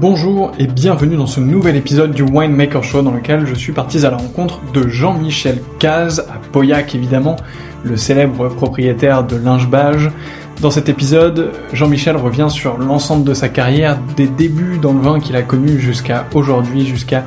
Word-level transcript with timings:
Bonjour 0.00 0.52
et 0.60 0.68
bienvenue 0.68 1.16
dans 1.16 1.26
ce 1.26 1.40
nouvel 1.40 1.74
épisode 1.74 2.12
du 2.12 2.22
Winemaker 2.22 2.84
Show 2.84 3.02
dans 3.02 3.10
lequel 3.10 3.46
je 3.46 3.54
suis 3.56 3.72
parti 3.72 4.06
à 4.06 4.10
la 4.10 4.16
rencontre 4.16 4.60
de 4.72 4.86
Jean-Michel 4.86 5.60
Caz, 5.80 6.20
à 6.20 6.38
Pauillac 6.52 6.94
évidemment, 6.94 7.34
le 7.82 7.96
célèbre 7.96 8.48
propriétaire 8.48 9.24
de 9.24 9.34
Lingebage. 9.34 10.12
Dans 10.60 10.70
cet 10.70 10.88
épisode, 10.88 11.50
Jean-Michel 11.72 12.16
revient 12.16 12.46
sur 12.48 12.78
l'ensemble 12.78 13.24
de 13.24 13.34
sa 13.34 13.48
carrière, 13.48 13.98
des 14.16 14.28
débuts 14.28 14.78
dans 14.80 14.92
le 14.92 15.00
vin 15.00 15.18
qu'il 15.18 15.34
a 15.34 15.42
connu 15.42 15.80
jusqu'à 15.80 16.28
aujourd'hui, 16.32 16.86
jusqu'à 16.86 17.24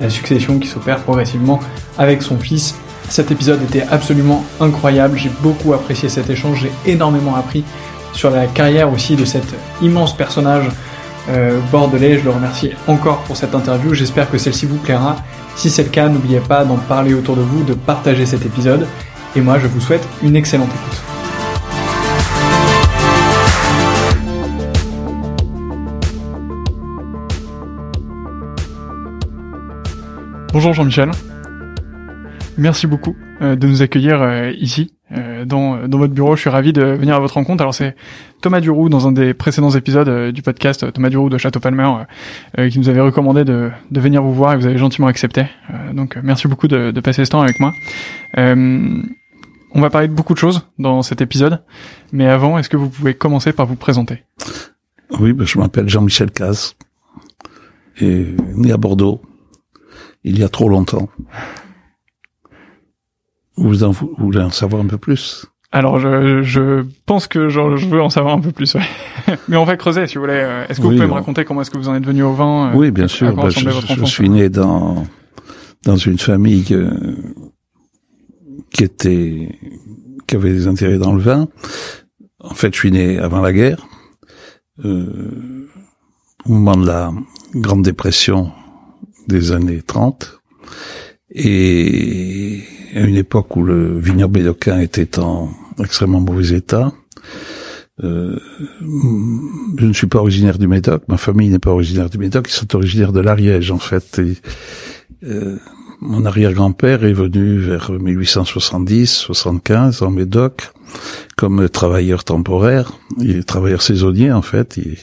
la 0.00 0.08
succession 0.08 0.58
qui 0.58 0.66
s'opère 0.66 1.00
progressivement 1.00 1.60
avec 1.98 2.22
son 2.22 2.38
fils. 2.38 2.74
Cet 3.10 3.32
épisode 3.32 3.60
était 3.64 3.84
absolument 3.90 4.42
incroyable, 4.62 5.18
j'ai 5.18 5.30
beaucoup 5.42 5.74
apprécié 5.74 6.08
cet 6.08 6.30
échange, 6.30 6.62
j'ai 6.62 6.90
énormément 6.90 7.36
appris 7.36 7.64
sur 8.14 8.30
la 8.30 8.46
carrière 8.46 8.90
aussi 8.90 9.14
de 9.14 9.26
cet 9.26 9.44
immense 9.82 10.16
personnage 10.16 10.70
euh, 11.28 11.60
bordelais. 11.70 12.18
Je 12.18 12.24
le 12.24 12.30
remercie 12.30 12.70
encore 12.86 13.18
pour 13.22 13.36
cette 13.36 13.54
interview. 13.54 13.94
J'espère 13.94 14.30
que 14.30 14.38
celle-ci 14.38 14.66
vous 14.66 14.76
plaira. 14.76 15.16
Si 15.56 15.70
c'est 15.70 15.84
le 15.84 15.88
cas, 15.88 16.08
n'oubliez 16.08 16.40
pas 16.40 16.64
d'en 16.64 16.76
parler 16.76 17.14
autour 17.14 17.36
de 17.36 17.42
vous, 17.42 17.64
de 17.64 17.74
partager 17.74 18.26
cet 18.26 18.44
épisode. 18.44 18.86
Et 19.36 19.40
moi, 19.40 19.58
je 19.58 19.66
vous 19.66 19.80
souhaite 19.80 20.06
une 20.22 20.36
excellente 20.36 20.68
écoute. 20.68 21.00
Bonjour 30.52 30.72
Jean-Michel. 30.72 31.10
Merci 32.56 32.86
beaucoup 32.86 33.16
euh, 33.42 33.56
de 33.56 33.66
nous 33.66 33.82
accueillir 33.82 34.22
euh, 34.22 34.52
ici 34.58 34.92
euh, 35.12 35.44
dans, 35.44 35.88
dans 35.88 35.98
votre 35.98 36.14
bureau. 36.14 36.36
Je 36.36 36.42
suis 36.42 36.50
ravi 36.50 36.72
de 36.72 36.82
venir 36.82 37.16
à 37.16 37.18
votre 37.18 37.34
rencontre. 37.34 37.62
Alors 37.62 37.74
c'est 37.74 37.96
Thomas 38.42 38.60
Duroux 38.60 38.88
dans 38.88 39.08
un 39.08 39.12
des 39.12 39.34
précédents 39.34 39.70
épisodes 39.70 40.30
du 40.32 40.42
podcast, 40.42 40.92
Thomas 40.92 41.10
Duroux 41.10 41.28
de 41.28 41.38
Château 41.38 41.60
Palmer, 41.60 41.88
qui 42.70 42.78
nous 42.78 42.88
avait 42.88 43.00
recommandé 43.00 43.44
de, 43.44 43.70
de 43.90 44.00
venir 44.00 44.22
vous 44.22 44.34
voir 44.34 44.52
et 44.52 44.56
vous 44.56 44.66
avez 44.66 44.76
gentiment 44.76 45.06
accepté. 45.06 45.46
donc 45.94 46.18
merci 46.22 46.46
beaucoup 46.46 46.68
de, 46.68 46.90
de, 46.90 47.00
passer 47.00 47.24
ce 47.24 47.30
temps 47.30 47.40
avec 47.40 47.58
moi. 47.58 47.72
on 48.36 49.80
va 49.80 49.88
parler 49.88 50.08
de 50.08 50.12
beaucoup 50.12 50.34
de 50.34 50.38
choses 50.38 50.68
dans 50.78 51.00
cet 51.00 51.22
épisode, 51.22 51.62
mais 52.12 52.26
avant, 52.26 52.58
est-ce 52.58 52.68
que 52.68 52.76
vous 52.76 52.90
pouvez 52.90 53.14
commencer 53.14 53.54
par 53.54 53.64
vous 53.64 53.76
présenter? 53.76 54.24
Oui, 55.20 55.32
ben, 55.32 55.46
je 55.46 55.58
m'appelle 55.58 55.88
Jean-Michel 55.88 56.30
Caz 56.30 56.74
et 57.98 58.26
né 58.56 58.72
à 58.72 58.76
Bordeaux 58.76 59.22
il 60.24 60.38
y 60.38 60.42
a 60.42 60.48
trop 60.48 60.68
longtemps. 60.68 61.08
Vous, 63.56 63.84
en, 63.84 63.90
voulez 63.90 64.40
en 64.40 64.50
savoir 64.50 64.82
un 64.82 64.86
peu 64.86 64.98
plus? 64.98 65.46
Alors, 65.72 65.98
je, 65.98 66.42
je 66.42 66.84
pense 67.06 67.26
que 67.26 67.48
je 67.48 67.60
veux 67.60 68.02
en 68.02 68.10
savoir 68.10 68.34
un 68.34 68.40
peu 68.40 68.52
plus. 68.52 68.74
Ouais. 68.74 69.36
Mais 69.48 69.56
on 69.56 69.64
va 69.64 69.76
creuser, 69.76 70.06
si 70.06 70.16
vous 70.16 70.22
voulez. 70.22 70.34
Euh, 70.34 70.66
est-ce 70.68 70.80
que 70.80 70.86
vous 70.86 70.92
pouvez 70.92 71.06
me 71.06 71.12
raconter 71.12 71.44
comment 71.44 71.62
est-ce 71.62 71.70
que 71.70 71.78
vous 71.78 71.88
en 71.88 71.94
êtes 71.94 72.06
venu 72.06 72.22
au 72.22 72.32
vin 72.32 72.70
euh, 72.70 72.76
Oui, 72.76 72.90
bien 72.90 73.08
sûr. 73.08 73.34
Bah, 73.34 73.48
je, 73.48 73.68
je 73.70 74.04
suis 74.04 74.28
né 74.28 74.48
dans 74.48 75.04
dans 75.84 75.96
une 75.96 76.18
famille 76.18 76.64
qui 78.70 78.84
était 78.84 79.58
qui 80.26 80.36
avait 80.36 80.52
des 80.52 80.66
intérêts 80.66 80.98
dans 80.98 81.12
le 81.12 81.20
vin. 81.20 81.48
En 82.40 82.54
fait, 82.54 82.72
je 82.74 82.78
suis 82.78 82.90
né 82.90 83.18
avant 83.18 83.40
la 83.40 83.52
guerre. 83.52 83.86
Euh, 84.84 85.68
au 86.46 86.52
moment 86.52 86.76
de 86.76 86.86
la 86.86 87.12
Grande 87.54 87.82
Dépression 87.82 88.52
des 89.28 89.52
années 89.52 89.82
30 89.82 90.40
et 91.30 92.62
à 92.94 93.00
une 93.00 93.16
époque 93.16 93.56
où 93.56 93.62
le 93.62 93.98
vignoble 93.98 94.38
médocain 94.38 94.80
était 94.80 95.18
en 95.18 95.50
extrêmement 95.78 96.20
mauvais 96.20 96.56
état. 96.56 96.92
Euh, 98.02 98.40
je 99.78 99.86
ne 99.86 99.92
suis 99.92 100.08
pas 100.08 100.18
originaire 100.18 100.58
du 100.58 100.66
Médoc, 100.66 101.04
ma 101.06 101.16
famille 101.16 101.48
n'est 101.48 101.60
pas 101.60 101.70
originaire 101.70 102.10
du 102.10 102.18
Médoc, 102.18 102.48
ils 102.48 102.52
sont 102.52 102.74
originaires 102.74 103.12
de 103.12 103.20
l'Ariège 103.20 103.70
en 103.70 103.78
fait. 103.78 104.20
euh, 105.22 105.56
mon 106.00 106.24
arrière-grand-père 106.24 107.04
est 107.04 107.12
venu 107.12 107.58
vers 107.58 107.92
1870-75 107.92 110.02
en 110.02 110.10
Médoc 110.10 110.72
comme 111.36 111.68
travailleur 111.68 112.24
temporaire, 112.24 112.98
il 113.18 113.36
est 113.38 113.44
travailleur 113.44 113.82
saisonnier 113.82 114.32
en 114.32 114.42
fait. 114.42 114.76
Il, 114.76 114.96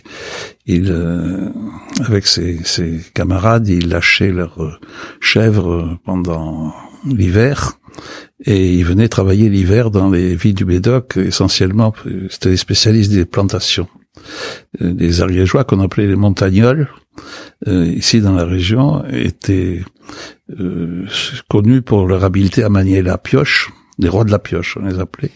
il 0.66 0.92
euh, 0.92 1.50
avec 2.06 2.28
ses, 2.28 2.62
ses, 2.64 3.00
camarades, 3.14 3.70
il 3.70 3.88
lâchait 3.90 4.32
leurs 4.32 4.80
chèvres 5.20 5.98
pendant 6.06 6.74
l'hiver 7.06 7.80
et 8.46 8.74
il 8.74 8.86
venait 8.86 9.08
travailler 9.08 9.50
l'hiver 9.50 9.92
dans 9.92 10.10
les 10.10 10.36
villes 10.36 10.56
du 10.56 10.66
Médoc. 10.66 11.18
Essentiellement, 11.18 11.94
c'était 12.30 12.50
des 12.50 12.58
spécialistes 12.58 13.12
des 13.12 13.26
plantations, 13.26 13.88
euh, 14.82 14.94
des 14.94 15.22
ariégeois 15.22 15.64
qu'on 15.64 15.80
appelait 15.80 16.08
les 16.08 16.16
montagnols. 16.16 16.90
Euh, 17.68 17.86
ici 17.86 18.22
dans 18.22 18.34
la 18.34 18.46
région 18.46 19.04
étaient 19.08 19.82
euh, 20.60 21.06
connus 21.50 21.82
pour 21.82 22.08
leur 22.08 22.24
habileté 22.24 22.64
à 22.64 22.70
manier 22.70 23.02
la 23.02 23.18
pioche, 23.18 23.70
des 24.00 24.10
rois 24.10 24.24
de 24.24 24.32
la 24.32 24.40
pioche, 24.40 24.78
on 24.78 24.86
les 24.86 25.00
appelait. 25.00 25.32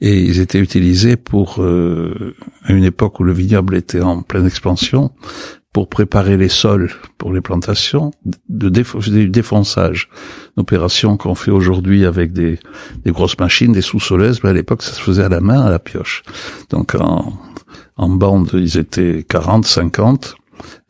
Et 0.00 0.20
ils 0.20 0.38
étaient 0.38 0.60
utilisés 0.60 1.16
pour, 1.16 1.60
euh, 1.60 2.34
à 2.62 2.72
une 2.72 2.84
époque 2.84 3.18
où 3.18 3.24
le 3.24 3.32
vignoble 3.32 3.74
était 3.74 4.00
en 4.00 4.22
pleine 4.22 4.46
expansion, 4.46 5.10
pour 5.76 5.90
préparer 5.90 6.38
les 6.38 6.48
sols 6.48 6.90
pour 7.18 7.34
les 7.34 7.42
plantations, 7.42 8.10
de 8.48 8.70
du 8.70 9.28
défonçage. 9.28 10.08
Une 10.56 10.62
opération 10.62 11.18
qu'on 11.18 11.34
fait 11.34 11.50
aujourd'hui 11.50 12.06
avec 12.06 12.32
des, 12.32 12.58
des, 13.04 13.10
grosses 13.10 13.38
machines, 13.38 13.72
des 13.72 13.82
sous-soleuses, 13.82 14.42
mais 14.42 14.48
à 14.48 14.52
l'époque 14.54 14.82
ça 14.82 14.92
se 14.92 15.02
faisait 15.02 15.24
à 15.24 15.28
la 15.28 15.42
main, 15.42 15.60
à 15.60 15.68
la 15.68 15.78
pioche. 15.78 16.22
Donc 16.70 16.94
en, 16.94 17.38
en 17.98 18.08
bande, 18.08 18.52
ils 18.54 18.78
étaient 18.78 19.22
40, 19.28 19.66
50, 19.66 20.36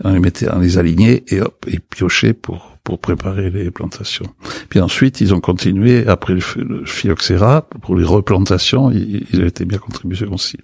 on 0.05 0.13
les 0.13 0.21
mettait, 0.21 0.47
on 0.53 0.61
les 0.61 0.79
alignait 0.79 1.25
et 1.31 1.41
hop, 1.41 1.67
ils 1.67 1.81
piochaient 1.81 2.33
pour 2.33 2.79
pour 2.85 3.01
préparer 3.01 3.51
les 3.51 3.73
plantations. 3.73 4.33
Puis 4.69 4.79
ensuite, 4.79 5.21
ils 5.21 5.35
ont 5.35 5.41
continué 5.41 6.07
après 6.07 6.35
le, 6.35 6.85
phylloxéra 6.85 7.63
pour 7.63 7.97
les 7.97 8.05
replantations. 8.05 8.93
Ils, 8.93 9.27
ils 9.33 9.43
été 9.43 9.65
bien 9.65 9.79
contribués 9.79 10.29
aussi. 10.31 10.59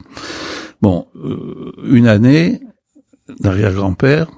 Bon, 0.80 1.08
euh, 1.16 1.72
une 1.82 2.06
année, 2.06 2.60
l'arrière-grand-père, 3.40 4.28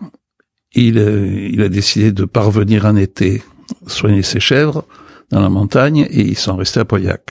il, 0.75 0.99
euh, 0.99 1.49
il 1.51 1.63
a 1.63 1.69
décidé 1.69 2.13
de 2.13 2.25
parvenir 2.25 2.87
un 2.87 2.97
été 2.97 3.43
soigner 3.87 4.23
ses 4.23 4.41
chèvres 4.41 4.85
dans 5.31 5.41
la 5.41 5.49
montagne 5.49 6.07
et 6.11 6.21
ils 6.21 6.37
sont 6.37 6.57
restés 6.57 6.81
à 6.81 6.85
Pauillac. 6.85 7.31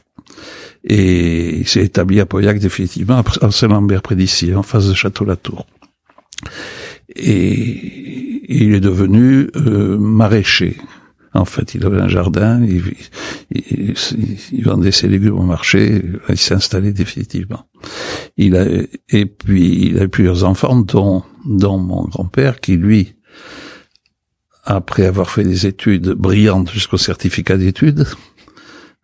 Et 0.84 1.58
il 1.60 1.68
s'est 1.68 1.84
établi 1.84 2.20
à 2.20 2.26
Pauillac 2.26 2.60
définitivement, 2.60 3.24
à 3.42 3.52
Saint-Lambert 3.52 4.02
près 4.02 4.16
d'ici, 4.16 4.54
en 4.54 4.64
face 4.64 4.88
de 4.88 4.94
Château-Latour. 4.94 5.66
Et 7.16 8.44
il 8.50 8.74
est 8.74 8.80
devenu 8.80 9.50
euh, 9.56 9.98
maraîcher. 9.98 10.78
En 11.34 11.46
fait, 11.46 11.74
il 11.74 11.84
avait 11.86 12.00
un 12.00 12.08
jardin, 12.08 12.64
il, 12.64 13.94
vendait 14.64 14.92
ses 14.92 15.08
légumes 15.08 15.40
au 15.40 15.44
marché, 15.44 16.04
il 16.30 16.38
s'est 16.38 16.54
installé 16.54 16.94
définitivement. 16.94 17.66
Il 18.38 18.56
a, 18.56 18.66
et 19.10 19.26
puis, 19.26 19.88
il 19.88 20.00
a 20.00 20.04
eu 20.04 20.10
plusieurs 20.10 20.44
enfants, 20.44 20.76
dont, 20.76 21.24
mon 21.44 22.06
grand-père, 22.06 22.60
qui 22.60 22.78
lui, 22.78 23.16
après 24.64 25.08
avoir 25.08 25.30
fait 25.32 25.44
des 25.44 25.66
études 25.66 26.10
brillantes 26.10 26.72
jusqu'au 26.72 26.98
certificat 26.98 27.58
d'études, 27.58 28.06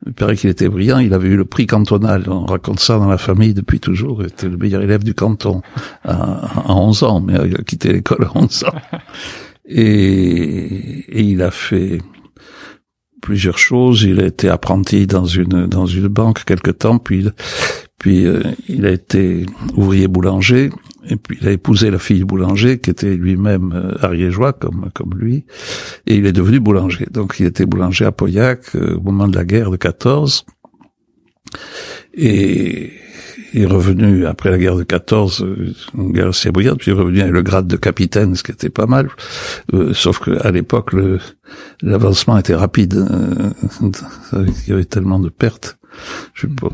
il 0.05 0.13
paraît 0.13 0.37
qu'il 0.37 0.49
était 0.49 0.69
brillant, 0.69 0.99
il 0.99 1.13
avait 1.13 1.29
eu 1.29 1.35
le 1.35 1.45
prix 1.45 1.67
cantonal, 1.67 2.23
on 2.27 2.45
raconte 2.45 2.79
ça 2.79 2.97
dans 2.97 3.09
la 3.09 3.17
famille 3.17 3.53
depuis 3.53 3.79
toujours, 3.79 4.21
il 4.21 4.27
était 4.27 4.47
le 4.47 4.55
meilleur 4.55 4.81
élève 4.81 5.03
du 5.03 5.13
canton 5.13 5.61
à, 6.03 6.69
à 6.69 6.73
11 6.73 7.03
ans, 7.03 7.19
mais 7.19 7.33
il 7.45 7.55
a 7.55 7.63
quitté 7.63 7.91
l'école 7.91 8.23
à 8.25 8.37
11 8.37 8.63
ans. 8.65 8.75
Et 9.71 11.05
il 11.21 11.43
a 11.43 11.51
fait 11.51 11.99
plusieurs 13.21 13.57
choses. 13.57 14.03
Il 14.03 14.19
a 14.21 14.25
été 14.25 14.49
apprenti 14.49 15.07
dans 15.07 15.25
une 15.25 15.67
dans 15.67 15.85
une 15.85 16.07
banque 16.07 16.45
quelque 16.45 16.71
temps, 16.71 16.97
puis 16.97 17.27
puis 17.99 18.25
euh, 18.25 18.41
il 18.67 18.85
a 18.85 18.91
été 18.91 19.45
ouvrier 19.75 20.07
boulanger, 20.07 20.69
et 21.09 21.17
puis 21.17 21.37
il 21.41 21.47
a 21.47 21.51
épousé 21.51 21.91
la 21.91 21.99
fille 21.99 22.23
boulanger 22.23 22.79
qui 22.79 22.89
était 22.89 23.15
lui-même 23.15 23.73
euh, 23.73 24.05
ariégeois 24.05 24.53
comme 24.53 24.89
comme 24.93 25.13
lui, 25.15 25.45
et 26.07 26.15
il 26.15 26.25
est 26.25 26.31
devenu 26.31 26.59
boulanger. 26.59 27.07
Donc 27.11 27.35
il 27.39 27.45
était 27.45 27.65
boulanger 27.65 28.05
à 28.05 28.11
Pauillac 28.11 28.75
euh, 28.75 28.95
au 28.95 29.01
moment 29.01 29.27
de 29.27 29.35
la 29.35 29.43
guerre 29.43 29.69
de 29.69 29.77
14, 29.77 30.45
et 32.13 32.91
il 33.53 33.63
est 33.63 33.65
revenu 33.65 34.25
après 34.25 34.51
la 34.51 34.57
guerre 34.57 34.75
de 34.75 34.83
14, 34.83 35.43
euh, 35.43 35.73
une 35.97 36.11
guerre 36.11 36.27
assez 36.29 36.51
brillante, 36.51 36.79
puis 36.79 36.91
il 36.91 36.95
est 36.95 36.99
revenu 36.99 37.21
avec 37.21 37.33
le 37.33 37.41
grade 37.41 37.67
de 37.67 37.75
capitaine, 37.75 38.35
ce 38.35 38.43
qui 38.43 38.51
était 38.51 38.69
pas 38.69 38.85
mal. 38.85 39.09
Euh, 39.73 39.93
sauf 39.93 40.19
qu'à 40.19 40.51
l'époque, 40.51 40.93
l'avancement 41.81 42.37
était 42.37 42.55
rapide. 42.55 42.95
Euh, 42.95 43.49
il 44.67 44.69
y 44.69 44.73
avait 44.73 44.85
tellement 44.85 45.19
de 45.19 45.29
pertes. 45.29 45.77
Je 46.33 46.41
sais 46.41 46.53
pas. 46.53 46.69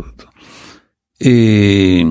Et 1.21 2.05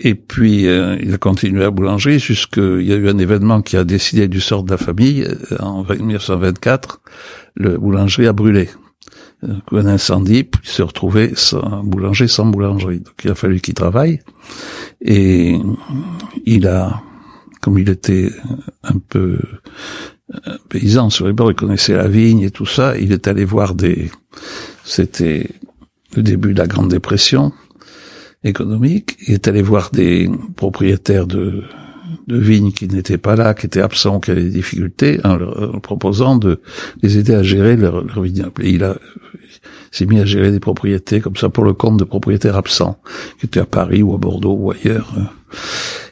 et 0.00 0.14
puis 0.14 0.62
il 0.62 1.14
a 1.14 1.18
continué 1.18 1.64
à 1.64 1.70
boulangerie 1.70 2.20
jusqu'il 2.20 2.82
y 2.82 2.92
a 2.92 2.96
eu 2.96 3.08
un 3.08 3.18
événement 3.18 3.62
qui 3.62 3.76
a 3.76 3.82
décidé 3.82 4.28
du 4.28 4.40
sort 4.40 4.62
de 4.62 4.70
la 4.70 4.76
famille. 4.76 5.26
En 5.58 5.82
1924, 5.84 7.00
le 7.56 7.78
boulangerie 7.78 8.28
a 8.28 8.32
brûlé 8.32 8.68
un 9.42 9.86
incendie, 9.86 10.44
puis 10.44 10.60
il 10.64 10.70
se 10.70 10.82
retrouvait 10.82 11.32
sans 11.34 11.82
boulanger 11.84 12.28
sans 12.28 12.46
boulangerie. 12.46 13.00
Donc 13.00 13.14
il 13.24 13.30
a 13.30 13.34
fallu 13.34 13.60
qu'il 13.60 13.74
travaille. 13.74 14.20
Et 15.00 15.58
il 16.44 16.66
a, 16.66 17.02
comme 17.60 17.78
il 17.78 17.88
était 17.88 18.30
un 18.82 18.98
peu 19.08 19.38
paysan 20.68 21.10
sur 21.10 21.26
les 21.26 21.32
bords, 21.32 21.50
il 21.52 21.54
connaissait 21.54 21.94
la 21.94 22.08
vigne 22.08 22.40
et 22.40 22.50
tout 22.50 22.66
ça, 22.66 22.98
il 22.98 23.12
est 23.12 23.28
allé 23.28 23.44
voir 23.44 23.74
des... 23.74 24.10
C'était 24.84 25.48
le 26.16 26.22
début 26.22 26.54
de 26.54 26.58
la 26.58 26.66
Grande 26.66 26.90
Dépression 26.90 27.52
économique. 28.44 29.16
Il 29.26 29.34
est 29.34 29.48
allé 29.48 29.62
voir 29.62 29.90
des 29.90 30.30
propriétaires 30.56 31.26
de 31.26 31.64
de 32.28 32.38
vignes 32.38 32.72
qui 32.72 32.86
n'étaient 32.86 33.18
pas 33.18 33.34
là, 33.34 33.54
qui 33.54 33.66
étaient 33.66 33.80
absents, 33.80 34.20
qui 34.20 34.30
avaient 34.30 34.44
des 34.44 34.50
difficultés, 34.50 35.18
en 35.24 35.36
leur, 35.36 35.80
proposant 35.80 36.36
de 36.36 36.60
les 37.02 37.18
aider 37.18 37.34
à 37.34 37.42
gérer 37.42 37.76
leur, 37.76 38.04
leur 38.04 38.22
vignoble. 38.22 38.64
Et 38.64 38.70
il 38.70 38.84
a 38.84 38.96
s'est 39.90 40.06
mis 40.06 40.20
à 40.20 40.24
gérer 40.24 40.50
des 40.50 40.60
propriétés 40.60 41.20
comme 41.20 41.36
ça 41.36 41.48
pour 41.48 41.64
le 41.64 41.72
compte 41.72 41.98
de 41.98 42.04
propriétaires 42.04 42.56
absents, 42.56 42.98
qui 43.38 43.46
étaient 43.46 43.60
à 43.60 43.66
Paris 43.66 44.02
ou 44.02 44.14
à 44.14 44.18
Bordeaux 44.18 44.56
ou 44.58 44.70
ailleurs. 44.70 45.12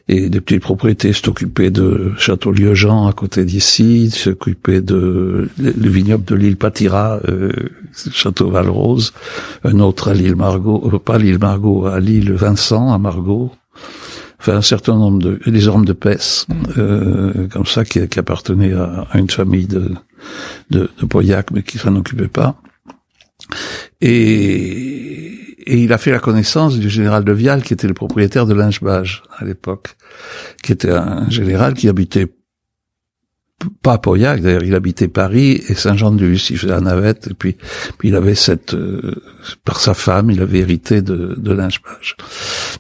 Et 0.09 0.29
des 0.29 0.41
petites 0.41 0.63
propriétés 0.63 1.13
s'occupaient 1.13 1.71
de 1.71 2.13
Château-Lieu-Jean 2.17 3.09
à 3.09 3.13
côté 3.13 3.45
d'ici, 3.45 4.11
s'occupaient 4.11 4.81
de 4.81 5.49
le 5.59 5.89
vignoble 5.89 6.25
de 6.25 6.37
l'île 6.37 6.57
Patira, 6.57 7.19
euh, 7.29 7.51
Château 8.13 8.49
Valrose, 8.49 9.13
un 9.65 9.81
autre 9.81 10.09
à 10.09 10.15
l'île 10.15 10.37
Margot, 10.37 10.91
euh, 10.93 10.99
pas 10.99 11.19
l'île 11.19 11.39
Margot, 11.39 11.87
à 11.87 11.99
l'île 11.99 12.33
Vincent 12.33 12.93
à 12.93 12.99
Margot 12.99 13.51
enfin 14.39 14.57
un 14.57 14.63
certain 14.63 14.95
nombre 14.97 15.19
de 15.19 15.41
des 15.47 15.69
hommes 15.69 15.85
de 15.85 15.93
pèse 15.93 16.47
euh, 16.79 17.49
comme 17.49 17.67
ça 17.67 17.85
qui, 17.85 18.07
qui 18.09 18.19
appartenaient 18.19 18.73
à, 18.73 19.07
à, 19.11 19.19
une 19.19 19.31
famille 19.31 19.67
de 19.67 19.93
de, 20.71 20.91
de 21.01 21.07
Pauillac 21.07 21.51
mais 21.51 21.63
qui 21.63 21.79
s'en 21.79 21.95
occupait 21.97 22.29
pas. 22.29 22.61
Et, 24.01 25.37
et 25.67 25.79
il 25.83 25.93
a 25.93 25.99
fait 25.99 26.11
la 26.11 26.19
connaissance 26.19 26.79
du 26.79 26.89
général 26.89 27.25
de 27.25 27.33
Vial 27.33 27.63
qui 27.63 27.75
était 27.75 27.89
le 27.89 27.95
propriétaire 27.95 28.47
de 28.47 28.55
Lynchbage 28.55 29.23
à 29.39 29.45
l'époque 29.45 29.97
qui 30.63 30.73
était 30.73 30.91
un 30.91 31.29
général 31.31 31.75
qui 31.75 31.89
habitait 31.89 32.29
pas 33.83 33.95
à 33.95 33.99
Pauillac, 33.99 34.43
d'ailleurs, 34.43 34.65
il 34.65 34.75
habitait 34.75 35.09
Paris 35.09 35.63
et 35.69 35.75
Saint-Jean-de-Luz, 35.75 36.49
il 36.51 36.59
faisait 36.59 36.73
la 36.73 36.81
navette, 36.81 37.29
et 37.31 37.35
puis, 37.35 37.57
puis 37.97 38.09
il 38.09 38.15
avait 38.15 38.35
cette, 38.35 38.75
euh, 38.75 39.15
par 39.65 39.81
sa 39.81 39.95
femme, 39.95 40.31
il 40.31 40.43
avait 40.43 40.59
hérité 40.59 41.01
de, 41.01 41.35
de 41.39 41.53
Lynchbage. 41.53 42.17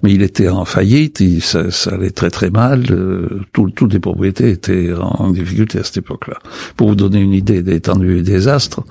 Mais 0.03 0.13
il 0.13 0.21
était 0.21 0.51
en 0.51 0.67
faillite, 0.67 1.21
il, 1.21 1.41
ça, 1.41 1.71
ça, 1.71 1.95
allait 1.95 2.11
très 2.11 2.29
très 2.29 2.51
mal, 2.51 2.85
euh, 2.91 3.41
toutes 3.53 3.93
les 3.93 4.01
propriétés 4.01 4.51
étaient 4.51 4.93
en, 4.93 5.31
difficulté 5.31 5.79
à 5.79 5.85
cette 5.85 5.99
époque-là. 5.99 6.37
Pour 6.77 6.89
vous 6.89 6.95
donner 6.95 7.21
une 7.21 7.33
idée 7.33 7.63
des 7.63 7.73
l'étendue 7.73 8.17
du 8.17 8.23
désastre, 8.23 8.83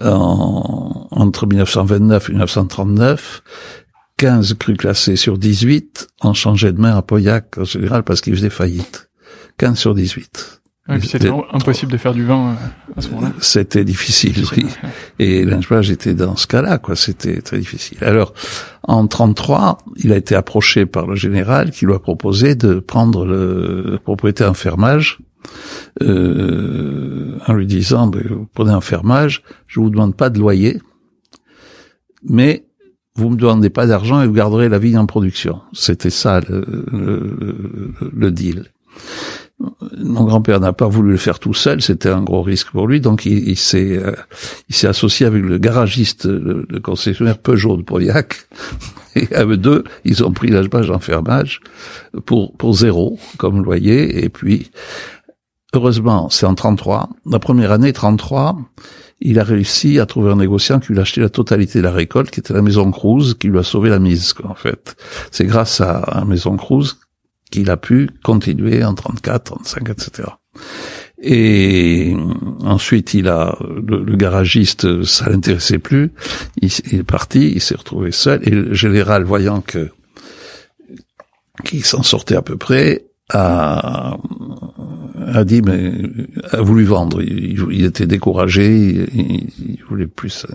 en, 0.00 1.08
entre 1.12 1.46
1929 1.46 2.28
et 2.28 2.32
1939, 2.32 3.42
15 4.16 4.54
crus 4.54 4.76
classés 4.76 5.16
sur 5.16 5.38
18 5.38 6.08
ont 6.22 6.34
changé 6.34 6.72
de 6.72 6.80
main 6.80 6.96
à 6.96 7.02
Pauillac 7.02 7.56
en 7.56 7.64
général 7.64 8.02
parce 8.02 8.20
qu'ils 8.20 8.34
faisaient 8.34 8.50
faillite. 8.50 9.08
15 9.58 9.78
sur 9.78 9.94
18. 9.94 10.59
C'était 11.02 11.30
impossible 11.52 11.92
de 11.92 11.96
faire 11.96 12.14
du 12.14 12.24
vin 12.24 12.50
euh, 12.50 12.96
à 12.96 13.00
ce 13.00 13.10
moment-là. 13.10 13.32
C'était 13.40 13.84
difficile, 13.84 14.44
oui. 14.56 14.66
Et 15.18 15.44
Lingebage 15.44 15.90
était 15.90 16.14
dans 16.14 16.36
ce 16.36 16.46
cas-là, 16.46 16.78
quoi. 16.78 16.96
C'était 16.96 17.40
très 17.42 17.58
difficile. 17.58 17.98
Alors, 18.00 18.32
en 18.82 19.06
33, 19.06 19.78
il 19.96 20.12
a 20.12 20.16
été 20.16 20.34
approché 20.34 20.86
par 20.86 21.06
le 21.06 21.14
général 21.14 21.70
qui 21.70 21.86
lui 21.86 21.94
a 21.94 21.98
proposé 21.98 22.54
de 22.54 22.80
prendre 22.80 23.24
le 23.24 23.98
propriété 24.02 24.44
en 24.44 24.54
fermage 24.54 25.18
euh, 26.02 27.38
en 27.46 27.52
lui 27.52 27.66
disant, 27.66 28.06
ben, 28.06 28.22
vous 28.28 28.48
prenez 28.52 28.72
un 28.72 28.80
fermage, 28.80 29.42
je 29.68 29.80
vous 29.80 29.90
demande 29.90 30.16
pas 30.16 30.30
de 30.30 30.38
loyer, 30.38 30.80
mais 32.24 32.66
vous 33.14 33.30
me 33.30 33.36
demandez 33.36 33.70
pas 33.70 33.86
d'argent 33.86 34.22
et 34.22 34.26
vous 34.26 34.32
garderez 34.32 34.68
la 34.68 34.78
vigne 34.78 34.98
en 34.98 35.06
production. 35.06 35.60
C'était 35.72 36.10
ça 36.10 36.40
le, 36.40 36.86
le, 36.90 37.92
le 38.12 38.30
deal. 38.30 38.72
Mon 39.98 40.24
grand-père 40.24 40.60
n'a 40.60 40.72
pas 40.72 40.88
voulu 40.88 41.12
le 41.12 41.16
faire 41.18 41.38
tout 41.38 41.52
seul, 41.52 41.82
c'était 41.82 42.08
un 42.08 42.22
gros 42.22 42.42
risque 42.42 42.70
pour 42.70 42.86
lui, 42.86 43.00
donc 43.00 43.26
il, 43.26 43.56
s'est 43.56 43.98
euh, 43.98 44.88
associé 44.88 45.26
avec 45.26 45.42
le 45.42 45.58
garagiste, 45.58 46.24
le, 46.24 46.66
concessionnaire 46.82 47.36
Peugeot 47.36 47.76
de 47.76 47.82
Pauillac, 47.82 48.46
et 49.16 49.34
à 49.34 49.44
eux 49.44 49.58
deux, 49.58 49.84
ils 50.04 50.24
ont 50.24 50.32
pris 50.32 50.48
l'âge 50.48 50.90
en 50.90 50.98
fermage 50.98 51.60
pour 52.24 52.56
pour 52.56 52.74
zéro 52.74 53.18
comme 53.36 53.62
loyer, 53.62 54.24
et 54.24 54.30
puis 54.30 54.70
heureusement, 55.74 56.30
c'est 56.30 56.46
en 56.46 56.54
33, 56.54 57.10
la 57.26 57.38
première 57.38 57.72
année 57.72 57.92
33, 57.92 58.56
il 59.20 59.38
a 59.38 59.44
réussi 59.44 60.00
à 60.00 60.06
trouver 60.06 60.32
un 60.32 60.36
négociant 60.36 60.80
qui 60.80 60.92
lui 60.92 60.98
a 60.98 61.02
acheté 61.02 61.20
la 61.20 61.28
totalité 61.28 61.80
de 61.80 61.84
la 61.84 61.92
récolte, 61.92 62.30
qui 62.30 62.40
était 62.40 62.54
la 62.54 62.62
maison 62.62 62.90
Cruz, 62.90 63.34
qui 63.38 63.48
lui 63.48 63.58
a 63.58 63.62
sauvé 63.62 63.90
la 63.90 63.98
mise, 63.98 64.34
en 64.44 64.54
fait. 64.54 64.96
C'est 65.30 65.44
grâce 65.44 65.80
à 65.82 66.10
la 66.14 66.24
maison 66.24 66.56
Cruz 66.56 66.96
qu'il 67.50 67.70
a 67.70 67.76
pu 67.76 68.10
continuer 68.22 68.84
en 68.84 68.94
34, 68.94 69.44
35, 69.44 69.90
etc. 69.90 70.28
Et 71.22 72.14
ensuite, 72.60 73.12
il 73.12 73.28
a 73.28 73.58
le, 73.60 74.16
garagiste, 74.16 75.04
ça 75.04 75.28
l'intéressait 75.28 75.78
plus. 75.78 76.12
Il, 76.62 76.70
est 76.92 77.02
parti, 77.02 77.52
il 77.54 77.60
s'est 77.60 77.76
retrouvé 77.76 78.10
seul. 78.10 78.40
Et 78.46 78.50
le 78.50 78.72
général, 78.72 79.24
voyant 79.24 79.60
que 79.60 79.90
qu'il 81.64 81.84
s'en 81.84 82.02
sortait 82.02 82.36
à 82.36 82.42
peu 82.42 82.56
près, 82.56 83.09
a, 83.30 84.16
a 85.32 85.44
dit 85.44 85.62
mais 85.62 85.92
a 86.52 86.60
voulu 86.60 86.84
vendre. 86.84 87.22
Il, 87.22 87.84
était 87.84 88.06
découragé, 88.06 89.06
il, 89.12 89.78
voulait 89.88 90.06
plus. 90.06 90.46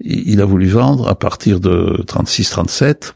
Il 0.00 0.40
a 0.40 0.44
voulu 0.44 0.66
vendre 0.66 1.08
à 1.08 1.14
partir 1.14 1.60
de 1.60 2.02
36-37 2.06 3.12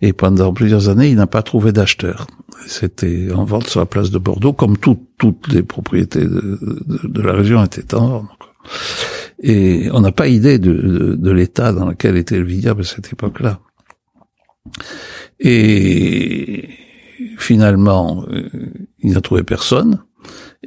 et 0.00 0.12
pendant 0.12 0.52
plusieurs 0.52 0.88
années, 0.88 1.10
il 1.10 1.16
n'a 1.16 1.26
pas 1.26 1.42
trouvé 1.42 1.72
d'acheteur. 1.72 2.26
C'était 2.66 3.32
en 3.32 3.44
vente 3.44 3.68
sur 3.68 3.80
la 3.80 3.86
place 3.86 4.10
de 4.10 4.18
Bordeaux, 4.18 4.52
comme 4.52 4.76
toutes 4.78 5.52
les 5.52 5.62
propriétés 5.62 6.24
de, 6.24 6.58
de, 7.04 7.22
la 7.22 7.32
région 7.32 7.64
étaient 7.64 7.94
en 7.94 8.08
vente. 8.08 8.28
Et 9.42 9.88
on 9.92 10.00
n'a 10.00 10.12
pas 10.12 10.28
idée 10.28 10.60
de, 10.60 11.16
de, 11.18 11.30
l'état 11.32 11.72
dans 11.72 11.86
lequel 11.86 12.16
était 12.16 12.38
le 12.38 12.44
vignoble 12.44 12.82
à 12.82 12.84
cette 12.84 13.12
époque-là. 13.12 13.58
Et 15.40 16.68
finalement, 17.42 18.24
euh, 18.30 18.48
il 19.00 19.12
n'a 19.12 19.20
trouvé 19.20 19.42
personne. 19.42 20.02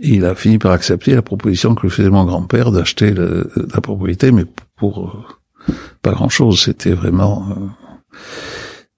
Et 0.02 0.16
il 0.16 0.26
a 0.26 0.36
fini 0.36 0.58
par 0.58 0.74
accepter 0.74 1.16
la 1.16 1.22
proposition 1.22 1.74
que 1.74 1.84
lui 1.84 1.90
faisait 1.90 2.10
mon 2.10 2.26
grand-père 2.26 2.72
d'acheter 2.72 3.14
la 3.14 3.82
propriété, 3.82 4.32
mais 4.32 4.44
pour 4.76 5.08
euh, 5.08 5.74
pas 6.02 6.12
grand-chose. 6.12 6.62
C'était 6.62 6.92
vraiment... 6.92 7.48
Euh, 7.52 7.56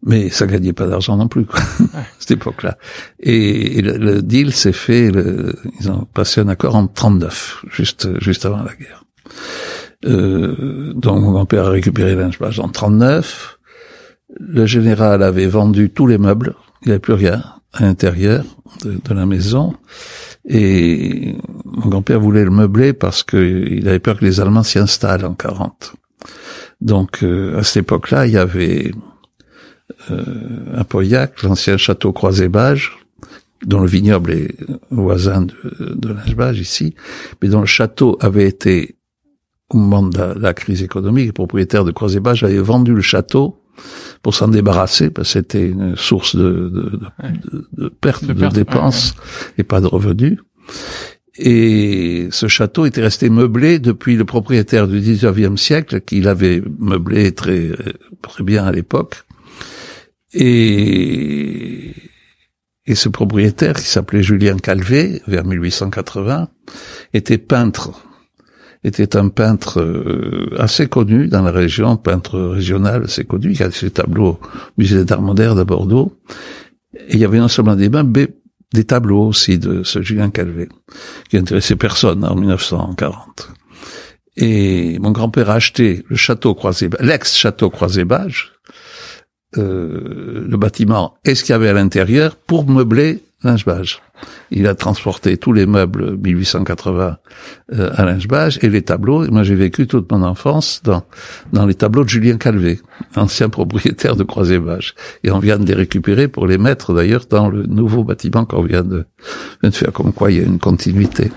mais 0.03 0.29
ça 0.29 0.47
gagnait 0.47 0.73
pas 0.73 0.87
d'argent 0.87 1.17
non 1.17 1.27
plus, 1.27 1.45
quoi, 1.45 1.59
cette 2.19 2.31
époque-là. 2.31 2.77
Et, 3.19 3.81
le, 3.81 4.21
deal 4.21 4.53
s'est 4.53 4.71
fait, 4.71 5.11
ils 5.79 5.91
ont 5.91 6.05
passé 6.13 6.39
un 6.39 6.47
accord 6.47 6.75
en 6.75 6.87
39, 6.87 7.65
juste, 7.71 8.19
juste 8.21 8.45
avant 8.45 8.63
la 8.63 8.75
guerre. 8.75 9.03
Euh, 10.05 10.93
donc 10.93 11.21
mon 11.21 11.31
grand-père 11.31 11.65
a 11.65 11.69
récupéré 11.71 12.15
l'Inchbage 12.15 12.59
en 12.59 12.69
39. 12.69 13.59
Le 14.39 14.65
général 14.65 15.23
avait 15.23 15.47
vendu 15.47 15.89
tous 15.89 16.05
les 16.05 16.19
meubles, 16.19 16.55
il 16.83 16.87
n'y 16.87 16.91
avait 16.91 16.99
plus 16.99 17.13
rien 17.13 17.43
à 17.73 17.83
l'intérieur 17.83 18.45
de, 18.83 18.99
de, 19.03 19.13
la 19.13 19.25
maison. 19.25 19.75
Et 20.45 21.35
mon 21.65 21.89
grand-père 21.89 22.19
voulait 22.19 22.45
le 22.45 22.51
meubler 22.51 22.93
parce 22.93 23.23
qu'il 23.23 23.87
avait 23.87 23.99
peur 23.99 24.17
que 24.17 24.25
les 24.25 24.39
Allemands 24.39 24.63
s'y 24.63 24.79
installent 24.79 25.25
en 25.25 25.33
40. 25.33 25.93
Donc 26.81 27.23
euh, 27.23 27.57
à 27.57 27.63
cette 27.63 27.83
époque-là, 27.83 28.27
il 28.27 28.33
y 28.33 28.37
avait 28.37 28.91
euh, 30.11 30.77
à 30.77 30.83
Pauillac, 30.83 31.43
l'ancien 31.43 31.77
château 31.77 32.13
Croisébage, 32.13 32.97
dont 33.65 33.79
le 33.79 33.87
vignoble 33.87 34.31
est 34.31 34.55
voisin 34.91 35.41
de, 35.41 35.55
de 35.95 36.53
ici, 36.53 36.93
mais 37.41 37.49
dont 37.49 37.61
le 37.61 37.65
château 37.65 38.17
avait 38.21 38.47
été, 38.47 38.97
au 39.69 39.77
moment 39.77 40.03
de 40.03 40.39
la, 40.39 40.53
crise 40.53 40.83
économique, 40.83 41.27
le 41.27 41.33
propriétaire 41.33 41.83
de 41.83 41.91
Croisébage 41.91 42.43
avait 42.43 42.59
vendu 42.59 42.93
le 42.93 43.01
château 43.01 43.63
pour 44.21 44.35
s'en 44.35 44.47
débarrasser, 44.47 45.09
parce 45.09 45.29
que 45.29 45.39
c'était 45.39 45.69
une 45.69 45.95
source 45.95 46.35
de, 46.35 46.69
de, 46.69 46.99
de, 47.51 47.67
de 47.73 47.89
perte 47.89 48.25
de, 48.25 48.47
dépenses 48.47 49.15
et 49.57 49.63
pas 49.63 49.81
de 49.81 49.87
revenus. 49.87 50.39
Et 51.39 52.29
ce 52.31 52.47
château 52.47 52.85
était 52.85 53.01
resté 53.01 53.29
meublé 53.29 53.77
depuis 53.79 54.15
le 54.15 54.25
propriétaire 54.25 54.87
du 54.87 54.99
19e 54.99 55.55
siècle, 55.57 56.01
qu'il 56.01 56.27
avait 56.27 56.63
meublé 56.79 57.31
très, 57.33 57.69
très 58.23 58.43
bien 58.43 58.65
à 58.65 58.71
l'époque, 58.71 59.23
et, 60.33 61.93
et 62.85 62.95
ce 62.95 63.09
propriétaire, 63.09 63.75
qui 63.75 63.87
s'appelait 63.87 64.23
Julien 64.23 64.57
Calvé, 64.57 65.21
vers 65.27 65.45
1880, 65.45 66.49
était 67.13 67.37
peintre. 67.37 68.06
Était 68.83 69.15
un 69.17 69.29
peintre 69.29 69.81
euh, 69.81 70.55
assez 70.57 70.87
connu 70.87 71.27
dans 71.27 71.41
la 71.41 71.51
région, 71.51 71.97
peintre 71.97 72.39
régional 72.39 73.03
assez 73.05 73.25
connu, 73.25 73.53
qui 73.53 73.63
a 73.63 73.71
ses 73.71 73.91
tableaux 73.91 74.39
au 74.39 74.39
musée 74.77 75.03
d'art 75.03 75.21
moderne 75.21 75.57
de 75.57 75.63
Bordeaux. 75.63 76.13
Et 76.93 77.15
il 77.15 77.19
y 77.19 77.25
avait 77.25 77.39
non 77.39 77.47
seulement 77.47 77.75
des 77.75 77.89
bains, 77.89 78.03
mais 78.03 78.29
des 78.73 78.83
tableaux 78.83 79.27
aussi 79.27 79.57
de 79.57 79.83
ce 79.83 80.01
Julien 80.01 80.29
Calvé, 80.29 80.69
qui 81.29 81.37
intéressait 81.37 81.75
personne 81.75 82.23
en 82.23 82.35
1940. 82.35 83.49
Et 84.37 84.99
mon 84.99 85.11
grand-père 85.11 85.49
a 85.49 85.55
acheté 85.55 86.03
le 86.07 86.15
château 86.15 86.53
croisé, 86.53 86.89
l'ex-château 86.99 87.69
Croisébage, 87.69 88.53
euh, 89.57 90.45
le 90.47 90.57
bâtiment 90.57 91.15
et 91.23 91.33
ce 91.33 91.43
qu'il 91.43 91.53
y 91.53 91.55
avait 91.55 91.69
à 91.69 91.73
l'intérieur 91.73 92.35
pour 92.35 92.67
meubler 92.67 93.23
Lingebage. 93.43 94.01
Il 94.49 94.65
a 94.65 94.73
transporté 94.73 95.37
tous 95.37 95.53
les 95.53 95.67
meubles 95.67 96.17
1880 96.17 97.17
euh, 97.73 97.91
à 97.93 98.05
Lingebage 98.05 98.57
et 98.63 98.69
les 98.69 98.81
tableaux. 98.81 99.29
moi, 99.29 99.43
j'ai 99.43 99.53
vécu 99.53 99.85
toute 99.85 100.11
mon 100.11 100.23
enfance 100.23 100.81
dans 100.83 101.03
dans 101.53 101.65
les 101.65 101.75
tableaux 101.75 102.03
de 102.03 102.09
Julien 102.09 102.37
Calvé, 102.37 102.79
ancien 103.15 103.49
propriétaire 103.49 104.15
de 104.15 104.23
Croisébage. 104.23 104.95
Et 105.23 105.29
on 105.29 105.39
vient 105.39 105.59
de 105.59 105.65
les 105.65 105.75
récupérer 105.75 106.27
pour 106.27 106.47
les 106.47 106.57
mettre 106.57 106.93
d'ailleurs 106.93 107.25
dans 107.29 107.49
le 107.49 107.63
nouveau 107.63 108.03
bâtiment 108.03 108.45
qu'on 108.45 108.63
vient 108.63 108.83
de, 108.83 109.05
de 109.61 109.69
faire. 109.69 109.93
Comme 109.93 110.13
quoi, 110.13 110.31
il 110.31 110.37
y 110.37 110.41
a 110.41 110.43
une 110.43 110.59
continuité. 110.59 111.31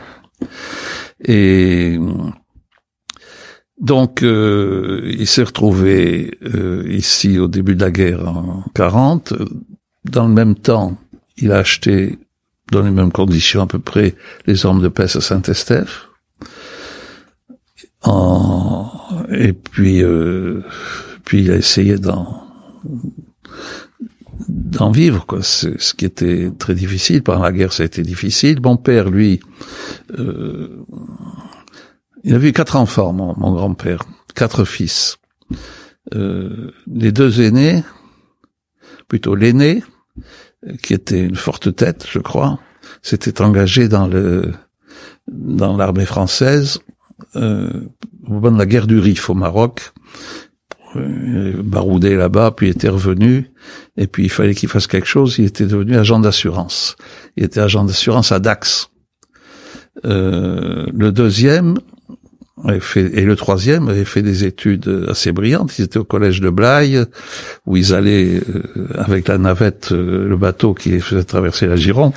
Et 1.23 1.99
donc, 3.81 4.23
euh, 4.23 5.03
il 5.05 5.27
s'est 5.27 5.43
retrouvé 5.43 6.39
euh, 6.43 6.85
ici 6.89 7.39
au 7.39 7.49
début 7.49 7.75
de 7.75 7.81
la 7.81 7.91
guerre 7.91 8.29
en 8.29 8.65
40. 8.75 9.33
Dans 10.05 10.27
le 10.27 10.35
même 10.35 10.55
temps, 10.55 10.97
il 11.41 11.53
a 11.53 11.59
acheté, 11.59 12.19
dans 12.71 12.83
les 12.83 12.91
mêmes 12.91 13.13
conditions 13.13 13.63
à 13.63 13.67
peu 13.67 13.79
près, 13.79 14.15
les 14.47 14.67
armes 14.67 14.83
de 14.83 14.89
peste 14.89 15.17
à 15.17 15.21
Saint-Estèphe. 15.21 16.09
Et 19.31 19.53
puis, 19.53 20.03
euh, 20.03 20.63
puis 21.25 21.43
il 21.43 21.51
a 21.51 21.57
essayé 21.57 21.97
d'en 21.99 22.51
vivre, 24.91 25.27
quoi. 25.27 25.43
Ce 25.43 25.95
qui 25.95 26.07
était 26.07 26.51
très 26.59 26.75
difficile. 26.75 27.23
Pendant 27.23 27.43
la 27.43 27.53
guerre, 27.53 27.73
ça 27.73 27.83
a 27.83 27.87
été 27.87 28.03
difficile. 28.03 28.61
Mon 28.63 28.77
père, 28.77 29.11
lui, 29.11 29.41
il 32.25 32.35
avait 32.35 32.53
quatre 32.53 32.77
enfants, 32.77 33.13
mon, 33.13 33.53
grand-père, 33.53 34.03
quatre 34.35 34.65
fils. 34.65 35.19
Euh, 36.15 36.73
les 36.87 37.13
deux 37.13 37.41
aînés, 37.41 37.83
plutôt 39.09 39.35
l'aîné, 39.35 39.83
qui 40.83 40.95
était 40.95 41.21
une 41.21 41.37
forte 41.37 41.75
tête, 41.75 42.07
je 42.11 42.19
crois, 42.19 42.59
s'était 43.03 43.41
engagé 43.43 43.89
dans 43.89 44.07
le 44.07 44.53
dans 45.31 45.77
l'armée 45.77 46.07
française 46.07 46.81
euh, 47.37 47.71
au 48.27 48.33
moment 48.33 48.51
de 48.51 48.59
la 48.59 48.67
guerre 48.67 48.87
du 48.87 48.99
Rif 48.99 49.31
au 49.31 49.35
Maroc. 49.35 49.93
Euh, 50.97 51.63
baroudé 51.63 52.17
là-bas, 52.17 52.51
puis 52.51 52.69
était 52.69 52.89
revenu, 52.89 53.53
et 53.97 54.09
puis 54.09 54.25
il 54.25 54.29
fallait 54.29 54.57
qu'il 54.57 54.69
fasse 54.69 54.89
quelque 54.89 55.07
chose, 55.07 55.37
il 55.39 55.45
était 55.45 55.67
devenu 55.67 55.97
agent 55.97 56.19
d'assurance. 56.19 56.97
Il 57.37 57.45
était 57.45 57.61
agent 57.61 57.85
d'assurance 57.85 58.33
à 58.33 58.41
Dax. 58.41 58.91
Euh, 60.05 60.87
le 60.93 61.13
deuxième, 61.13 61.77
et 62.97 63.23
le 63.23 63.37
troisième 63.37 63.89
avait 63.89 64.05
fait 64.05 64.23
des 64.23 64.45
études 64.45 65.07
assez 65.09 65.33
brillantes. 65.33 65.79
Ils 65.79 65.85
étaient 65.85 65.99
au 65.99 66.05
collège 66.05 66.41
de 66.41 66.51
Blaye, 66.51 67.05
où 67.67 67.77
ils 67.77 67.95
allaient 67.95 68.41
euh, 68.41 68.89
avec 68.95 69.29
la 69.29 69.39
navette, 69.39 69.93
euh, 69.93 70.29
le 70.29 70.37
bateau 70.37 70.75
qui 70.75 70.99
faisait 71.01 71.25
traverser 71.25 71.67
la 71.67 71.77
Gironde, 71.77 72.15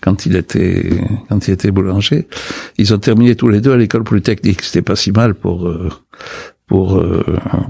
quand 0.00 0.26
il 0.26 0.36
était 0.36 0.90
quand 1.28 1.46
il 1.46 1.52
était 1.52 1.70
boulanger. 1.70 2.26
Ils 2.78 2.92
ont 2.94 2.98
terminé 2.98 3.36
tous 3.36 3.48
les 3.48 3.60
deux 3.60 3.72
à 3.72 3.76
l'école 3.76 4.04
polytechnique. 4.04 4.62
C'était 4.62 4.82
pas 4.82 4.96
si 4.96 5.12
mal 5.12 5.34
pour 5.34 5.68
euh, 5.68 5.88
pour 6.66 7.00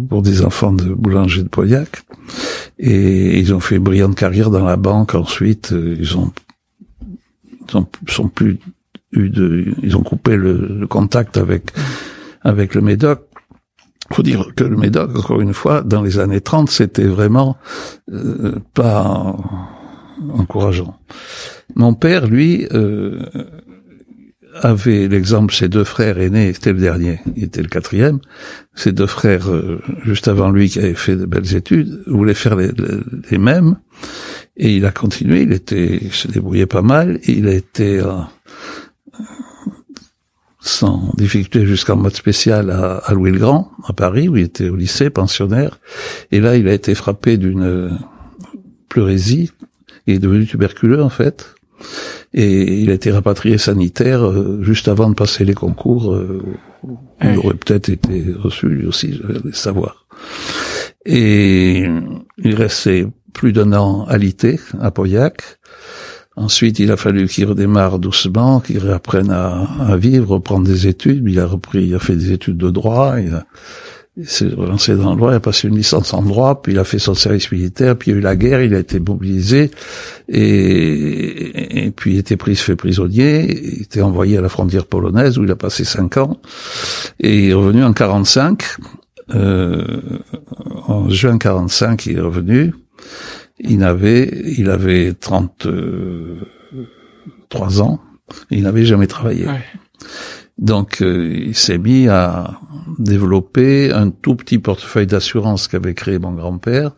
pour 0.08 0.22
des 0.22 0.42
enfants 0.42 0.72
de 0.72 0.84
boulanger 0.84 1.42
de 1.42 1.48
Pauillac. 1.48 2.02
Et 2.78 3.38
ils 3.38 3.52
ont 3.52 3.60
fait 3.60 3.76
une 3.76 3.82
brillante 3.82 4.16
carrière 4.16 4.50
dans 4.50 4.64
la 4.64 4.76
banque. 4.76 5.14
Ensuite, 5.14 5.72
ils 5.72 6.16
ont 6.16 6.32
ils 7.68 7.76
ont, 7.76 7.86
sont 8.08 8.28
plus 8.28 8.58
ils 9.16 9.96
ont 9.96 10.02
coupé 10.02 10.36
le, 10.36 10.86
contact 10.88 11.36
avec 11.36 11.72
avec 12.42 12.74
le 12.74 12.80
Médoc. 12.80 13.22
Faut 14.12 14.22
dire 14.22 14.52
que 14.54 14.62
le 14.62 14.76
Médoc, 14.76 15.16
encore 15.16 15.40
une 15.40 15.54
fois, 15.54 15.82
dans 15.82 16.02
les 16.02 16.20
années 16.20 16.40
30, 16.40 16.70
c'était 16.70 17.06
vraiment 17.06 17.56
euh, 18.12 18.54
pas 18.72 19.36
encourageant. 20.32 20.96
Mon 21.74 21.94
père, 21.94 22.28
lui, 22.28 22.68
euh, 22.72 23.24
avait 24.62 25.08
l'exemple, 25.08 25.52
ses 25.52 25.68
deux 25.68 25.84
frères 25.84 26.18
aînés, 26.18 26.52
c'était 26.54 26.72
le 26.72 26.78
dernier, 26.78 27.20
il 27.36 27.44
était 27.44 27.62
le 27.62 27.68
quatrième, 27.68 28.20
ses 28.74 28.92
deux 28.92 29.06
frères, 29.06 29.50
euh, 29.50 29.82
juste 30.04 30.28
avant 30.28 30.50
lui, 30.50 30.68
qui 30.68 30.78
avaient 30.78 30.94
fait 30.94 31.16
de 31.16 31.26
belles 31.26 31.54
études, 31.54 32.02
voulaient 32.06 32.34
faire 32.34 32.56
les, 32.56 32.70
les, 33.30 33.38
mêmes, 33.38 33.76
et 34.56 34.76
il 34.76 34.86
a 34.86 34.92
continué, 34.92 35.42
il 35.42 35.52
était, 35.52 35.98
il 36.00 36.12
se 36.12 36.28
débrouillait 36.28 36.66
pas 36.66 36.82
mal, 36.82 37.18
il 37.26 37.48
a 37.48 37.54
été 37.54 38.00
sans 40.60 41.12
difficulté 41.16 41.64
jusqu'en 41.64 41.96
mode 41.96 42.16
spécial 42.16 42.70
à, 42.70 43.12
Louis 43.14 43.30
le 43.30 43.38
Grand, 43.38 43.70
à 43.86 43.92
Paris, 43.92 44.28
où 44.28 44.36
il 44.36 44.44
était 44.44 44.68
au 44.68 44.76
lycée, 44.76 45.10
pensionnaire. 45.10 45.78
Et 46.32 46.40
là, 46.40 46.56
il 46.56 46.66
a 46.66 46.72
été 46.72 46.94
frappé 46.94 47.36
d'une 47.36 47.98
pleurésie. 48.88 49.52
Il 50.06 50.14
est 50.14 50.18
devenu 50.18 50.46
tuberculeux, 50.46 51.02
en 51.02 51.08
fait. 51.08 51.54
Et 52.34 52.82
il 52.82 52.90
a 52.90 52.94
été 52.94 53.10
rapatrié 53.10 53.58
sanitaire 53.58 54.24
euh, 54.24 54.62
juste 54.62 54.88
avant 54.88 55.08
de 55.08 55.14
passer 55.14 55.44
les 55.44 55.54
concours. 55.54 56.12
Euh, 56.12 56.42
il 57.22 57.38
aurait 57.38 57.54
peut-être 57.54 57.88
été 57.88 58.24
reçu, 58.36 58.68
lui 58.68 58.86
aussi, 58.86 59.14
je 59.14 59.26
vais 59.26 59.52
savoir. 59.52 60.06
Et 61.04 61.86
il 62.38 62.54
restait 62.54 63.06
plus 63.32 63.52
d'un 63.52 63.72
an 63.72 64.04
alité, 64.06 64.58
à 64.80 64.90
Pauillac. 64.90 65.42
Ensuite, 66.36 66.78
il 66.80 66.90
a 66.92 66.98
fallu 66.98 67.28
qu'il 67.28 67.46
redémarre 67.46 67.98
doucement, 67.98 68.60
qu'il 68.60 68.78
réapprenne 68.78 69.30
à, 69.30 69.66
à, 69.80 69.96
vivre, 69.96 70.32
reprendre 70.34 70.66
des 70.66 70.86
études. 70.86 71.24
Il 71.26 71.40
a 71.40 71.46
repris, 71.46 71.84
il 71.86 71.94
a 71.94 71.98
fait 71.98 72.14
des 72.14 72.32
études 72.32 72.58
de 72.58 72.70
droit. 72.70 73.16
Il, 73.18 74.26
s'est 74.26 74.48
relancé 74.48 74.94
dans 74.96 75.12
le 75.12 75.16
droit. 75.16 75.32
Il 75.32 75.36
a 75.36 75.40
passé 75.40 75.68
une 75.68 75.76
licence 75.76 76.12
en 76.12 76.20
droit. 76.20 76.60
Puis 76.60 76.72
il 76.72 76.78
a 76.78 76.84
fait 76.84 76.98
son 76.98 77.14
service 77.14 77.50
militaire. 77.50 77.96
Puis 77.96 78.10
il 78.10 78.14
y 78.14 78.16
a 78.16 78.18
eu 78.18 78.22
la 78.22 78.36
guerre. 78.36 78.62
Il 78.62 78.74
a 78.74 78.78
été 78.78 79.00
mobilisé 79.00 79.70
et, 80.28 81.86
et 81.86 81.90
puis 81.90 82.14
il 82.14 82.18
était 82.18 82.36
pris, 82.36 82.54
fait 82.54 82.76
prisonnier. 82.76 83.74
Il 83.74 83.82
était 83.82 84.02
envoyé 84.02 84.36
à 84.36 84.42
la 84.42 84.50
frontière 84.50 84.84
polonaise 84.84 85.38
où 85.38 85.44
il 85.44 85.50
a 85.50 85.56
passé 85.56 85.84
cinq 85.84 86.18
ans. 86.18 86.38
Et 87.18 87.44
il 87.44 87.50
est 87.50 87.54
revenu 87.54 87.82
en 87.82 87.94
45. 87.94 88.62
Euh, 89.34 90.00
en 90.86 91.08
juin 91.08 91.38
45, 91.38 92.06
il 92.06 92.18
est 92.18 92.20
revenu 92.20 92.74
il 93.58 93.82
avait, 93.82 94.30
il 94.58 94.68
avait 94.70 95.14
33 95.14 97.82
ans, 97.82 98.00
il 98.50 98.64
n'avait 98.64 98.84
jamais 98.84 99.06
travaillé. 99.06 99.46
Donc 100.58 101.00
euh, 101.02 101.44
il 101.48 101.54
s'est 101.54 101.78
mis 101.78 102.08
à 102.08 102.60
développer 102.98 103.92
un 103.92 104.10
tout 104.10 104.34
petit 104.36 104.58
portefeuille 104.58 105.06
d'assurance 105.06 105.68
qu'avait 105.68 105.94
créé 105.94 106.18
mon 106.18 106.32
grand-père. 106.32 106.92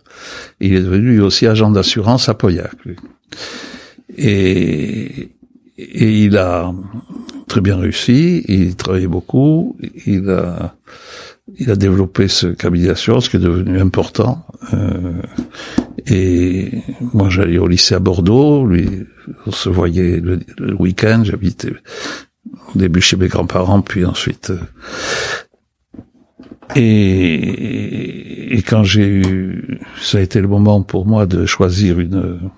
Il 0.61 0.75
est 0.75 0.81
devenu 0.81 1.13
lui 1.13 1.21
aussi 1.21 1.47
agent 1.47 1.71
d'assurance 1.71 2.29
à 2.29 2.35
Pauillac. 2.35 2.73
Et, 4.17 5.31
et 5.77 6.25
il 6.25 6.37
a 6.37 6.73
très 7.49 7.61
bien 7.61 7.77
réussi, 7.77 8.45
il 8.47 8.77
travaillait 8.77 9.07
beaucoup, 9.07 9.77
il 10.07 10.31
a 10.31 10.77
il 11.57 11.71
a 11.71 11.77
développé 11.77 12.29
ce 12.29 12.49
cabinet 12.49 12.89
d'assurance 12.89 13.29
qui 13.29 13.37
est 13.37 13.41
devenu 13.41 13.81
important. 13.81 14.45
Euh, 14.75 15.23
et 16.11 16.71
moi, 17.13 17.29
j'allais 17.29 17.59
au 17.59 17.67
lycée 17.67 17.95
à 17.95 17.99
Bordeaux. 17.99 18.65
Lui, 18.67 18.89
on 19.47 19.51
se 19.51 19.69
voyait 19.69 20.21
le, 20.21 20.41
week-end. 20.79 21.23
J'habitais 21.25 21.73
au 21.73 22.79
début 22.79 23.01
chez 23.01 23.17
mes 23.17 23.29
grands-parents, 23.29 23.83
puis 23.83 24.05
ensuite. 24.05 24.51
Euh, 24.51 24.61
et, 26.77 28.57
et 28.57 28.63
quand 28.63 28.85
j'ai 28.85 29.09
eu, 29.09 29.81
ça 30.01 30.19
a 30.19 30.21
été 30.21 30.41
le 30.41 30.49
moment 30.49 30.83
pour 30.83 31.07
moi 31.07 31.27
de 31.27 31.47
choisir 31.47 31.99
une 31.99 32.51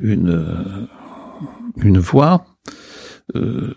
une 0.00 0.88
une 1.82 1.98
voie. 1.98 2.44
Euh, 3.36 3.74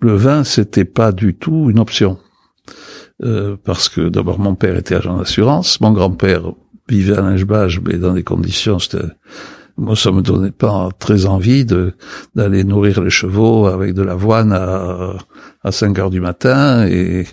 le 0.00 0.14
vin, 0.14 0.44
c'était 0.44 0.84
pas 0.84 1.12
du 1.12 1.34
tout 1.34 1.70
une 1.70 1.78
option. 1.78 2.18
Euh, 3.22 3.56
parce 3.64 3.88
que 3.88 4.10
d'abord 4.10 4.38
mon 4.38 4.54
père 4.54 4.76
était 4.76 4.94
agent 4.94 5.16
d'assurance, 5.16 5.80
mon 5.80 5.92
grand-père 5.92 6.52
vivait 6.88 7.16
à 7.16 7.20
Lingebage, 7.20 7.80
mais 7.84 7.98
dans 7.98 8.14
des 8.14 8.22
conditions, 8.22 8.78
moi 9.76 9.96
ça 9.96 10.10
me 10.10 10.22
donnait 10.22 10.52
pas 10.52 10.88
très 10.98 11.26
envie 11.26 11.64
de 11.64 11.92
d'aller 12.34 12.64
nourrir 12.64 13.02
les 13.02 13.10
chevaux 13.10 13.66
avec 13.66 13.94
de 13.94 14.02
l'avoine 14.02 14.52
à 14.52 15.16
à 15.62 15.72
5 15.72 15.98
heures 15.98 16.10
du 16.10 16.20
matin 16.20 16.86
et 16.86 17.26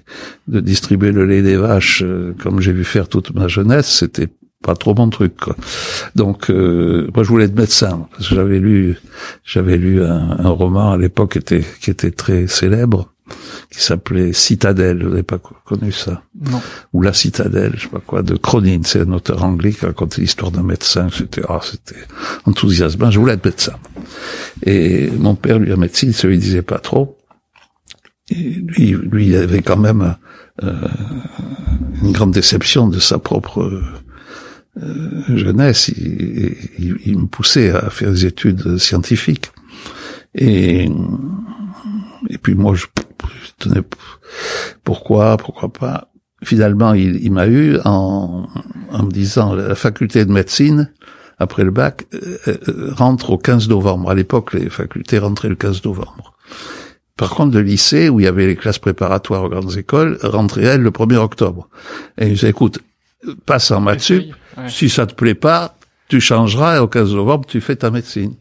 de 0.47 0.59
distribuer 0.59 1.11
le 1.11 1.25
lait 1.25 1.41
des 1.41 1.55
vaches 1.55 2.03
euh, 2.03 2.35
comme 2.41 2.59
j'ai 2.59 2.73
vu 2.73 2.83
faire 2.83 3.07
toute 3.07 3.33
ma 3.33 3.47
jeunesse, 3.47 3.87
c'était 3.87 4.29
pas 4.63 4.75
trop 4.75 4.95
mon 4.95 5.09
truc. 5.09 5.35
Quoi. 5.37 5.55
Donc 6.15 6.49
euh, 6.49 7.09
moi 7.13 7.23
je 7.23 7.29
voulais 7.29 7.45
être 7.45 7.55
médecin 7.55 8.07
parce 8.11 8.29
que 8.29 8.35
j'avais 8.35 8.59
lu 8.59 8.97
j'avais 9.45 9.77
lu 9.77 10.03
un, 10.03 10.37
un 10.39 10.49
roman 10.49 10.91
à 10.91 10.97
l'époque 10.97 11.33
qui 11.33 11.37
était 11.37 11.65
qui 11.81 11.91
était 11.91 12.11
très 12.11 12.47
célèbre 12.47 13.12
qui 13.69 13.81
s'appelait 13.81 14.33
Citadelle, 14.33 15.03
vous 15.03 15.09
n'avez 15.09 15.23
pas 15.23 15.39
connu 15.39 15.91
ça 15.91 16.23
Non. 16.39 16.61
Ou 16.93 17.01
La 17.01 17.13
Citadelle, 17.13 17.73
je 17.75 17.83
sais 17.83 17.87
pas 17.87 18.01
quoi, 18.05 18.21
de 18.21 18.35
Cronin, 18.35 18.81
c'est 18.83 19.01
un 19.01 19.11
auteur 19.11 19.43
anglais 19.43 19.71
qui 19.71 19.85
racontait 19.85 20.21
l'histoire 20.21 20.51
d'un 20.51 20.63
médecin, 20.63 21.07
c'était 21.11 21.41
ah, 21.47 21.59
c'était 21.63 22.01
enthousiasmant, 22.45 23.11
je 23.11 23.19
voulais 23.19 23.33
être 23.33 23.45
médecin. 23.45 23.73
Et 24.65 25.09
mon 25.11 25.35
père, 25.35 25.59
lui, 25.59 25.73
en 25.73 25.77
médecine, 25.77 26.13
ça 26.13 26.27
lui 26.27 26.37
disait 26.37 26.61
pas 26.61 26.79
trop. 26.79 27.17
Et 28.29 28.35
lui, 28.35 28.91
lui, 28.91 29.27
il 29.27 29.35
avait 29.35 29.61
quand 29.61 29.77
même 29.77 30.15
euh, 30.63 30.73
une 32.01 32.11
grande 32.11 32.31
déception 32.31 32.87
de 32.87 32.99
sa 32.99 33.19
propre 33.19 33.61
euh, 34.81 35.35
jeunesse. 35.35 35.89
Il, 35.89 36.55
il, 36.79 36.97
il 37.05 37.19
me 37.19 37.27
poussait 37.27 37.71
à 37.71 37.89
faire 37.89 38.11
des 38.11 38.25
études 38.25 38.77
scientifiques. 38.77 39.51
Et 40.35 40.89
et 42.29 42.37
puis 42.37 42.55
moi, 42.55 42.73
je, 42.75 42.85
tenais 43.57 43.81
pourquoi, 44.83 45.37
pourquoi 45.37 45.71
pas. 45.71 46.09
Finalement, 46.43 46.93
il, 46.93 47.23
il 47.23 47.31
m'a 47.31 47.47
eu 47.47 47.77
en, 47.85 48.47
en 48.91 49.03
me 49.03 49.11
disant 49.11 49.53
la 49.53 49.75
faculté 49.75 50.25
de 50.25 50.31
médecine 50.31 50.91
après 51.39 51.63
le 51.63 51.71
bac 51.71 52.05
euh, 52.13 52.37
euh, 52.47 52.91
rentre 52.95 53.31
au 53.31 53.37
15 53.37 53.69
novembre. 53.69 54.09
À 54.09 54.15
l'époque, 54.15 54.53
les 54.53 54.69
facultés 54.69 55.19
rentraient 55.19 55.49
le 55.49 55.55
15 55.55 55.83
novembre. 55.85 56.33
Par 57.17 57.29
contre, 57.29 57.55
le 57.55 57.61
lycée, 57.61 58.09
où 58.09 58.19
il 58.19 58.23
y 58.23 58.27
avait 58.27 58.47
les 58.47 58.55
classes 58.55 58.79
préparatoires 58.79 59.43
aux 59.43 59.49
grandes 59.49 59.77
écoles, 59.77 60.17
rentrait 60.23 60.63
elle 60.63 60.81
le 60.81 60.89
1er 60.89 61.17
octobre. 61.17 61.69
Et 62.17 62.27
il 62.27 62.33
disait, 62.33 62.49
écoute, 62.49 62.79
passe 63.45 63.71
en 63.71 63.81
maths 63.81 64.01
sup, 64.01 64.33
si 64.67 64.89
ça 64.89 65.05
te 65.05 65.13
plaît 65.13 65.35
pas, 65.35 65.77
tu 66.07 66.19
changeras 66.19 66.77
et 66.77 66.79
au 66.79 66.87
15 66.87 67.13
novembre, 67.13 67.45
tu 67.47 67.61
fais 67.61 67.75
ta 67.75 67.91
médecine. 67.91 68.33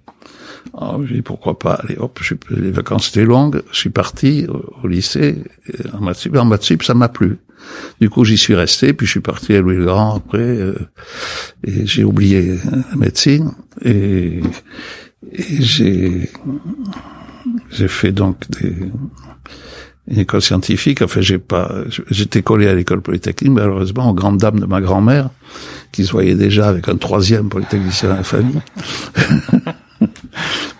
Alors, 0.75 1.05
j'ai 1.07 1.17
dit 1.17 1.23
pourquoi 1.23 1.59
pas. 1.59 1.75
Allez, 1.75 1.97
hop, 1.99 2.21
les 2.51 2.71
vacances 2.71 3.09
étaient 3.09 3.25
longues. 3.25 3.63
Je 3.73 3.77
suis 3.77 3.91
parti 3.91 4.47
au, 4.83 4.87
lycée 4.87 5.43
en 5.93 6.01
maths. 6.01 6.29
En 6.35 6.45
maths 6.45 6.83
ça 6.83 6.95
m'a 6.95 7.09
plu. 7.09 7.39
Du 8.01 8.11
coup, 8.11 8.25
j'y 8.25 8.39
suis 8.39 8.55
resté. 8.55 8.93
Puis 8.93 9.07
je 9.07 9.13
suis 9.13 9.21
parti 9.21 9.55
à 9.55 9.61
Louis 9.61 9.77
le 9.77 9.85
Grand 9.85 10.17
après. 10.17 10.39
Euh, 10.39 10.75
et 11.65 11.87
j'ai 11.87 12.05
oublié 12.05 12.59
la 12.91 12.97
médecine. 12.97 13.53
Et, 13.85 14.41
et 15.33 15.63
j'ai 15.63 16.31
j'ai 17.71 17.89
fait 17.89 18.13
donc 18.13 18.49
des 18.51 18.75
une 20.09 20.19
école 20.19 20.43
scientifique. 20.43 21.03
Enfin, 21.03 21.21
j'ai 21.21 21.39
pas, 21.39 21.73
j'étais 22.11 22.43
collé 22.43 22.69
à 22.69 22.75
l'école 22.75 23.03
polytechnique, 23.03 23.53
malheureusement, 23.53 24.11
aux 24.11 24.15
grandes 24.15 24.39
dames 24.39 24.61
de 24.61 24.67
ma 24.67 24.81
grand-mère, 24.81 25.31
qui 25.93 26.05
se 26.05 26.13
voyait 26.13 26.35
déjà 26.35 26.69
avec 26.69 26.89
un 26.89 26.97
troisième 26.97 27.49
polytechnicien 27.49 28.11
dans 28.11 28.17
la 28.17 28.25
famille. 28.25 28.61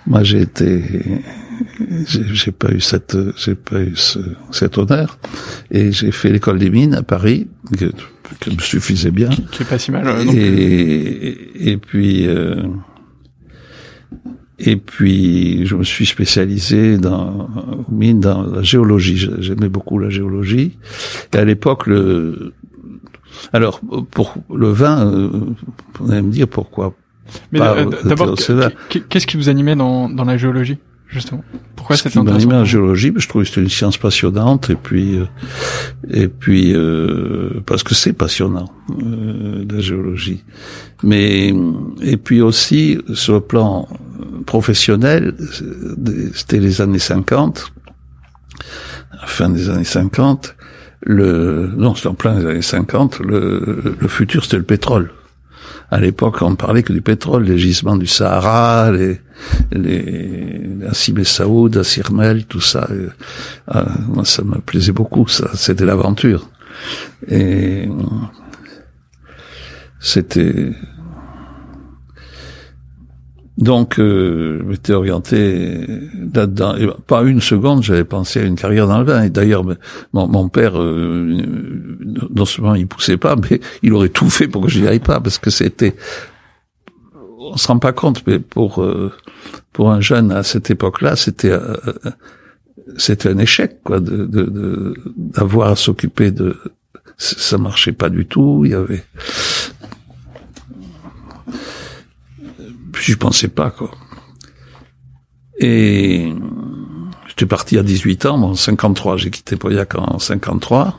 Moi, 0.07 0.23
j'ai 0.25 0.43
été, 0.43 0.83
j'ai 2.07 2.53
pas 2.53 2.73
eu 2.73 2.81
cette, 2.81 3.17
j'ai 3.37 3.55
pas 3.55 3.81
eu 3.81 3.93
ce, 3.95 4.19
cet 4.51 4.79
honneur, 4.79 5.19
et 5.71 5.93
j'ai 5.93 6.11
fait 6.11 6.31
l'école 6.31 6.59
des 6.59 6.71
mines 6.71 6.95
à 6.95 7.03
Paris, 7.03 7.49
que, 7.79 7.87
me 8.51 8.61
suffisait 8.61 9.11
bien. 9.11 9.31
Qui 9.53 9.63
est 9.63 9.67
pas 9.67 9.79
si 9.79 9.91
mal. 9.91 10.07
Euh, 10.07 10.25
et, 10.33 11.71
et, 11.71 11.77
puis, 11.77 12.27
euh, 12.27 12.63
Et 14.59 14.77
puis, 14.77 15.67
je 15.67 15.75
me 15.77 15.85
suis 15.85 16.07
spécialisé 16.07 16.97
dans, 16.99 17.49
mine 17.91 18.21
dans 18.21 18.43
la 18.43 18.63
géologie. 18.63 19.29
J'aimais 19.39 19.69
beaucoup 19.69 19.99
la 19.99 20.09
géologie. 20.09 20.79
Et 21.33 21.37
à 21.37 21.45
l'époque, 21.45 21.87
le, 21.87 22.53
alors, 23.53 23.81
pour 24.11 24.37
le 24.55 24.69
vin, 24.69 25.07
euh, 25.07 25.31
vous 25.99 26.13
allez 26.13 26.23
me 26.23 26.31
dire 26.31 26.49
pourquoi. 26.49 26.95
Mais 27.51 27.61
euh, 27.61 27.87
d'abord, 28.05 28.35
qu'est-ce 29.09 29.27
qui 29.27 29.37
vous 29.37 29.49
animait 29.49 29.77
dans, 29.77 30.09
dans 30.09 30.25
la 30.25 30.37
géologie 30.37 30.79
justement? 31.13 31.45
Pourquoi 31.77 31.97
cette 31.97 32.13
qui 32.13 32.19
m'animait 32.19 32.55
en 32.55 32.65
géologie 32.65 33.13
Je 33.17 33.29
trouvais 33.29 33.45
que 33.45 33.51
c'était 33.51 33.63
une 33.63 33.69
science 33.69 33.99
passionnante 33.99 34.71
et 34.71 34.75
puis 34.75 35.17
euh, 35.17 35.27
et 36.11 36.29
puis 36.29 36.75
euh, 36.75 37.61
parce 37.67 37.83
que 37.83 37.95
c'est 37.95 38.13
passionnant 38.13 38.73
euh, 38.91 39.65
la 39.71 39.81
géologie. 39.81 40.45
Mais 41.03 41.55
et 42.01 42.17
puis 42.17 42.41
aussi 42.41 42.99
sur 43.15 43.35
le 43.35 43.41
plan 43.41 43.89
professionnel, 44.47 45.35
c'était 46.35 46.59
les 46.59 46.81
années 46.81 46.99
50, 46.99 47.73
fin 49.27 49.51
des 49.51 49.69
années 49.71 49.85
50. 49.85 50.57
Le 51.05 51.73
non, 51.77 51.95
c'était 51.97 52.09
en 52.09 52.15
plein 52.15 52.39
des 52.39 52.47
années 52.47 52.63
50. 52.63 53.21
Le, 53.21 53.97
le 53.99 54.09
futur, 54.09 54.45
c'était 54.45 54.59
le 54.59 54.63
pétrole 54.63 55.11
à 55.91 56.01
l'époque, 56.01 56.43
on 56.43 56.57
parlait 56.57 56.83
que 56.83 56.93
du 56.93 57.03
pétrole, 57.03 57.45
les 57.45 57.59
gisements 57.59 57.97
du 57.97 58.07
Sahara, 58.07 58.91
les, 58.93 59.21
les, 59.73 60.61
la 60.81 60.95
Sibé 60.95 61.25
Saoud, 61.25 61.75
la 61.75 61.85
Sirmel, 61.85 62.47
tout 62.47 62.61
ça. 62.61 62.89
Euh, 62.91 63.11
moi, 64.09 64.25
ça 64.25 64.43
me 64.43 64.59
plaisait 64.61 64.93
beaucoup, 64.93 65.29
ça. 65.29 65.51
C'était 65.55 65.85
l'aventure. 65.85 66.49
Et 67.29 67.89
c'était, 70.01 70.73
donc, 73.63 74.01
euh, 74.01 74.59
je 74.59 74.65
m'étais 74.65 74.93
orienté 74.93 75.87
là-dedans. 76.35 76.75
pas 77.07 77.23
une 77.23 77.41
seconde, 77.41 77.85
j'avais 77.85 78.03
pensé 78.03 78.41
à 78.41 78.43
une 78.43 78.57
carrière 78.57 78.89
dans 78.89 78.99
le 78.99 79.05
vin. 79.05 79.23
Et 79.23 79.31
d'ailleurs, 79.31 79.63
mon, 80.13 80.27
mon, 80.27 80.49
père, 80.49 80.81
euh, 80.81 81.41
non 82.35 82.45
seulement 82.45 82.75
il 82.75 82.89
poussait 82.89 83.19
pas, 83.19 83.37
mais 83.37 83.61
il 83.85 83.93
aurait 83.93 84.09
tout 84.09 84.29
fait 84.31 84.49
pour 84.49 84.63
que 84.63 84.69
je 84.69 84.81
n'y 84.81 84.89
aille 84.89 84.99
pas, 84.99 85.21
parce 85.21 85.39
que 85.39 85.51
c'était, 85.51 85.95
on 87.39 87.57
se 87.57 87.69
rend 87.69 87.79
pas 87.79 87.93
compte, 87.93 88.27
mais 88.27 88.41
pour 88.41 88.83
euh, 88.83 89.13
pour 89.73 89.93
un 89.93 90.01
jeune 90.01 90.33
à 90.33 90.43
cette 90.43 90.71
époque-là, 90.71 91.15
c'était 91.15 91.53
euh, 91.53 91.77
c'était 92.97 93.29
un 93.29 93.39
échec, 93.39 93.81
quoi, 93.85 94.01
de 94.01 94.95
d'avoir 95.17 95.69
de, 95.69 95.73
à 95.75 95.77
s'occuper 95.77 96.33
de, 96.33 96.57
ça 97.17 97.59
marchait 97.59 97.93
pas 97.93 98.09
du 98.09 98.27
tout. 98.27 98.63
Il 98.65 98.73
y 98.73 98.75
avait 98.75 99.05
je 103.01 103.15
pensais 103.15 103.49
pas, 103.49 103.71
quoi. 103.71 103.91
Et 105.59 106.33
j'étais 107.29 107.47
parti 107.47 107.79
à 107.79 107.83
18 107.83 108.27
ans, 108.27 108.43
en 108.43 108.55
53, 108.55 109.17
j'ai 109.17 109.31
quitté 109.31 109.57
Pauillac 109.57 109.95
en 109.97 110.19
53, 110.19 110.99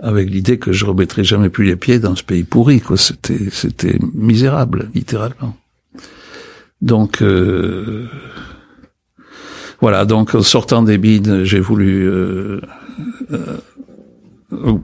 avec 0.00 0.30
l'idée 0.30 0.58
que 0.58 0.72
je 0.72 0.84
remettrais 0.84 1.24
jamais 1.24 1.48
plus 1.48 1.64
les 1.64 1.76
pieds 1.76 1.98
dans 1.98 2.14
ce 2.14 2.22
pays 2.22 2.44
pourri, 2.44 2.80
quoi. 2.80 2.96
C'était, 2.96 3.50
c'était 3.50 3.98
misérable, 4.14 4.90
littéralement. 4.94 5.56
Donc, 6.80 7.22
euh, 7.22 8.08
voilà. 9.80 10.04
Donc, 10.04 10.34
en 10.34 10.42
sortant 10.42 10.82
des 10.82 10.98
bines, 10.98 11.44
j'ai 11.44 11.60
voulu 11.60 12.08
euh, 12.08 12.60
euh, 13.32 14.78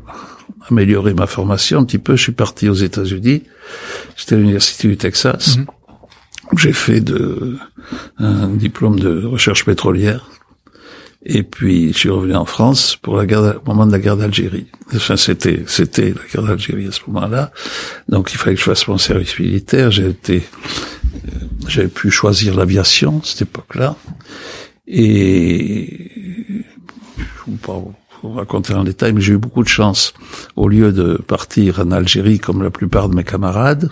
améliorer 0.71 1.15
ma 1.15 1.27
formation 1.27 1.81
un 1.81 1.85
petit 1.85 1.99
peu. 1.99 2.17
Je 2.17 2.23
suis 2.23 2.33
parti 2.33 2.69
aux 2.69 2.75
États-Unis. 2.75 3.43
J'étais 4.17 4.35
à 4.37 4.39
l'université 4.39 4.89
du 4.89 4.97
Texas. 4.97 5.59
Mhm. 5.59 5.67
J'ai 6.57 6.73
fait 6.73 7.01
de, 7.01 7.57
un 8.19 8.49
diplôme 8.49 8.99
de 8.99 9.25
recherche 9.25 9.65
pétrolière. 9.65 10.31
Et 11.25 11.43
puis, 11.43 11.93
je 11.93 11.99
suis 11.99 12.11
revenu 12.11 12.35
en 12.35 12.45
France 12.45 12.97
pour 12.97 13.17
la 13.17 13.27
guerre, 13.27 13.61
au 13.63 13.69
moment 13.69 13.87
de 13.87 13.93
la 13.93 13.99
guerre 13.99 14.17
d'Algérie. 14.17 14.67
Enfin, 14.95 15.17
c'était, 15.17 15.65
c'était 15.67 16.11
la 16.11 16.23
guerre 16.33 16.43
d'Algérie 16.45 16.87
à 16.87 16.93
ce 16.93 17.01
moment-là. 17.09 17.51
Donc, 18.09 18.33
il 18.33 18.39
fallait 18.39 18.55
que 18.55 18.61
je 18.61 18.67
fasse 18.67 18.87
mon 18.89 18.99
service 18.99 19.39
militaire. 19.39 19.91
J'ai 19.91 20.09
été, 20.09 20.43
euh, 21.15 21.31
j'avais 21.67 21.89
pu 21.89 22.11
choisir 22.11 22.55
l'aviation, 22.55 23.21
cette 23.25 23.43
époque-là. 23.43 23.97
Et, 24.87 26.09
je 27.19 27.51
ne 27.51 27.57
vais 27.57 27.63
pas 27.67 27.83
vous 28.23 28.33
raconter 28.33 28.75
en 28.75 28.85
détail, 28.85 29.13
mais 29.13 29.21
j'ai 29.21 29.35
eu 29.35 29.39
beaucoup 29.39 29.63
de 29.63 29.69
chance. 29.69 30.15
Au 30.57 30.69
lieu 30.69 30.93
de 30.93 31.17
partir 31.17 31.81
en 31.81 31.91
Algérie 31.91 32.39
comme 32.39 32.63
la 32.63 32.71
plupart 32.71 33.09
de 33.09 33.17
mes 33.17 33.25
camarades, 33.25 33.91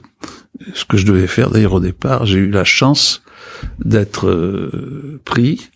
ce 0.74 0.84
que 0.84 0.96
je 0.96 1.06
devais 1.06 1.26
faire 1.26 1.50
d'ailleurs 1.50 1.74
au 1.74 1.80
départ, 1.80 2.26
j'ai 2.26 2.38
eu 2.38 2.50
la 2.50 2.64
chance 2.64 3.22
d'être 3.84 4.28
euh, 4.28 5.20
pris 5.24 5.70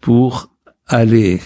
pour 0.00 0.50
aller 0.86 1.40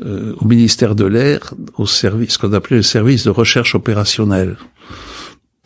euh, 0.00 0.34
au 0.38 0.44
ministère 0.44 0.94
de 0.94 1.04
l'Air, 1.04 1.54
au 1.76 1.86
service, 1.86 2.34
ce 2.34 2.38
qu'on 2.38 2.52
appelait 2.52 2.76
le 2.76 2.82
service 2.82 3.24
de 3.24 3.30
recherche 3.30 3.74
opérationnelle. 3.74 4.56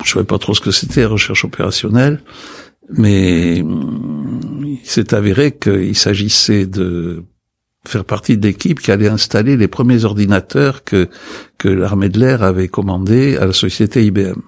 Je 0.04 0.10
savais 0.10 0.24
pas 0.24 0.38
trop 0.38 0.54
ce 0.54 0.60
que 0.60 0.70
c'était, 0.70 1.04
recherche 1.04 1.44
opérationnelle, 1.44 2.22
mais 2.90 3.60
hum, 3.62 4.40
il 4.64 4.86
s'est 4.86 5.14
avéré 5.14 5.52
qu'il 5.52 5.96
s'agissait 5.96 6.66
de 6.66 7.24
faire 7.86 8.04
partie 8.04 8.36
de 8.36 8.46
l'équipe 8.46 8.80
qui 8.80 8.90
allait 8.90 9.08
installer 9.08 9.56
les 9.56 9.68
premiers 9.68 10.04
ordinateurs 10.04 10.84
que, 10.84 11.08
que 11.58 11.68
l'armée 11.68 12.08
de 12.08 12.20
l'air 12.20 12.42
avait 12.42 12.68
commandés 12.68 13.36
à 13.36 13.46
la 13.46 13.52
société 13.52 14.04
IBM. 14.04 14.40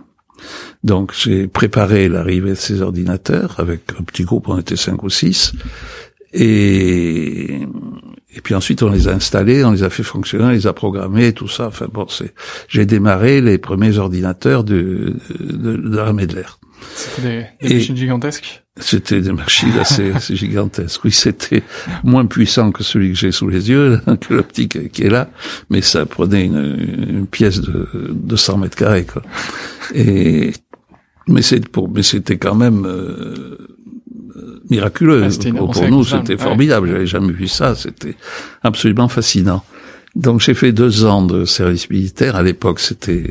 Donc 0.83 1.13
j'ai 1.15 1.47
préparé 1.47 2.09
l'arrivée 2.09 2.51
de 2.51 2.55
ces 2.55 2.83
ordinateurs 2.83 3.57
avec 3.59 3.83
un 3.99 4.03
petit 4.03 4.25
groupe, 4.25 4.49
on 4.49 4.59
était 4.59 4.77
cinq 4.77 5.03
ou 5.03 5.11
six, 5.11 5.53
et 6.33 7.61
et 8.37 8.41
puis 8.41 8.55
ensuite 8.55 8.83
on 8.83 8.91
les 8.91 9.07
a 9.07 9.13
installés, 9.13 9.65
on 9.65 9.73
les 9.73 9.85
a 9.85 9.91
fait 9.91 10.03
fonctionner, 10.03 10.45
on 10.45 10.51
les 10.51 10.67
a 10.67 10.73
programmés, 10.73 11.33
tout 11.33 11.49
ça. 11.49 11.69
Enfin 11.69 11.87
bon, 11.93 12.07
c'est 12.09 12.35
j'ai 12.69 12.87
démarré 12.87 13.41
les 13.41 13.59
premiers 13.59 13.99
ordinateurs 13.99 14.65
de 14.65 15.17
de, 15.39 15.77
de 15.77 15.97
l'armée 15.97 16.27
de 16.27 16.35
l'air. 16.35 16.59
C'était 16.97 17.47
des, 17.63 17.75
machines 17.75 17.97
gigantesques? 17.97 18.64
C'était 18.81 19.21
des 19.21 19.33
machines 19.33 19.73
assez, 19.81 20.13
gigantesques. 20.35 21.05
Oui, 21.05 21.13
c'était 21.13 21.63
moins 22.03 22.27
puissant 22.27 22.73
que 22.73 22.83
celui 22.83 23.13
que 23.13 23.19
j'ai 23.19 23.31
sous 23.33 23.49
les 23.49 23.71
yeux, 23.71 24.01
que 24.21 24.35
l'optique 24.35 24.91
qui 24.91 25.03
est 25.03 25.11
là, 25.11 25.31
mais 25.71 25.81
ça 25.81 26.07
prenait 26.07 26.45
une, 26.45 27.07
une 27.09 27.27
pièce 27.27 27.61
de, 27.61 27.89
de 28.11 28.37
100 28.37 28.59
mètres 28.59 28.77
carrés. 28.77 29.07
Quoi. 29.07 29.23
Et 29.95 30.53
mais 31.27 31.43
c'est 31.43 31.67
pour, 31.69 31.89
mais 31.89 32.03
c'était 32.03 32.37
quand 32.37 32.55
même 32.55 32.85
euh, 32.85 33.57
miraculeux. 34.71 35.29
pour, 35.57 35.71
pour 35.71 35.89
nous, 35.89 36.05
c'était 36.05 36.37
formidable. 36.37 36.89
J'avais 36.89 37.07
jamais 37.07 37.33
vu 37.33 37.49
ça. 37.49 37.75
C'était 37.75 38.17
absolument 38.63 39.09
fascinant. 39.09 39.65
Donc 40.17 40.41
j'ai 40.41 40.55
fait 40.55 40.73
deux 40.73 41.05
ans 41.05 41.23
de 41.23 41.45
service 41.45 41.91
militaire. 41.91 42.37
À 42.37 42.43
l'époque, 42.43 42.79
c'était 42.79 43.25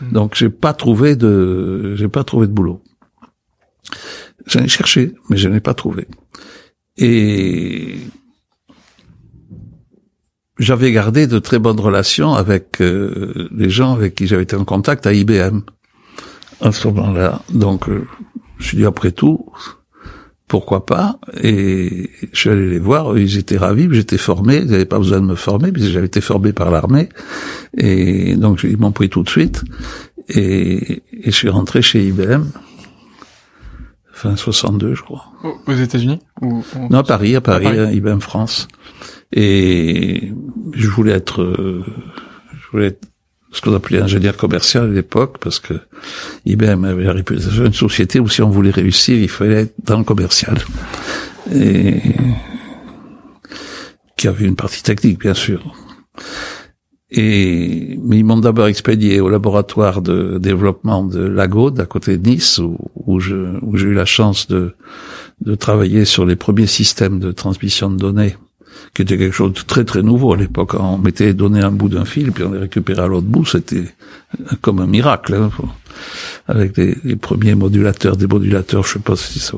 Hmm. 0.02 0.12
Donc 0.12 0.36
j'ai 0.36 0.50
pas 0.50 0.74
trouvé 0.74 1.16
de 1.16 1.96
j'ai 1.96 2.08
pas 2.08 2.24
trouvé 2.24 2.48
de 2.48 2.52
boulot. 2.52 2.82
J'en 4.46 4.62
ai 4.62 4.68
cherché, 4.68 5.14
mais 5.30 5.38
je 5.38 5.48
n'ai 5.48 5.62
pas 5.62 5.74
trouvé. 5.74 6.08
Et 6.98 7.96
j'avais 10.60 10.92
gardé 10.92 11.28
de 11.28 11.40
très 11.40 11.60
bonnes 11.60 11.80
relations 11.80 12.34
avec 12.34 12.80
les 12.80 13.70
gens 13.70 13.94
avec 13.94 14.16
qui 14.16 14.28
j'avais 14.28 14.44
été 14.44 14.56
en 14.56 14.66
contact 14.66 15.08
à 15.08 15.14
IBM 15.14 15.62
à 16.62 16.72
ce 16.72 16.88
moment-là. 16.90 17.42
Donc 17.50 17.88
je 17.88 17.94
me 17.94 18.06
suis 18.60 18.78
dit 18.78 18.86
après 18.86 19.12
tout, 19.12 19.46
pourquoi 20.48 20.86
pas 20.86 21.20
Et 21.42 22.10
je 22.32 22.40
suis 22.40 22.50
allé 22.50 22.70
les 22.70 22.80
voir, 22.80 23.18
ils 23.18 23.38
étaient 23.38 23.58
ravis, 23.58 23.88
j'étais 23.92 24.18
formé, 24.18 24.58
ils 24.58 24.68
n'avaient 24.68 24.86
pas 24.86 25.00
besoin 25.00 25.20
de 25.20 25.26
me 25.26 25.36
former, 25.36 25.72
puisque 25.72 25.90
j'avais 25.90 26.06
été 26.08 26.22
formé 26.22 26.54
par 26.54 26.70
l'armée, 26.70 27.10
et 27.78 28.36
donc 28.36 28.64
ils 28.64 28.78
m'ont 28.78 28.92
pris 28.92 29.10
tout 29.10 29.24
de 29.24 29.30
suite, 29.30 29.64
et, 30.30 31.02
je 31.26 31.32
suis 31.32 31.50
rentré 31.50 31.82
chez 31.82 32.06
IBM, 32.08 32.44
fin 34.12 34.36
62 34.36 34.96
je 34.96 35.02
crois. 35.02 35.26
Aux 35.66 35.74
États-Unis 35.74 36.20
ou 36.42 36.64
Non, 36.90 37.00
à 37.00 37.04
Paris, 37.04 37.36
à 37.36 37.42
Paris, 37.42 37.68
à 37.68 37.92
IBM 37.92 38.20
France. 38.20 38.68
Et 39.36 40.32
je 40.74 40.88
voulais 40.88 41.14
être, 41.14 41.42
euh, 41.42 41.84
je 42.52 42.72
voulais 42.72 42.88
être 42.88 43.08
ce 43.54 43.62
qu'on 43.62 43.74
appelait 43.74 44.02
ingénieur 44.02 44.36
commercial 44.36 44.86
à 44.86 44.94
l'époque, 44.94 45.38
parce 45.40 45.60
que 45.60 45.76
IBM 46.46 46.84
avait 46.84 47.04
la 47.04 47.14
réputation 47.14 47.64
d'une 47.64 47.74
société 47.74 48.20
où 48.20 48.28
si 48.28 48.42
on 48.42 48.50
voulait 48.50 48.72
réussir, 48.72 49.18
il 49.18 49.30
fallait 49.30 49.62
être 49.62 49.76
dans 49.86 50.00
le 50.00 50.04
commercial. 50.04 50.58
Et 51.54 52.02
qui 54.18 54.28
avait 54.28 54.46
une 54.46 54.56
partie 54.56 54.82
technique, 54.82 55.20
bien 55.20 55.34
sûr. 55.34 55.76
Et, 57.12 58.00
mais 58.02 58.18
ils 58.18 58.24
m'ont 58.24 58.38
d'abord 58.38 58.68
expédié 58.68 59.20
au 59.20 59.30
laboratoire 59.30 60.02
de 60.02 60.40
développement 60.40 61.04
de 61.04 61.20
Lagode, 61.20 61.80
à 61.80 61.86
côté 61.86 62.18
de 62.18 62.28
Nice, 62.28 62.58
où, 62.58 62.78
où 62.96 63.20
j'ai 63.20 63.86
eu 63.86 63.94
la 63.94 64.06
chance 64.06 64.48
de, 64.48 64.74
de 65.42 65.56
travailler 65.56 66.06
sur 66.06 66.26
les 66.26 66.36
premiers 66.36 66.68
systèmes 66.68 67.20
de 67.20 67.32
transmission 67.32 67.92
de 67.92 67.98
données 67.98 68.36
qui 68.94 69.02
était 69.02 69.18
quelque 69.18 69.34
chose 69.34 69.54
de 69.54 69.62
très 69.62 69.86
très 69.86 70.04
nouveau 70.04 70.34
à 70.34 70.38
l'époque. 70.38 70.76
On 70.76 70.98
mettait 70.98 71.26
les 71.26 71.34
données 71.34 71.62
un 71.62 71.72
bout 71.72 71.90
d'un 71.90 72.06
fil, 72.06 72.32
puis 72.32 72.44
on 72.44 72.52
les 72.52 72.60
récupérait 72.60 73.02
à 73.02 73.08
l'autre 73.08 73.28
bout, 73.28 73.46
c'était 73.46 73.86
comme 74.62 74.80
un 74.80 74.88
miracle. 74.88 75.34
Hein, 75.34 75.50
avec 76.48 76.78
les, 76.78 77.16
premiers 77.16 77.56
modulateurs, 77.56 78.18
des 78.18 78.28
modulateurs, 78.28 78.84
je 78.84 78.94
sais 78.94 79.00
pas 79.00 79.16
si 79.16 79.40
ça... 79.40 79.58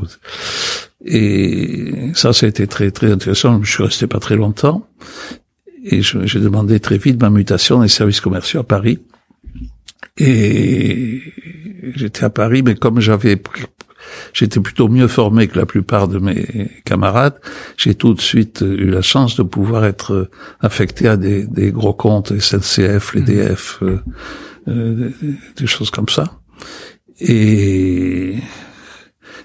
Et 1.08 2.12
ça, 2.16 2.34
ça 2.34 2.46
a 2.46 2.50
été 2.50 2.66
très 2.66 2.90
très 2.90 3.12
intéressant. 3.12 3.62
Je 3.62 3.72
suis 3.72 3.84
resté 3.84 4.08
pas 4.08 4.20
très 4.20 4.36
longtemps. 4.36 4.88
Et 5.84 6.02
j'ai 6.02 6.40
demandé 6.40 6.80
très 6.80 6.98
vite 6.98 7.22
ma 7.22 7.30
mutation 7.30 7.82
les 7.82 7.90
services 7.90 8.22
commerciaux 8.22 8.62
à 8.62 8.64
Paris. 8.64 9.00
Et 10.18 11.22
j'étais 11.96 12.24
à 12.24 12.32
Paris, 12.32 12.64
mais 12.64 12.74
comme 12.74 13.00
j'avais 13.02 13.40
J'étais 14.34 14.60
plutôt 14.60 14.88
mieux 14.88 15.08
formé 15.08 15.48
que 15.48 15.58
la 15.58 15.66
plupart 15.66 16.08
de 16.08 16.20
mes 16.20 16.70
camarades. 16.86 17.40
J'ai 17.78 17.96
tout 17.96 18.14
de 18.14 18.22
suite 18.22 18.62
eu 18.62 18.90
la 18.90 19.02
chance 19.02 19.36
de 19.36 19.44
pouvoir 19.44 19.86
être 19.86 20.30
affecté 20.60 21.08
à 21.08 21.18
des, 21.18 21.46
des 21.46 21.72
gros 21.72 21.94
comptes, 21.94 22.38
SNCF, 22.40 23.14
l'EDF, 23.14 23.82
mmh. 23.82 23.86
euh, 23.86 23.98
euh, 24.68 25.12
des 25.56 25.68
choses 25.68 25.92
comme 25.92 26.10
ça. 26.10 26.26
Et, 27.20 28.36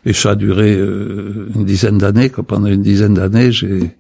et 0.05 0.13
ça 0.13 0.31
a 0.31 0.35
duré 0.35 0.75
euh, 0.77 1.51
une 1.55 1.65
dizaine 1.65 1.99
d'années. 1.99 2.31
Pendant 2.31 2.69
une 2.69 2.83
dizaine 2.83 3.15
d'années, 3.15 3.53
j'ai 3.53 3.97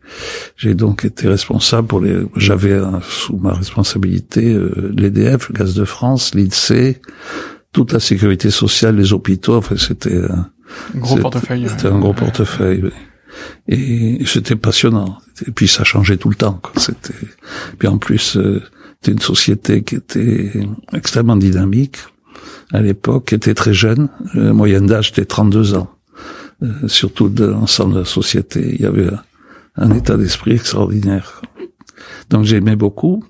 j'ai 0.56 0.74
donc 0.74 1.04
été 1.04 1.28
responsable 1.28 1.86
pour 1.86 2.00
les. 2.00 2.22
J'avais 2.36 2.80
sous 3.08 3.36
ma 3.36 3.52
responsabilité 3.52 4.52
euh, 4.52 4.92
l'EDF, 4.96 5.50
le 5.50 5.54
Gaz 5.54 5.74
de 5.74 5.84
France, 5.84 6.34
l'INSEE, 6.34 7.00
toute 7.72 7.92
la 7.92 8.00
sécurité 8.00 8.50
sociale, 8.50 8.96
les 8.96 9.12
hôpitaux. 9.12 9.56
Enfin, 9.56 9.76
c'était 9.76 10.18
un 10.18 10.50
gros 10.96 11.16
portefeuille. 11.16 11.68
C'était 11.68 11.88
un 11.88 11.98
gros 11.98 12.14
portefeuille. 12.14 12.90
Et 13.68 14.24
c'était 14.26 14.56
passionnant. 14.56 15.18
Et 15.46 15.52
puis 15.52 15.68
ça 15.68 15.84
changeait 15.84 16.16
tout 16.16 16.30
le 16.30 16.34
temps. 16.34 16.60
C'était. 16.76 17.14
Puis 17.78 17.88
en 17.88 17.98
plus, 17.98 18.36
euh, 18.36 18.62
c'était 19.00 19.12
une 19.12 19.20
société 19.20 19.82
qui 19.82 19.96
était 19.96 20.52
extrêmement 20.92 21.36
dynamique 21.36 21.98
à 22.72 22.80
l'époque, 22.80 23.26
qui 23.26 23.34
était 23.34 23.54
très 23.54 23.72
jeune. 23.72 24.08
Le 24.34 24.52
moyenne 24.52 24.86
d'âge 24.86 25.10
était 25.10 25.24
32 25.24 25.74
ans. 25.74 25.90
Euh, 26.62 26.88
surtout 26.88 27.28
de 27.28 27.46
l'ensemble 27.46 27.94
de 27.94 27.98
la 28.00 28.04
société, 28.04 28.74
il 28.74 28.82
y 28.82 28.86
avait 28.86 29.08
un, 29.76 29.90
état 29.92 30.18
d'esprit 30.18 30.52
extraordinaire. 30.52 31.40
Donc 32.28 32.44
j'aimais 32.44 32.76
beaucoup. 32.76 33.24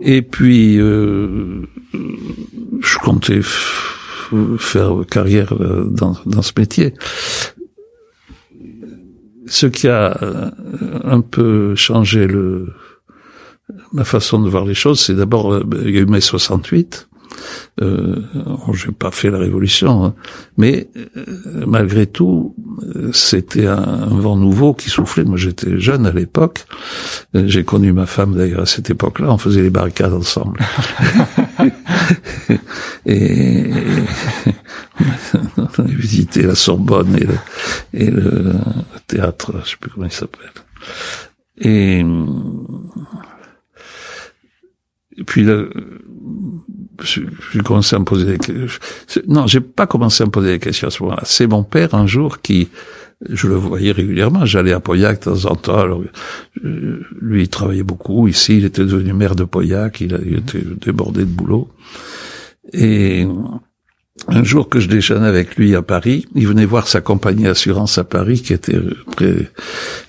Et 0.00 0.20
puis 0.20 0.78
euh, 0.78 1.62
je 2.80 2.98
comptais 2.98 3.40
faire 4.58 5.04
carrière 5.10 5.52
euh, 5.52 5.84
dans, 5.88 6.16
dans 6.26 6.42
ce 6.42 6.52
métier. 6.56 6.94
Ce 9.46 9.66
qui 9.66 9.88
a 9.88 10.22
euh, 10.22 10.50
un 11.04 11.20
peu 11.20 11.74
changé 11.74 12.26
le 12.26 12.68
ma 13.92 14.04
façon 14.04 14.40
de 14.40 14.48
voir 14.48 14.64
les 14.64 14.74
choses, 14.74 15.00
c'est 15.00 15.14
d'abord 15.14 15.52
euh, 15.52 15.62
il 15.84 15.90
y 15.90 15.98
a 15.98 16.00
eu 16.00 16.06
mai 16.06 16.20
68 16.20 17.08
euh, 17.80 18.16
j'ai 18.72 18.92
pas 18.92 19.10
fait 19.10 19.30
la 19.30 19.38
révolution, 19.38 20.04
hein. 20.04 20.14
mais 20.56 20.88
euh, 20.96 21.64
malgré 21.66 22.06
tout, 22.06 22.54
c'était 23.12 23.66
un, 23.66 24.06
vent 24.08 24.36
nouveau 24.36 24.74
qui 24.74 24.90
soufflait. 24.90 25.24
Moi, 25.24 25.36
j'étais 25.36 25.78
jeune 25.78 26.06
à 26.06 26.12
l'époque. 26.12 26.64
Euh, 27.34 27.44
j'ai 27.46 27.64
connu 27.64 27.92
ma 27.92 28.06
femme 28.06 28.34
d'ailleurs 28.34 28.62
à 28.62 28.66
cette 28.66 28.90
époque-là. 28.90 29.30
On 29.30 29.38
faisait 29.38 29.62
les 29.62 29.70
barricades 29.70 30.12
ensemble. 30.12 30.60
et, 33.06 33.70
on 35.56 35.62
a 35.62 35.86
visité 35.86 36.42
la 36.42 36.54
Sorbonne 36.54 37.16
et 37.16 37.24
le, 37.24 37.36
et 37.94 38.10
le 38.10 38.54
théâtre, 39.06 39.52
je 39.64 39.70
sais 39.70 39.76
plus 39.80 39.90
comment 39.90 40.06
il 40.06 40.12
s'appelle. 40.12 40.50
Et, 41.60 42.04
et 45.18 45.24
puis 45.24 45.42
le, 45.42 45.70
j'ai 47.02 47.60
commencé 47.64 47.96
à 47.96 47.98
me 47.98 48.04
poser 48.04 48.24
des 48.24 48.38
questions. 48.38 48.80
Non, 49.26 49.46
j'ai 49.46 49.60
pas 49.60 49.86
commencé 49.86 50.22
à 50.22 50.26
me 50.26 50.30
poser 50.30 50.52
des 50.52 50.58
questions 50.58 50.88
à 50.88 50.90
ce 50.90 51.02
moment-là. 51.02 51.22
C'est 51.24 51.46
mon 51.46 51.64
père 51.64 51.94
un 51.94 52.06
jour 52.06 52.40
qui, 52.40 52.68
je 53.28 53.48
le 53.48 53.54
voyais 53.54 53.92
régulièrement. 53.92 54.44
J'allais 54.46 54.72
à 54.72 54.80
Pauillac 54.80 55.20
de 55.20 55.24
temps 55.24 55.50
en 55.50 55.56
temps. 55.56 55.78
Alors, 55.78 56.02
lui, 56.62 57.42
il 57.42 57.48
travaillait 57.48 57.82
beaucoup 57.82 58.28
ici. 58.28 58.58
Il 58.58 58.64
était 58.64 58.84
devenu 58.84 59.12
maire 59.12 59.34
de 59.34 59.44
Pauillac. 59.44 60.00
Il, 60.00 60.14
a, 60.14 60.18
il 60.24 60.38
était 60.38 60.62
débordé 60.80 61.20
de 61.20 61.30
boulot. 61.30 61.68
Et 62.72 63.26
un 64.28 64.44
jour 64.44 64.68
que 64.68 64.80
je 64.80 64.88
déjeunais 64.88 65.26
avec 65.26 65.56
lui 65.56 65.74
à 65.74 65.82
Paris, 65.82 66.26
il 66.34 66.46
venait 66.46 66.66
voir 66.66 66.88
sa 66.88 67.00
compagnie 67.00 67.46
assurance 67.46 67.98
à 67.98 68.04
Paris 68.04 68.42
qui 68.42 68.52
était 68.52 68.78
près, 69.16 69.50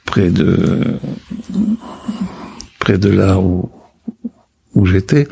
près 0.06 0.30
de, 0.30 0.82
près 2.80 2.98
de 2.98 3.10
là 3.10 3.40
où, 3.40 3.70
j'étais 4.86 5.28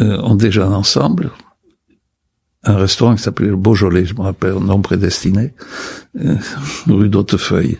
euh, 0.00 0.18
on 0.22 0.34
déjeune 0.34 0.72
ensemble. 0.72 1.30
Un 2.64 2.76
restaurant 2.76 3.16
qui 3.16 3.22
s'appelait 3.22 3.50
Beaujolais, 3.50 4.04
je 4.04 4.14
me 4.14 4.20
rappelle, 4.20 4.54
nom 4.54 4.80
prédestiné, 4.80 5.52
euh, 6.20 6.36
rue 6.86 7.08
d'Hautefeuille. 7.08 7.78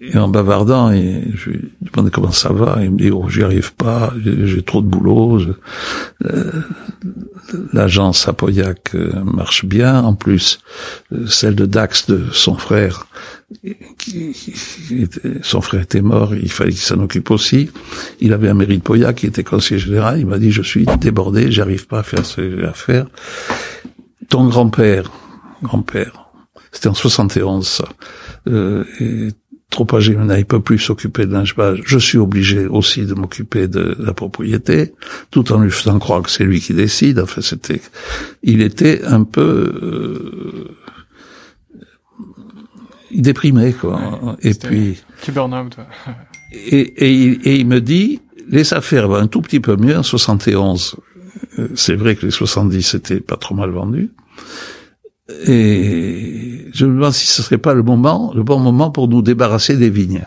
Et 0.00 0.16
en 0.16 0.28
bavardant, 0.28 0.90
et 0.90 1.24
je 1.34 1.50
lui 1.50 1.72
demandais 1.82 2.10
comment 2.10 2.32
ça 2.32 2.52
va, 2.52 2.78
il 2.82 2.90
me 2.90 2.98
dit 2.98 3.10
oh 3.10 3.28
j'y 3.28 3.42
arrive 3.42 3.74
pas, 3.74 4.12
j'ai 4.22 4.62
trop 4.62 4.80
de 4.80 4.86
boulot. 4.86 5.40
Euh, 6.24 6.62
L'agence 7.72 8.28
à 8.28 8.32
Pauillac 8.32 8.94
euh, 8.94 9.12
marche 9.24 9.64
bien, 9.64 10.02
en 10.02 10.14
plus 10.14 10.60
euh, 11.12 11.26
celle 11.26 11.54
de 11.54 11.66
Dax 11.66 12.06
de 12.06 12.24
son 12.32 12.54
frère 12.54 13.06
son 15.42 15.60
frère 15.60 15.82
était 15.82 16.02
mort, 16.02 16.34
il 16.34 16.50
fallait 16.50 16.70
qu'il 16.70 16.80
s'en 16.80 17.00
occupe 17.00 17.30
aussi. 17.30 17.70
Il 18.20 18.32
avait 18.32 18.48
un 18.48 18.54
mérite 18.54 18.84
Poya 18.84 19.12
qui 19.12 19.26
était 19.26 19.42
conseiller 19.42 19.80
général. 19.80 20.20
Il 20.20 20.26
m'a 20.26 20.38
dit, 20.38 20.52
je 20.52 20.62
suis 20.62 20.86
débordé, 21.00 21.50
j'arrive 21.50 21.86
pas 21.86 22.00
à 22.00 22.02
faire 22.02 22.24
ce 22.24 22.36
que 22.36 22.58
j'ai 22.58 22.64
à 22.64 22.72
faire. 22.72 23.06
Ton 24.28 24.48
grand-père, 24.48 25.10
grand-père, 25.62 26.30
c'était 26.70 26.88
en 26.88 26.94
71, 26.94 27.66
ça, 27.66 27.88
euh, 28.46 28.84
trop 29.70 29.86
âgé 29.94 30.14
maintenant, 30.14 30.34
il 30.34 30.44
peut 30.44 30.60
plus 30.60 30.78
s'occuper 30.78 31.26
de 31.26 31.32
linge 31.32 31.54
Je 31.84 31.98
suis 31.98 32.18
obligé 32.18 32.66
aussi 32.66 33.06
de 33.06 33.14
m'occuper 33.14 33.68
de 33.68 33.96
la 33.98 34.12
propriété, 34.12 34.92
tout 35.30 35.52
en 35.52 35.60
lui 35.60 35.70
faisant 35.70 35.98
croire 35.98 36.22
que 36.22 36.30
c'est 36.30 36.44
lui 36.44 36.60
qui 36.60 36.74
décide. 36.74 37.20
Enfin, 37.20 37.40
c'était, 37.40 37.80
il 38.42 38.60
était 38.62 39.02
un 39.04 39.22
peu, 39.22 39.40
euh, 39.40 40.76
il 43.12 43.22
déprimait 43.22 43.72
quoi. 43.72 44.36
et 44.42 44.54
puis 44.54 44.98
burn-out. 45.32 45.76
et, 46.52 46.80
et, 46.80 47.24
et, 47.48 47.56
il 47.56 47.66
me 47.66 47.80
dit 47.80 48.20
les 48.48 48.74
affaires 48.74 49.08
vont 49.08 49.16
un 49.16 49.28
tout 49.28 49.40
petit 49.40 49.60
peu 49.60 49.76
mieux 49.76 49.96
en 49.96 50.02
71. 50.02 50.96
Euh, 51.58 51.68
c'est 51.76 51.94
vrai 51.94 52.16
que 52.16 52.26
les 52.26 52.32
70 52.32 52.82
c'était 52.82 53.20
pas 53.20 53.36
trop 53.36 53.54
mal 53.54 53.70
vendu. 53.70 54.10
Et 55.46 56.66
je 56.72 56.86
me 56.86 56.94
demande 56.94 57.12
si 57.12 57.26
ce 57.26 57.42
serait 57.42 57.58
pas 57.58 57.74
le 57.74 57.82
moment, 57.82 58.32
le 58.34 58.42
bon 58.42 58.58
moment 58.58 58.90
pour 58.90 59.08
nous 59.08 59.22
débarrasser 59.22 59.76
des 59.76 59.90
vignes. 59.90 60.24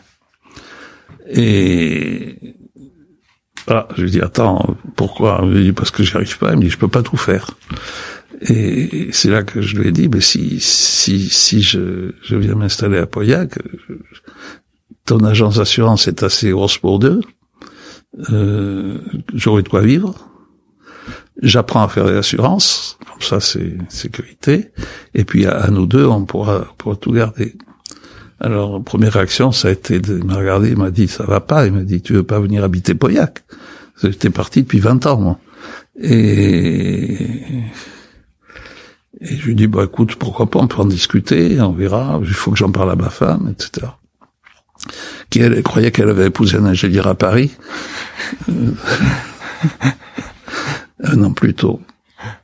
Et 1.30 2.38
ah, 3.68 3.88
je 3.96 4.04
lui 4.04 4.12
dis 4.12 4.22
attends, 4.22 4.76
pourquoi? 4.96 5.46
Parce 5.76 5.92
que 5.92 6.04
j'y 6.04 6.16
arrive 6.16 6.38
pas. 6.38 6.52
Il 6.52 6.58
me 6.58 6.64
dit 6.64 6.70
je 6.70 6.78
peux 6.78 6.88
pas 6.88 7.04
tout 7.04 7.18
faire. 7.18 7.52
Et 8.42 9.10
c'est 9.12 9.30
là 9.30 9.44
que 9.44 9.62
je 9.62 9.78
lui 9.78 9.88
ai 9.88 9.92
dit, 9.92 10.10
mais 10.10 10.20
si 10.20 10.60
si 10.60 11.30
si 11.30 11.62
je, 11.62 12.12
je 12.22 12.36
viens 12.36 12.56
m'installer 12.56 12.98
à 12.98 13.06
Pauillac, 13.06 13.58
ton 15.06 15.20
agence 15.20 15.58
d'assurance 15.58 16.08
est 16.08 16.24
assez 16.24 16.50
grosse 16.52 16.78
pour 16.78 17.00
deux, 17.00 17.22
euh, 18.32 19.00
j'aurai 19.34 19.64
de 19.64 19.70
quoi 19.70 19.82
vivre. 19.82 20.16
J'apprends 21.44 21.84
à 21.84 21.88
faire 21.88 22.06
des 22.06 22.16
assurances, 22.16 22.98
comme 23.12 23.22
ça 23.22 23.40
c'est 23.40 23.74
sécurité, 23.90 24.72
et 25.14 25.26
puis 25.26 25.46
à, 25.46 25.68
nous 25.68 25.86
deux, 25.86 26.06
on 26.06 26.26
pourra, 26.26 26.66
pourra 26.78 26.96
tout 26.96 27.12
garder. 27.12 27.56
Alors, 28.40 28.84
première 28.84 29.14
réaction, 29.14 29.52
ça 29.52 29.68
a 29.68 29.72
été 29.72 30.00
de 30.00 30.16
me 30.16 30.34
regarder, 30.34 30.70
il 30.70 30.78
m'a 30.78 30.92
dit, 30.92 31.08
ça 31.08 31.24
va 31.24 31.40
pas, 31.40 31.68
il 31.68 31.74
m'a 31.74 31.84
dit, 31.84 32.02
tu 32.02 32.14
veux 32.14 32.24
pas 32.24 32.40
venir 32.40 32.64
habiter 32.64 32.94
Pauillac? 32.94 33.44
J'étais 34.02 34.30
parti 34.30 34.64
depuis 34.64 34.80
20 34.80 35.06
ans, 35.06 35.20
moi. 35.20 35.40
Et, 36.02 37.14
et 39.22 39.38
je 39.38 39.46
lui 39.46 39.56
dis, 39.56 39.68
bah 39.68 39.84
écoute, 39.86 40.16
pourquoi 40.16 40.50
pas, 40.50 40.60
on 40.60 40.68
peut 40.68 40.82
en 40.82 40.86
discuter, 40.86 41.62
on 41.62 41.72
verra, 41.72 42.20
il 42.22 42.34
faut 42.34 42.52
que 42.52 42.58
j'en 42.58 42.72
parle 42.72 42.92
à 42.92 42.96
ma 42.96 43.10
femme, 43.10 43.54
etc. 43.54 43.88
Qui 45.30 45.40
elle, 45.40 45.62
croyait 45.64 45.92
qu'elle 45.92 46.10
avait 46.10 46.28
épousé 46.28 46.58
un 46.58 46.66
ingénieur 46.66 47.08
à 47.08 47.16
Paris. 47.16 47.52
un 51.04 51.24
an 51.24 51.32
plus 51.32 51.54
tôt. 51.54 51.80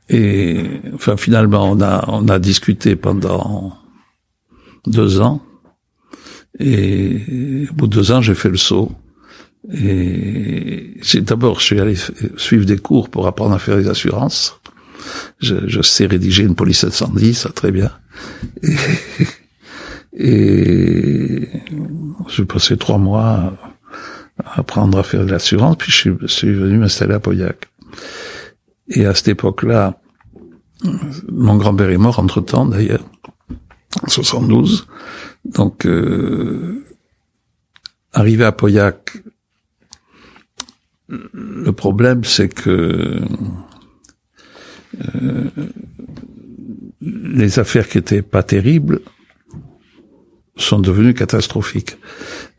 Et 0.08 0.62
enfin 0.94 1.16
finalement 1.16 1.70
on 1.70 1.80
a 1.80 2.04
on 2.08 2.28
a 2.28 2.38
discuté 2.38 2.96
pendant 2.96 3.76
deux 4.86 5.20
ans 5.20 5.42
et 6.58 7.66
au 7.70 7.74
bout 7.74 7.86
de 7.86 7.96
deux 7.96 8.12
ans 8.12 8.20
j'ai 8.20 8.34
fait 8.34 8.50
le 8.50 8.58
saut 8.58 8.92
et 9.72 10.94
j'ai 11.00 11.22
d'abord 11.22 11.60
je 11.60 11.64
suis 11.64 11.80
allé 11.80 11.94
suivre 12.36 12.66
des 12.66 12.78
cours 12.78 13.08
pour 13.08 13.26
apprendre 13.26 13.54
à 13.54 13.58
faire 13.58 13.76
des 13.76 13.88
assurances. 13.88 14.60
Je, 15.38 15.66
je 15.66 15.80
sais 15.80 16.04
rédiger 16.04 16.42
une 16.42 16.54
police 16.54 16.80
710, 16.80 17.34
ça 17.34 17.48
très 17.50 17.72
bien. 17.72 17.90
Et, 20.16 21.48
j'ai 22.28 22.44
passé 22.44 22.76
trois 22.76 22.98
mois 22.98 23.56
à 24.44 24.60
apprendre 24.60 24.98
à 24.98 25.02
faire 25.02 25.24
de 25.24 25.30
l'assurance, 25.30 25.76
puis 25.78 25.90
je 25.90 25.96
suis, 25.96 26.10
je 26.20 26.26
suis 26.26 26.52
venu 26.52 26.78
m'installer 26.78 27.14
à 27.14 27.20
Pauillac. 27.20 27.68
Et 28.90 29.06
à 29.06 29.14
cette 29.14 29.28
époque-là, 29.28 30.00
mon 31.28 31.56
grand-père 31.56 31.90
est 31.90 31.98
mort 31.98 32.18
entre-temps 32.18 32.66
d'ailleurs, 32.66 33.04
en 34.02 34.08
72. 34.08 34.86
Donc, 35.44 35.86
euh, 35.86 36.84
arrivé 38.12 38.44
à 38.44 38.52
Pauillac, 38.52 39.22
le 41.08 41.72
problème 41.72 42.24
c'est 42.24 42.48
que 42.48 43.20
euh, 45.14 45.50
les 47.00 47.58
affaires 47.58 47.88
qui 47.88 47.98
étaient 47.98 48.22
pas 48.22 48.42
terribles 48.42 49.00
sont 50.56 50.78
devenues 50.78 51.14
catastrophiques. 51.14 51.96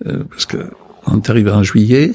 Euh, 0.06 0.24
parce 0.26 0.46
que 0.46 0.70
on 1.06 1.18
est 1.18 1.30
arrivé 1.30 1.50
en 1.52 1.64
juillet, 1.64 2.14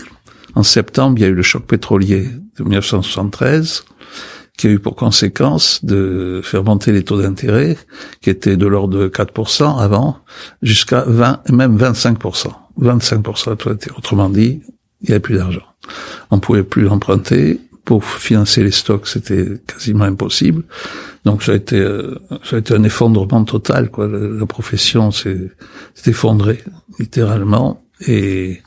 en 0.55 0.63
septembre, 0.63 1.19
il 1.19 1.23
y 1.23 1.25
a 1.25 1.29
eu 1.29 1.35
le 1.35 1.43
choc 1.43 1.67
pétrolier 1.67 2.29
de 2.57 2.63
1973 2.63 3.85
qui 4.57 4.69
a 4.69 4.71
eu 4.71 4.79
pour 4.79 4.97
conséquence 4.97 5.85
de 5.85 6.41
faire 6.43 6.65
monter 6.65 6.93
les 6.93 7.05
taux 7.05 7.21
d'intérêt, 7.21 7.77
qui 8.21 8.31
étaient 8.31 8.57
de 8.57 8.67
l'ordre 8.67 8.99
de 8.99 9.09
4% 9.09 9.79
avant, 9.79 10.19
jusqu'à 10.63 11.05
20, 11.07 11.51
même 11.51 11.77
25%. 11.77 12.49
25% 12.81 13.51
de 13.51 13.55
taux 13.55 13.71
d'intérêt. 13.71 13.97
Autrement 13.99 14.31
dit, 14.31 14.63
il 15.03 15.09
n'y 15.09 15.11
avait 15.11 15.21
plus 15.21 15.37
d'argent. 15.37 15.63
On 16.31 16.39
pouvait 16.39 16.63
plus 16.63 16.89
emprunter. 16.89 17.61
Pour 17.85 18.05
financer 18.05 18.65
les 18.65 18.73
stocks, 18.73 19.07
c'était 19.07 19.47
quasiment 19.65 20.07
impossible. 20.07 20.65
Donc 21.25 21.45
ça 21.45 21.53
a 21.53 21.55
été, 21.55 21.79
euh, 21.79 22.17
ça 22.43 22.57
a 22.57 22.59
été 22.59 22.75
un 22.75 22.83
effondrement 22.83 23.45
total. 23.45 23.93
Quoi. 23.93 24.09
La, 24.09 24.45
profession 24.47 25.13
s'est 25.13 25.53
effondrée, 26.07 26.65
littéralement. 26.99 27.85
Et, 28.09 28.61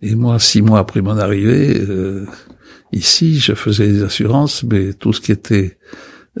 et 0.00 0.14
moi, 0.14 0.38
six 0.38 0.62
mois 0.62 0.78
après 0.78 1.02
mon 1.02 1.18
arrivée, 1.18 1.78
euh, 1.78 2.24
Ici, 2.96 3.40
je 3.40 3.52
faisais 3.52 3.88
des 3.88 4.02
assurances, 4.02 4.62
mais 4.62 4.94
tout 4.94 5.12
ce 5.12 5.20
qui 5.20 5.30
était 5.30 5.76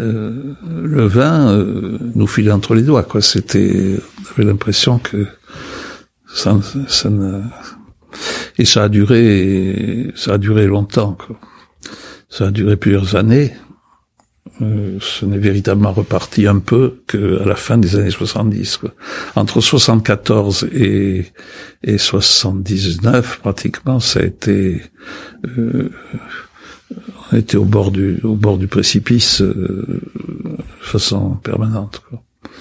euh, 0.00 0.54
le 0.64 1.06
vin 1.06 1.50
euh, 1.50 1.98
nous 2.14 2.26
filait 2.26 2.50
entre 2.50 2.74
les 2.74 2.80
doigts. 2.80 3.02
Quoi, 3.02 3.20
c'était, 3.20 3.98
on 3.98 4.32
avait 4.32 4.44
l'impression 4.44 4.98
que 4.98 5.26
ça, 6.26 6.58
ça 6.88 7.10
ne... 7.10 7.42
et 8.56 8.64
ça 8.64 8.84
a 8.84 8.88
duré, 8.88 10.12
ça 10.16 10.34
a 10.34 10.38
duré 10.38 10.66
longtemps. 10.66 11.12
Quoi. 11.12 11.38
Ça 12.30 12.46
a 12.46 12.50
duré 12.50 12.76
plusieurs 12.76 13.16
années. 13.16 13.52
Euh, 14.62 14.96
ce 15.00 15.26
n'est 15.26 15.38
véritablement 15.38 15.92
reparti 15.92 16.46
un 16.46 16.60
peu 16.60 17.02
que 17.06 17.42
à 17.42 17.44
la 17.44 17.56
fin 17.56 17.76
des 17.76 17.96
années 17.96 18.10
70. 18.10 18.78
Quoi. 18.78 18.94
Entre 19.34 19.60
74 19.60 20.68
et, 20.72 21.26
et 21.82 21.98
79, 21.98 23.40
pratiquement, 23.40 24.00
ça 24.00 24.20
a 24.20 24.22
été 24.22 24.82
euh, 25.58 25.90
était 27.32 27.56
au 27.56 27.64
bord 27.64 27.90
du 27.90 28.20
au 28.22 28.34
bord 28.34 28.58
du 28.58 28.68
précipice 28.68 29.42
euh, 29.42 30.02
de 30.18 30.62
façon 30.80 31.36
permanente. 31.36 32.02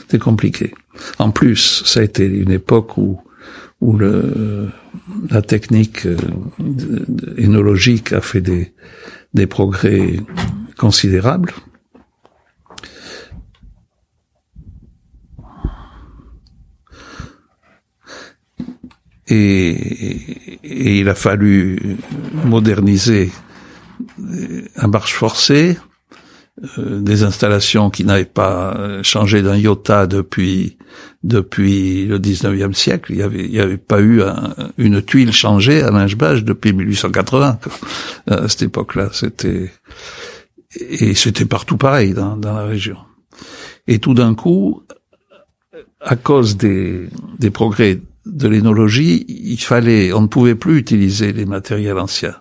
C'était 0.02 0.20
compliqué. 0.20 0.74
En 1.20 1.32
plus, 1.32 1.84
ça 1.86 2.00
a 2.00 2.04
été 2.04 2.26
une 2.26 2.52
époque 2.52 2.98
où 2.98 3.22
où 3.82 3.98
le 3.98 4.70
la 5.30 5.42
technique 5.42 6.06
euh, 6.06 6.18
énologique 7.38 8.14
a 8.14 8.22
fait 8.22 8.42
des 8.42 8.74
des 9.34 9.48
progrès 9.48 10.20
considérables. 10.78 11.54
Et, 19.28 20.60
il 20.64 21.10
a 21.10 21.16
fallu 21.16 21.98
moderniser 22.46 23.32
à 24.76 24.88
marche 24.88 25.14
forcée, 25.14 25.78
euh, 26.78 27.02
des 27.02 27.24
installations 27.24 27.90
qui 27.90 28.06
n'avaient 28.06 28.24
pas 28.24 28.76
euh, 28.78 29.04
changé 29.04 29.42
d'un 29.42 29.58
iota 29.58 30.08
depuis 30.08 30.78
depuis 31.24 32.06
le 32.06 32.18
19e 32.18 32.74
siècle. 32.74 33.12
Il 33.12 33.18
y 33.18 33.22
avait, 33.22 33.60
avait 33.60 33.78
pas 33.78 34.02
eu 34.02 34.22
une 34.78 35.02
tuile 35.02 35.34
changée 35.34 35.82
à 35.82 35.92
linge 35.92 36.16
depuis 36.44 36.72
1880. 36.72 37.60
À 38.28 38.48
cette 38.48 38.62
époque-là, 38.62 39.10
c'était 39.12 39.72
et 40.80 41.14
c'était 41.16 41.46
partout 41.46 41.78
pareil 41.78 42.14
dans, 42.14 42.38
dans 42.38 42.54
la 42.54 42.64
région. 42.64 42.98
Et 43.88 44.00
tout 44.00 44.14
d'un 44.14 44.36
coup, 44.36 44.84
à 46.00 46.16
cause 46.16 46.56
des, 46.58 47.10
des 47.40 47.50
progrès 47.50 48.00
de 48.26 48.48
l'énologie, 48.48 49.26
il 49.28 49.60
fallait, 49.60 50.14
on 50.14 50.22
ne 50.22 50.28
pouvait 50.28 50.56
plus 50.56 50.78
utiliser 50.78 51.34
les 51.34 51.46
matériels 51.46 51.98
anciens. 51.98 52.36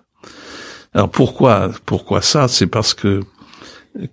Alors 0.95 1.09
pourquoi 1.09 1.71
pourquoi 1.85 2.21
ça? 2.21 2.47
C'est 2.47 2.67
parce 2.67 2.93
que 2.93 3.19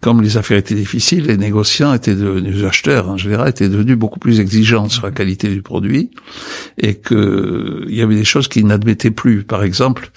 comme 0.01 0.23
les 0.23 0.37
affaires 0.37 0.59
étaient 0.59 0.75
difficiles, 0.75 1.27
les 1.27 1.37
négociants 1.37 1.93
étaient 1.93 2.15
devenus, 2.15 2.55
les 2.57 2.65
acheteurs 2.65 3.09
en 3.09 3.17
général, 3.17 3.49
étaient 3.49 3.69
devenus 3.69 3.97
beaucoup 3.97 4.21
plus 4.21 4.39
exigeants 4.39 4.89
sur 4.89 5.05
la 5.05 5.13
qualité 5.13 5.49
du 5.49 5.63
produit 5.63 6.11
et 6.79 6.95
que 6.95 7.85
il 7.89 7.95
y 7.95 8.03
avait 8.03 8.15
des 8.15 8.25
choses 8.25 8.49
qu'ils 8.49 8.67
n'admettaient 8.67 9.11
plus. 9.11 9.45
Par 9.45 9.63
exemple, 9.65 10.11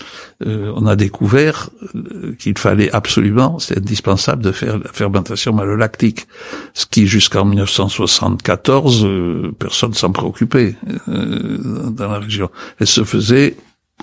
euh, 0.45 0.71
on 0.75 0.85
a 0.85 0.95
découvert 0.95 1.69
euh, 1.95 2.35
qu'il 2.37 2.57
fallait 2.57 2.91
absolument, 2.91 3.57
c'est 3.57 3.77
indispensable 3.77 4.43
de 4.43 4.51
faire 4.51 4.77
la 4.77 4.91
fermentation 4.91 5.53
malolactique, 5.53 6.27
ce 6.73 6.85
qui 6.85 7.07
jusqu'en 7.07 7.45
1974, 7.45 9.05
euh, 9.05 9.51
personne 9.57 9.93
s'en 9.93 10.11
préoccupait 10.11 10.75
dans 11.07 12.11
la 12.11 12.19
région. 12.19 12.49
Elle 12.79 12.87
se 12.87 13.03
faisait, 13.03 13.55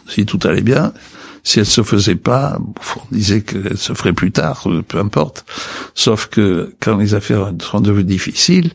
si 0.09 0.27
tout 0.27 0.41
allait 0.45 0.63
bien, 0.63 0.93
si 1.45 1.59
elle 1.59 1.67
se 1.67 1.83
faisait 1.83 2.15
pas, 2.15 2.59
on 2.97 3.15
disait 3.15 3.43
qu'elle 3.43 3.77
se 3.77 3.95
ferait 3.95 4.13
plus 4.13 4.33
tard, 4.33 4.65
euh, 4.67 4.83
peu 4.87 4.99
importe. 4.99 5.45
Sauf 5.95 6.27
que 6.27 6.75
quand 6.81 6.97
les 6.97 7.15
affaires 7.15 7.53
sont 7.61 7.81
devenues 7.81 8.05
difficiles, 8.05 8.73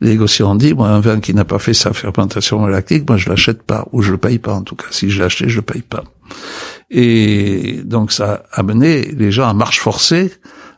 les 0.00 0.10
négociants 0.10 0.52
ont 0.52 0.54
dit, 0.54 0.74
moi, 0.74 0.88
un 0.88 1.00
vin 1.00 1.20
qui 1.20 1.34
n'a 1.34 1.44
pas 1.44 1.58
fait 1.58 1.74
sa 1.74 1.92
fermentation 1.92 2.66
lactique, 2.66 3.08
moi, 3.08 3.16
je 3.16 3.28
l'achète 3.28 3.62
pas, 3.62 3.86
ou 3.92 4.02
je 4.02 4.12
le 4.12 4.18
paye 4.18 4.38
pas, 4.38 4.54
en 4.54 4.62
tout 4.62 4.76
cas. 4.76 4.86
Si 4.90 5.10
je 5.10 5.22
l'ai 5.22 5.28
je 5.28 5.56
le 5.56 5.62
paye 5.62 5.82
pas. 5.82 6.04
Et 6.90 7.80
donc, 7.84 8.12
ça 8.12 8.44
a 8.52 8.60
amené 8.60 9.02
les 9.02 9.32
gens 9.32 9.48
à 9.48 9.54
marche 9.54 9.80
forcée 9.80 10.32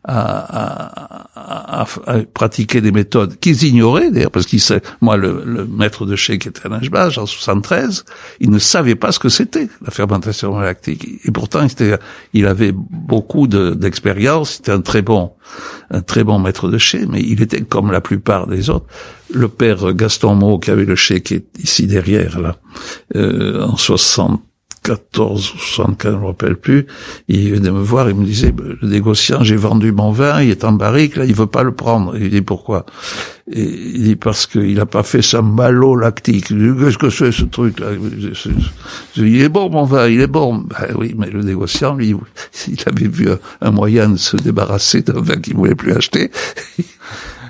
à, 0.09 1.25
à, 1.35 1.83
à, 1.83 2.19
pratiquer 2.33 2.81
des 2.81 2.93
méthodes 2.93 3.39
qu'ils 3.41 3.65
ignoraient 3.65 4.11
d'ailleurs 4.13 4.31
parce 4.31 4.47
qu'il 4.47 4.61
moi 5.01 5.17
le, 5.17 5.43
le, 5.45 5.67
maître 5.67 6.07
de 6.07 6.15
chez 6.15 6.39
qui 6.39 6.49
était 6.49 6.67
à 6.67 6.69
Lingebage 6.69 7.19
en 7.19 7.27
73 7.27 8.05
il 8.39 8.51
ne 8.51 8.59
savait 8.61 8.95
pas 8.95 9.11
ce 9.11 9.19
que 9.19 9.29
c'était 9.29 9.69
la 9.85 9.91
fermentation 9.91 10.57
lactique. 10.59 11.09
Et 11.25 11.33
pourtant 11.33 11.63
il, 11.63 11.73
était, 11.73 11.99
il 12.35 12.47
avait 12.47 12.73
beaucoup 12.73 13.49
d'expérience 13.49 14.53
c'était 14.53 14.73
un 14.73 14.81
très 14.81 15.03
bon 15.03 15.33
un 15.91 16.03
très 16.03 16.23
bon 16.23 16.39
maître 16.39 16.69
de 16.69 16.79
chez 16.79 17.05
mais 17.07 17.21
il 17.21 17.43
était 17.43 17.63
comme 17.63 17.91
la 17.91 18.01
plupart 18.01 18.47
des 18.47 18.71
autres 18.71 18.87
le 19.33 19.49
père 19.49 19.93
Gaston 19.93 20.37
Maud 20.37 20.63
qui 20.63 20.71
avait 20.71 20.85
le 20.85 20.95
chai 20.95 21.21
qui 21.21 21.35
est 21.35 21.47
ici 21.59 21.89
derrière 21.89 22.39
là 22.39 22.57
euh, 23.17 23.63
en 23.63 23.77
60 23.77 24.41
74 24.87 25.55
ou 25.55 25.59
75, 25.59 26.13
je 26.13 26.19
me 26.19 26.27
rappelle 26.27 26.57
plus, 26.57 26.87
il 27.29 27.55
venait 27.55 27.71
me 27.71 27.81
voir, 27.81 28.09
il 28.09 28.17
me 28.17 28.25
disait, 28.25 28.53
bah, 28.53 28.65
le 28.81 28.89
négociant, 28.89 29.43
j'ai 29.43 29.57
vendu 29.57 29.93
mon 29.93 30.13
vin, 30.13 30.43
il 30.43 30.51
est 30.51 30.65
en 30.65 30.73
barrique, 30.73 31.17
là, 31.17 31.25
il 31.25 31.35
veut 31.35 31.47
pas 31.47 31.63
le 31.63 31.73
prendre. 31.73 32.17
Il 32.17 32.31
dit, 32.31 32.43
pourquoi? 32.43 32.87
Il 33.53 34.03
dit, 34.03 34.17
parce 34.17 34.47
qu'il 34.47 34.79
a 34.81 34.87
pas 34.87 35.03
fait 35.03 35.23
sa 35.23 35.43
malolactique. 35.43 36.49
Qu'est-ce 36.49 36.99
que 36.99 37.11
c'est 37.11 37.33
ce 37.33 37.45
truc-là 37.45 37.89
Il 39.17 39.41
est 39.41 39.49
bon, 39.49 39.71
mon 39.71 39.85
vin, 39.85 40.09
il 40.09 40.21
est 40.21 40.27
bon. 40.27 40.59
Ben 40.59 40.95
oui, 40.97 41.15
mais 41.17 41.31
le 41.31 41.43
négociant, 41.43 41.95
lui, 41.95 42.15
il 42.69 42.79
avait 42.87 43.09
vu 43.09 43.29
un, 43.61 43.71
moyen 43.71 44.11
de 44.11 44.17
se 44.17 44.37
débarrasser 44.37 45.03
d'un 45.03 45.21
vin 45.21 45.37
qu'il 45.37 45.55
voulait 45.55 45.75
plus 45.75 45.93
acheter. 45.93 46.31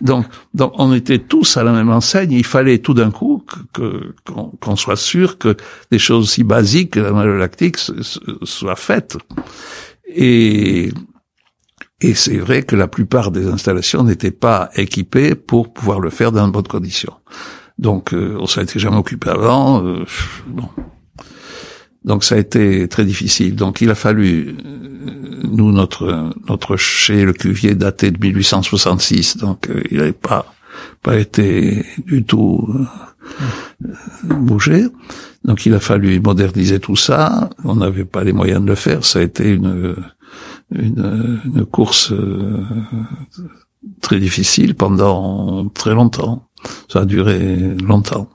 Donc, 0.01 0.27
donc, 0.55 0.73
on 0.77 0.93
était 0.93 1.19
tous 1.19 1.57
à 1.57 1.65
la 1.65 1.73
même 1.73 1.91
enseigne. 1.91 2.33
Il 2.33 2.45
fallait 2.45 2.79
tout 2.79 2.95
d'un 2.95 3.11
coup 3.11 3.45
que, 3.73 4.15
qu'on, 4.61 4.77
soit 4.77 4.97
sûr 4.97 5.39
que 5.39 5.57
des 5.91 5.99
choses 5.99 6.25
aussi 6.25 6.45
basiques 6.45 6.93
que 6.93 7.01
la 7.01 7.13
malolactique 7.13 7.77
soient 8.43 8.77
faites. 8.77 9.17
Et, 10.09 10.91
et 12.01 12.15
c'est 12.15 12.37
vrai 12.37 12.63
que 12.63 12.77
la 12.77 12.89
plupart 12.89 13.31
des 13.31 13.47
installations 13.47 14.05
n'étaient 14.05 14.31
pas 14.31 14.71
équipées 14.77 15.35
pour 15.35 15.73
pouvoir 15.73 16.01
le 16.01 16.11
faire 16.11 16.33
dans 16.33 16.47
de 16.47 16.53
bonnes 16.53 16.69
conditions. 16.69 17.15
Donc, 17.79 18.15
euh, 18.15 18.37
on 18.41 18.47
s'en 18.47 18.63
était 18.63 18.79
jamais 18.79 18.97
occupé 18.97 19.29
avant. 19.29 19.85
Euh, 19.85 20.05
bon. 20.47 20.69
Donc, 22.07 22.25
ça 22.25 22.37
a 22.37 22.39
été 22.39 22.89
très 22.89 23.05
difficile. 23.05 23.55
Donc, 23.55 23.81
il 23.81 23.91
a 23.91 23.95
fallu 23.95 24.57
nous, 25.47 25.73
notre 25.73 26.31
notre 26.49 26.77
chez 26.77 27.25
le 27.25 27.33
cuvier 27.33 27.75
daté 27.75 28.11
de 28.11 28.19
1866, 28.19 29.39
donc 29.39 29.69
euh, 29.69 29.83
il 29.91 29.99
n'avait 29.99 30.13
pas 30.13 30.55
pas 31.03 31.17
été 31.17 31.85
du 32.07 32.25
tout 32.25 32.69
euh, 33.85 34.35
bougé. 34.35 34.87
Donc 35.45 35.65
il 35.65 35.75
a 35.75 35.81
fallu 35.81 36.21
moderniser 36.21 36.81
tout 36.81 36.97
ça. 36.97 37.51
On 37.65 37.77
n'avait 37.77 38.05
pas 38.05 38.25
les 38.25 38.33
moyens 38.33 38.61
de 38.61 38.67
le 38.67 38.75
faire. 38.75 39.05
Ça 39.05 39.21
a 39.21 39.23
été 39.23 39.49
une 39.49 39.97
une, 40.75 41.41
une 41.45 41.65
course 41.65 42.13
euh, 42.13 42.65
très 44.01 44.19
difficile 44.19 44.75
pendant 44.75 45.69
très 45.69 45.95
longtemps. 45.95 46.49
Ça 46.89 47.01
a 47.01 47.05
duré 47.05 47.77
longtemps. 47.77 48.29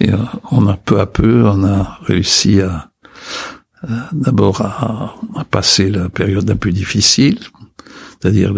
Et 0.00 0.10
on 0.50 0.66
a 0.68 0.76
peu 0.76 1.00
à 1.00 1.06
peu, 1.06 1.44
on 1.44 1.64
a 1.64 1.98
réussi 2.02 2.60
à 2.60 2.90
euh, 3.84 3.96
d'abord 4.12 4.60
à, 4.60 5.14
à, 5.36 5.44
passer 5.44 5.88
la 5.88 6.08
période 6.08 6.50
un 6.50 6.56
peu 6.56 6.72
difficile, 6.72 7.38
c'est-à-dire 8.20 8.52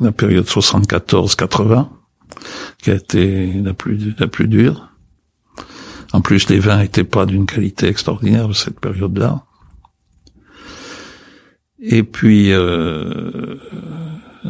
la 0.00 0.12
période 0.12 0.46
74-80, 0.46 1.88
qui 2.82 2.90
a 2.90 2.94
été 2.94 3.52
la 3.52 3.74
plus, 3.74 4.14
la 4.18 4.26
plus 4.26 4.48
dure. 4.48 4.88
En 6.12 6.20
plus, 6.20 6.48
les 6.48 6.58
vins 6.58 6.78
n'étaient 6.78 7.04
pas 7.04 7.26
d'une 7.26 7.46
qualité 7.46 7.86
extraordinaire 7.86 8.54
cette 8.56 8.80
période-là. 8.80 9.44
Et 11.80 12.02
puis 12.02 12.52
euh, 12.52 13.54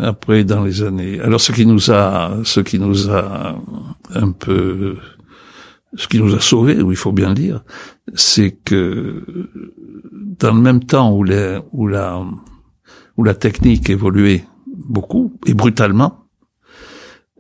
après, 0.01 0.45
dans 0.45 0.65
les 0.65 0.83
années, 0.83 1.21
alors 1.21 1.41
ce 1.41 1.53
qui 1.53 1.67
nous 1.67 1.91
a, 1.91 2.39
ce 2.45 2.61
qui 2.61 2.79
nous 2.79 3.11
a 3.11 3.57
un 4.15 4.31
peu 4.31 4.97
ce 5.95 6.07
qui 6.09 6.19
nous 6.19 6.35
a 6.35 6.41
sauvés, 6.41 6.77
il 6.79 6.97
faut 6.97 7.13
bien 7.13 7.31
le 7.31 7.35
dire, 7.35 7.65
c'est 8.15 8.53
que 8.53 9.25
dans 10.13 10.53
le 10.55 10.61
même 10.61 10.85
temps 10.85 11.13
où, 11.13 11.25
où, 11.73 11.87
la, 11.87 12.25
où 13.17 13.25
la 13.25 13.35
technique 13.35 13.89
évoluait 13.91 14.45
beaucoup 14.67 15.33
et 15.47 15.55
brutalement, 15.55 16.25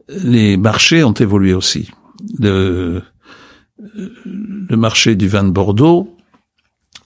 les 0.09 0.57
marchés 0.57 1.05
ont 1.05 1.12
évolué 1.12 1.53
aussi. 1.53 1.90
Le, 2.38 3.03
le 3.78 4.76
marché 4.76 5.14
du 5.14 5.28
vin 5.28 5.44
de 5.44 5.51
Bordeaux, 5.51 6.16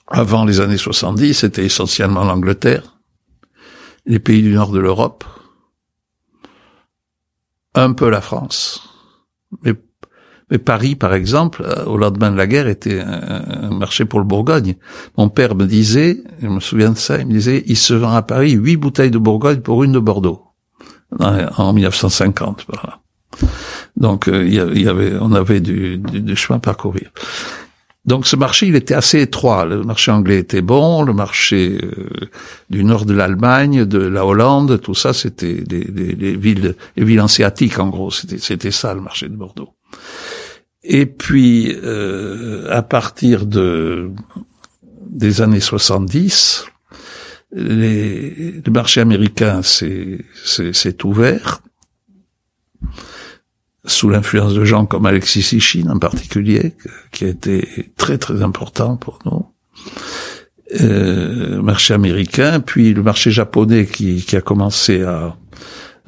avant 0.07 0.45
les 0.45 0.59
années 0.59 0.77
70, 0.77 1.33
c'était 1.33 1.65
essentiellement 1.65 2.23
l'Angleterre, 2.23 2.97
les 4.05 4.19
pays 4.19 4.41
du 4.41 4.53
nord 4.53 4.71
de 4.71 4.79
l'Europe, 4.79 5.23
un 7.75 7.93
peu 7.93 8.09
la 8.09 8.21
France, 8.21 8.89
mais 9.63 9.73
Paris, 10.57 10.95
par 10.95 11.13
exemple, 11.13 11.63
euh, 11.65 11.85
au 11.85 11.97
lendemain 11.97 12.31
de 12.31 12.37
la 12.37 12.47
guerre, 12.47 12.67
était 12.67 12.99
un, 12.99 13.71
marché 13.71 14.05
pour 14.05 14.19
le 14.19 14.25
Bourgogne. 14.25 14.75
Mon 15.17 15.29
père 15.29 15.55
me 15.55 15.65
disait, 15.65 16.23
je 16.41 16.47
me 16.47 16.59
souviens 16.59 16.91
de 16.91 16.97
ça, 16.97 17.17
il 17.17 17.27
me 17.27 17.33
disait, 17.33 17.63
il 17.67 17.77
se 17.77 17.93
vend 17.93 18.13
à 18.13 18.21
Paris 18.21 18.51
huit 18.51 18.77
bouteilles 18.77 19.11
de 19.11 19.17
Bourgogne 19.17 19.61
pour 19.61 19.83
une 19.83 19.93
de 19.93 19.99
Bordeaux 19.99 20.41
en 21.19 21.73
1950. 21.73 22.65
Voilà. 22.67 22.99
Donc 23.97 24.27
euh, 24.27 24.45
il 24.45 24.81
y 24.81 24.87
avait, 24.87 25.13
on 25.19 25.31
avait 25.33 25.59
du, 25.59 26.01
chemin 26.35 26.57
à 26.57 26.59
parcourir. 26.59 27.09
Donc 28.05 28.27
ce 28.27 28.35
marché, 28.35 28.67
il 28.67 28.75
était 28.75 28.95
assez 28.95 29.21
étroit. 29.21 29.65
Le 29.65 29.83
marché 29.83 30.11
anglais 30.11 30.39
était 30.39 30.61
bon, 30.61 31.03
le 31.03 31.13
marché 31.13 31.77
euh, 31.81 32.29
du 32.69 32.83
nord 32.83 33.05
de 33.05 33.13
l'Allemagne, 33.13 33.85
de 33.85 33.99
la 33.99 34.25
Hollande, 34.25 34.81
tout 34.81 34.95
ça, 34.95 35.13
c'était 35.13 35.63
les, 35.69 36.35
villes, 36.35 36.75
les 36.97 37.03
villes 37.05 37.21
hanséatiques 37.21 37.79
en 37.79 37.87
gros. 37.87 38.11
C'était 38.11 38.71
ça 38.71 38.93
le 38.93 39.01
marché 39.01 39.29
de 39.29 39.35
Bordeaux. 39.35 39.69
Et 40.83 41.05
puis, 41.05 41.75
euh, 41.83 42.67
à 42.69 42.81
partir 42.81 43.45
de 43.45 44.11
des 45.09 45.41
années 45.41 45.59
70, 45.59 46.65
les, 47.51 48.61
le 48.65 48.71
marché 48.71 48.99
américain 48.99 49.61
s'est 49.61 51.03
ouvert 51.03 51.61
sous 53.85 54.09
l'influence 54.09 54.53
de 54.53 54.65
gens 54.65 54.85
comme 54.85 55.05
Alexis 55.05 55.43
Sichin 55.43 55.89
en 55.89 55.99
particulier, 55.99 56.73
qui 57.11 57.25
a 57.25 57.27
été 57.29 57.91
très 57.95 58.17
très 58.17 58.41
important 58.41 58.97
pour 58.97 59.19
nous. 59.25 59.45
Euh, 60.81 61.61
marché 61.61 61.93
américain, 61.93 62.59
puis 62.59 62.93
le 62.93 63.03
marché 63.03 63.29
japonais 63.29 63.85
qui, 63.85 64.23
qui 64.23 64.35
a 64.35 64.41
commencé 64.41 65.03
à, 65.03 65.35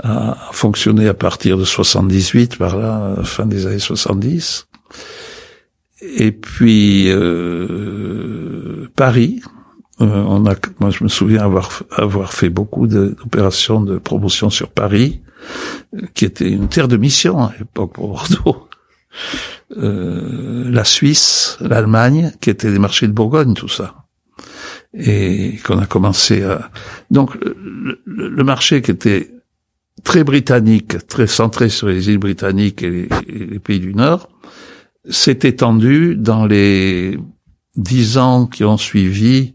a 0.04 0.38
fonctionné 0.52 1.08
à 1.08 1.14
partir 1.14 1.58
de 1.58 1.64
78, 1.64 2.58
par 2.58 2.78
là, 2.78 3.16
fin 3.24 3.46
des 3.46 3.68
années 3.68 3.80
70. 3.80 4.68
Et 6.02 6.32
puis 6.32 7.10
euh, 7.10 8.88
Paris, 8.96 9.42
euh, 10.02 10.06
on 10.06 10.46
a, 10.46 10.56
moi 10.80 10.90
je 10.90 11.04
me 11.04 11.10
souviens 11.10 11.42
avoir 11.42 11.84
avoir 11.92 12.34
fait 12.34 12.50
beaucoup 12.50 12.86
d'opérations 12.88 13.82
de, 13.82 13.98
promotion 13.98 14.50
sur 14.50 14.70
Paris, 14.70 15.22
qui 16.14 16.26
était 16.26 16.50
une 16.50 16.68
terre 16.68 16.88
de 16.88 16.98
mission 16.98 17.40
à 17.44 17.54
l'époque 17.58 17.94
pour 17.94 18.10
Bordeaux. 18.10 18.68
Euh, 19.78 20.70
la 20.70 20.84
Suisse, 20.84 21.58
l'Allemagne, 21.62 22.34
qui 22.42 22.50
étaient 22.50 22.72
des 22.72 22.80
marchés 22.80 23.08
de 23.08 23.14
Bourgogne, 23.14 23.54
tout 23.54 23.70
ça 23.70 23.96
et 24.98 25.58
qu'on 25.66 25.80
a 25.80 25.86
commencé 25.86 26.44
à 26.44 26.72
donc 27.12 27.36
le, 27.44 28.00
le, 28.06 28.44
marché 28.46 28.82
qui 28.82 28.92
était 28.92 29.35
très 30.06 30.24
britannique, 30.24 31.06
très 31.08 31.28
centré 31.28 31.68
sur 31.68 31.88
les 31.88 32.10
îles 32.10 32.20
britanniques 32.20 32.84
et 32.84 33.10
les, 33.28 33.60
pays 33.60 33.82
du 33.82 33.94
Nord, 33.94 34.30
s'est 35.10 35.40
étendu 35.44 36.16
dans 36.16 36.46
les 36.46 37.20
dix 37.76 38.18
ans 38.18 38.46
qui 38.46 38.64
ont 38.64 38.78
suivi 38.78 39.54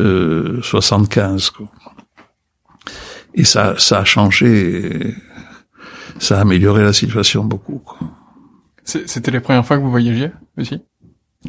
euh, 0.00 0.60
75. 0.62 1.50
Quoi. 1.50 1.70
Et 3.34 3.44
ça, 3.44 3.76
ça 3.78 4.00
a 4.00 4.04
changé, 4.04 5.14
ça 6.18 6.38
a 6.38 6.40
amélioré 6.40 6.82
la 6.82 6.92
situation 6.92 7.44
beaucoup. 7.44 7.82
C'était 8.84 9.30
les 9.30 9.40
premières 9.40 9.64
fois 9.64 9.76
que 9.76 9.82
vous 9.82 9.90
voyagiez 9.90 10.32
aussi? 10.58 10.80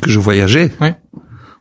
Que 0.02 0.10
je 0.10 0.20
voyageais? 0.20 0.72
Oui. 0.80 0.90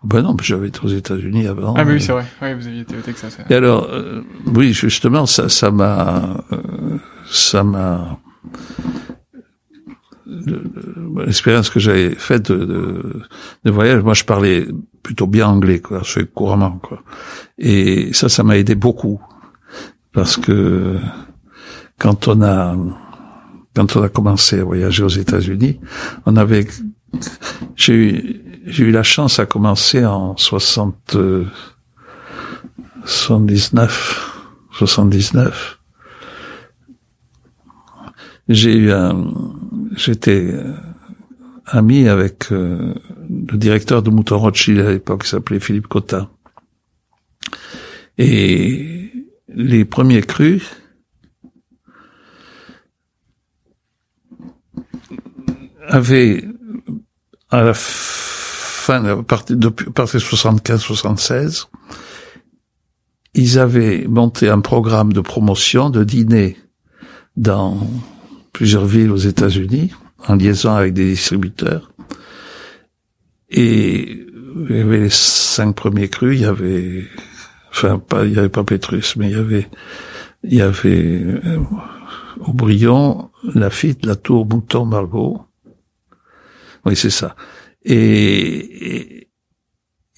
Ben 0.04 0.22
non, 0.22 0.36
j'avais 0.42 0.68
été 0.68 0.80
aux 0.82 0.88
États-Unis 0.88 1.46
avant. 1.46 1.74
Ah 1.76 1.84
oui, 1.86 2.00
c'est 2.00 2.12
vrai. 2.12 2.24
Oui, 2.42 2.54
vous 2.54 2.66
aviez 2.66 2.80
été 2.80 2.96
au 2.96 3.00
Texas. 3.00 3.38
Et 3.48 3.54
alors, 3.54 3.88
euh, 3.90 4.22
oui, 4.46 4.72
justement, 4.72 5.26
ça, 5.26 5.48
ça 5.48 5.70
m'a, 5.70 6.44
euh, 6.52 6.98
ça 7.30 7.62
m'a, 7.62 8.18
l'expérience 11.18 11.70
que 11.70 11.78
j'avais 11.78 12.14
faite 12.14 12.50
de, 12.50 13.22
de, 13.64 13.70
voyage, 13.70 14.02
moi, 14.02 14.14
je 14.14 14.24
parlais 14.24 14.66
plutôt 15.02 15.26
bien 15.26 15.46
anglais, 15.46 15.80
quoi, 15.80 16.00
je 16.02 16.12
fais 16.12 16.26
couramment, 16.26 16.78
quoi. 16.78 17.02
Et 17.58 18.12
ça, 18.12 18.28
ça 18.28 18.42
m'a 18.42 18.56
aidé 18.56 18.74
beaucoup, 18.74 19.20
parce 20.12 20.36
que 20.36 20.96
quand 21.98 22.28
on 22.28 22.42
a, 22.42 22.76
quand 23.74 23.96
on 23.96 24.02
a 24.02 24.08
commencé 24.08 24.60
à 24.60 24.64
voyager 24.64 25.02
aux 25.02 25.08
États-Unis, 25.08 25.80
on 26.26 26.36
avait, 26.36 26.66
j'ai 27.76 27.94
eu 27.94 28.42
j'ai 28.64 28.84
eu 28.84 28.90
la 28.90 29.02
chance 29.02 29.38
à 29.38 29.46
commencer 29.46 30.04
en 30.04 30.36
60, 30.36 31.16
79, 33.04 34.40
79. 34.72 35.78
J'ai 38.48 38.76
eu 38.76 38.92
un, 38.92 39.32
j'étais 39.96 40.54
ami 41.66 42.08
avec 42.08 42.52
euh, 42.52 42.94
le 43.28 43.56
directeur 43.56 44.02
de 44.02 44.10
Mouton 44.10 44.38
Rothschild 44.38 44.80
à 44.80 44.90
l'époque, 44.90 45.24
qui 45.24 45.30
s'appelait 45.30 45.60
Philippe 45.60 45.86
Cotta. 45.86 46.28
Et 48.18 49.10
les 49.48 49.84
premiers 49.84 50.22
crus, 50.22 50.62
avaient 55.88 56.44
à 57.50 57.62
la 57.62 57.74
fin, 58.82 59.04
à 59.04 59.22
partir 59.22 59.56
de, 59.56 59.68
partir 59.68 60.20
75-76, 60.20 61.68
ils 63.34 63.58
avaient 63.58 64.04
monté 64.08 64.48
un 64.48 64.60
programme 64.60 65.12
de 65.12 65.20
promotion 65.20 65.88
de 65.88 66.04
dîner 66.04 66.58
dans 67.36 67.78
plusieurs 68.52 68.84
villes 68.84 69.10
aux 69.10 69.16
États-Unis, 69.16 69.92
en 70.28 70.34
liaison 70.34 70.74
avec 70.74 70.92
des 70.92 71.10
distributeurs. 71.10 71.92
Et 73.48 74.26
il 74.68 74.76
y 74.76 74.80
avait 74.80 75.00
les 75.00 75.10
cinq 75.10 75.74
premiers 75.74 76.08
crus, 76.08 76.36
il 76.36 76.42
y 76.42 76.44
avait, 76.44 77.04
enfin, 77.70 77.98
pas, 77.98 78.24
il 78.24 78.34
y 78.34 78.38
avait 78.38 78.48
pas 78.48 78.64
Pétrus, 78.64 79.16
mais 79.16 79.30
il 79.30 79.32
y 79.32 79.40
avait, 79.40 79.68
il 80.44 80.54
y 80.54 80.60
avait 80.60 81.22
euh, 81.22 81.60
Aubryon, 82.40 83.30
Lafitte, 83.54 84.04
La 84.04 84.16
Tour, 84.16 84.46
Mouton, 84.46 84.84
Margot. 84.84 85.42
Oui, 86.84 86.96
c'est 86.96 87.10
ça. 87.10 87.36
Et, 87.84 89.28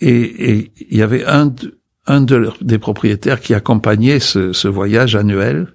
et, 0.01 0.73
il 0.91 0.97
y 0.97 1.03
avait 1.03 1.25
un, 1.25 1.55
un 2.07 2.21
de 2.21 2.51
des 2.61 2.79
propriétaires 2.79 3.41
qui 3.41 3.55
accompagnait 3.55 4.21
ce, 4.21 4.53
ce 4.53 4.69
voyage 4.69 5.17
annuel. 5.17 5.75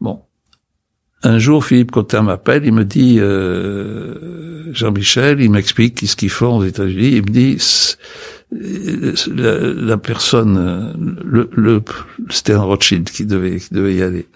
Bon. 0.00 0.22
Un 1.22 1.38
jour, 1.38 1.64
Philippe 1.64 1.90
Cotin 1.90 2.22
m'appelle, 2.22 2.66
il 2.66 2.72
me 2.72 2.84
dit, 2.84 3.16
euh, 3.18 4.72
Jean-Michel, 4.74 5.40
il 5.40 5.50
m'explique 5.50 6.00
ce 6.06 6.16
qu'ils 6.16 6.28
font 6.28 6.58
aux 6.58 6.64
États-Unis. 6.64 7.12
Il 7.12 7.22
me 7.22 7.30
dit, 7.30 7.56
la, 9.34 9.58
la, 9.58 9.96
personne, 9.96 11.16
le, 11.24 11.48
le 11.52 11.82
c'était 12.28 12.52
un 12.52 12.62
Rothschild 12.62 13.08
qui 13.08 13.24
devait, 13.24 13.58
qui 13.58 13.72
devait 13.72 13.94
y 13.94 14.02
aller. 14.02 14.28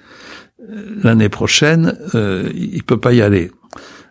L'année 1.02 1.28
prochaine, 1.28 1.96
euh, 2.14 2.50
il 2.54 2.82
peut 2.84 2.98
pas 2.98 3.12
y 3.12 3.22
aller. 3.22 3.50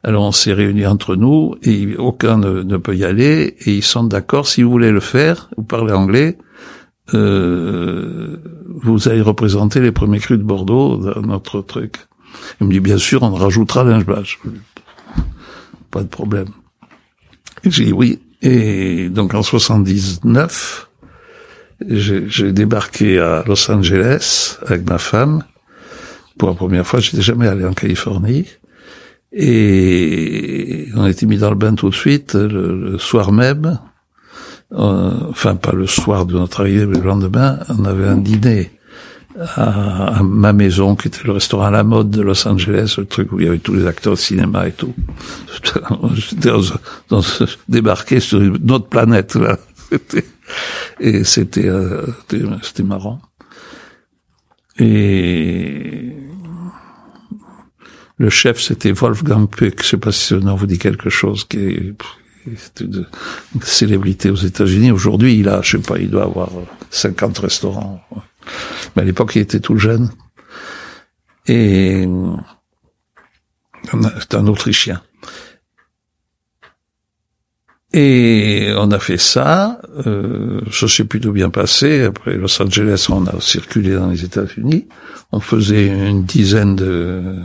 Alors 0.03 0.23
on 0.23 0.31
s'est 0.31 0.53
réunis 0.53 0.85
entre 0.85 1.15
nous 1.15 1.55
et 1.63 1.95
aucun 1.97 2.37
ne, 2.37 2.77
peut 2.77 2.95
y 2.95 3.03
aller 3.03 3.55
et 3.65 3.73
ils 3.73 3.83
sont 3.83 4.03
d'accord 4.03 4.47
si 4.47 4.63
vous 4.63 4.69
voulez 4.69 4.91
le 4.91 4.99
faire, 4.99 5.49
vous 5.57 5.63
parlez 5.63 5.93
anglais, 5.93 6.37
euh, 7.13 8.37
vous 8.67 9.07
allez 9.07 9.21
représenter 9.21 9.79
les 9.79 9.91
premiers 9.91 10.19
crus 10.19 10.37
de 10.37 10.43
Bordeaux 10.43 10.97
dans 10.97 11.21
notre 11.21 11.61
truc. 11.61 11.97
Il 12.61 12.67
me 12.67 12.71
dit 12.71 12.79
bien 12.79 12.97
sûr 12.97 13.23
on 13.23 13.33
rajoutera 13.33 13.83
linge 13.83 14.05
Pas 15.91 16.03
de 16.03 16.07
problème. 16.07 16.49
J'ai 17.63 17.85
dit 17.85 17.93
oui. 17.93 18.19
Et 18.41 19.09
donc 19.09 19.33
en 19.33 19.41
79, 19.41 20.89
j'ai 21.89 22.51
débarqué 22.51 23.19
à 23.19 23.43
Los 23.47 23.71
Angeles 23.71 24.59
avec 24.67 24.87
ma 24.87 24.99
femme. 24.99 25.43
Pour 26.37 26.49
la 26.49 26.55
première 26.55 26.85
fois, 26.85 26.99
j'étais 26.99 27.23
jamais 27.23 27.47
allé 27.47 27.65
en 27.65 27.73
Californie. 27.73 28.45
Et 29.33 30.87
on 30.95 31.03
a 31.03 31.09
été 31.09 31.25
mis 31.25 31.37
dans 31.37 31.49
le 31.49 31.55
bain 31.55 31.75
tout 31.75 31.89
de 31.89 31.95
suite 31.95 32.35
le, 32.35 32.97
soir 32.97 33.31
même. 33.31 33.79
Euh, 34.73 35.11
enfin, 35.29 35.55
pas 35.55 35.71
le 35.71 35.87
soir 35.87 36.25
de 36.25 36.33
notre 36.33 36.61
arrivée, 36.61 36.85
mais 36.85 36.97
le 36.97 37.05
lendemain, 37.05 37.59
on 37.69 37.85
avait 37.85 38.07
un 38.07 38.17
dîner 38.17 38.71
à, 39.55 40.21
ma 40.23 40.51
maison, 40.53 40.95
qui 40.95 41.07
était 41.07 41.23
le 41.23 41.33
restaurant 41.33 41.65
à 41.65 41.71
la 41.71 41.83
mode 41.83 42.09
de 42.09 42.21
Los 42.21 42.47
Angeles, 42.47 42.95
le 42.97 43.05
truc 43.05 43.31
où 43.31 43.39
il 43.39 43.45
y 43.45 43.47
avait 43.47 43.59
tous 43.59 43.73
les 43.73 43.85
acteurs 43.85 44.13
de 44.13 44.19
cinéma 44.19 44.67
et 44.67 44.71
tout. 44.71 44.93
J'étais 46.15 46.51
débarqué 47.69 48.19
sur 48.19 48.41
une 48.41 48.71
autre 48.71 48.87
planète, 48.87 49.35
là. 49.35 49.57
Et 50.99 51.23
c'était, 51.23 51.67
euh, 51.67 52.05
c'était 52.61 52.83
marrant. 52.83 53.21
Et 54.79 56.13
le 58.17 58.29
chef, 58.29 58.59
c'était 58.59 58.91
Wolfgang 58.91 59.47
Puck. 59.47 59.81
Je 59.81 59.87
sais 59.87 59.97
pas 59.97 60.11
si 60.11 60.23
ce 60.23 60.35
nom 60.35 60.55
vous 60.55 60.65
dit 60.65 60.79
quelque 60.79 61.09
chose, 61.09 61.45
qui 61.45 61.59
est, 61.59 61.93
une 62.81 63.05
célébrité 63.61 64.29
aux 64.29 64.35
États-Unis. 64.35 64.91
Aujourd'hui, 64.91 65.37
il 65.37 65.49
a, 65.49 65.61
je 65.61 65.77
sais 65.77 65.83
pas, 65.83 65.97
il 65.97 66.09
doit 66.09 66.23
avoir 66.23 66.49
50 66.89 67.37
restaurants. 67.39 68.01
Mais 68.95 69.01
à 69.01 69.05
l'époque, 69.05 69.35
il 69.35 69.41
était 69.41 69.59
tout 69.59 69.77
jeune. 69.77 70.09
Et 71.47 72.07
c'est 74.19 74.35
un 74.35 74.47
Autrichien. 74.47 75.01
Et 77.93 78.73
on 78.75 78.91
a 78.91 78.99
fait 78.99 79.17
ça, 79.17 79.79
euh, 80.05 80.61
ça 80.71 80.87
s'est 80.87 81.05
plutôt 81.05 81.31
bien 81.31 81.49
passé. 81.49 82.03
Après 82.03 82.35
Los 82.35 82.61
Angeles, 82.61 83.07
on 83.09 83.25
a 83.27 83.39
circulé 83.39 83.95
dans 83.95 84.09
les 84.09 84.25
États-Unis. 84.25 84.87
On 85.31 85.39
faisait 85.39 85.87
une 85.87 86.23
dizaine 86.23 86.75
de 86.75 87.35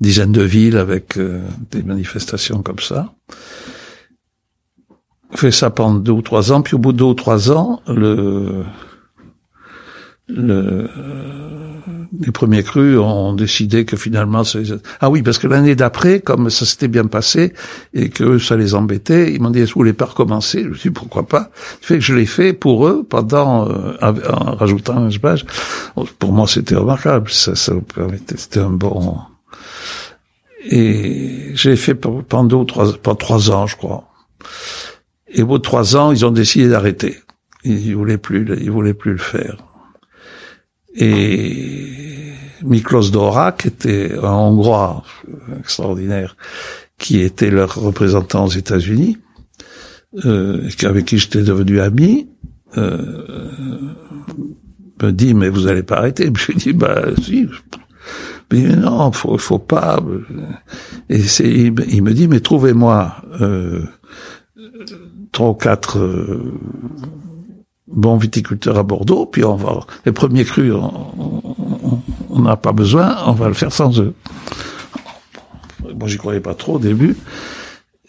dizaines 0.00 0.32
de 0.32 0.42
villes 0.42 0.76
avec 0.76 1.16
euh, 1.16 1.42
des 1.70 1.82
manifestations 1.82 2.62
comme 2.62 2.80
ça. 2.80 3.12
Fait 5.32 5.50
ça 5.50 5.70
pendant 5.70 5.98
deux 5.98 6.12
ou 6.12 6.22
trois 6.22 6.52
ans, 6.52 6.62
puis 6.62 6.74
au 6.74 6.78
bout 6.78 6.92
de 6.92 6.98
deux 6.98 7.04
ou 7.04 7.14
trois 7.14 7.50
ans, 7.50 7.80
le 7.88 8.64
le, 10.26 10.88
les 12.18 12.32
premiers 12.32 12.62
crus 12.62 12.98
ont 12.98 13.34
décidé 13.34 13.84
que 13.84 13.96
finalement 13.96 14.42
ah 15.00 15.10
oui 15.10 15.22
parce 15.22 15.38
que 15.38 15.46
l'année 15.46 15.74
d'après 15.74 16.20
comme 16.20 16.48
ça 16.48 16.64
s'était 16.64 16.88
bien 16.88 17.06
passé 17.06 17.52
et 17.92 18.08
que 18.08 18.38
ça 18.38 18.56
les 18.56 18.74
embêtait 18.74 19.34
ils 19.34 19.42
m'ont 19.42 19.50
dit 19.50 19.60
est-ce 19.60 19.70
que 19.70 19.74
vous 19.74 19.80
voulez 19.80 19.92
pas 19.92 20.06
recommencer? 20.06 20.62
Je 20.62 20.68
me 20.68 20.74
suis 20.74 20.90
dit 20.90 20.94
pourquoi 20.94 21.26
pas? 21.26 21.50
Fait 21.54 21.96
que 21.96 22.00
je 22.00 22.14
l'ai 22.14 22.26
fait 22.26 22.52
pour 22.52 22.86
eux 22.86 23.04
pendant 23.08 23.68
euh, 23.68 23.96
en 24.00 24.56
rajoutant 24.56 25.06
un 25.06 25.10
page 25.20 25.44
pour 26.18 26.32
moi 26.32 26.46
c'était 26.46 26.76
remarquable. 26.76 27.30
Ça 27.30 27.54
ça 27.54 27.74
permettait 27.94 28.36
c'était 28.38 28.60
un 28.60 28.70
bon 28.70 29.18
et 30.70 31.50
j'ai 31.54 31.76
fait 31.76 31.94
pendant 31.94 32.44
deux 32.44 32.56
ou 32.56 32.64
trois 32.64 32.92
pendant 33.02 33.16
trois 33.16 33.50
ans 33.50 33.66
je 33.66 33.76
crois 33.76 34.08
et 35.28 35.42
au 35.42 35.46
bout 35.46 35.58
de 35.58 35.62
trois 35.62 35.96
ans 35.96 36.12
ils 36.12 36.24
ont 36.24 36.30
décidé 36.30 36.68
d'arrêter 36.68 37.18
ils 37.64 37.94
voulaient 37.94 38.18
plus 38.18 38.46
ils 38.60 38.70
voulaient 38.70 38.94
plus 38.94 39.12
le 39.12 39.18
faire 39.18 39.56
et 40.96 42.04
Miklos 42.64 43.10
Dora, 43.10 43.52
qui 43.52 43.68
était 43.68 44.12
un 44.16 44.32
Hongrois 44.32 45.04
extraordinaire, 45.58 46.36
qui 46.98 47.20
était 47.20 47.50
leur 47.50 47.74
représentant 47.74 48.46
aux 48.46 48.50
États-Unis, 48.50 49.18
euh, 50.24 50.68
avec 50.84 51.04
qui 51.04 51.18
j'étais 51.18 51.42
devenu 51.42 51.80
ami, 51.80 52.28
euh, 52.76 53.52
me 55.02 55.10
dit 55.10 55.34
mais 55.34 55.48
vous 55.48 55.66
allez 55.66 55.82
pas 55.82 55.96
arrêter. 55.96 56.30
Je 56.36 56.46
lui 56.46 56.54
dis 56.54 56.72
bah 56.72 57.04
si. 57.22 57.48
Mais 58.54 58.76
non, 58.76 59.10
faut 59.10 59.36
faut 59.36 59.58
pas. 59.58 59.98
Et 61.08 61.20
c'est 61.22 61.50
il, 61.50 61.72
me 62.02 62.12
dit 62.12 62.28
mais 62.28 62.38
trouvez-moi 62.38 63.16
euh, 63.40 63.82
trois 65.32 65.50
ou 65.50 65.54
quatre 65.54 65.98
euh, 65.98 66.54
bon 67.88 68.16
viticulteur 68.16 68.78
à 68.78 68.84
Bordeaux, 68.84 69.26
puis 69.26 69.44
on 69.44 69.56
va 69.56 69.80
les 70.06 70.12
premiers 70.12 70.44
crus, 70.44 70.72
on 70.72 72.40
n'a 72.40 72.56
pas 72.56 72.72
besoin, 72.72 73.16
on 73.26 73.32
va 73.32 73.48
le 73.48 73.54
faire 73.54 73.72
sans 73.72 73.98
eux. 74.00 74.14
Moi, 75.98 76.08
j'y 76.08 76.16
croyais 76.16 76.40
pas 76.40 76.54
trop 76.54 76.76
au 76.76 76.78
début. 76.78 77.16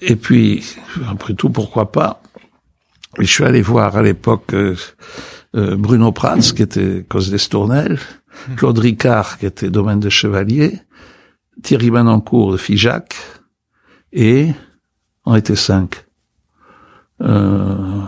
Et 0.01 0.15
puis, 0.15 0.63
après 1.09 1.33
tout, 1.33 1.49
pourquoi 1.49 1.91
pas? 1.91 2.21
Et 3.19 3.25
je 3.25 3.31
suis 3.31 3.43
allé 3.43 3.61
voir 3.61 3.95
à 3.97 4.03
l'époque 4.03 4.53
euh, 4.53 4.75
euh, 5.55 5.75
Bruno 5.75 6.11
Prats, 6.11 6.37
qui 6.39 6.61
était 6.61 7.05
cause 7.07 7.31
d'Estournel, 7.31 7.99
Claude 8.57 8.77
Ricard, 8.79 9.37
qui 9.37 9.45
était 9.45 9.69
domaine 9.69 9.99
de 9.99 10.09
Chevalier, 10.09 10.79
Thierry 11.63 11.91
Manancourt 11.91 12.51
de 12.51 12.57
Figeac, 12.57 13.15
et 14.13 14.49
on 15.25 15.35
était 15.35 15.55
cinq. 15.55 16.05
Euh, 17.21 18.01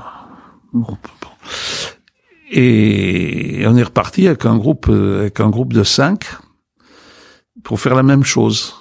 bon, 0.74 0.98
et 2.50 3.66
on 3.68 3.76
est 3.76 3.84
reparti 3.84 4.28
avec 4.28 4.46
un 4.46 4.58
groupe, 4.58 4.90
avec 4.90 5.40
un 5.40 5.50
groupe 5.50 5.74
de 5.74 5.84
cinq 5.84 6.26
pour 7.64 7.80
faire 7.80 7.96
la 7.96 8.04
même 8.04 8.24
chose. 8.24 8.76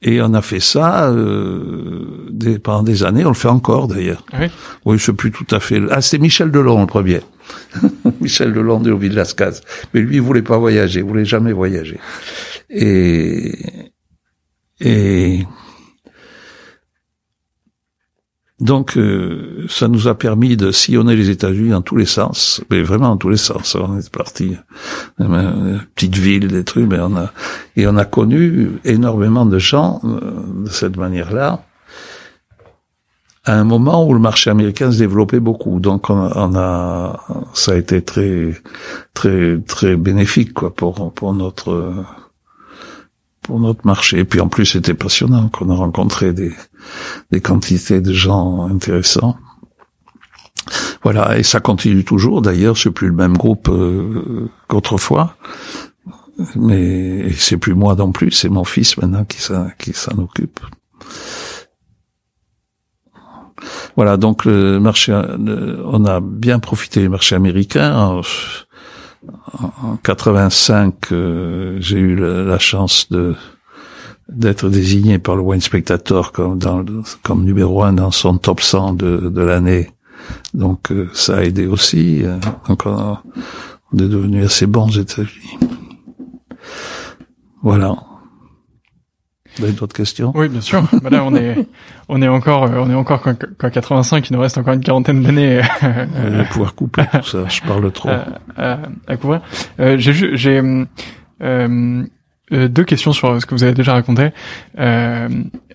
Et 0.00 0.22
on 0.22 0.32
a 0.32 0.42
fait 0.42 0.60
ça 0.60 1.08
euh, 1.08 2.28
des, 2.30 2.58
pendant 2.58 2.84
des 2.84 3.02
années. 3.02 3.24
On 3.24 3.30
le 3.30 3.34
fait 3.34 3.48
encore 3.48 3.88
d'ailleurs. 3.88 4.24
Ah 4.32 4.38
oui, 4.40 4.46
oui 4.84 4.98
je 4.98 5.10
plus 5.10 5.32
tout 5.32 5.46
à 5.50 5.60
fait. 5.60 5.82
Ah, 5.90 6.00
c'est 6.00 6.18
Michel 6.18 6.50
Delon 6.50 6.80
le 6.80 6.86
premier. 6.86 7.20
Michel 8.20 8.52
Delon 8.52 8.80
de 8.80 8.92
Villascaz. 8.92 9.62
Mais 9.92 10.00
lui, 10.00 10.16
il 10.16 10.22
voulait 10.22 10.42
pas 10.42 10.58
voyager. 10.58 11.00
Il 11.00 11.06
voulait 11.06 11.24
jamais 11.24 11.52
voyager. 11.52 11.98
Et 12.70 13.52
et 14.80 15.44
donc, 18.60 18.96
euh, 18.96 19.66
ça 19.68 19.86
nous 19.86 20.08
a 20.08 20.16
permis 20.16 20.56
de 20.56 20.72
sillonner 20.72 21.14
les 21.14 21.30
États-Unis 21.30 21.70
dans 21.70 21.82
tous 21.82 21.96
les 21.96 22.06
sens, 22.06 22.60
mais 22.70 22.82
vraiment 22.82 23.10
dans 23.10 23.16
tous 23.16 23.28
les 23.28 23.36
sens. 23.36 23.76
On 23.76 23.98
est 23.98 24.10
parti, 24.10 24.56
euh, 25.20 25.78
petite 25.94 26.16
ville, 26.16 26.48
des 26.48 26.64
trucs, 26.64 26.88
mais 26.88 26.98
on 26.98 27.16
a 27.16 27.32
et 27.76 27.86
on 27.86 27.96
a 27.96 28.04
connu 28.04 28.70
énormément 28.84 29.46
de 29.46 29.58
gens 29.58 30.00
euh, 30.02 30.64
de 30.64 30.70
cette 30.70 30.96
manière-là. 30.96 31.62
À 33.48 33.54
un 33.54 33.64
moment 33.64 34.06
où 34.06 34.12
le 34.12 34.20
marché 34.20 34.50
américain 34.50 34.92
se 34.92 34.98
développait 34.98 35.40
beaucoup, 35.40 35.80
donc 35.80 36.10
on 36.10 36.30
on 36.34 36.54
a 36.54 37.24
ça 37.54 37.72
a 37.72 37.76
été 37.76 38.02
très 38.02 38.52
très 39.14 39.58
très 39.66 39.96
bénéfique 39.96 40.52
quoi 40.52 40.74
pour 40.74 41.12
pour 41.14 41.32
notre 41.32 42.04
pour 43.48 43.58
notre 43.58 43.86
marché. 43.86 44.18
Et 44.18 44.24
puis 44.24 44.40
en 44.40 44.48
plus, 44.48 44.66
c'était 44.66 44.92
passionnant 44.92 45.48
qu'on 45.48 45.70
a 45.70 45.74
rencontré 45.74 46.34
des, 46.34 46.52
des 47.30 47.40
quantités 47.40 48.02
de 48.02 48.12
gens 48.12 48.68
intéressants. 48.68 49.36
Voilà, 51.02 51.38
et 51.38 51.42
ça 51.42 51.60
continue 51.60 52.04
toujours. 52.04 52.42
D'ailleurs, 52.42 52.76
c'est 52.76 52.90
plus 52.90 53.08
le 53.08 53.14
même 53.14 53.38
groupe 53.38 53.70
euh, 53.70 54.50
qu'autrefois, 54.68 55.36
mais 56.54 57.32
c'est 57.32 57.56
plus 57.56 57.74
moi 57.74 57.94
non 57.94 58.12
plus. 58.12 58.30
C'est 58.32 58.50
mon 58.50 58.64
fils 58.64 58.98
maintenant 58.98 59.24
qui 59.24 59.40
s'en 59.40 59.68
qui 59.78 59.94
s'en 59.94 60.18
occupe. 60.18 60.60
Voilà, 63.98 64.16
donc 64.16 64.44
le 64.44 64.78
marché, 64.78 65.12
on 65.12 66.04
a 66.04 66.20
bien 66.20 66.60
profité 66.60 67.00
du 67.00 67.08
marché 67.08 67.34
américain. 67.34 67.96
En, 67.96 68.20
en 69.82 69.96
85, 69.96 71.10
euh, 71.10 71.78
j'ai 71.80 71.98
eu 71.98 72.14
la, 72.14 72.60
chance 72.60 73.08
d'être 74.28 74.68
désigné 74.68 75.18
par 75.18 75.34
le 75.34 75.42
Wine 75.42 75.60
Spectator 75.60 76.30
comme 76.30 77.44
numéro 77.44 77.82
un 77.82 77.92
dans 77.92 78.12
son 78.12 78.38
top 78.38 78.60
100 78.60 78.92
de, 78.92 79.42
l'année 79.42 79.90
donc 80.54 80.92
euh, 80.92 81.10
ça 81.12 81.38
a 81.38 81.42
aidé 81.42 81.66
aussi. 81.66 82.22
Donc 82.68 82.86
on, 82.86 83.16
est 83.94 84.08
devenu 84.08 84.44
assez 84.44 84.68
bons 84.68 84.96
aux 84.96 85.00
États-Unis. 85.00 85.58
Voilà. 87.64 87.96
Vous 89.58 89.64
avez 89.64 89.72
d'autres 89.74 89.94
questions? 89.96 90.32
Oui, 90.34 90.48
bien 90.48 90.60
sûr. 90.60 90.82
bah 91.02 91.10
là, 91.10 91.24
on 91.24 91.34
est, 91.34 91.56
on 92.08 92.22
est 92.22 92.28
encore, 92.28 92.64
euh, 92.64 92.78
on 92.80 92.90
est 92.90 92.94
encore 92.94 93.22
qu'en 93.22 93.70
85. 93.70 94.30
Il 94.30 94.34
nous 94.34 94.40
reste 94.40 94.58
encore 94.58 94.74
une 94.74 94.82
quarantaine 94.82 95.22
d'années. 95.22 95.60
on 95.82 96.30
va 96.36 96.44
pouvoir 96.44 96.74
couper 96.74 97.02
tout 97.12 97.22
ça. 97.28 97.44
Je 97.48 97.60
parle 97.62 97.90
trop. 97.92 98.08
à, 98.56 98.78
à 99.06 99.16
couvrir. 99.16 99.40
j'ai, 99.78 100.36
j'ai 100.36 100.62
deux 102.50 102.84
questions 102.84 103.12
sur 103.12 103.40
ce 103.40 103.46
que 103.46 103.54
vous 103.54 103.62
avez 103.64 103.74
déjà 103.74 103.92
raconté. 103.92 104.30
Euh, 104.78 105.28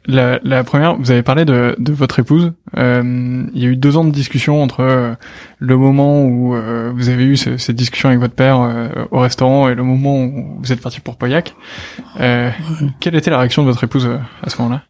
la, 0.06 0.40
la, 0.44 0.64
première, 0.64 0.96
vous 0.98 1.12
avez 1.12 1.24
parlé 1.24 1.46
de, 1.46 1.76
de 1.80 1.94
votre 1.94 2.20
épouse. 2.20 2.54
Euh, 2.78 3.46
il 3.54 3.62
y 3.62 3.66
a 3.66 3.70
eu 3.70 3.76
deux 3.76 3.96
ans 3.96 4.04
de 4.04 4.12
discussion 4.12 4.62
entre 4.62 4.82
euh, 4.82 5.14
le 5.60 5.78
moment 5.78 6.26
où 6.26 6.56
euh, 6.56 6.92
vous 6.94 7.10
avez 7.10 7.24
eu 7.24 7.38
cette 7.38 7.76
discussion 7.76 8.10
avec 8.10 8.20
votre 8.20 8.34
père 8.34 8.60
euh, 8.60 8.90
au 9.12 9.20
restaurant 9.20 9.70
et 9.70 9.76
le 9.76 9.84
moment 9.84 10.24
où 10.24 10.60
vous 10.60 10.72
êtes 10.74 10.82
parti 10.82 11.00
pour 11.00 11.18
Pauillac. 11.18 11.56
Quelle 12.18 13.16
était 13.16 13.32
la 13.32 13.40
réaction 13.40 13.64
de 13.64 13.68
votre 13.68 13.84
épouse 13.84 14.10
à 14.42 14.50
ce 14.50 14.62
moment-là? 14.62 14.84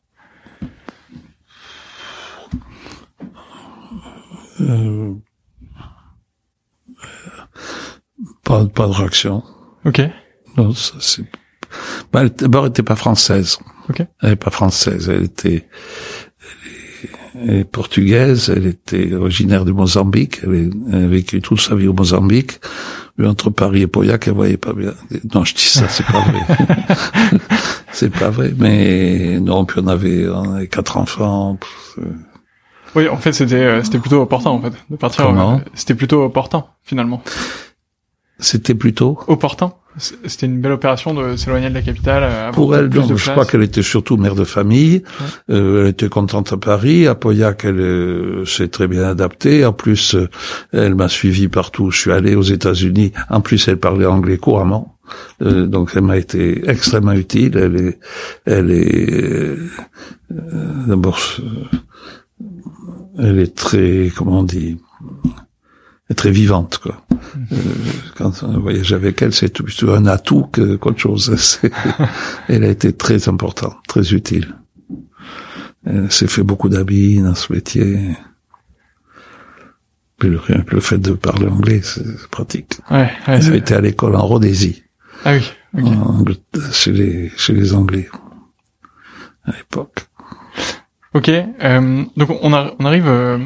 Pas, 8.44 8.66
pas 8.66 8.88
de 8.88 8.94
réaction. 8.94 9.44
Ok. 9.86 10.02
Non, 10.58 10.74
ça 10.74 10.96
c'est. 11.00 11.24
Bah, 12.12 12.28
D'abord, 12.30 12.64
elle 12.64 12.70
n'était 12.70 12.84
pas 12.84 12.96
française. 12.96 13.58
Okay. 13.90 14.06
Elle 14.22 14.32
n'est 14.32 14.36
pas 14.36 14.52
française, 14.52 15.10
elle 15.10 15.24
était 15.24 15.68
elle 17.36 17.56
est 17.58 17.64
portugaise, 17.64 18.52
elle 18.56 18.68
était 18.68 19.14
originaire 19.14 19.66
de 19.66 19.72
Mozambique, 19.72 20.42
elle, 20.44 20.72
a 20.94 21.08
vécu 21.08 21.42
toute 21.42 21.60
sa 21.60 21.76
vie 21.76 21.88
au 21.88 21.94
Mozambique. 21.94 22.60
Mais 23.18 23.28
entre 23.28 23.50
Paris 23.50 23.82
et 23.84 23.88
Pauillac, 23.88 24.28
elle 24.28 24.34
voyait 24.34 24.58
pas 24.58 24.74
bien. 24.74 24.94
Non, 25.34 25.44
je 25.44 25.54
dis 25.54 25.62
ça, 25.62 25.88
c'est 25.88 26.06
pas 26.06 26.22
vrai. 26.22 27.38
c'est 27.92 28.12
pas 28.12 28.30
vrai, 28.30 28.54
mais 28.58 29.40
non, 29.40 29.66
puis 29.66 29.82
on 29.84 29.88
avait, 29.88 30.28
on 30.28 30.56
avait 30.56 30.68
quatre 30.68 30.98
enfants. 30.98 31.60
Oui, 32.96 33.08
en 33.08 33.18
fait, 33.18 33.34
c'était 33.34 33.56
euh, 33.56 33.84
c'était 33.84 34.00
plutôt 34.00 34.22
opportun 34.22 34.52
en 34.52 34.62
fait 34.62 34.74
de 34.90 34.96
partir. 34.96 35.26
Comment? 35.26 35.62
c'était 35.74 35.96
plutôt 35.96 36.24
opportun 36.24 36.66
finalement. 36.84 37.22
C'était 38.44 38.76
plutôt 38.76 39.18
opportun. 39.28 39.74
C'était 39.98 40.48
une 40.48 40.60
belle 40.60 40.74
opération 40.74 41.14
de 41.14 41.38
s'éloigner 41.38 41.70
de 41.70 41.76
la 41.76 41.82
capitale. 41.82 42.24
Euh, 42.26 42.52
Pour 42.52 42.76
elle, 42.76 42.90
donc, 42.90 43.16
je 43.16 43.32
crois 43.32 43.46
qu'elle 43.46 43.64
était 43.64 43.84
surtout 43.84 44.18
mère 44.18 44.36
de 44.36 44.44
famille. 44.44 45.04
Euh, 45.50 45.84
elle 45.84 45.90
était 45.92 46.10
contente 46.10 46.52
à 46.52 46.58
Paris. 46.58 47.08
À 47.08 47.16
Pauillac, 47.16 47.64
elle 47.64 47.80
euh, 47.80 48.46
s'est 48.46 48.68
très 48.68 48.88
bien 48.88 49.04
adaptée. 49.04 49.66
En 49.66 49.72
plus, 49.72 50.16
euh, 50.16 50.30
elle 50.74 50.96
m'a 50.96 51.08
suivi 51.08 51.48
partout. 51.48 51.90
Je 51.92 52.00
suis 52.00 52.12
allé 52.12 52.36
aux 52.36 52.42
États-Unis. 52.42 53.14
En 53.30 53.40
plus, 53.40 53.66
elle 53.70 53.78
parlait 53.78 54.06
anglais 54.06 54.38
couramment. 54.38 54.98
donc, 55.40 55.92
elle 55.96 56.02
m'a 56.02 56.18
été 56.18 56.70
extrêmement 56.70 57.14
utile. 57.14 57.56
Elle 57.56 57.76
est, 57.76 58.00
elle 58.46 58.72
est 58.72 59.58
d'abord, 60.88 61.20
elle 63.20 63.40
est 63.40 63.56
très, 63.56 64.12
comment 64.16 64.40
on 64.40 64.44
dit 64.44 64.78
très 66.16 66.32
vivante 66.32 66.80
quoi. 66.80 67.06
Euh, 67.52 67.56
quand 68.16 68.44
on 68.44 68.60
voyage 68.60 68.94
avec 68.94 69.22
elle, 69.22 69.34
c'est 69.34 69.62
plutôt 69.62 69.92
un 69.92 70.06
atout 70.06 70.44
que 70.52 70.76
qu'autre 70.76 71.00
chose. 71.00 71.60
elle 72.48 72.64
a 72.64 72.68
été 72.68 72.94
très 72.94 73.28
importante, 73.30 73.78
très 73.88 74.14
utile. 74.14 74.56
Elle 75.86 76.12
s'est 76.12 76.28
fait 76.28 76.44
beaucoup 76.44 76.70
d'habits 76.70 77.20
dans 77.22 77.36
ce 77.36 77.52
métier. 77.52 78.16
Puis 80.20 80.30
le, 80.30 80.40
le 80.68 80.80
fait 80.80 81.00
de 81.00 81.14
parler 81.14 81.48
anglais, 81.48 81.82
c'est 81.84 82.28
pratique. 82.30 82.80
Ouais, 82.92 83.12
elle 83.28 83.52
a 83.52 83.56
été 83.56 83.74
à 83.74 83.82
l'école 83.82 84.16
en 84.16 84.26
Rhodésie. 84.26 84.84
Ah 85.26 85.34
oui. 85.34 85.44
Okay. 85.76 86.40
chez 86.72 86.92
les 86.92 87.32
chez 87.36 87.54
les 87.54 87.74
Anglais 87.74 88.08
à 89.46 89.52
l'époque. 89.52 90.06
Ok. 91.14 91.30
Euh, 91.30 92.04
donc 92.18 92.30
on, 92.42 92.54
a, 92.54 92.74
on 92.80 92.86
arrive 92.86 93.08
euh, 93.08 93.40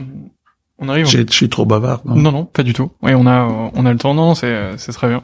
on 0.79 0.89
arrive. 0.89 1.07
Je 1.07 1.23
suis 1.29 1.49
trop 1.49 1.65
bavard. 1.65 2.01
Non, 2.05 2.15
non, 2.15 2.31
non, 2.31 2.45
pas 2.45 2.63
du 2.63 2.73
tout. 2.73 2.91
Oui, 3.01 3.13
on 3.15 3.25
a, 3.25 3.43
on 3.73 3.85
a 3.85 3.91
le 3.91 3.97
temps. 3.97 4.13
Non, 4.13 4.35
c'est, 4.35 4.77
c'est 4.77 4.91
très 4.91 5.07
bien. 5.07 5.23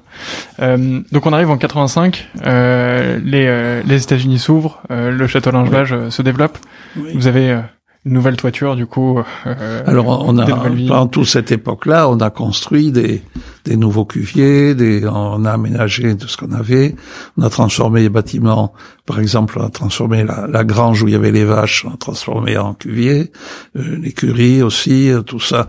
Euh, 0.60 1.02
donc 1.12 1.26
on 1.26 1.34
arrive 1.34 1.50
en 1.50 1.58
85. 1.58 2.28
Euh, 2.46 3.20
les, 3.24 3.46
euh, 3.48 3.82
les 3.86 4.02
États-Unis 4.04 4.40
s'ouvrent. 4.40 4.82
Euh, 4.92 5.12
le 5.12 5.28
château 5.28 5.52
Lingevage 5.52 5.94
euh, 5.94 6.10
se 6.10 6.22
développe. 6.22 6.58
Vous 6.96 7.28
avez 7.28 7.60
une 8.06 8.14
nouvelle 8.14 8.36
toiture 8.36 8.76
du 8.76 8.86
coup. 8.86 9.22
Euh, 9.46 9.84
Alors 9.86 10.26
on 10.26 10.38
a 10.38 10.46
pendant 10.46 11.08
toute 11.08 11.26
cette 11.28 11.52
époque-là, 11.52 12.10
on 12.10 12.18
a 12.18 12.30
construit 12.30 12.92
des 12.92 13.24
des 13.64 13.78
nouveaux 13.78 14.04
cuviers, 14.04 14.76
des 14.76 15.08
on 15.08 15.46
a 15.46 15.52
aménagé 15.52 16.16
de 16.16 16.28
ce 16.28 16.36
qu'on 16.36 16.52
avait, 16.52 16.96
on 17.38 17.44
a 17.44 17.50
transformé 17.50 18.02
les 18.02 18.10
bâtiments, 18.10 18.74
par 19.06 19.20
exemple, 19.20 19.58
on 19.58 19.66
a 19.66 19.70
transformé 19.70 20.26
la, 20.26 20.48
la 20.48 20.64
grange 20.66 21.02
où 21.02 21.08
il 21.08 21.14
y 21.14 21.16
avait 21.16 21.32
les 21.32 21.46
vaches, 21.46 21.86
on 21.86 21.94
a 21.94 21.98
transformé 21.98 22.58
en 22.58 22.74
cuvier, 22.74 23.32
euh, 23.78 23.98
l'écurie 23.98 24.62
aussi, 24.62 25.10
euh, 25.10 25.22
tout 25.22 25.40
ça. 25.40 25.68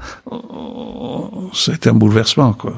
C'était 1.52 1.90
un 1.90 1.94
bouleversement 1.94 2.52
quoi. 2.52 2.74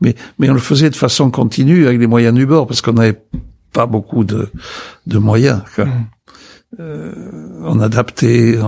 Mais 0.00 0.16
mais 0.40 0.50
on 0.50 0.54
le 0.54 0.58
faisait 0.58 0.90
de 0.90 0.96
façon 0.96 1.30
continue 1.30 1.86
avec 1.86 2.00
les 2.00 2.08
moyens 2.08 2.34
du 2.34 2.44
bord 2.44 2.66
parce 2.66 2.80
qu'on 2.80 2.94
n'avait 2.94 3.22
pas 3.72 3.86
beaucoup 3.86 4.24
de 4.24 4.50
de 5.06 5.18
moyens. 5.18 5.62
Quoi. 5.76 5.84
Mmh. 5.84 6.06
Euh, 6.78 7.12
on 7.62 7.80
adaptait. 7.80 8.58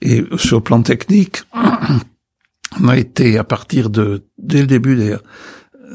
Et 0.00 0.24
sur 0.36 0.58
le 0.58 0.62
plan 0.62 0.82
technique, 0.82 1.42
on 2.80 2.88
a 2.88 2.96
été 2.96 3.38
à 3.38 3.44
partir 3.44 3.90
de 3.90 4.24
dès 4.38 4.60
le 4.60 4.66
début 4.66 4.96
d'ailleurs, 4.96 5.22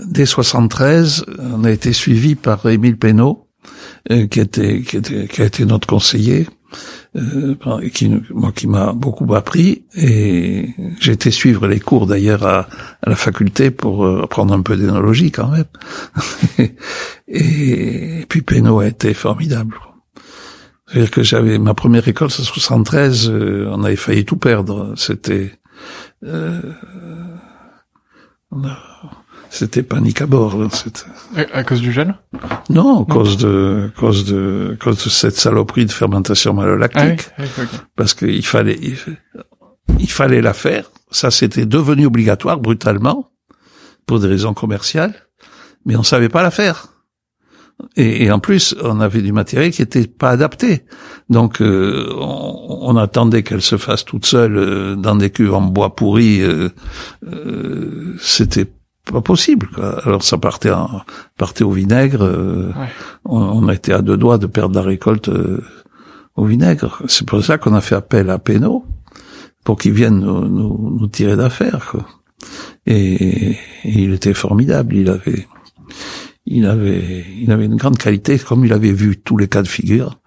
dès 0.06 0.26
73, 0.26 1.26
on 1.40 1.64
a 1.64 1.72
été 1.72 1.94
suivi 1.94 2.36
par 2.36 2.66
Émile 2.68 2.98
Pénaud, 2.98 3.48
euh, 4.12 4.28
qui 4.28 4.40
était 4.40 4.82
qui 4.82 5.42
a 5.42 5.46
été 5.46 5.66
notre 5.66 5.88
conseiller. 5.88 6.48
Euh, 7.16 7.56
qui 7.94 8.10
moi 8.32 8.52
qui 8.52 8.66
m'a 8.66 8.94
beaucoup 8.94 9.32
appris 9.36 9.86
et 9.96 10.70
j'ai 11.00 11.12
été 11.12 11.30
suivre 11.30 11.68
les 11.68 11.80
cours 11.80 12.08
d'ailleurs 12.08 12.44
à, 12.44 12.68
la 13.06 13.16
faculté 13.16 13.70
pour 13.70 14.04
euh, 14.04 14.24
apprendre 14.24 14.56
un 14.56 14.64
peu 14.64 14.76
d'énologie 14.76 15.30
quand 15.30 15.50
même 15.50 15.66
et, 17.28 18.22
et 18.22 18.26
puis 18.28 18.42
Pénaud 18.42 18.80
a 18.80 18.88
été 18.88 19.14
formidable 19.14 19.80
c'est-à-dire 20.94 21.10
que 21.10 21.24
j'avais 21.24 21.58
ma 21.58 21.74
première 21.74 22.08
école, 22.08 22.30
c'est 22.30 22.44
73, 22.44 23.28
euh, 23.28 23.68
on 23.72 23.84
avait 23.84 23.96
failli 23.96 24.26
tout 24.26 24.38
perdre. 24.38 24.94
C'était 24.96 25.58
euh, 26.24 26.62
c'était 29.50 29.82
panique 29.82 30.22
à 30.22 30.28
bord. 30.28 30.56
Hein, 30.62 31.46
à 31.52 31.64
cause 31.64 31.82
du 31.82 31.92
gel? 31.92 32.14
Non, 32.70 33.02
à 33.02 33.06
cause 33.12 33.38
de, 33.38 33.90
à 33.90 34.00
cause 34.00 34.26
de, 34.26 34.74
à 34.74 34.84
cause 34.84 35.04
de 35.04 35.10
cette 35.10 35.36
saloperie 35.36 35.88
de 35.88 35.92
fermentation 35.92 36.54
malolactique. 36.54 37.28
Ah 37.40 37.44
Parce 37.96 38.14
qu'il 38.14 38.46
fallait, 38.46 38.80
il, 40.00 40.12
fallait 40.12 40.42
la 40.42 40.54
faire. 40.54 40.92
Ça, 41.10 41.32
c'était 41.32 41.66
devenu 41.66 42.06
obligatoire 42.06 42.60
brutalement 42.60 43.32
pour 44.06 44.20
des 44.20 44.28
raisons 44.28 44.54
commerciales, 44.54 45.16
mais 45.86 45.96
on 45.96 46.04
savait 46.04 46.30
pas 46.30 46.44
la 46.44 46.52
faire. 46.52 46.93
Et, 47.96 48.26
et, 48.26 48.32
en 48.32 48.40
plus, 48.40 48.76
on 48.82 49.00
avait 49.00 49.22
du 49.22 49.32
matériel 49.32 49.72
qui 49.72 49.82
était 49.82 50.08
pas 50.08 50.30
adapté. 50.30 50.84
Donc, 51.30 51.62
euh, 51.62 52.10
on, 52.18 52.80
on, 52.82 52.98
attendait 52.98 53.44
qu'elle 53.44 53.62
se 53.62 53.78
fasse 53.78 54.06
toute 54.06 54.26
seule 54.26 54.58
euh, 54.58 54.96
dans 54.96 55.16
des 55.16 55.30
cuves 55.30 55.54
en 55.54 55.62
bois 55.62 55.96
pourri. 55.96 56.42
Euh, 56.42 56.70
euh 57.28 58.16
C'était 58.20 58.68
pas 59.12 59.22
possible. 59.22 59.68
Quoi. 59.74 60.00
Alors, 60.06 60.24
ça 60.24 60.38
partait, 60.38 60.72
en, 60.72 61.02
partait 61.38 61.64
au 61.64 61.72
vinaigre. 61.72 62.24
Ouais. 62.24 62.88
On, 63.26 63.40
on, 63.40 63.70
était 63.70 63.94
à 63.94 64.02
deux 64.02 64.18
doigts 64.18 64.38
de 64.38 64.48
perdre 64.48 64.76
la 64.76 64.82
récolte 64.82 65.30
au 66.36 66.46
vinaigre. 66.46 67.02
C'est 67.08 67.28
pour 67.28 67.44
ça 67.44 67.58
qu'on 67.58 67.74
a 67.74 67.82
fait 67.82 67.96
appel 67.96 68.30
à 68.30 68.40
Pénaud 68.40 68.86
pour 69.64 69.78
qu'il 69.78 69.94
vienne 69.94 70.20
nous, 70.20 70.48
nous, 70.48 70.98
nous 71.00 71.08
tirer 71.08 71.36
d'affaire. 71.36 71.96
Et, 72.86 73.52
et 73.52 73.58
il 73.86 74.14
était 74.14 74.34
formidable. 74.34 74.96
Il 74.96 75.10
avait 75.10 75.48
il 76.46 76.66
avait, 76.66 77.26
il 77.40 77.52
avait 77.52 77.66
une 77.66 77.76
grande 77.76 77.98
qualité, 77.98 78.38
comme 78.40 78.66
il 78.66 78.74
avait 78.74 78.92
vu 78.92 79.18
tous 79.18 79.38
les 79.38 79.48
cas 79.48 79.62
de 79.62 79.68
figure 79.68 80.20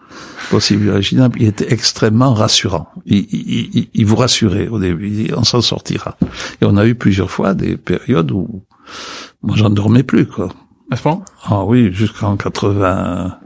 possible 0.50 0.86
imaginable, 0.86 1.40
il 1.40 1.48
était 1.48 1.72
extrêmement 1.72 2.32
rassurant. 2.32 2.88
Il, 3.04 3.26
il, 3.30 3.88
il, 3.92 4.06
vous 4.06 4.16
rassurait 4.16 4.68
au 4.68 4.78
début, 4.78 5.30
on 5.36 5.44
s'en 5.44 5.60
sortira. 5.60 6.16
Et 6.60 6.64
on 6.64 6.76
a 6.76 6.86
eu 6.86 6.94
plusieurs 6.94 7.30
fois 7.30 7.54
des 7.54 7.76
périodes 7.76 8.30
où 8.30 8.62
moi 9.42 9.56
j'en 9.56 9.70
dormais 9.70 10.02
plus, 10.02 10.26
quoi. 10.26 10.48
À 10.90 10.96
ce 10.96 11.02
point? 11.02 11.22
Ah 11.44 11.64
oui, 11.64 11.92
jusqu'en 11.92 12.36
80, 12.36 13.38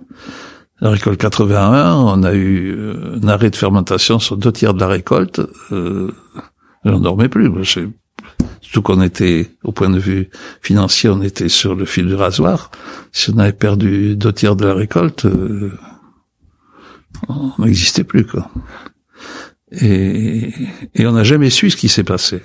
la 0.81 0.91
récolte 0.91 1.19
81, 1.19 1.95
on 1.95 2.23
a 2.23 2.35
eu 2.35 2.75
euh, 2.77 3.19
un 3.23 3.29
arrêt 3.29 3.51
de 3.51 3.57
fermentation 3.57 4.19
sur 4.19 4.37
deux 4.37 4.53
tiers 4.53 4.75
de 4.75 4.81
la 4.81 4.89
récolte. 4.89 5.41
Euh, 5.73 6.13
j'en 6.85 7.01
dormais 7.01 7.29
plus. 7.29 7.51
Surtout 8.61 8.83
qu'on 8.83 9.03
était, 9.03 9.51
au 9.65 9.73
point 9.73 9.91
de 9.91 9.99
vue 9.99 10.31
financier, 10.63 11.09
on 11.09 11.23
était 11.23 11.49
sur 11.49 11.75
le 11.75 11.85
fil 11.85 12.07
du 12.07 12.15
rasoir. 12.15 12.71
Si 13.13 13.31
on 13.31 13.39
avait 13.39 13.53
perdu 13.53 14.17
deux 14.17 14.33
tiers 14.33 14.55
de 14.55 14.65
la 14.65 14.75
récolte, 14.75 15.25
euh, 15.25 15.73
on 17.29 17.53
n'existait 17.59 18.05
plus, 18.05 18.25
quoi. 18.25 18.51
Et, 19.73 20.53
et 20.95 21.07
on 21.07 21.13
n'a 21.13 21.25
jamais 21.25 21.51
su 21.51 21.71
ce 21.71 21.77
qui 21.77 21.89
s'est 21.89 22.05
passé. 22.05 22.43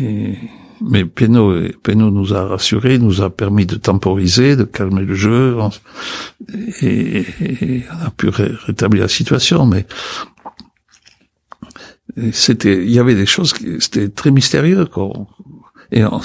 Et, 0.00 0.36
mais 0.80 1.04
Pénaud, 1.04 1.68
Pénaud 1.82 2.10
nous 2.10 2.34
a 2.34 2.46
rassurés, 2.46 2.98
nous 2.98 3.22
a 3.22 3.30
permis 3.30 3.66
de 3.66 3.76
temporiser, 3.76 4.56
de 4.56 4.64
calmer 4.64 5.04
le 5.04 5.14
jeu, 5.14 5.56
et, 6.80 7.24
et 7.40 7.84
on 7.92 8.06
a 8.06 8.10
pu 8.10 8.28
rétablir 8.28 9.02
la 9.02 9.08
situation. 9.08 9.64
Mais 9.66 9.86
c'était, 12.32 12.84
il 12.84 12.90
y 12.90 12.98
avait 12.98 13.14
des 13.14 13.26
choses 13.26 13.52
qui 13.52 13.80
c'était 13.80 14.08
très 14.08 14.30
mystérieux, 14.30 14.86
quoi. 14.86 15.10
Et 15.90 16.04
on, 16.04 16.20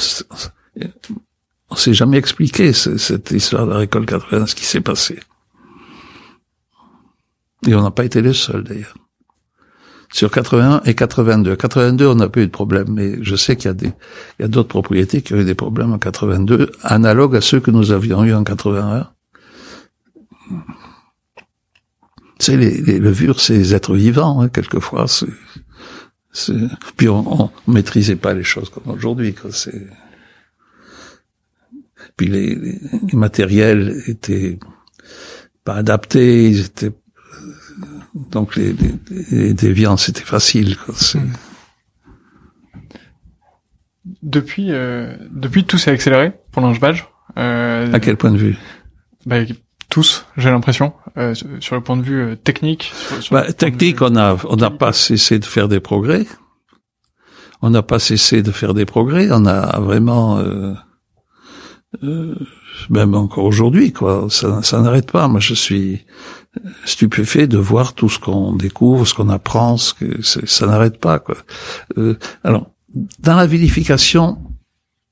on 1.70 1.76
s'est 1.76 1.94
jamais 1.94 2.18
expliqué 2.18 2.74
cette 2.74 3.32
histoire 3.32 3.66
de 3.66 3.72
la 3.72 3.78
récolte 3.78 4.08
80, 4.08 4.48
ce 4.48 4.56
qui 4.56 4.66
s'est 4.66 4.82
passé. 4.82 5.20
Et 7.68 7.76
on 7.76 7.82
n'a 7.82 7.92
pas 7.92 8.06
été 8.06 8.22
les 8.22 8.34
seuls 8.34 8.64
d'ailleurs. 8.64 8.96
Sur 10.14 10.32
81 10.32 10.84
et 10.86 10.96
82. 10.96 11.58
82, 11.58 12.08
on 12.08 12.16
n'a 12.16 12.30
pas 12.30 12.40
eu 12.40 12.46
de 12.46 12.52
problème, 12.52 12.88
mais 12.90 13.22
je 13.22 13.36
sais 13.36 13.58
qu'il 13.58 13.66
y 13.66 13.72
a 13.72 13.74
des, 13.74 13.88
il 13.88 14.44
y 14.44 14.46
a 14.46 14.48
d'autres 14.48 14.70
propriétés 14.70 15.22
qui 15.22 15.34
ont 15.34 15.38
eu 15.38 15.44
des 15.44 15.56
problèmes 15.56 15.92
en 15.92 15.98
82, 15.98 16.72
analogues 16.82 17.36
à 17.36 17.42
ceux 17.42 17.60
que 17.60 17.72
nous 17.72 17.92
avions 17.92 18.24
eu 18.24 18.34
en 18.34 18.46
81. 18.46 19.10
Tu 22.40 22.46
sais, 22.46 22.56
les, 22.56 22.82
les 22.82 23.00
levures, 23.00 23.42
c'est 23.42 23.58
les 23.58 23.76
êtres 23.76 23.96
vivants, 23.96 24.40
hein, 24.40 24.48
quelquefois. 24.48 25.08
C'est, 25.10 25.28
puis 26.96 27.10
on, 27.10 27.44
on 27.44 27.72
maîtrisait 27.72 28.16
pas 28.16 28.34
les 28.34 28.44
choses 28.44 28.70
comme 28.70 28.94
aujourd'hui. 28.94 29.36
Puis 32.16 32.28
les, 32.28 32.56
les, 32.56 32.80
matériels 33.14 34.02
étaient 34.08 34.60
pas 35.64 35.76
adaptés, 35.76 36.50
ils 36.50 36.66
étaient 36.66 36.92
donc 38.32 38.56
les, 38.56 38.76
les, 39.32 39.54
déviants 39.54 39.98
c'était 39.98 40.22
facile. 40.22 40.78
Quoi. 40.78 40.96
Hmm. 41.14 41.34
Depuis, 44.24 44.72
euh, 44.72 45.16
depuis 45.32 45.66
tout 45.66 45.78
s'est 45.78 45.92
accéléré 45.92 46.34
pour 46.52 46.62
l'ange 46.62 46.80
badge. 46.80 47.04
Euh, 47.38 47.92
à 47.94 48.00
quel 48.00 48.18
point 48.18 48.32
de 48.32 48.38
vue? 48.38 48.58
bah, 49.26 49.38
tous, 49.98 50.28
j'ai 50.38 50.52
l'impression, 50.52 50.94
euh, 51.18 51.34
sur 51.60 51.74
le 51.74 51.82
point 51.82 51.98
de 51.98 52.04
vue 52.04 52.22
euh, 52.22 52.36
technique. 52.36 52.94
bah, 53.32 53.52
technique, 53.52 54.00
on 54.04 54.16
a 54.16 54.38
on 54.48 54.56
n'a 54.56 54.70
pas 54.70 54.94
cessé 54.94 55.40
de 55.40 55.46
faire 55.46 55.68
des 55.68 55.80
progrès. 55.80 56.28
On 57.64 57.72
n'a 57.72 57.82
pas 57.82 57.98
cessé 57.98 58.44
de 58.44 58.52
faire 58.52 58.76
des 58.76 58.86
progrès. 58.86 59.30
On 59.32 59.48
a 59.48 59.80
vraiment, 59.80 60.38
euh, 60.38 60.76
euh, 62.04 62.36
même 62.92 63.16
encore 63.16 63.46
aujourd'hui, 63.46 63.92
quoi. 63.92 64.28
Ça, 64.30 64.62
ça 64.62 64.80
n'arrête 64.82 65.12
pas. 65.12 65.28
Moi, 65.28 65.40
je 65.40 65.56
suis 65.56 66.06
stupéfait 66.86 67.48
de 67.48 67.58
voir 67.58 67.96
tout 67.96 68.08
ce 68.08 68.20
qu'on 68.20 68.54
découvre, 68.54 69.08
ce 69.08 69.16
qu'on 69.16 69.30
apprend, 69.30 69.78
ce 69.78 69.96
que 69.96 70.22
ça 70.22 70.68
n'arrête 70.68 71.00
pas, 71.00 71.18
quoi. 71.18 71.38
Euh, 71.98 72.20
alors, 72.44 72.70
dans 73.20 73.36
la 73.36 73.48
vinification, 73.48 74.38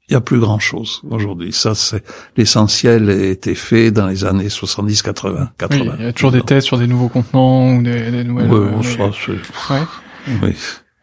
il 0.07 0.13
y 0.13 0.15
a 0.15 0.21
plus 0.21 0.39
grand 0.39 0.59
chose 0.59 1.01
aujourd'hui. 1.09 1.51
Ça, 1.51 1.73
c'est 1.73 2.03
l'essentiel 2.37 3.09
a 3.09 3.15
été 3.15 3.55
fait 3.55 3.89
dans 3.91 4.05
les 4.07 4.23
années 4.23 4.49
70, 4.49 5.01
80, 5.01 5.49
80. 5.57 5.95
il 5.99 6.05
y 6.05 6.07
a 6.07 6.13
toujours 6.13 6.31
des 6.31 6.43
tests 6.43 6.67
sur 6.67 6.77
des 6.77 6.85
nouveaux 6.87 7.09
contenants 7.09 7.75
ou 7.75 7.81
des, 7.81 8.11
des 8.11 8.23
nouvelles. 8.23 8.51
Oui, 8.51 8.69
on 8.71 8.81
euh, 8.81 8.83
ouais. 9.71 9.81
oui, 10.43 10.55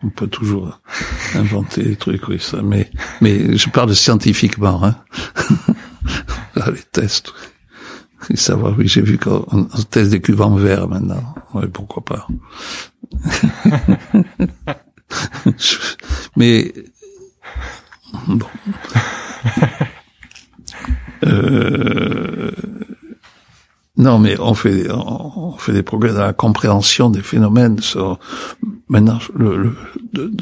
on 0.04 0.10
peut 0.10 0.28
toujours 0.28 0.80
inventer 1.34 1.82
des 1.82 1.96
trucs, 1.96 2.28
oui, 2.28 2.38
ça. 2.38 2.62
Mais, 2.62 2.90
mais 3.20 3.56
je 3.56 3.68
parle 3.70 3.92
scientifiquement, 3.94 4.84
hein. 4.84 4.94
les 6.56 6.82
tests. 6.92 7.32
Et 8.30 8.36
savoir, 8.36 8.78
oui, 8.78 8.86
j'ai 8.86 9.02
vu 9.02 9.18
qu'on 9.18 9.66
teste 9.90 10.10
des 10.10 10.20
cuves 10.20 10.42
en 10.42 10.54
verre 10.54 10.86
maintenant. 10.86 11.34
Oui, 11.54 11.64
pourquoi 11.72 12.04
pas. 12.04 12.28
mais 16.36 16.72
Bon. 18.28 18.46
Euh, 21.24 22.50
non, 23.96 24.18
mais 24.18 24.36
on 24.40 24.54
fait 24.54 24.90
on 24.90 25.56
fait 25.56 25.72
des 25.72 25.84
progrès 25.84 26.12
dans 26.12 26.22
la 26.26 26.32
compréhension 26.32 27.10
des 27.10 27.22
phénomènes. 27.22 27.78
Sur, 27.78 28.18
maintenant, 28.88 29.20
le, 29.36 29.56
le, 29.56 30.32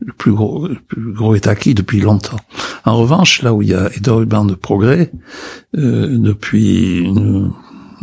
le 0.00 0.12
plus 0.12 0.32
gros 0.32 0.68
le 0.68 0.76
plus 0.76 1.12
gros 1.12 1.34
est 1.34 1.46
acquis 1.46 1.74
depuis 1.74 2.00
longtemps. 2.00 2.40
En 2.84 2.96
revanche, 2.96 3.42
là 3.42 3.52
où 3.52 3.62
il 3.62 3.68
y 3.68 3.74
a 3.74 3.90
énormément 3.94 4.44
de 4.44 4.54
progrès 4.54 5.10
euh, 5.76 6.16
depuis 6.18 6.98
une, 6.98 7.52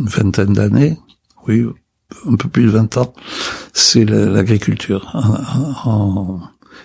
vingtaine 0.00 0.52
d'années, 0.52 0.98
oui, 1.46 1.64
un 2.26 2.36
peu 2.36 2.48
plus 2.48 2.64
de 2.64 2.70
20 2.70 2.96
ans, 2.98 3.14
c'est 3.72 4.04
l'agriculture. 4.04 5.12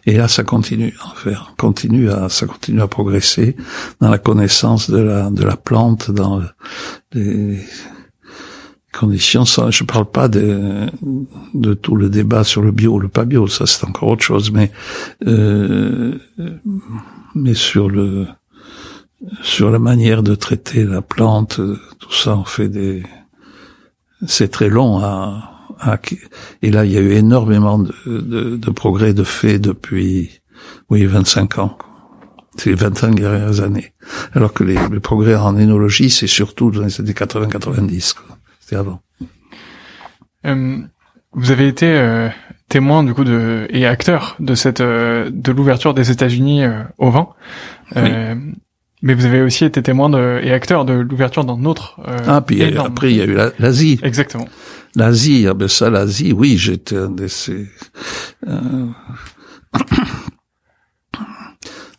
Et 0.10 0.18
là, 0.18 0.28
ça 0.28 0.44
continue 0.44 0.96
faire, 1.18 1.54
continue 1.56 2.10
à, 2.10 2.30
ça 2.30 2.48
continue 2.48 2.82
à 2.82 2.88
progresser 2.88 3.56
dans 4.02 4.10
la 4.10 4.18
connaissance 4.18 4.90
de 4.90 4.98
la 4.98 5.30
de 5.30 5.44
la 5.44 5.56
plante, 5.56 6.10
dans 6.10 6.42
les 7.14 7.60
conditions. 8.92 9.46
Ça, 9.46 9.70
je 9.70 9.84
parle 9.84 10.10
pas 10.10 10.28
de 10.28 10.88
de 11.54 11.76
tout 11.76 11.96
le 11.96 12.10
débat 12.10 12.44
sur 12.44 12.64
le 12.64 12.72
bio, 12.72 12.94
ou 12.94 13.00
le 13.00 13.08
pas 13.08 13.24
bio, 13.24 13.46
ça 13.46 13.68
c'est 13.68 13.86
encore 13.86 14.10
autre 14.10 14.24
chose, 14.24 14.52
mais 14.52 14.72
euh, 15.28 16.18
mais 17.36 17.54
sur 17.54 17.88
le 17.88 18.26
sur 19.44 19.70
la 19.70 19.78
manière 19.78 20.24
de 20.24 20.34
traiter 20.34 20.86
la 20.86 21.04
plante, 21.04 21.62
tout 22.00 22.14
ça, 22.14 22.36
on 22.36 22.46
fait 22.46 22.70
des 22.70 23.04
c'est 24.26 24.50
très 24.50 24.70
long 24.70 24.98
à 25.04 25.59
et 26.62 26.72
là, 26.72 26.86
il 26.86 26.92
y 26.92 26.98
a 26.98 27.02
eu 27.02 27.12
énormément 27.12 27.80
de, 27.80 27.94
de, 28.06 28.58
de 28.58 28.72
progrès 28.72 29.14
de 29.14 29.24
fait 29.24 29.60
depuis, 29.60 30.42
oui, 30.90 31.06
25 31.06 31.60
ans. 31.60 31.78
C'est 32.58 32.72
les 32.72 32.76
25 32.76 33.16
dernières 33.16 33.62
années. 33.62 33.94
Alors 34.34 34.54
que 34.54 34.64
les, 34.64 34.78
les 34.92 35.00
progrès 35.00 35.36
en 35.36 35.58
énologie, 35.58 36.10
c'est 36.10 36.28
surtout 36.28 36.72
dans 36.72 36.82
les 36.82 37.00
années 37.00 37.14
80-90. 37.14 38.16
C'était 38.60 38.76
avant. 38.76 39.02
Euh, 40.46 40.78
vous 41.34 41.52
avez 41.52 41.68
été 41.68 41.86
euh, 41.86 42.30
témoin 42.70 43.04
du 43.04 43.14
coup 43.14 43.24
de 43.24 43.68
et 43.70 43.86
acteur 43.86 44.36
de 44.40 44.56
cette 44.56 44.82
euh, 44.82 45.30
de 45.32 45.52
l'ouverture 45.52 45.94
des 45.94 46.12
États-Unis 46.12 46.64
euh, 46.64 46.84
au 46.98 47.12
vin. 47.12 47.30
Mais 49.02 49.14
vous 49.14 49.26
avez 49.26 49.42
aussi 49.42 49.66
été 49.66 49.82
témoin 49.82 50.10
de, 50.10 50.42
et 50.44 50.52
acteur 50.52 50.84
de 50.84 50.94
l'ouverture 50.94 51.46
d'un 51.46 51.64
autre. 51.66 52.00
ah, 52.28 52.42
puis 52.42 52.62
après 52.78 53.12
il 53.12 53.18
y 53.18 53.22
a 53.22 53.26
eu 53.26 53.38
l'Asie. 53.60 54.00
Exactement. 54.04 54.48
L'Asie, 54.96 55.46
ah 55.48 55.54
ben 55.54 55.68
ça, 55.68 55.90
l'Asie, 55.90 56.34
oui, 56.34 56.58
j'étais 56.58 56.98
un 56.98 57.10
de 57.10 57.28
ces... 57.28 57.68
Euh, 58.48 58.88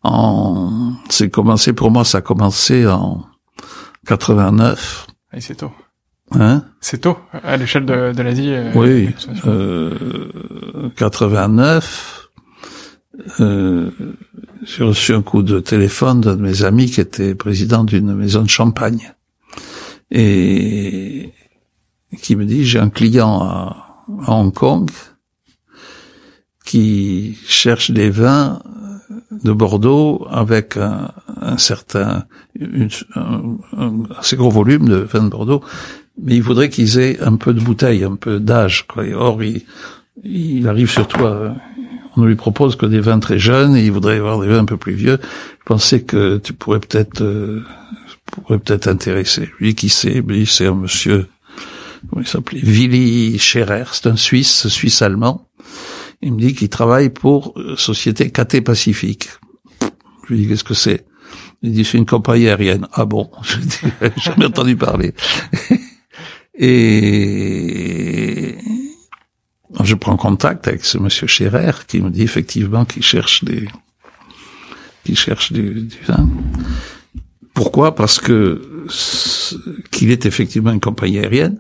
en... 0.03 0.93
C'est 1.09 1.31
commencé, 1.31 1.73
pour 1.73 1.91
moi, 1.91 2.05
ça 2.05 2.19
a 2.19 2.21
commencé 2.21 2.87
en 2.87 3.25
89. 4.07 5.07
Et 5.33 5.41
c'est 5.41 5.55
tôt. 5.57 5.73
Hein? 6.33 6.65
C'est 6.81 6.99
tôt, 6.99 7.19
à 7.33 7.57
l'échelle 7.57 7.85
de, 7.85 8.13
de 8.13 8.23
l'Asie. 8.23 8.53
Euh, 8.53 8.73
oui, 8.75 9.15
euh, 9.47 10.91
89. 10.97 12.20
Euh, 13.41 13.91
j'ai 14.63 14.85
reçu 14.85 15.15
un 15.15 15.23
coup 15.23 15.43
de 15.43 15.61
téléphone 15.61 16.21
d'un 16.21 16.37
de 16.37 16.43
mes 16.43 16.65
amis 16.65 16.91
qui 16.91 17.01
était 17.01 17.35
président 17.35 17.85
d'une 17.85 18.15
maison 18.15 18.43
de 18.43 18.49
champagne. 18.49 19.13
Et 20.11 21.33
qui 22.21 22.37
me 22.37 22.45
dit 22.45 22.65
j'ai 22.65 22.79
un 22.79 22.91
client 22.91 23.43
à, 23.43 23.87
Hong 24.27 24.53
Kong 24.53 24.91
qui 26.65 27.39
cherche 27.47 27.93
des 27.93 28.11
vins 28.11 28.61
de 29.45 29.53
Bordeaux 29.53 30.27
avec 30.31 30.77
un, 30.77 31.13
certain 31.57 32.25
un, 33.15 33.59
assez 34.19 34.37
gros 34.37 34.51
volume 34.51 34.89
de 34.89 34.97
vins 34.97 35.23
de 35.23 35.29
Bordeaux, 35.29 35.63
mais 36.21 36.35
il 36.37 36.43
voudrait 36.43 36.69
qu'ils 36.69 36.99
aient 36.99 37.21
un 37.21 37.37
peu 37.37 37.55
de 37.55 37.61
bouteille, 37.61 38.05
un 38.05 38.17
peu 38.17 38.41
d'âge. 38.41 38.87
Or, 39.15 39.43
il, 39.43 39.63
il 40.23 40.69
arrive 40.69 40.91
sur 40.91 41.07
toi, 41.07 41.55
on 42.21 42.25
ne 42.25 42.29
lui 42.29 42.37
propose 42.37 42.77
que 42.77 42.87
des 42.87 43.01
vins 43.01 43.19
très 43.19 43.39
jeunes, 43.39 43.77
et 43.77 43.85
il 43.85 43.93
voudrait 43.93 44.17
avoir 44.17 44.41
des 44.41 44.49
vins 44.49 44.59
un 44.59 44.65
peu 44.65 44.77
plus 44.77 44.93
vieux. 44.93 45.19
Je 45.23 45.65
pensais 45.65 46.03
que 46.03 46.39
tu 46.39 46.53
pourrais 46.53 46.81
peut-être 46.81 47.23
euh, 47.23 47.65
pourrait 48.31 48.59
peut-être 48.59 48.89
intéresser. 48.89 49.51
Lui 49.59 49.75
qui 49.75 49.89
sait, 49.89 50.23
lui 50.27 50.47
c'est 50.47 50.67
un 50.67 50.75
monsieur, 50.75 51.29
comment 52.09 52.23
il 52.23 52.29
s'appelait, 52.29 52.61
Willy 52.63 53.39
Scherer, 53.39 53.85
c'est 53.93 54.07
un 54.07 54.17
Suisse, 54.17 54.69
Suisse-allemand. 54.69 55.47
Il 56.23 56.35
me 56.35 56.41
dit 56.41 56.55
qu'il 56.55 56.69
travaille 56.69 57.09
pour 57.09 57.55
euh, 57.57 57.77
société 57.77 58.31
KT 58.31 58.63
Pacifique. 58.63 59.31
Je 60.29 60.35
lui 60.35 60.43
dis 60.43 60.49
qu'est-ce 60.49 60.65
que 60.65 60.75
c'est? 60.75 61.07
Il 61.63 61.73
dit 61.73 61.85
c'est 61.85 61.97
une 61.99 62.07
compagnie 62.07 62.49
aérienne. 62.49 62.87
Ah 62.93 63.07
bon? 63.07 63.31
Je 63.43 63.57
dis 63.57 63.79
j'ai 64.01 64.23
jamais 64.23 64.47
entendu 64.47 64.77
parler. 64.77 65.15
Et 66.63 68.30
je 69.83 69.95
prends 69.95 70.17
contact 70.17 70.69
avec 70.69 70.85
ce 70.85 70.99
monsieur 70.99 71.27
Scherer 71.27 71.73
qui 71.87 72.01
me 72.01 72.11
dit 72.11 72.23
effectivement 72.23 72.85
qu'il 72.85 73.03
cherche 73.03 73.45
des 73.45 73.69
qui 75.05 75.17
cherche 75.17 75.53
du, 75.53 75.83
du 75.83 75.99
vin. 76.07 76.29
Pourquoi? 77.55 77.95
Parce 77.95 78.21
que 78.21 78.87
qu'il 79.91 80.11
est 80.11 80.27
effectivement 80.27 80.73
une 80.73 80.81
compagnie 80.81 81.19
aérienne 81.19 81.59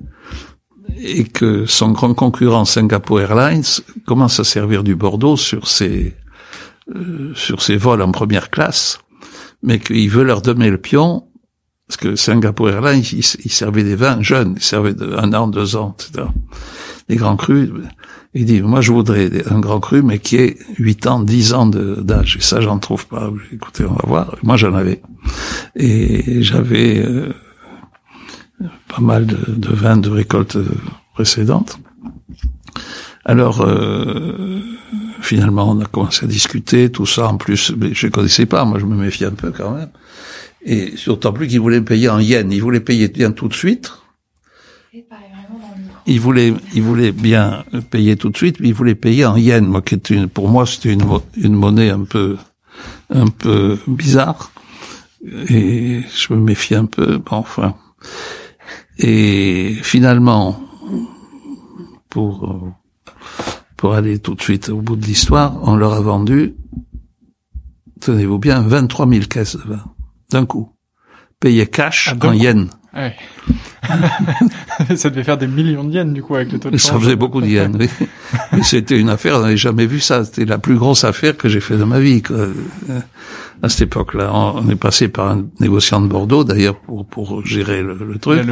et 0.98 1.24
que 1.24 1.66
son 1.66 1.92
grand 1.92 2.14
concurrent 2.14 2.64
Singapore 2.64 3.20
Airlines 3.20 3.64
commence 4.06 4.40
à 4.40 4.44
servir 4.44 4.82
du 4.82 4.94
Bordeaux 4.94 5.36
sur 5.36 5.68
ses 5.68 6.14
euh, 6.94 7.32
sur 7.34 7.62
ses 7.62 7.76
vols 7.76 8.02
en 8.02 8.10
première 8.10 8.50
classe, 8.50 8.98
mais 9.62 9.78
qu'il 9.78 10.10
veut 10.10 10.24
leur 10.24 10.42
donner 10.42 10.70
le 10.70 10.78
pion 10.78 11.29
parce 11.90 11.96
que 11.96 12.14
Singapore 12.14 12.70
Airlines, 12.70 13.02
il, 13.10 13.50
servait 13.50 13.82
des 13.82 13.96
vins 13.96 14.22
jeunes, 14.22 14.54
il 14.56 14.62
servait 14.62 14.94
de 14.94 15.12
un 15.16 15.32
an, 15.32 15.48
deux 15.48 15.74
ans, 15.74 15.96
etc. 15.98 16.28
Des 17.08 17.16
grands 17.16 17.34
crus. 17.34 17.68
Il 18.32 18.44
dit, 18.44 18.62
moi 18.62 18.80
je 18.80 18.92
voudrais 18.92 19.28
un 19.50 19.58
grand 19.58 19.80
cru, 19.80 20.00
mais 20.00 20.20
qui 20.20 20.36
ait 20.36 20.56
8 20.78 21.06
ans, 21.08 21.18
10 21.18 21.52
ans 21.52 21.66
d'âge. 21.66 22.36
Et 22.36 22.42
ça, 22.42 22.60
j'en 22.60 22.78
trouve 22.78 23.08
pas. 23.08 23.32
Écoutez, 23.52 23.84
on 23.84 23.94
va 23.94 24.04
voir. 24.06 24.36
Moi, 24.44 24.56
j'en 24.56 24.72
avais. 24.72 25.02
Et 25.74 26.44
j'avais 26.44 27.04
euh, 27.04 27.32
pas 28.86 29.00
mal 29.00 29.26
de, 29.26 29.74
vins 29.74 29.96
de 29.96 30.10
récolte 30.10 30.58
précédente. 31.14 31.80
Alors, 33.24 33.62
euh, 33.62 34.60
finalement, 35.22 35.68
on 35.68 35.80
a 35.80 35.86
commencé 35.86 36.24
à 36.24 36.28
discuter, 36.28 36.92
tout 36.92 37.06
ça. 37.06 37.26
En 37.26 37.36
plus, 37.36 37.72
je 37.94 38.06
connaissais 38.06 38.46
pas. 38.46 38.64
Moi, 38.64 38.78
je 38.78 38.86
me 38.86 38.94
méfiais 38.94 39.26
un 39.26 39.32
peu 39.32 39.50
quand 39.50 39.72
même. 39.72 39.90
Et 40.64 40.96
surtout 40.96 41.32
plus 41.32 41.48
qu'il 41.48 41.60
voulait 41.60 41.80
payer 41.80 42.08
en 42.08 42.18
yens. 42.18 42.52
Il 42.52 42.60
voulait 42.60 42.80
payer 42.80 43.08
bien 43.08 43.32
tout 43.32 43.48
de 43.48 43.54
suite. 43.54 43.92
Il 46.06 46.20
voulait, 46.20 46.54
il 46.74 46.82
voulait 46.82 47.12
bien 47.12 47.64
payer 47.90 48.16
tout 48.16 48.30
de 48.30 48.36
suite, 48.36 48.60
mais 48.60 48.68
il 48.68 48.74
voulait 48.74 48.94
payer 48.94 49.24
en 49.24 49.36
yens. 49.36 49.66
Moi, 49.66 49.82
qui 49.82 49.96
une, 50.10 50.28
pour 50.28 50.48
moi, 50.48 50.66
c'était 50.66 50.92
une, 50.92 51.04
une 51.36 51.54
monnaie 51.54 51.90
un 51.90 52.04
peu, 52.04 52.36
un 53.10 53.28
peu 53.28 53.78
bizarre. 53.86 54.50
Et 55.48 56.00
je 56.14 56.34
me 56.34 56.40
méfiais 56.40 56.76
un 56.76 56.86
peu. 56.86 57.18
Bon, 57.18 57.36
enfin. 57.36 57.76
Et 58.98 59.74
finalement, 59.82 60.60
pour, 62.08 62.74
pour 63.76 63.94
aller 63.94 64.18
tout 64.18 64.34
de 64.34 64.42
suite 64.42 64.68
au 64.68 64.80
bout 64.80 64.96
de 64.96 65.06
l'histoire, 65.06 65.58
on 65.62 65.76
leur 65.76 65.94
a 65.94 66.00
vendu, 66.00 66.54
tenez-vous 68.00 68.38
bien, 68.38 68.60
23 68.60 69.08
000 69.08 69.24
caisses 69.26 69.56
de 69.56 69.62
vin 69.62 69.84
d'un 70.30 70.46
coup. 70.46 70.72
Payé 71.40 71.66
cash 71.66 72.14
ah, 72.20 72.26
en 72.26 72.32
yens. 72.32 72.68
Ouais. 72.94 73.14
ça 74.96 75.10
devait 75.10 75.22
faire 75.22 75.38
des 75.38 75.46
millions 75.46 75.84
de 75.84 75.92
yens 75.92 76.12
du 76.12 76.22
coup 76.22 76.34
avec 76.34 76.52
le 76.52 76.58
taux 76.58 76.70
de 76.70 76.76
Ça 76.76 76.98
faisait 76.98 77.16
beaucoup 77.16 77.40
de 77.40 77.46
yens. 77.46 77.76
oui. 77.78 77.88
Mais 78.52 78.62
c'était 78.62 78.98
une 78.98 79.08
affaire, 79.08 79.36
on 79.36 79.40
n'avait 79.40 79.56
jamais 79.56 79.86
vu 79.86 80.00
ça. 80.00 80.24
C'était 80.24 80.44
la 80.44 80.58
plus 80.58 80.76
grosse 80.76 81.04
affaire 81.04 81.36
que 81.36 81.48
j'ai 81.48 81.60
fait 81.60 81.76
de 81.76 81.84
ma 81.84 82.00
vie. 82.00 82.22
Quoi. 82.22 82.46
À 83.62 83.68
cette 83.68 83.82
époque-là, 83.82 84.32
on 84.34 84.68
est 84.68 84.76
passé 84.76 85.08
par 85.08 85.28
un 85.28 85.46
négociant 85.60 86.00
de 86.00 86.08
Bordeaux 86.08 86.44
d'ailleurs 86.44 86.78
pour 86.80 87.06
pour 87.06 87.44
gérer 87.46 87.82
le, 87.82 88.18
truc. 88.18 88.42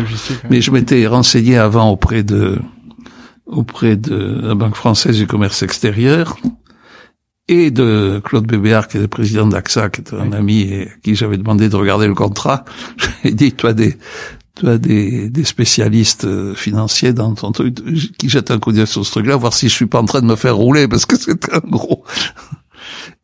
Mais 0.51 0.61
je 0.61 0.71
m'étais 0.71 1.07
renseigné 1.07 1.59
avant 1.59 1.91
auprès 1.91 2.23
de 2.23 2.59
auprès 3.47 3.97
de 3.97 4.41
la 4.43 4.55
Banque 4.55 4.77
française 4.77 5.17
du 5.17 5.27
commerce 5.27 5.63
extérieur 5.63 6.37
et 7.49 7.71
de 7.71 8.21
Claude 8.25 8.47
Bébéard, 8.47 8.89
qui 8.89 8.99
est 8.99 9.01
le 9.01 9.09
président 9.09 9.47
d'AXA, 9.47 9.89
qui 9.89 10.03
est 10.03 10.15
un 10.15 10.33
ami 10.33 10.61
et 10.63 10.83
à 10.83 10.91
qui 11.03 11.15
j'avais 11.15 11.39
demandé 11.39 11.69
de 11.69 11.77
regarder 11.77 12.07
le 12.07 12.15
contrat. 12.15 12.65
J'ai 13.25 13.33
dit, 13.33 13.53
toi, 13.53 13.73
des, 13.73 13.97
toi, 14.55 14.77
des, 14.77 15.31
des 15.31 15.45
spécialistes 15.45 16.25
euh, 16.25 16.55
financiers 16.55 17.13
dans 17.13 17.35
ton 17.35 17.53
truc, 17.53 17.77
qui 18.19 18.29
jettent 18.29 18.51
un 18.51 18.59
coup 18.59 18.73
d'œil 18.73 18.87
sur 18.87 19.05
ce 19.05 19.11
truc-là, 19.11 19.37
voir 19.37 19.55
si 19.55 19.69
je 19.69 19.75
suis 19.75 19.87
pas 19.87 20.01
en 20.01 20.05
train 20.05 20.21
de 20.21 20.27
me 20.27 20.37
faire 20.37 20.57
rouler, 20.57 20.89
parce 20.89 21.07
que 21.07 21.17
c'est 21.19 21.53
un 21.53 21.61
gros. 21.65 22.05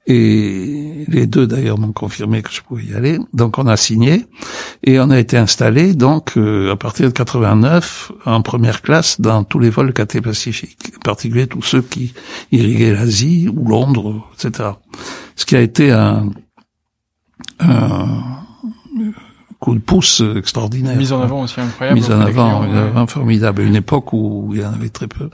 Et 0.07 1.05
les 1.09 1.27
deux 1.27 1.47
d'ailleurs 1.47 1.79
m'ont 1.79 1.93
confirmé 1.93 2.43
que 2.43 2.53
je 2.53 2.61
pouvais 2.61 2.85
y 2.85 2.95
aller. 2.95 3.19
Donc 3.33 3.59
on 3.59 3.67
a 3.67 3.77
signé 3.77 4.27
et 4.83 5.01
on 5.01 5.09
a 5.09 5.19
été 5.19 5.39
installé 5.39 5.95
donc 5.95 6.37
euh, 6.37 6.73
à 6.73 6.77
partir 6.77 7.07
de 7.07 7.13
89 7.13 8.13
en 8.27 8.43
première 8.43 8.83
classe 8.83 9.21
dans 9.21 9.45
tous 9.45 9.59
les 9.59 9.71
vols 9.71 9.95
KT 9.95 10.21
Pacifique, 10.21 10.93
en 10.97 11.01
particulier 11.01 11.47
tous 11.47 11.63
ceux 11.63 11.81
qui 11.81 12.13
irriguaient 12.53 12.93
l'Asie 12.93 13.49
ou 13.49 13.67
Londres, 13.67 14.29
etc. 14.35 14.71
Ce 15.37 15.47
qui 15.47 15.57
a 15.57 15.61
été 15.61 15.91
un, 15.91 16.29
un 17.61 18.44
coup 19.65 19.75
de 19.75 19.81
pouce 19.81 20.23
extraordinaire. 20.37 20.95
Mise 20.95 21.15
en 21.15 21.23
avant 21.23 21.43
aussi 21.43 21.59
incroyable. 21.59 21.99
Mise 21.99 22.11
en 22.11 22.21
avant, 22.21 23.07
formidable. 23.07 23.63
Une 23.63 23.77
époque 23.77 24.13
où 24.13 24.51
il 24.53 24.61
y 24.61 24.65
en 24.65 24.75
avait 24.75 24.91
très 24.91 25.09
peu. 25.09 25.31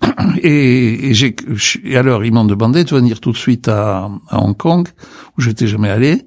Et, 0.42 1.10
et 1.10 1.14
j'ai, 1.14 1.36
et 1.84 1.96
alors 1.96 2.24
ils 2.24 2.32
m'ont 2.32 2.44
demandé 2.44 2.84
de 2.84 2.90
venir 2.90 3.20
tout 3.20 3.32
de 3.32 3.36
suite 3.36 3.68
à, 3.68 4.08
à 4.28 4.38
Hong 4.38 4.56
Kong, 4.56 4.88
où 5.36 5.42
j'étais 5.42 5.66
jamais 5.66 5.90
allé, 5.90 6.26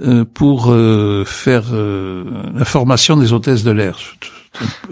euh, 0.00 0.24
pour 0.24 0.72
euh, 0.72 1.24
faire 1.24 1.66
euh, 1.72 2.24
la 2.54 2.64
formation 2.64 3.16
des 3.16 3.32
hôtesses 3.32 3.62
de 3.62 3.70
l'air. 3.70 3.98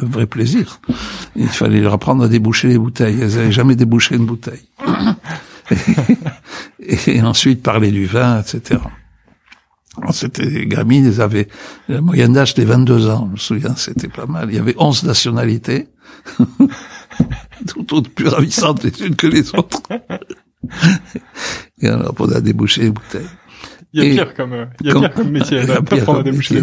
Un 0.01 0.07
vrai 0.07 0.27
plaisir. 0.27 0.81
Il 1.35 1.49
fallait 1.49 1.81
leur 1.81 1.95
apprendre 1.95 2.23
à 2.23 2.29
déboucher 2.29 2.69
les 2.69 2.79
bouteilles. 2.79 3.19
Elles 3.21 3.35
n'avaient 3.35 3.53
jamais 3.53 3.75
débouché 3.75 4.15
une 4.15 4.27
bouteille. 4.27 4.69
et, 6.81 7.23
ensuite 7.23 7.63
parler 7.63 7.91
du 7.91 8.07
vin, 8.07 8.41
etc. 8.41 8.81
C'était 10.13 10.67
gamines, 10.67 11.07
elles 11.07 11.21
avaient 11.21 11.49
la 11.89 12.01
moyenne 12.01 12.33
d'âge 12.33 12.55
des 12.55 12.65
22 12.65 13.11
ans. 13.11 13.27
Je 13.27 13.33
me 13.33 13.37
souviens, 13.37 13.75
c'était 13.77 14.09
pas 14.09 14.27
mal. 14.27 14.49
Il 14.51 14.57
y 14.57 14.59
avait 14.59 14.75
11 14.79 15.05
nationalités. 15.05 15.89
tout 17.67 17.95
autres 17.95 18.11
plus 18.11 18.29
ravissantes 18.29 18.85
les 18.85 19.03
unes 19.03 19.17
que 19.17 19.27
les 19.27 19.55
autres. 19.55 19.81
Et 21.81 21.89
alors, 21.89 22.15
on 22.19 22.31
a 22.31 22.41
débouché 22.41 22.83
les 22.83 22.91
bouteilles. 22.91 23.29
Il 23.93 24.15
y 24.15 24.21
a 24.21 24.25
pire 24.25 24.35
comme, 24.35 24.69
il 24.81 24.87
y 24.87 24.91
a 24.91 24.95
pire 24.95 25.15
comme 25.15 25.31
métier. 25.31 26.63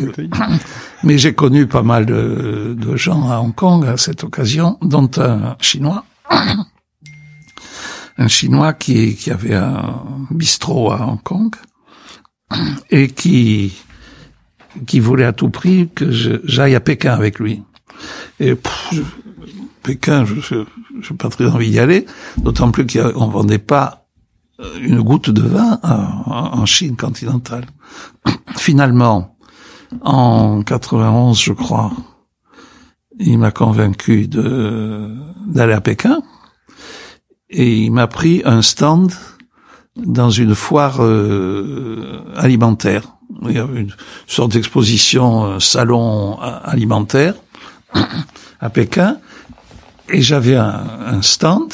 Mais 1.04 1.18
j'ai 1.18 1.34
connu 1.34 1.68
pas 1.68 1.84
mal 1.84 2.06
de, 2.06 2.76
de 2.80 2.96
gens 2.96 3.30
à 3.30 3.40
Hong 3.40 3.54
Kong 3.54 3.86
à 3.86 3.98
cette 3.98 4.24
occasion, 4.24 4.78
dont 4.82 5.10
un 5.18 5.58
Chinois. 5.60 6.06
Un 8.20 8.28
Chinois 8.28 8.74
qui, 8.74 9.16
qui 9.16 9.30
avait 9.30 9.54
un 9.54 10.02
bistrot 10.32 10.92
à 10.92 11.06
Hong 11.06 11.22
Kong 11.22 11.56
et 12.90 13.10
qui, 13.10 13.74
qui 14.86 15.00
voulait 15.00 15.26
à 15.26 15.34
tout 15.34 15.50
prix 15.50 15.90
que 15.94 16.12
j'aille 16.12 16.76
à 16.76 16.80
Pékin 16.80 17.14
avec 17.14 17.40
lui. 17.40 17.64
Et 18.40 18.56
Pékin, 19.84 20.26
je 20.26 20.56
n'ai 20.56 21.18
pas 21.18 21.30
très 21.30 21.48
envie 21.48 21.72
d'y 21.72 21.80
aller, 21.80 22.06
d'autant 22.38 22.72
plus 22.72 22.86
qu'on 22.86 23.28
vendait 23.28 23.58
pas 23.58 24.08
euh, 24.60 24.80
une 24.82 25.02
goutte 25.02 25.30
de 25.30 25.42
vin 25.42 25.80
en, 25.84 26.66
Chine 26.66 26.98
continentale. 26.98 27.66
Finalement, 28.58 29.38
en 30.02 30.62
91, 30.64 31.40
je 31.40 31.54
crois, 31.54 31.92
il 33.20 33.38
m'a 33.40 33.52
convaincu 33.52 34.28
d'aller 34.28 35.74
à 35.74 35.82
Pékin 35.82 36.22
et 37.50 37.86
il 37.86 37.92
m'a 37.92 38.08
pris 38.08 38.42
un 38.46 38.62
stand 38.62 39.14
dans 40.06 40.30
une 40.30 40.56
foire 40.56 41.04
euh, 41.04 42.24
alimentaire. 42.36 43.04
Il 43.44 43.56
y 43.56 43.60
avait 43.60 43.82
une 43.82 43.94
sorte 44.26 44.54
d'exposition, 44.54 45.46
un 45.46 45.60
salon 45.60 46.40
alimentaire 46.40 47.36
à 48.60 48.70
Pékin 48.70 49.18
et 50.10 50.22
j'avais 50.22 50.56
un, 50.56 51.22
stand 51.22 51.74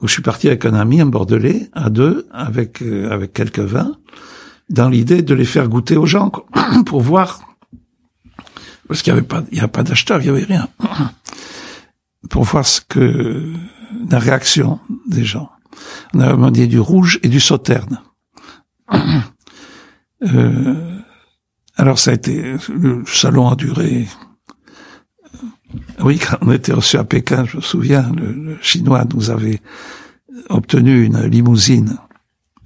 où 0.00 0.08
je 0.08 0.12
suis 0.12 0.22
parti 0.22 0.48
avec 0.48 0.64
un 0.64 0.74
ami, 0.74 1.00
un 1.00 1.06
bordelais, 1.06 1.68
à 1.72 1.90
deux, 1.90 2.26
avec 2.32 2.82
euh, 2.82 3.10
avec 3.10 3.32
quelques 3.32 3.60
vins, 3.60 3.96
dans 4.68 4.88
l'idée 4.88 5.22
de 5.22 5.34
les 5.34 5.44
faire 5.44 5.68
goûter 5.68 5.96
aux 5.96 6.06
gens 6.06 6.30
pour 6.86 7.00
voir, 7.00 7.40
parce 8.88 9.02
qu'il 9.02 9.12
y 9.12 9.16
avait 9.16 9.26
pas, 9.26 9.42
il 9.52 9.58
y 9.58 9.62
a 9.62 9.68
pas 9.68 9.82
d'acheteur, 9.82 10.20
il 10.20 10.26
y 10.26 10.28
avait 10.28 10.44
rien, 10.44 10.68
pour 12.30 12.44
voir 12.44 12.66
ce 12.66 12.80
que 12.80 13.52
la 14.10 14.18
réaction 14.18 14.80
des 15.06 15.24
gens. 15.24 15.50
On 16.14 16.20
avait 16.20 16.32
demandé 16.32 16.66
du 16.66 16.80
rouge 16.80 17.18
et 17.22 17.28
du 17.28 17.40
sauterne. 17.40 18.00
Euh, 20.22 20.98
alors 21.76 21.98
ça 21.98 22.10
a 22.10 22.14
été, 22.14 22.56
le 22.70 23.04
salon 23.06 23.50
a 23.50 23.54
duré 23.54 24.08
oui, 26.00 26.18
quand 26.18 26.38
on 26.42 26.52
était 26.52 26.72
reçu 26.72 26.96
à 26.96 27.04
Pékin, 27.04 27.44
je 27.44 27.56
me 27.56 27.62
souviens, 27.62 28.10
le, 28.16 28.56
Chinois 28.60 29.04
nous 29.12 29.30
avait 29.30 29.60
obtenu 30.48 31.04
une 31.04 31.22
limousine, 31.26 31.98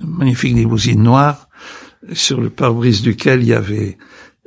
une 0.01 0.11
magnifique 0.11 0.55
limousine 0.55 1.03
noire, 1.03 1.49
sur 2.13 2.41
le 2.41 2.51
pare-brise 2.51 3.03
duquel 3.03 3.43
il 3.43 3.49
y 3.49 3.55
avait 3.55 3.99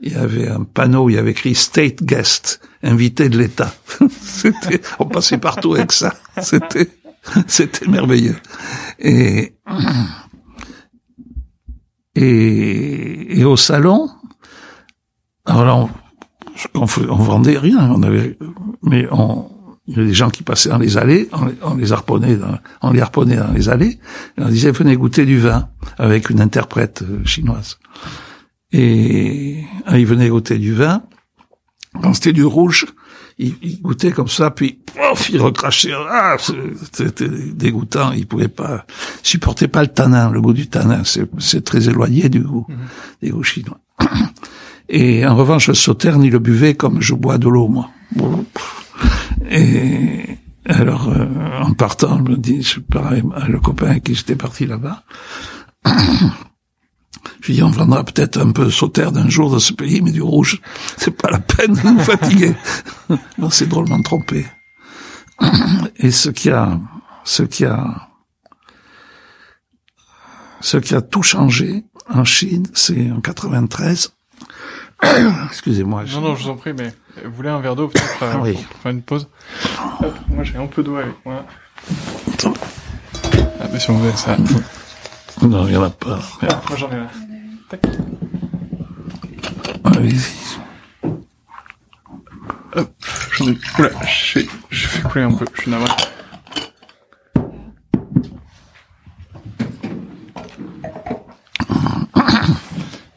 il 0.02 0.12
y 0.12 0.16
avait 0.16 0.50
un 0.50 0.64
panneau, 0.64 1.10
il 1.10 1.14
y 1.14 1.18
avait 1.18 1.32
écrit 1.32 1.56
State 1.56 2.04
Guest, 2.04 2.60
invité 2.82 3.30
de 3.30 3.38
l'État. 3.38 3.74
c'était, 4.22 4.82
on 5.00 5.06
passait 5.06 5.38
partout 5.38 5.76
avec 5.76 5.94
ça. 5.94 6.14
C'était, 6.42 6.90
c'était 7.48 7.88
merveilleux. 7.88 8.36
Et, 9.00 9.56
et, 12.16 13.44
au 13.44 13.58
salon, 13.58 14.10
alors 15.46 15.66
là, 15.66 15.76
on, 16.76 16.82
on, 16.82 16.86
vendait 16.86 17.58
rien, 17.58 17.92
on 17.92 18.04
avait, 18.04 18.38
mais 18.82 19.08
on, 19.12 19.50
il 19.88 19.96
y 19.96 20.00
avait 20.00 20.08
des 20.08 20.14
gens 20.14 20.30
qui 20.30 20.44
passaient 20.44 20.70
dans 20.70 20.78
les 20.78 20.98
allées, 20.98 21.30
on, 21.62 21.76
les 21.76 21.92
harponnait, 21.92 22.38
dans, 22.38 22.58
on 22.82 22.92
les 22.92 23.02
harponnait 23.02 23.36
dans 23.36 23.52
les 23.52 23.68
allées, 23.68 24.00
on 24.38 24.48
disait 24.48 24.72
venez 24.72 24.96
goûter 24.96 25.26
du 25.26 25.40
vin 25.40 25.68
avec 25.98 26.30
une 26.30 26.40
interprète 26.40 27.02
euh, 27.02 27.26
chinoise. 27.26 27.80
Et 28.72 29.64
ah, 29.86 30.00
ils 30.00 30.06
venaient 30.06 30.30
goûter 30.30 30.58
du 30.58 30.74
vin. 30.74 31.04
Quand 32.02 32.14
c'était 32.14 32.34
du 32.34 32.44
rouge, 32.44 32.88
ils, 33.38 33.82
goûtaient 33.82 34.12
comme 34.12 34.28
ça, 34.28 34.52
puis 34.52 34.80
pof, 34.86 35.30
ils 35.30 35.42
recrachaient. 35.42 35.94
Ah, 35.94 36.38
c'était 36.92 37.28
dégoûtant. 37.30 38.12
Ils 38.12 38.28
pouvaient 38.28 38.48
pas, 38.48 38.86
supportaient 39.22 39.68
pas 39.68 39.82
le 39.82 39.88
tanin, 39.88 40.32
le 40.32 40.42
goût 40.42 40.54
du 40.54 40.68
tanin. 40.68 41.04
C'est 41.40 41.64
très 41.64 41.90
éloigné 41.90 42.30
du 42.30 42.42
goût 42.42 42.66
mhm. 42.70 42.78
des 43.22 43.30
goûts 43.30 43.44
chinois. 43.44 43.80
Et 44.90 45.26
en 45.26 45.36
revanche, 45.36 45.68
le 45.68 45.74
sauterne, 45.74 46.24
il 46.24 46.32
le 46.32 46.40
buvait 46.40 46.76
comme 46.76 47.02
je 47.02 47.14
bois 47.14 47.38
de 47.38 47.48
l'eau, 47.48 47.68
moi. 47.68 47.90
Et 49.50 50.38
alors, 50.66 51.10
euh, 51.10 51.26
en 51.62 51.74
partant, 51.74 52.18
je 52.18 52.32
me 52.32 52.38
dis, 52.38 52.62
je 52.62 52.80
parlais 52.80 53.24
à 53.36 53.48
le 53.48 53.60
copain 53.60 54.00
qui 54.00 54.14
j'étais 54.14 54.36
parti 54.36 54.66
là-bas. 54.66 55.04
Je 57.42 57.48
lui 57.48 57.54
dis, 57.56 57.64
on 57.64 57.70
vendra 57.70 58.04
peut-être 58.04 58.40
un 58.40 58.52
peu 58.52 58.66
de 58.66 58.70
sauterne 58.70 59.16
d'un 59.16 59.30
jour 59.30 59.50
dans 59.50 59.60
ce 59.60 59.74
pays, 59.74 60.02
mais 60.02 60.12
du 60.12 60.22
rouge, 60.22 60.62
c'est 60.98 61.12
pas 61.12 61.30
la 61.30 61.40
peine 61.40 61.74
de 61.74 61.82
nous 61.82 62.00
fatiguer. 62.00 62.54
on 63.40 63.50
s'est 63.50 63.68
drôlement 63.68 64.02
trompé. 64.02 64.46
Et 65.98 66.12
ce 66.12 66.30
qui 66.30 66.50
a, 66.50 66.80
ce 67.24 67.44
qui 67.44 67.66
a, 67.66 68.10
ce 70.62 70.78
qui 70.78 70.96
a 70.96 71.02
tout 71.02 71.24
changé 71.24 71.84
en 72.10 72.24
Chine, 72.24 72.68
c'est 72.74 73.12
en 73.12 73.22
93, 73.22 74.14
Excusez-moi. 75.48 76.04
Non, 76.14 76.22
non, 76.22 76.36
je 76.36 76.44
vous 76.44 76.50
en 76.50 76.56
prie, 76.56 76.74
mais 76.74 76.94
vous 77.24 77.32
voulez 77.32 77.50
un 77.50 77.60
verre 77.60 77.76
d'eau 77.76 77.88
peut-être 77.88 78.24
euh, 78.24 78.36
oui. 78.42 78.54
pour 78.54 78.78
faire 78.82 78.92
une 78.92 79.02
pause 79.02 79.28
Moi, 80.30 80.44
j'ai 80.44 80.58
un 80.58 80.68
peu 80.68 80.84
d'eau 80.84 80.96
avec 80.96 81.14
moi. 81.26 81.46
Ah, 83.60 83.68
mais 83.72 83.80
si 83.80 83.90
on 83.90 83.98
veut 83.98 84.12
ça. 84.16 84.38
Non, 85.44 85.68
il 85.68 85.72
n'y 85.72 85.78
en 85.78 85.84
a 85.84 85.90
pas. 85.90 86.20
Ah, 86.42 86.62
moi, 86.70 86.78
j'en 86.78 86.90
ai 86.90 86.96
là. 86.96 87.10
Tac. 87.70 87.82
Allez-y. 89.84 90.58
Hop, 92.76 92.90
j'en 93.34 93.48
ai... 93.50 93.58
Oula, 93.78 93.90
je 94.02 94.88
fais 94.88 95.02
couler 95.02 95.26
un 95.26 95.34
peu, 95.34 95.46
je 95.54 95.62
suis 95.62 95.72
navré. 95.72 95.92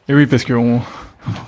Et 0.09 0.13
oui, 0.13 0.25
parce 0.25 0.43
qu'on 0.43 0.75
on 0.75 0.81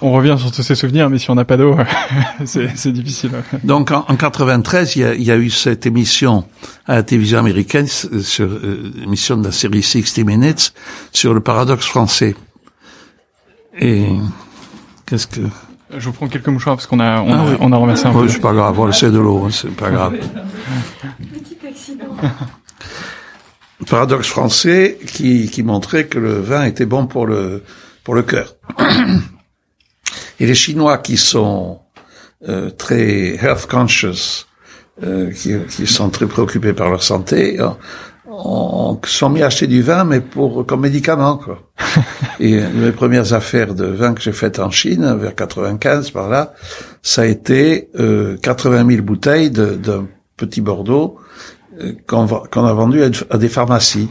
revient 0.02 0.36
sur 0.38 0.52
tous 0.52 0.64
ces 0.64 0.76
souvenirs, 0.76 1.10
mais 1.10 1.20
si 1.20 1.30
on 1.30 1.36
n'a 1.36 1.46
pas 1.46 1.58
d'eau, 1.58 1.78
c'est 2.46 2.92
difficile. 2.92 3.32
Donc 3.64 3.92
en, 3.92 4.06
en 4.08 4.16
93, 4.16 4.96
il 4.96 5.02
y, 5.02 5.06
a, 5.06 5.14
il 5.14 5.24
y, 5.24 5.32
a, 5.32 5.38
eu 5.38 5.50
cette 5.50 5.86
émission 5.86 6.46
à 6.88 6.96
la 6.96 7.04
télévision 7.04 7.40
américaine, 7.40 7.88
sur 7.88 8.46
euh, 8.46 8.92
émission 9.04 9.38
de 9.38 9.46
la 9.46 9.52
série 9.52 9.84
60 9.84 10.26
Minutes, 10.26 10.74
sur 11.12 11.34
le 11.34 11.40
paradoxe 11.40 11.86
français. 11.86 12.36
Et 13.80 14.08
qu'est-ce 15.06 15.28
que 15.28 15.42
je 15.98 16.06
vous 16.06 16.12
prends 16.12 16.28
quelques 16.28 16.48
mouchoirs 16.50 16.76
parce 16.76 16.86
qu'on 16.86 17.00
a 17.00 17.22
on, 17.22 17.32
ah, 17.32 17.52
a, 17.54 17.58
on 17.62 17.72
a 17.72 17.78
ramassé 17.78 18.06
un 18.06 18.14
peu. 18.14 18.28
C'est 18.28 18.40
pas 18.40 18.54
grave, 18.54 18.80
on 18.80 18.92
c'est 18.92 19.12
de 19.12 19.18
l'eau, 19.18 19.46
hein, 19.46 19.50
c'est 19.52 19.76
pas 19.76 19.90
grave. 19.90 20.18
Petit 21.34 21.58
accident. 21.68 22.06
Paradoxe 23.90 24.28
français 24.28 25.00
qui, 25.08 25.50
qui 25.50 25.64
montrait 25.64 26.06
que 26.06 26.20
le 26.20 26.40
vin 26.40 26.66
était 26.66 26.86
bon 26.86 27.08
pour 27.08 27.26
le 27.26 27.64
pour 28.04 28.14
le 28.14 28.22
cœur. 28.22 28.56
Et 30.40 30.46
les 30.46 30.56
Chinois 30.56 30.98
qui 30.98 31.18
sont 31.18 31.80
euh, 32.48 32.70
très 32.70 33.36
health 33.36 33.68
conscious, 33.70 34.48
euh, 35.04 35.32
qui, 35.32 35.54
qui, 35.70 35.88
sont 35.88 36.10
très 36.10 36.26
préoccupés 36.26 36.74
par 36.74 36.90
leur 36.90 37.04
santé, 37.04 37.60
euh, 37.60 37.70
ont, 38.30 39.00
sont 39.06 39.30
mis 39.30 39.42
à 39.42 39.48
acheter 39.48 39.68
du 39.68 39.82
vin, 39.82 40.04
mais 40.04 40.22
pour 40.22 40.66
comme 40.66 40.82
médicament. 40.82 41.38
Quoi. 41.38 41.60
Et 42.40 42.60
mes 42.62 42.92
premières 42.92 43.34
affaires 43.34 43.74
de 43.76 43.86
vin 43.86 44.14
que 44.14 44.22
j'ai 44.22 44.32
faites 44.32 44.60
en 44.60 44.72
Chine, 44.72 45.18
vers 45.20 45.36
95 45.36 46.12
par 46.12 46.30
là, 46.30 46.54
ça 47.02 47.24
a 47.24 47.26
été 47.26 47.90
euh, 48.00 48.38
80 48.38 48.88
000 48.88 49.02
bouteilles 49.04 49.52
d'un 49.52 50.08
petit 50.38 50.62
Bordeaux 50.62 51.18
euh, 51.82 51.94
qu'on 52.08 52.66
a 52.66 52.74
vendu 52.74 53.02
à 53.30 53.38
des 53.38 53.50
pharmacies 53.50 54.10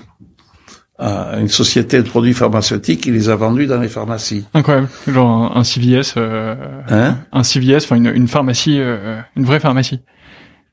à 0.98 1.38
une 1.38 1.48
société 1.48 2.02
de 2.02 2.08
produits 2.08 2.34
pharmaceutiques 2.34 3.02
qui 3.02 3.12
les 3.12 3.28
a 3.28 3.36
vendus 3.36 3.66
dans 3.66 3.80
les 3.80 3.88
pharmacies. 3.88 4.44
Incroyable, 4.52 4.88
genre 5.06 5.56
un, 5.56 5.62
CVS, 5.62 6.14
euh, 6.16 6.56
hein 6.90 7.18
un 7.32 7.44
CVS, 7.44 7.84
enfin 7.84 7.96
une, 7.96 8.12
une 8.14 8.28
pharmacie, 8.28 8.78
euh, 8.80 9.20
une 9.36 9.44
vraie 9.44 9.60
pharmacie. 9.60 10.00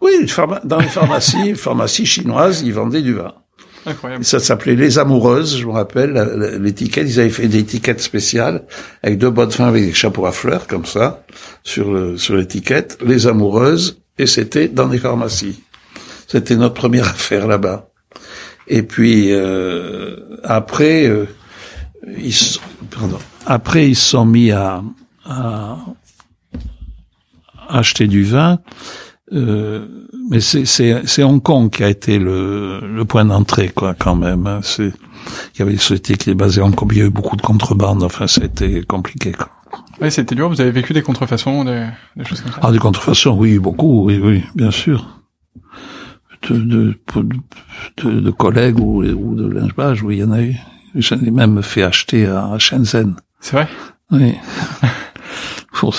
Oui, 0.02 0.12
dans 0.64 0.80
les 0.80 0.88
pharmacies, 0.88 1.38
une 1.50 1.56
pharmacie 1.56 2.06
chinoise, 2.06 2.62
ils 2.66 2.74
vendaient 2.74 3.02
du 3.02 3.14
vin. 3.14 3.34
Incroyable. 3.88 4.26
ça 4.26 4.40
s'appelait 4.40 4.76
Les 4.76 4.98
Amoureuses, 4.98 5.60
je 5.60 5.66
me 5.68 5.72
rappelle, 5.72 6.60
l'étiquette, 6.60 7.08
ils 7.08 7.20
avaient 7.20 7.30
fait 7.30 7.48
des 7.48 7.60
étiquettes 7.60 8.02
spéciales 8.02 8.64
avec 9.04 9.20
deux 9.20 9.30
bonnes 9.30 9.52
fins 9.52 9.68
avec 9.68 9.86
des 9.86 9.94
chapeaux 9.94 10.26
à 10.26 10.32
fleurs, 10.32 10.66
comme 10.66 10.86
ça, 10.86 11.24
sur 11.64 11.92
le, 11.92 12.18
sur 12.18 12.36
l'étiquette, 12.36 12.98
Les 13.06 13.28
Amoureuses, 13.28 14.02
et 14.18 14.26
c'était 14.26 14.70
dans 14.70 14.88
les 14.88 14.98
pharmacies. 14.98 15.62
C'était 16.28 16.56
notre 16.56 16.74
première 16.74 17.08
affaire 17.10 17.46
là-bas. 17.48 17.90
Et 18.68 18.84
puis 18.84 19.32
euh, 19.32 20.18
après, 20.44 21.08
euh, 21.08 21.28
ils, 22.18 22.36
pardon, 22.90 23.20
après 23.46 23.90
ils 23.90 23.96
se 23.96 24.10
sont 24.10 24.26
mis 24.26 24.52
à, 24.52 24.84
à 25.26 25.78
acheter 27.70 28.08
du 28.08 28.24
vin. 28.24 28.60
Euh, 29.34 29.88
mais 30.30 30.40
c'est 30.40 31.24
Hong 31.24 31.42
Kong 31.42 31.72
qui 31.72 31.84
a 31.84 31.90
été 31.90 32.20
le, 32.20 32.80
le 32.82 33.06
point 33.06 33.26
d'entrée, 33.26 33.70
quoi, 33.70 33.96
quand 33.96 34.16
même. 34.16 34.46
Hein. 34.46 34.60
C'est 34.62 34.94
il 35.56 35.60
y 35.60 35.62
avait 35.64 35.74
une 35.74 35.80
société 35.80 36.16
qui 36.16 36.30
est 36.30 36.36
basée 36.36 36.62
en 36.62 36.68
Hong 36.68 36.76
Kong, 36.76 36.92
il 36.94 37.00
y 37.00 37.02
a 37.02 37.06
eu 37.06 37.10
beaucoup 37.10 37.36
de 37.36 37.42
contrebande. 37.42 38.04
Enfin, 38.04 38.28
été 38.28 38.84
compliqué. 38.84 39.32
Quoi. 39.32 39.50
Oui, 40.00 40.12
c'était 40.12 40.36
dur. 40.36 40.50
Vous 40.50 40.62
avez 40.62 40.70
vécu 40.72 40.94
des 40.94 41.02
contrefaçons, 41.02 41.66
des, 41.66 41.88
des 42.16 42.24
choses 42.24 42.42
comme 42.42 42.52
ça? 42.52 42.60
Ah, 42.62 42.72
des 42.72 42.78
contrefaçons, 42.78 43.36
oui, 43.36 43.58
beaucoup, 43.58 44.06
oui, 44.06 44.20
oui, 44.22 44.44
bien 44.54 44.70
sûr 44.70 45.08
de, 46.54 46.94
de, 47.98 48.20
de, 48.20 48.32
collègues 48.32 48.80
ou, 48.80 49.04
ou 49.04 49.36
de 49.36 49.48
linge 49.48 50.04
oui, 50.04 50.18
il 50.18 50.20
y 50.20 50.24
en 50.24 50.32
a 50.32 50.42
eu. 50.42 50.56
J'en 50.96 51.20
ai 51.20 51.32
même 51.32 51.62
fait 51.62 51.84
acheter 51.84 52.26
à 52.26 52.58
Shenzhen. 52.58 53.16
C'est 53.40 53.56
vrai? 53.58 53.68
Oui. 54.12 54.34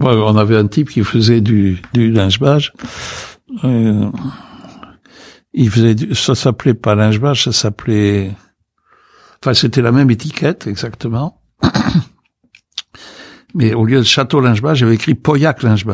on 0.00 0.36
avait 0.36 0.56
un 0.56 0.66
type 0.66 0.90
qui 0.90 1.02
faisait 1.04 1.40
du, 1.40 1.80
du 1.92 2.10
linge 2.10 2.40
euh, 3.62 4.10
il 5.52 5.70
faisait 5.70 5.94
du, 5.94 6.14
ça 6.14 6.34
s'appelait 6.34 6.74
pas 6.74 6.94
linge 6.94 7.20
ça 7.34 7.52
s'appelait, 7.52 8.32
enfin 9.40 9.54
c'était 9.54 9.82
la 9.82 9.92
même 9.92 10.10
étiquette 10.10 10.66
exactement. 10.66 11.40
Mais 13.54 13.74
au 13.74 13.84
lieu 13.84 13.98
de 13.98 14.04
château 14.04 14.40
linge 14.40 14.60
j'avais 14.74 14.94
écrit 14.94 15.14
Pauillac 15.14 15.62
linge 15.62 15.84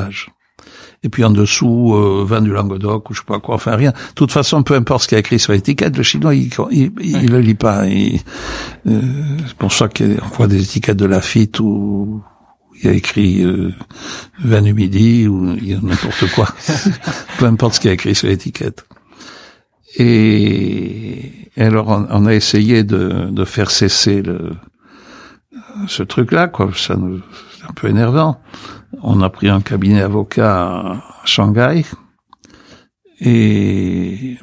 et 1.02 1.08
puis 1.08 1.24
en 1.24 1.30
dessous 1.30 1.94
euh, 1.94 2.24
vin 2.26 2.42
du 2.42 2.50
Languedoc 2.50 3.08
ou 3.08 3.14
je 3.14 3.20
sais 3.20 3.26
pas 3.26 3.40
quoi, 3.40 3.54
enfin 3.54 3.74
rien. 3.74 3.90
De 3.90 4.14
toute 4.14 4.32
façon, 4.32 4.62
peu 4.62 4.74
importe 4.74 5.04
ce 5.04 5.08
qu'il 5.08 5.16
y 5.16 5.18
a 5.18 5.20
écrit 5.20 5.38
sur 5.38 5.52
l'étiquette, 5.52 5.96
le 5.96 6.02
chinois 6.02 6.34
il, 6.34 6.50
il, 6.70 6.92
il, 7.00 7.30
le 7.30 7.40
lit 7.40 7.54
pas. 7.54 7.84
euh, 7.84 8.18
c'est 9.46 9.56
pour 9.56 9.72
ça 9.72 9.88
qu'on 9.88 10.28
voit 10.36 10.46
des 10.46 10.62
étiquettes 10.62 10.98
de 10.98 11.06
Lafitte 11.06 11.60
où 11.60 12.22
il 12.78 12.86
y 12.86 12.88
a 12.88 12.92
écrit 12.92 13.42
euh, 13.42 13.72
vin 14.44 14.60
du 14.62 14.74
midi 14.74 15.26
ou 15.26 15.56
n'importe 15.82 16.30
quoi. 16.34 16.48
peu 17.38 17.46
importe 17.46 17.74
ce 17.74 17.80
qu'il 17.80 17.88
y 17.88 17.92
a 17.92 17.94
écrit 17.94 18.14
sur 18.14 18.28
l'étiquette. 18.28 18.84
Et 19.96 21.32
alors 21.56 21.88
on, 21.88 22.06
on, 22.10 22.26
a 22.26 22.34
essayé 22.34 22.84
de, 22.84 23.28
de 23.30 23.44
faire 23.44 23.70
cesser 23.70 24.22
le, 24.22 24.52
ce 25.88 26.02
truc-là, 26.02 26.48
quoi. 26.48 26.70
Ça 26.76 26.94
nous, 26.96 27.20
c'est 27.56 27.64
un 27.64 27.72
peu 27.72 27.88
énervant 27.88 28.40
on 29.02 29.20
a 29.20 29.30
pris 29.30 29.48
un 29.48 29.60
cabinet 29.60 30.02
avocat 30.02 30.68
à 30.68 31.02
Shanghai 31.24 31.84
et 33.20 34.36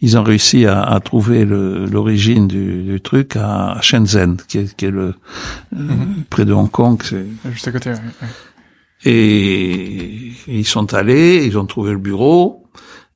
ils 0.00 0.18
ont 0.18 0.22
réussi 0.22 0.66
à, 0.66 0.98
trouver 1.04 1.44
l'origine 1.44 2.48
du, 2.48 3.00
truc 3.02 3.36
à 3.36 3.78
Shenzhen, 3.80 4.36
qui 4.48 4.58
est, 4.58 4.82
le 4.82 5.14
mhm. 5.72 6.24
près 6.28 6.44
de 6.44 6.52
Hong 6.52 6.70
Kong. 6.70 7.02
Juste 7.50 7.68
à 7.68 7.72
côté. 7.72 7.92
Et 9.04 10.32
ils 10.46 10.66
sont 10.66 10.94
allés, 10.94 11.44
ils 11.46 11.58
ont 11.58 11.66
trouvé 11.66 11.92
le 11.92 11.98
bureau. 11.98 12.66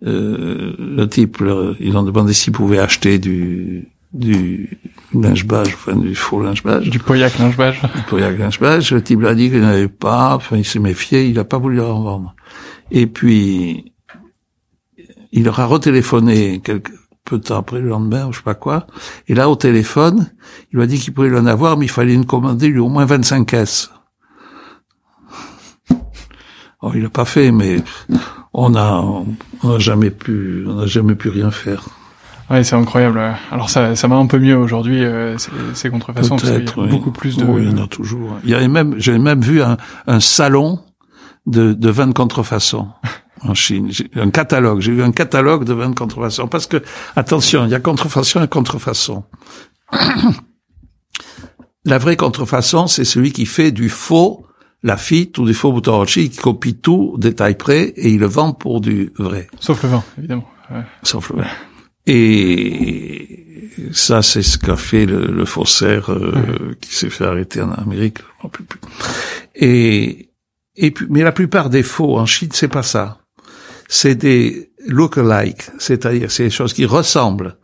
Euh, 0.05 0.75
le 0.79 1.09
type, 1.09 1.43
ils 1.81 1.97
ont 1.97 2.03
demandé 2.03 2.33
s'ils 2.33 2.53
pouvaient 2.53 2.79
acheter 2.79 3.19
du 3.19 3.89
du 4.17 4.79
linge-bage, 5.15 5.75
enfin 5.75 5.97
du 5.97 6.15
faux 6.15 6.43
linge-bage. 6.43 6.91
Du 6.91 6.99
Pauillac 6.99 7.39
linge-bage. 7.39 7.83
Du 7.83 8.03
Pauillac 8.03 8.39
linge-bage. 8.39 8.93
Le 8.93 9.03
type 9.03 9.21
l'a 9.21 9.35
dit 9.35 9.51
qu'il 9.51 9.61
n'avait 9.61 9.89
pas, 9.89 10.35
enfin 10.35 10.57
il 10.57 10.65
s'est 10.65 10.79
méfié, 10.79 11.27
il 11.27 11.35
n'a 11.35 11.45
pas 11.45 11.59
voulu 11.59 11.81
en 11.81 12.03
vendre. 12.03 12.35
Et 12.91 13.07
puis, 13.07 13.93
il 15.33 15.45
leur 15.45 15.61
a 15.61 15.67
retéléphoné 15.67 16.61
quelques 16.63 16.93
peu 17.27 17.39
de 17.39 17.43
temps 17.43 17.59
après 17.59 17.81
le 17.81 17.89
lendemain, 17.89 18.27
ou 18.27 18.33
je 18.33 18.39
sais 18.39 18.45
pas 18.45 18.55
quoi. 18.55 18.87
Et 19.27 19.35
là, 19.35 19.51
au 19.51 19.57
téléphone, 19.57 20.31
il 20.71 20.77
lui 20.77 20.83
a 20.85 20.87
dit 20.87 20.99
qu'il 20.99 21.13
pouvait 21.13 21.29
l'en 21.29 21.45
avoir, 21.45 21.77
mais 21.77 21.85
il 21.85 21.91
fallait 21.91 22.15
une 22.15 22.25
commander 22.25 22.69
lui 22.69 22.79
au 22.79 22.89
moins 22.89 23.05
25 23.05 23.45
caisses. 23.45 23.91
Oh, 26.83 26.93
il 26.95 27.03
l'a 27.03 27.11
pas 27.11 27.25
fait, 27.25 27.51
mais 27.51 27.83
on 28.55 28.75
a, 28.77 29.03
on 29.63 29.69
n'a 29.69 29.79
jamais 29.79 30.11
pu, 30.11 30.65
on 30.69 30.75
n'a 30.75 30.87
jamais 30.87 31.17
pu 31.17 31.29
rien 31.29 31.51
faire. 31.51 31.89
Ouais, 32.49 32.63
c'est 32.63 32.77
incroyable. 32.77 33.21
Alors 33.51 33.71
ça, 33.71 33.97
ça 33.97 34.09
va 34.09 34.17
un 34.17 34.27
peu 34.27 34.39
mieux 34.39 34.57
aujourd'hui, 34.57 35.05
euh, 35.05 35.37
ces, 35.37 35.51
ces 35.75 35.91
contrefaçons, 35.91 36.37
parce 36.37 36.49
y 36.49 36.55
a 36.55 36.61
oui. 36.77 36.89
beaucoup 36.89 37.11
plus 37.11 37.37
de. 37.37 37.45
Oui, 37.45 37.63
il 37.65 37.71
y 37.71 37.81
en 37.81 37.85
a 37.85 37.89
toujours. 37.89 38.39
Il 38.45 38.51
y 38.51 38.55
avait 38.55 38.69
même, 38.69 38.95
j'ai 38.99 39.19
même 39.19 39.41
vu 39.41 39.63
un, 39.63 39.77
un 40.07 40.21
salon 40.21 40.81
de, 41.47 41.73
de 41.73 41.91
20 41.91 42.13
contrefaçons 42.13 42.89
en 43.43 43.55
Chine. 43.55 43.91
Un 44.15 44.31
catalogue. 44.31 44.81
J'ai 44.81 44.93
vu 44.93 45.03
un 45.03 45.13
catalogue 45.13 45.65
de 45.65 45.73
20 45.73 45.95
contrefaçons. 45.95 46.49
Parce 46.49 46.67
que, 46.67 46.83
attention, 47.17 47.65
il 47.65 47.71
y 47.71 47.75
a 47.75 47.81
contrefaçon 47.81 48.43
et 48.43 48.49
contrefaçon. 48.49 49.25
La 51.85 51.99
vraie 51.99 52.17
contrefaçon, 52.17 52.87
c'est 52.89 53.05
celui 53.05 53.33
qui 53.33 53.47
fait 53.47 53.71
du 53.71 53.89
faux 53.89 54.47
Lafitte 54.83 55.39
ou 55.39 55.47
du 55.47 55.55
faux 55.55 55.73
bouton 55.73 55.97
Rothschild, 55.97 56.31
qui 56.31 56.39
copie 56.39 56.75
tout, 56.75 57.15
détail 57.19 57.57
près, 57.57 57.95
et 57.97 58.11
il 58.11 58.21
le 58.21 58.27
vend 58.27 58.53
pour 58.53 58.81
du 58.81 59.13
vrai. 59.19 59.49
Sauf 59.59 59.83
le 59.83 59.89
vin, 59.89 60.05
évidemment. 60.19 60.49
Ouais. 60.71 60.83
Sauf 61.03 61.31
le 61.31 61.43
vin. 61.43 61.49
Et 62.07 63.71
ça, 63.93 64.23
c'est 64.23 64.43
ce 64.43 64.59
qu'a 64.59 64.77
fait 64.77 65.07
le, 65.07 65.27
le 65.27 65.45
faussaire 65.45 66.13
euh, 66.13 66.77
qui 66.81 66.95
s'est 66.95 67.11
fait 67.11 67.25
arrêter 67.25 67.61
en 67.61 67.73
Amérique. 67.73 68.19
je 68.43 68.49
plus. 68.49 68.81
Et, 69.55 70.31
et 70.77 70.91
puis, 70.91 71.07
mais 71.11 71.23
la 71.23 71.33
plupart 71.33 71.71
des 71.71 71.83
faux 71.83 72.17
en 72.19 72.27
Chine, 72.27 72.51
c'est 72.53 72.69
pas 72.69 72.83
ça. 72.83 73.19
C'est 73.89 74.15
des 74.15 74.71
look-alike, 74.87 75.71
c'est-à-dire 75.79 76.31
c'est 76.31 76.45
des 76.45 76.51
choses 76.51 76.73
qui 76.73 76.87
ressemblent, 76.87 77.57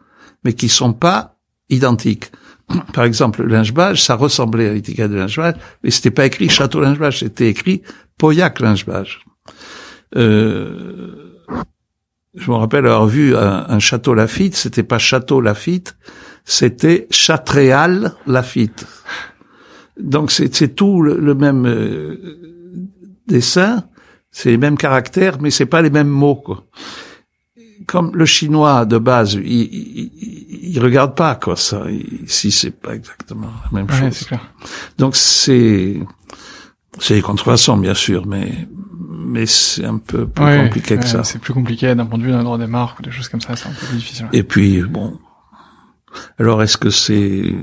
mais 0.44 0.54
qui 0.54 0.68
sont 0.68 0.92
pas 0.92 1.38
identiques. 1.68 2.30
Par 2.94 3.04
exemple, 3.04 3.42
le 3.42 3.48
linge-bage, 3.48 4.02
ça 4.02 4.14
ressemblait 4.14 4.68
à 4.68 4.72
l'étiquette 4.72 5.10
de 5.10 5.16
linge-bage, 5.16 5.54
mais 5.82 5.90
c'était 5.90 6.10
pas 6.10 6.26
écrit 6.26 6.48
Château 6.48 6.80
linge-bage, 6.80 7.20
c'était 7.20 7.48
écrit 7.48 7.82
Pauillac 8.18 8.60
linge-bage. 8.60 9.24
Euh, 10.16 11.31
je 12.34 12.50
me 12.50 12.56
rappelle 12.56 12.86
avoir 12.86 13.06
vu 13.06 13.36
un, 13.36 13.66
un 13.68 13.78
château 13.78 14.14
Lafitte, 14.14 14.56
c'était 14.56 14.82
pas 14.82 14.98
château 14.98 15.40
Lafitte, 15.40 15.96
c'était 16.44 17.06
Châtréal 17.10 18.14
Lafitte. 18.26 18.86
Donc 19.98 20.30
c'est 20.32 20.74
tout 20.74 21.02
le, 21.02 21.18
le 21.18 21.34
même 21.34 21.66
euh, 21.66 22.16
dessin, 23.26 23.84
c'est 24.30 24.50
les 24.50 24.56
mêmes 24.56 24.78
caractères, 24.78 25.40
mais 25.40 25.50
c'est 25.50 25.66
pas 25.66 25.82
les 25.82 25.90
mêmes 25.90 26.08
mots. 26.08 26.36
Quoi. 26.36 26.64
Comme 27.86 28.16
le 28.16 28.24
chinois 28.24 28.86
de 28.86 28.96
base, 28.98 29.34
il, 29.34 29.42
il, 29.44 30.80
regarde 30.80 31.14
pas 31.14 31.34
quoi 31.34 31.56
ça. 31.56 31.84
Ici 31.90 32.50
c'est 32.50 32.70
pas 32.70 32.94
exactement 32.94 33.50
la 33.70 33.78
même 33.78 33.86
Ouais, 33.90 34.10
chose. 34.10 34.26
clair. 34.26 34.40
Donc 34.98 35.16
c'est 35.16 36.00
c'est 36.98 37.14
des 37.14 37.22
contrefaçons 37.22 37.76
bien 37.76 37.94
sûr, 37.94 38.26
mais 38.26 38.66
mais 39.32 39.46
c'est 39.46 39.84
un 39.84 39.98
peu 39.98 40.26
plus 40.28 40.44
Ouais, 40.44 40.62
compliqué 40.64 40.96
que 40.98 41.06
ça. 41.06 41.24
C'est 41.24 41.38
plus 41.40 41.52
compliqué 41.54 41.94
d'un 41.94 42.06
point 42.06 42.18
de 42.18 42.24
vue 42.24 42.30
d'un 42.30 42.42
droit 42.44 42.58
des 42.58 42.66
marques 42.66 43.00
ou 43.00 43.02
des 43.02 43.10
choses 43.10 43.28
comme 43.28 43.40
ça, 43.40 43.56
c'est 43.56 43.66
un 43.68 43.72
peu 43.72 43.86
plus 43.86 43.96
difficile. 43.96 44.28
Et 44.32 44.42
puis 44.42 44.82
bon, 44.82 45.18
alors 46.38 46.62
est-ce 46.62 46.76
que 46.76 46.90
c'est 46.90 47.54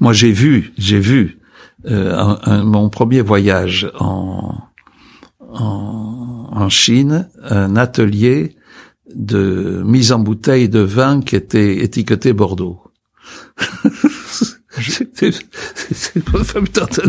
moi 0.00 0.12
j'ai 0.12 0.30
vu 0.32 0.72
j'ai 0.78 1.00
vu 1.00 1.38
euh, 1.86 2.14
un- 2.16 2.38
un- 2.44 2.64
mon 2.64 2.88
premier 2.90 3.20
voyage 3.22 3.90
en, 3.98 4.54
en 5.40 6.48
en 6.52 6.68
Chine 6.68 7.28
un 7.42 7.76
atelier 7.76 8.56
de 9.14 9.82
mise 9.84 10.12
en 10.12 10.18
bouteille 10.20 10.68
de 10.68 10.80
vin 10.80 11.20
qui 11.20 11.34
était 11.36 11.78
étiqueté 11.78 12.32
Bordeaux. 12.32 12.80
C'était 14.80 15.30
c'est 15.92 16.24
pas 16.24 16.38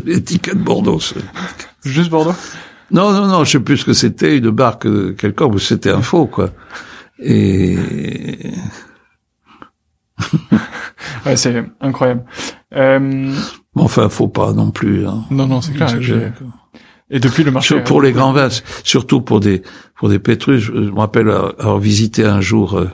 l'étiquette 0.05 0.57
Bordeaux. 0.63 0.99
c'est- 0.99 1.19
Juste 1.85 2.09
Bordeaux? 2.09 2.35
Non, 2.93 3.11
non, 3.11 3.27
non, 3.27 3.43
je 3.43 3.51
sais 3.51 3.59
plus 3.59 3.77
ce 3.77 3.85
que 3.85 3.93
c'était, 3.93 4.37
une 4.37 4.51
barque 4.51 4.85
euh, 4.85 5.13
quelconque, 5.17 5.55
ou 5.55 5.59
c'était 5.59 5.89
un 5.89 6.01
faux, 6.01 6.27
quoi. 6.27 6.51
Et 7.19 7.75
Ouais, 11.25 11.35
c'est 11.35 11.63
incroyable. 11.81 12.23
Euh, 12.75 13.33
bon, 13.75 13.83
enfin, 13.83 14.09
faut 14.09 14.27
pas 14.27 14.53
non 14.53 14.71
plus. 14.71 15.07
Hein. 15.07 15.23
non, 15.31 15.47
non, 15.47 15.61
c'est 15.61 15.73
clair. 15.73 15.87
quoi. 16.37 16.47
et 17.09 17.19
depuis 17.19 17.43
le 17.43 17.51
marché. 17.51 17.75
Sur- 17.75 17.83
pour 17.83 18.01
les 18.01 18.11
grands 18.11 18.33
vins, 18.33 18.49
surtout 18.83 19.21
pour 19.21 19.39
des 19.39 19.61
pour 19.97 20.09
des 20.09 20.19
pétrus. 20.19 20.59
Je, 20.61 20.71
je 20.73 20.89
me 20.91 20.99
rappelle 20.99 21.29
avoir 21.29 21.79
visité 21.79 22.25
un 22.25 22.41
jour 22.41 22.77
euh, 22.77 22.89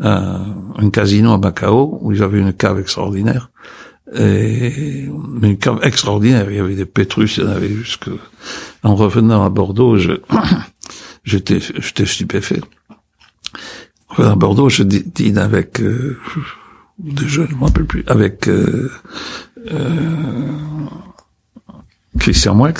un, 0.00 0.42
un 0.76 0.90
casino 0.90 1.32
à 1.32 1.38
Macao 1.38 1.98
où 2.02 2.12
ils 2.12 2.22
avaient 2.22 2.40
une 2.40 2.52
cave 2.52 2.78
extraordinaire. 2.80 3.50
Et, 4.14 5.04
une 5.04 5.56
extraordinaire. 5.82 6.50
Il 6.50 6.56
y 6.56 6.60
avait 6.60 6.76
des 6.76 6.86
pétrus, 6.86 7.38
il 7.38 7.44
y 7.44 7.46
en 7.46 7.50
avait 7.50 7.68
jusque. 7.72 8.08
En 8.82 8.94
revenant 8.94 9.44
à 9.44 9.48
Bordeaux, 9.48 9.96
je 9.98 10.12
j'étais 11.24 11.58
j'étais 11.60 12.06
stupéfait. 12.06 12.60
En 14.08 14.14
revenant 14.14 14.32
à 14.32 14.36
Bordeaux, 14.36 14.68
je 14.68 14.82
dî- 14.84 15.04
dîne 15.12 15.38
avec 15.38 15.80
euh, 15.80 16.18
jeunes, 17.26 17.48
je 17.50 17.54
me 17.56 17.64
rappelle 17.64 17.86
plus, 17.86 18.04
avec 18.06 18.48
euh, 18.48 18.90
euh, 19.72 20.86
Christian 22.18 22.54
Moix, 22.54 22.72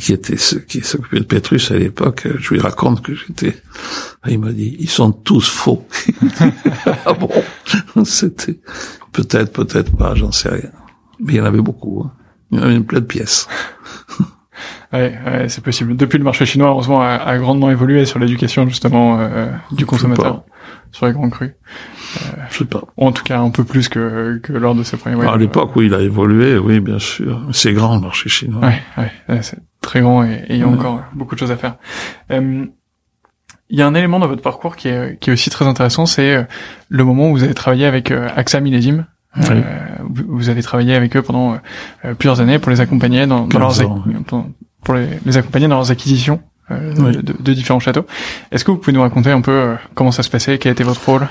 qui 0.00 0.12
était 0.12 0.36
ce 0.36 0.56
qui 0.56 0.80
s'occupait 0.80 1.20
de 1.20 1.24
Pétrus 1.24 1.70
à 1.70 1.76
l'époque. 1.76 2.26
Je 2.38 2.54
lui 2.54 2.60
raconte 2.60 3.02
que 3.02 3.14
j'étais. 3.14 3.56
Il 4.26 4.38
m'a 4.38 4.52
dit, 4.52 4.76
ils 4.78 4.90
sont 4.90 5.12
tous 5.12 5.48
faux. 5.48 5.86
ah 7.06 7.12
bon? 7.12 7.30
C'était 8.04 8.58
peut-être, 9.12 9.52
peut-être 9.52 9.96
pas, 9.96 10.14
j'en 10.14 10.32
sais 10.32 10.50
rien. 10.50 10.70
Mais 11.18 11.34
il 11.34 11.36
y 11.36 11.40
en 11.40 11.44
avait 11.44 11.60
beaucoup. 11.60 12.02
Hein. 12.04 12.12
Il 12.50 12.58
y 12.58 12.60
en 12.60 12.64
avait 12.64 12.76
une 12.76 12.84
plein 12.84 13.00
de 13.00 13.06
pièces. 13.06 13.48
Ouais, 14.92 15.16
ouais, 15.24 15.48
c'est 15.48 15.62
possible. 15.62 15.96
Depuis 15.96 16.18
le 16.18 16.24
marché 16.24 16.44
chinois, 16.44 16.68
heureusement, 16.68 17.00
a, 17.00 17.14
a 17.14 17.38
grandement 17.38 17.70
évolué 17.70 18.04
sur 18.04 18.18
l'éducation 18.18 18.66
justement 18.68 19.20
euh, 19.20 19.46
du 19.70 19.86
consommateur 19.86 20.42
sur 20.92 21.06
les 21.06 21.12
grands 21.12 21.30
crus. 21.30 21.52
Je 22.50 22.58
sais 22.58 22.64
pas. 22.64 22.82
En 22.96 23.12
tout 23.12 23.22
cas 23.22 23.40
un 23.40 23.50
peu 23.50 23.64
plus 23.64 23.88
que, 23.88 24.38
que 24.42 24.52
lors 24.52 24.74
de 24.74 24.82
ses 24.82 24.96
premiers 24.96 25.14
à 25.14 25.16
voyages. 25.18 25.38
l'époque 25.38 25.76
où 25.76 25.82
il 25.82 25.94
a 25.94 26.00
évolué, 26.00 26.58
oui, 26.58 26.80
bien 26.80 26.98
sûr. 26.98 27.40
C'est 27.52 27.72
grand 27.72 27.94
le 27.94 28.00
marché 28.00 28.28
chinois. 28.28 28.60
Ouais, 28.66 29.10
ouais, 29.28 29.42
c'est 29.42 29.58
très 29.80 30.00
grand 30.00 30.24
et 30.24 30.44
il 30.50 30.56
y 30.56 30.62
a 30.62 30.68
encore 30.68 31.02
beaucoup 31.14 31.34
de 31.34 31.40
choses 31.40 31.52
à 31.52 31.56
faire. 31.56 31.76
Euh, 32.30 32.66
Il 33.70 33.78
y 33.78 33.82
a 33.82 33.86
un 33.86 33.94
élément 33.94 34.18
dans 34.18 34.26
votre 34.26 34.42
parcours 34.42 34.76
qui 34.76 34.88
est, 34.88 35.18
qui 35.20 35.30
est 35.30 35.32
aussi 35.32 35.48
très 35.48 35.64
intéressant, 35.64 36.04
c'est 36.06 36.34
euh, 36.34 36.42
le 36.88 37.04
moment 37.04 37.30
où 37.30 37.32
vous 37.32 37.44
avez 37.44 37.54
travaillé 37.54 37.86
avec 37.86 38.10
euh, 38.10 38.28
AXA 38.34 38.60
Millésime. 38.60 39.06
Oui. 39.36 39.44
Euh, 39.50 39.62
vous, 40.08 40.48
avez 40.48 40.60
travaillé 40.60 40.96
avec 40.96 41.16
eux 41.16 41.22
pendant 41.22 41.56
plusieurs 42.18 42.40
années 42.40 42.58
pour 42.58 42.70
les 42.72 42.80
accompagner 42.80 43.28
dans, 43.28 43.46
dans 43.46 43.60
15 43.60 43.80
leurs 43.80 43.88
ans, 43.88 44.04
pour, 44.26 44.46
pour 44.82 44.94
les, 44.94 45.06
les 45.24 45.36
accompagner 45.36 45.68
dans 45.68 45.76
leurs 45.76 45.92
acquisitions 45.92 46.42
euh, 46.70 46.94
Oui. 46.98 47.16
de, 47.16 47.34
de 47.38 47.52
différents 47.52 47.80
châteaux. 47.80 48.06
Est-ce 48.52 48.64
que 48.64 48.70
vous 48.70 48.78
pouvez 48.78 48.92
nous 48.92 49.02
raconter 49.02 49.30
un 49.30 49.40
peu 49.40 49.52
euh, 49.52 49.74
comment 49.94 50.12
ça 50.12 50.22
se 50.22 50.30
passait, 50.30 50.58
quel 50.58 50.72
était 50.72 50.84
votre 50.84 51.04
rôle? 51.04 51.28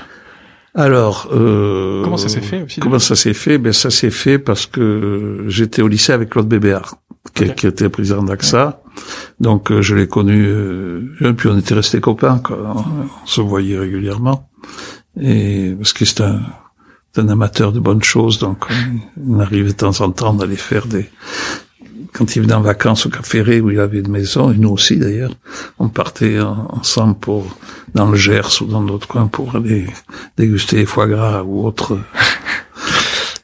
Alors, 0.74 1.28
euh, 1.32 2.02
Comment 2.04 2.16
ça 2.16 2.28
s'est 2.28 2.40
fait 2.40 2.62
aussi 2.62 2.78
Comment 2.80 3.00
ça 3.00 3.16
s'est 3.16 3.34
fait? 3.34 3.58
Ben 3.58 3.72
ça 3.72 3.90
s'est 3.90 4.10
fait 4.10 4.38
parce 4.38 4.66
que 4.66 5.44
j'étais 5.48 5.82
au 5.82 5.88
lycée 5.88 6.12
avec 6.12 6.30
Claude 6.30 6.46
Bébéard, 6.46 6.94
qui, 7.34 7.52
qui 7.54 7.66
était 7.66 7.88
président 7.88 8.22
d'AXA. 8.22 8.80
Donc 9.40 9.72
euh, 9.72 9.82
je 9.82 9.96
l'ai 9.96 10.06
connu, 10.06 10.46
euh, 10.46 11.32
puis 11.36 11.48
on 11.48 11.58
était 11.58 11.74
restés 11.74 12.00
copains, 12.00 12.38
quoi. 12.38 12.58
On, 12.76 12.78
on 13.22 13.26
se 13.26 13.40
voyait 13.40 13.78
régulièrement. 13.78 14.48
Et 15.20 15.74
parce 15.76 15.92
que 15.92 16.04
c'est 16.04 16.20
un, 16.20 16.38
c'est 17.12 17.20
un 17.22 17.28
amateur 17.28 17.72
de 17.72 17.80
bonnes 17.80 18.04
choses, 18.04 18.38
donc 18.38 18.64
on, 19.28 19.40
arrivait 19.40 19.70
de 19.70 19.74
temps 19.74 20.00
en 20.02 20.10
temps 20.12 20.34
d'aller 20.34 20.54
faire 20.56 20.86
des 20.86 21.10
quand 22.12 22.34
il 22.36 22.42
venait 22.42 22.54
en 22.54 22.60
vacances 22.60 23.06
au 23.06 23.10
Cap 23.10 23.24
Ferré 23.24 23.60
où 23.60 23.70
il 23.70 23.78
avait 23.80 24.00
une 24.00 24.10
maison, 24.10 24.52
et 24.52 24.56
nous 24.56 24.70
aussi 24.70 24.96
d'ailleurs, 24.96 25.32
on 25.78 25.88
partait 25.88 26.40
en- 26.40 26.66
ensemble 26.70 27.16
pour 27.18 27.56
dans 27.94 28.10
le 28.10 28.16
Gers 28.16 28.62
ou 28.62 28.66
dans 28.66 28.82
d'autres 28.82 29.08
coins 29.08 29.26
pour 29.28 29.56
aller 29.56 29.86
déguster 30.36 30.76
les 30.76 30.86
foie 30.86 31.06
gras 31.06 31.42
ou 31.42 31.64
autre. 31.66 31.98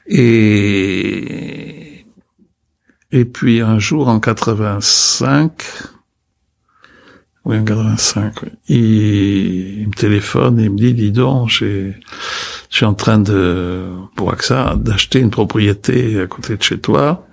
Et 0.08 2.04
et 3.12 3.24
puis 3.24 3.60
un 3.60 3.78
jour 3.78 4.08
en 4.08 4.18
85, 4.20 5.52
oui 7.44 7.58
en 7.58 7.64
85, 7.64 8.42
oui, 8.42 8.48
il, 8.68 9.80
il 9.80 9.88
me 9.88 9.92
téléphone 9.94 10.58
et 10.60 10.64
il 10.64 10.70
me 10.70 10.76
dit 10.76 10.94
dis 10.94 11.12
donc 11.12 11.48
j'ai 11.48 11.94
je 12.70 12.76
suis 12.76 12.84
en 12.86 12.94
train 12.94 13.18
de 13.18 13.86
pour 14.16 14.32
AXA 14.32 14.74
d'acheter 14.76 15.20
une 15.20 15.30
propriété 15.30 16.20
à 16.20 16.26
côté 16.26 16.56
de 16.56 16.62
chez 16.62 16.78
toi. 16.78 17.26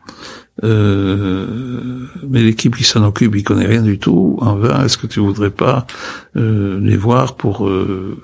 Euh, 0.63 2.05
mais 2.29 2.43
l'équipe 2.43 2.75
qui 2.75 2.83
s'en 2.83 3.03
occupe, 3.03 3.35
il 3.35 3.43
connaît 3.43 3.65
rien 3.65 3.81
du 3.81 3.97
tout 3.97 4.37
en 4.39 4.55
vin. 4.55 4.85
Est-ce 4.85 4.97
que 4.99 5.07
tu 5.07 5.19
voudrais 5.19 5.49
pas 5.49 5.87
euh, 6.35 6.79
les 6.79 6.95
voir 6.97 7.35
pour 7.35 7.67
euh, 7.67 8.21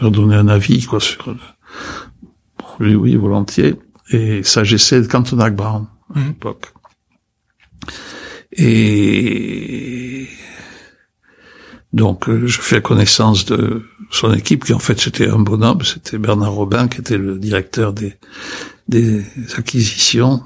leur 0.00 0.10
donner 0.12 0.36
un 0.36 0.46
avis 0.48 0.84
quoi 0.84 1.00
sur. 1.00 1.26
Le... 1.26 1.36
oui, 2.80 2.94
oui, 2.94 3.16
volontiers. 3.16 3.74
Et 4.10 4.42
s'agissait 4.44 5.00
de 5.00 5.06
Cantonac 5.06 5.56
Brown 5.56 5.86
à 6.14 6.18
Mhm. 6.20 6.26
l'époque. 6.28 6.72
Et 8.56 10.28
donc 11.92 12.28
euh, 12.28 12.46
je 12.46 12.60
fais 12.60 12.80
connaissance 12.82 13.44
de 13.46 13.82
son 14.10 14.32
équipe, 14.32 14.64
qui 14.64 14.72
en 14.74 14.78
fait 14.78 15.00
c'était 15.00 15.28
un 15.28 15.38
bonhomme, 15.40 15.82
c'était 15.82 16.18
Bernard 16.18 16.52
Robin 16.52 16.86
qui 16.86 17.00
était 17.00 17.18
le 17.18 17.38
directeur 17.38 17.92
des, 17.92 18.14
des 18.88 19.24
acquisitions 19.56 20.42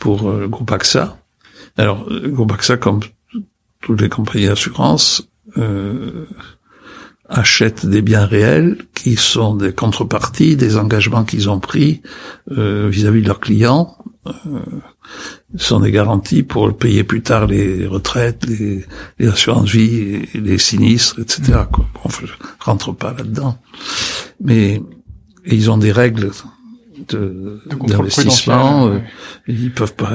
pour 0.00 0.28
euh, 0.28 0.40
le 0.40 0.48
groupe 0.48 0.72
AXA. 0.72 1.16
Alors 1.76 2.04
le 2.10 2.28
groupe 2.30 2.50
AXA, 2.50 2.76
comme 2.76 3.00
toutes 3.80 4.00
les 4.00 4.08
compagnies 4.08 4.46
d'assurance, 4.46 5.28
euh, 5.56 6.26
achètent 7.30 7.86
des 7.86 8.02
biens 8.02 8.26
réels 8.26 8.78
qui 8.92 9.14
sont 9.14 9.54
des 9.54 9.72
contreparties 9.72 10.56
des 10.56 10.76
engagements 10.76 11.24
qu'ils 11.24 11.48
ont 11.48 11.60
pris 11.60 12.02
euh, 12.50 12.88
vis-à-vis 12.90 13.22
de 13.22 13.28
leurs 13.28 13.40
clients. 13.40 13.96
Euh, 14.26 14.58
sont 15.56 15.80
des 15.80 15.90
garanties 15.90 16.42
pour 16.42 16.76
payer 16.76 17.04
plus 17.04 17.22
tard 17.22 17.46
les 17.46 17.86
retraites, 17.86 18.46
les, 18.46 18.84
les 19.18 19.28
assurances 19.28 19.70
vie, 19.70 20.26
et 20.34 20.40
les 20.40 20.58
sinistres, 20.58 21.18
etc. 21.20 21.60
Quoi. 21.72 21.86
Bon, 21.94 22.10
je 22.10 22.26
rentre 22.60 22.92
pas 22.92 23.12
là-dedans, 23.12 23.58
mais 24.40 24.82
ils 25.46 25.70
ont 25.70 25.78
des 25.78 25.90
règles 25.90 26.30
d'investissement. 27.08 28.88
euh, 28.88 28.98
Ils 29.48 29.72
peuvent 29.72 29.94
pas. 29.94 30.12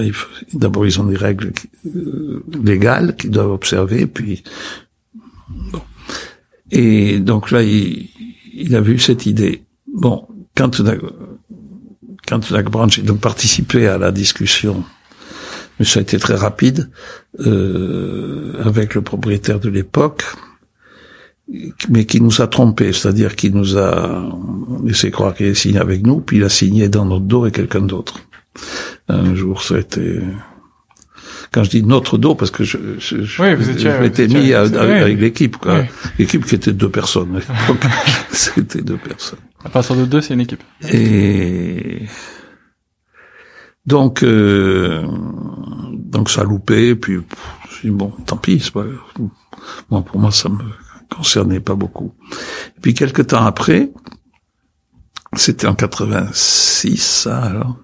D'abord, 0.54 0.86
ils 0.86 1.00
ont 1.00 1.06
des 1.06 1.16
règles 1.18 1.52
euh, 1.86 2.44
légales 2.64 3.16
qu'ils 3.16 3.32
doivent 3.32 3.52
observer, 3.52 4.06
puis 4.06 4.44
bon. 5.72 5.82
Et 6.72 7.20
donc 7.20 7.52
là, 7.52 7.62
il, 7.62 8.10
il 8.54 8.76
a 8.76 8.82
vu 8.82 9.00
cette 9.00 9.26
idée. 9.26 9.64
Bon, 9.94 10.28
quand 10.56 10.82
quand 12.28 12.50
la 12.52 12.64
branche 12.64 13.00
donc 13.02 13.20
participé 13.20 13.88
à 13.88 13.98
la 13.98 14.12
discussion, 14.12 14.84
mais 15.80 15.86
ça 15.86 16.00
a 16.00 16.02
été 16.02 16.18
très 16.18 16.36
rapide, 16.36 16.90
euh, 17.42 18.54
avec 18.64 18.96
le 18.96 19.02
propriétaire 19.02 19.60
de 19.60 19.70
l'époque, 19.70 20.24
mais 21.90 22.06
qui 22.06 22.22
nous 22.22 22.42
a 22.42 22.48
trompés, 22.48 22.92
c'est-à-dire 22.94 23.36
qu'il 23.36 23.54
nous 23.54 23.78
a 23.78 24.28
laissé 24.84 25.12
croire 25.12 25.34
qu'il 25.36 25.46
avait 25.46 25.56
signé 25.56 25.80
avec 25.80 26.06
nous, 26.06 26.20
puis 26.20 26.38
il 26.38 26.44
a 26.44 26.50
signé 26.50 26.90
dans 26.90 27.06
notre 27.06 27.26
dos 27.26 27.46
et 27.46 27.52
quelqu'un 27.52 27.82
d'autre. 27.82 28.20
Un 29.08 29.36
jour, 29.36 29.62
ça 29.62 29.76
a 29.76 29.80
été... 29.80 30.20
Quand 31.52 31.64
je 31.64 31.70
dis 31.70 31.84
notre 31.84 32.18
dos, 32.18 32.36
parce 32.36 32.52
que 32.52 32.64
je, 32.64 32.78
je, 32.98 33.22
je, 33.24 33.42
Oui, 33.42 33.54
vous 33.56 33.70
étiez- 33.70 33.92
je 33.92 34.02
m'étais 34.02 34.26
étiez- 34.26 34.40
mis 34.40 34.54
à- 34.54 34.62
avec, 34.62 35.20
l'équipe, 35.20 35.58
quoi. 35.58 35.84
L'équipe 36.20 36.44
qui 36.46 36.56
était 36.56 36.74
deux 36.74 36.90
personnes. 36.90 37.40
C'était 38.32 38.82
deux 38.82 38.98
personnes. 38.98 39.40
À 39.64 39.70
partir 39.70 39.96
de 39.96 40.06
deux, 40.06 40.22
c'est 40.22 40.34
une 40.34 40.42
équipe. 40.42 40.64
Et 40.92 42.02
donc, 43.86 44.24
euh, 44.24 45.04
donc 45.94 46.30
ça 46.30 46.42
a 46.42 46.44
loupé. 46.44 46.96
Puis 46.96 47.20
pff, 47.20 47.40
je 47.78 47.88
dis, 47.88 47.94
bon, 47.94 48.12
tant 48.26 48.38
pis. 48.38 48.60
C'est 48.60 48.74
pas, 48.74 48.84
moi, 49.90 50.02
pour 50.02 50.20
moi, 50.20 50.32
ça 50.32 50.50
me 50.50 50.58
concernait 51.10 51.60
pas 51.60 51.76
beaucoup. 51.76 52.14
Et 52.78 52.82
puis 52.82 52.94
quelques 52.94 53.28
temps 53.28 53.46
après, 53.46 53.92
c'était 55.34 55.68
en 55.68 55.76
86, 55.76 56.98
ça 56.98 57.42
alors. 57.42 57.78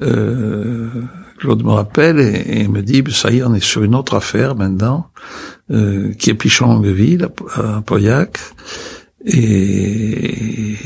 Euh, 0.00 0.88
Claude 1.38 1.64
me 1.64 1.72
rappelle 1.72 2.18
et, 2.18 2.66
me 2.68 2.82
dit, 2.82 3.04
ça 3.10 3.30
y 3.30 3.38
est, 3.38 3.42
on 3.42 3.54
est 3.54 3.62
sur 3.62 3.82
une 3.82 3.94
autre 3.94 4.14
affaire 4.14 4.54
maintenant, 4.54 5.10
euh, 5.70 6.14
qui 6.14 6.30
est 6.30 6.34
Pichon-Longueville, 6.34 7.28
à, 7.56 7.76
à 7.76 7.80
Pauillac. 7.82 8.38
Et 9.24 10.76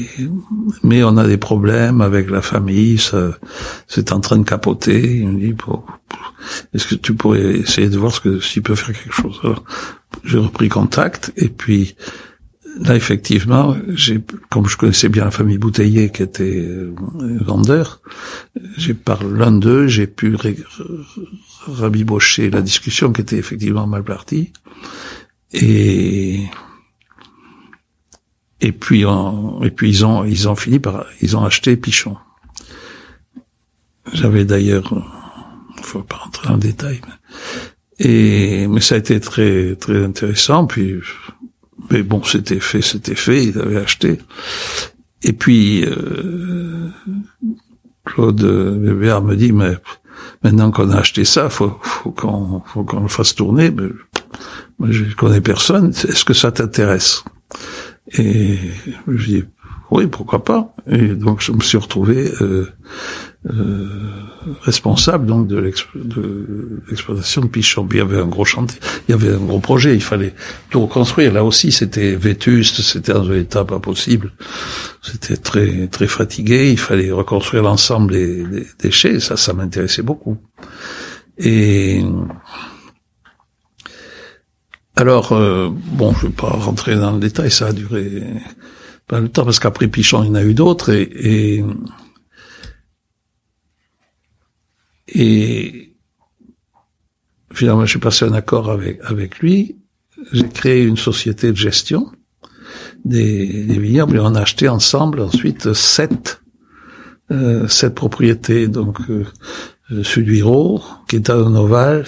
mais 0.82 1.02
on 1.02 1.16
a 1.16 1.26
des 1.26 1.36
problèmes 1.36 2.00
avec 2.00 2.30
la 2.30 2.42
famille, 2.42 2.98
c'est 3.88 4.12
en 4.12 4.20
train 4.20 4.36
de 4.38 4.44
capoter. 4.44 5.18
Il 5.18 5.28
me 5.28 5.40
dit, 5.40 5.54
est-ce 6.74 6.86
que 6.86 6.94
tu 6.94 7.14
pourrais 7.14 7.58
essayer 7.58 7.88
de 7.88 7.98
voir 7.98 8.14
ce 8.14 8.20
que 8.20 8.40
s'il 8.40 8.62
peut 8.62 8.74
faire 8.74 8.94
quelque 8.94 9.14
chose? 9.14 9.40
J'ai 10.24 10.38
repris 10.38 10.68
contact 10.68 11.32
et 11.36 11.48
puis 11.48 11.96
là 12.80 12.94
effectivement, 12.94 13.76
j'ai, 13.88 14.20
comme 14.50 14.68
je 14.68 14.76
connaissais 14.76 15.08
bien 15.08 15.24
la 15.24 15.30
famille 15.30 15.58
Bouteiller 15.58 16.10
qui 16.10 16.22
était 16.22 16.58
euh, 16.58 16.94
vendeur, 17.40 18.00
j'ai 18.76 18.94
par 18.94 19.24
l'un 19.24 19.52
d'eux, 19.52 19.86
j'ai 19.86 20.06
pu 20.06 20.36
rabibocher 21.66 22.50
la 22.50 22.60
discussion 22.60 23.12
qui 23.12 23.22
était 23.22 23.36
effectivement 23.36 23.86
mal 23.86 24.04
partie 24.04 24.52
et 25.52 26.42
et 28.60 28.72
puis, 28.72 29.04
on- 29.06 29.62
et 29.62 29.70
puis 29.70 29.88
ils 29.90 30.04
ont, 30.06 30.24
ils 30.24 30.48
ont 30.48 30.56
fini 30.56 30.78
par, 30.78 31.06
ils 31.20 31.36
ont 31.36 31.44
acheté 31.44 31.76
Pichon. 31.76 32.16
J'avais 34.12 34.44
d'ailleurs, 34.44 34.92
euh, 34.92 35.00
faut 35.82 36.02
pas 36.02 36.16
rentrer 36.16 36.48
dans 36.48 36.54
le 36.54 36.60
détail, 36.60 37.00
mais, 37.06 38.06
et 38.06 38.66
mais 38.68 38.80
ça 38.80 38.94
a 38.94 38.98
été 38.98 39.18
très 39.20 39.74
très 39.76 40.04
intéressant. 40.04 40.66
Puis, 40.66 40.94
mais 41.90 42.02
bon, 42.02 42.22
c'était 42.22 42.60
fait, 42.60 42.82
c'était 42.82 43.14
fait. 43.14 43.44
Ils 43.46 43.58
avaient 43.58 43.78
acheté. 43.80 44.18
Et 45.22 45.32
puis 45.32 45.84
euh, 45.86 46.88
Claude 48.04 48.42
Bébert 48.80 49.22
me 49.22 49.34
dit, 49.34 49.52
mais 49.52 49.76
maintenant 50.44 50.70
qu'on 50.70 50.90
a 50.90 50.98
acheté 50.98 51.24
ça, 51.24 51.48
faut, 51.50 51.76
faut 51.82 52.12
qu'on, 52.12 52.62
faut 52.64 52.84
qu'on 52.84 53.00
le 53.02 53.08
fasse 53.08 53.34
tourner. 53.34 53.70
Mais, 53.70 53.88
moi, 54.78 54.88
je 54.90 55.04
connais 55.14 55.40
personne. 55.40 55.88
Est-ce 55.90 56.24
que 56.24 56.34
ça 56.34 56.52
t'intéresse? 56.52 57.24
Et 58.12 58.58
je 59.08 59.26
dis 59.26 59.44
oui, 59.90 60.08
pourquoi 60.08 60.42
pas. 60.42 60.74
Et 60.90 61.08
donc 61.08 61.40
je 61.40 61.52
me 61.52 61.60
suis 61.60 61.78
retrouvé 61.78 62.32
euh, 62.40 62.66
euh, 63.48 63.86
responsable 64.62 65.26
donc 65.26 65.46
de 65.46 65.58
l'exp- 65.58 65.96
de 65.96 66.82
l'exploitation 66.88 67.42
de 67.42 67.46
Pichon. 67.46 67.86
Il 67.92 67.98
y 67.98 68.00
avait 68.00 68.18
un 68.18 68.26
gros 68.26 68.44
chantier, 68.44 68.80
il 69.08 69.12
y 69.12 69.14
avait 69.14 69.32
un 69.32 69.38
gros 69.38 69.60
projet. 69.60 69.94
Il 69.94 70.02
fallait 70.02 70.34
tout 70.70 70.80
reconstruire. 70.80 71.32
Là 71.32 71.44
aussi, 71.44 71.70
c'était 71.70 72.16
vétuste, 72.16 72.82
c'était 72.82 73.12
dans 73.12 73.30
un 73.30 73.36
état 73.36 73.64
pas 73.64 73.78
possible. 73.78 74.32
C'était 75.02 75.36
très 75.36 75.86
très 75.86 76.08
fatigué. 76.08 76.72
Il 76.72 76.78
fallait 76.78 77.12
reconstruire 77.12 77.62
l'ensemble 77.62 78.12
des, 78.12 78.44
des 78.44 78.66
déchets. 78.80 79.20
Ça, 79.20 79.36
ça 79.36 79.52
m'intéressait 79.52 80.02
beaucoup. 80.02 80.36
Et 81.38 82.02
alors, 84.96 85.32
euh, 85.32 85.68
bon, 85.70 86.14
je 86.14 86.26
vais 86.26 86.32
pas 86.32 86.48
rentrer 86.48 86.96
dans 86.96 87.12
le 87.12 87.20
détail, 87.20 87.50
ça 87.50 87.66
a 87.66 87.72
duré 87.72 88.22
pas 89.06 89.20
le 89.20 89.28
temps, 89.28 89.44
parce 89.44 89.60
qu'après 89.60 89.88
Pichon, 89.88 90.24
il 90.24 90.28
y 90.28 90.30
en 90.30 90.34
a 90.34 90.42
eu 90.42 90.54
d'autres, 90.54 90.90
et, 90.90 91.62
finalement, 97.52 97.86
j'ai 97.86 97.98
passé 97.98 98.24
un 98.24 98.32
accord 98.32 98.70
avec, 98.70 99.38
lui, 99.38 99.76
j'ai 100.32 100.48
créé 100.48 100.82
une 100.82 100.96
société 100.96 101.52
de 101.52 101.56
gestion 101.56 102.10
des, 103.04 103.64
des 103.64 103.78
vignobles, 103.78 104.16
et 104.16 104.20
on 104.20 104.34
a 104.34 104.40
acheté 104.40 104.68
ensemble 104.68 105.20
ensuite 105.20 105.74
sept, 105.74 106.40
euh, 107.30 107.68
sept 107.68 107.94
propriétés, 107.94 108.66
donc 108.66 108.98
euh, 109.10 109.24
Suduiro, 110.02 110.82
Queta 111.06 111.36
de 111.36 111.44
Noval, 111.44 112.06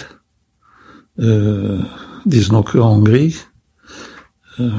euh, 1.19 1.81
Disnoke 2.25 2.75
en 2.75 2.95
Hongrie. 2.95 3.37
Euh, 4.59 4.71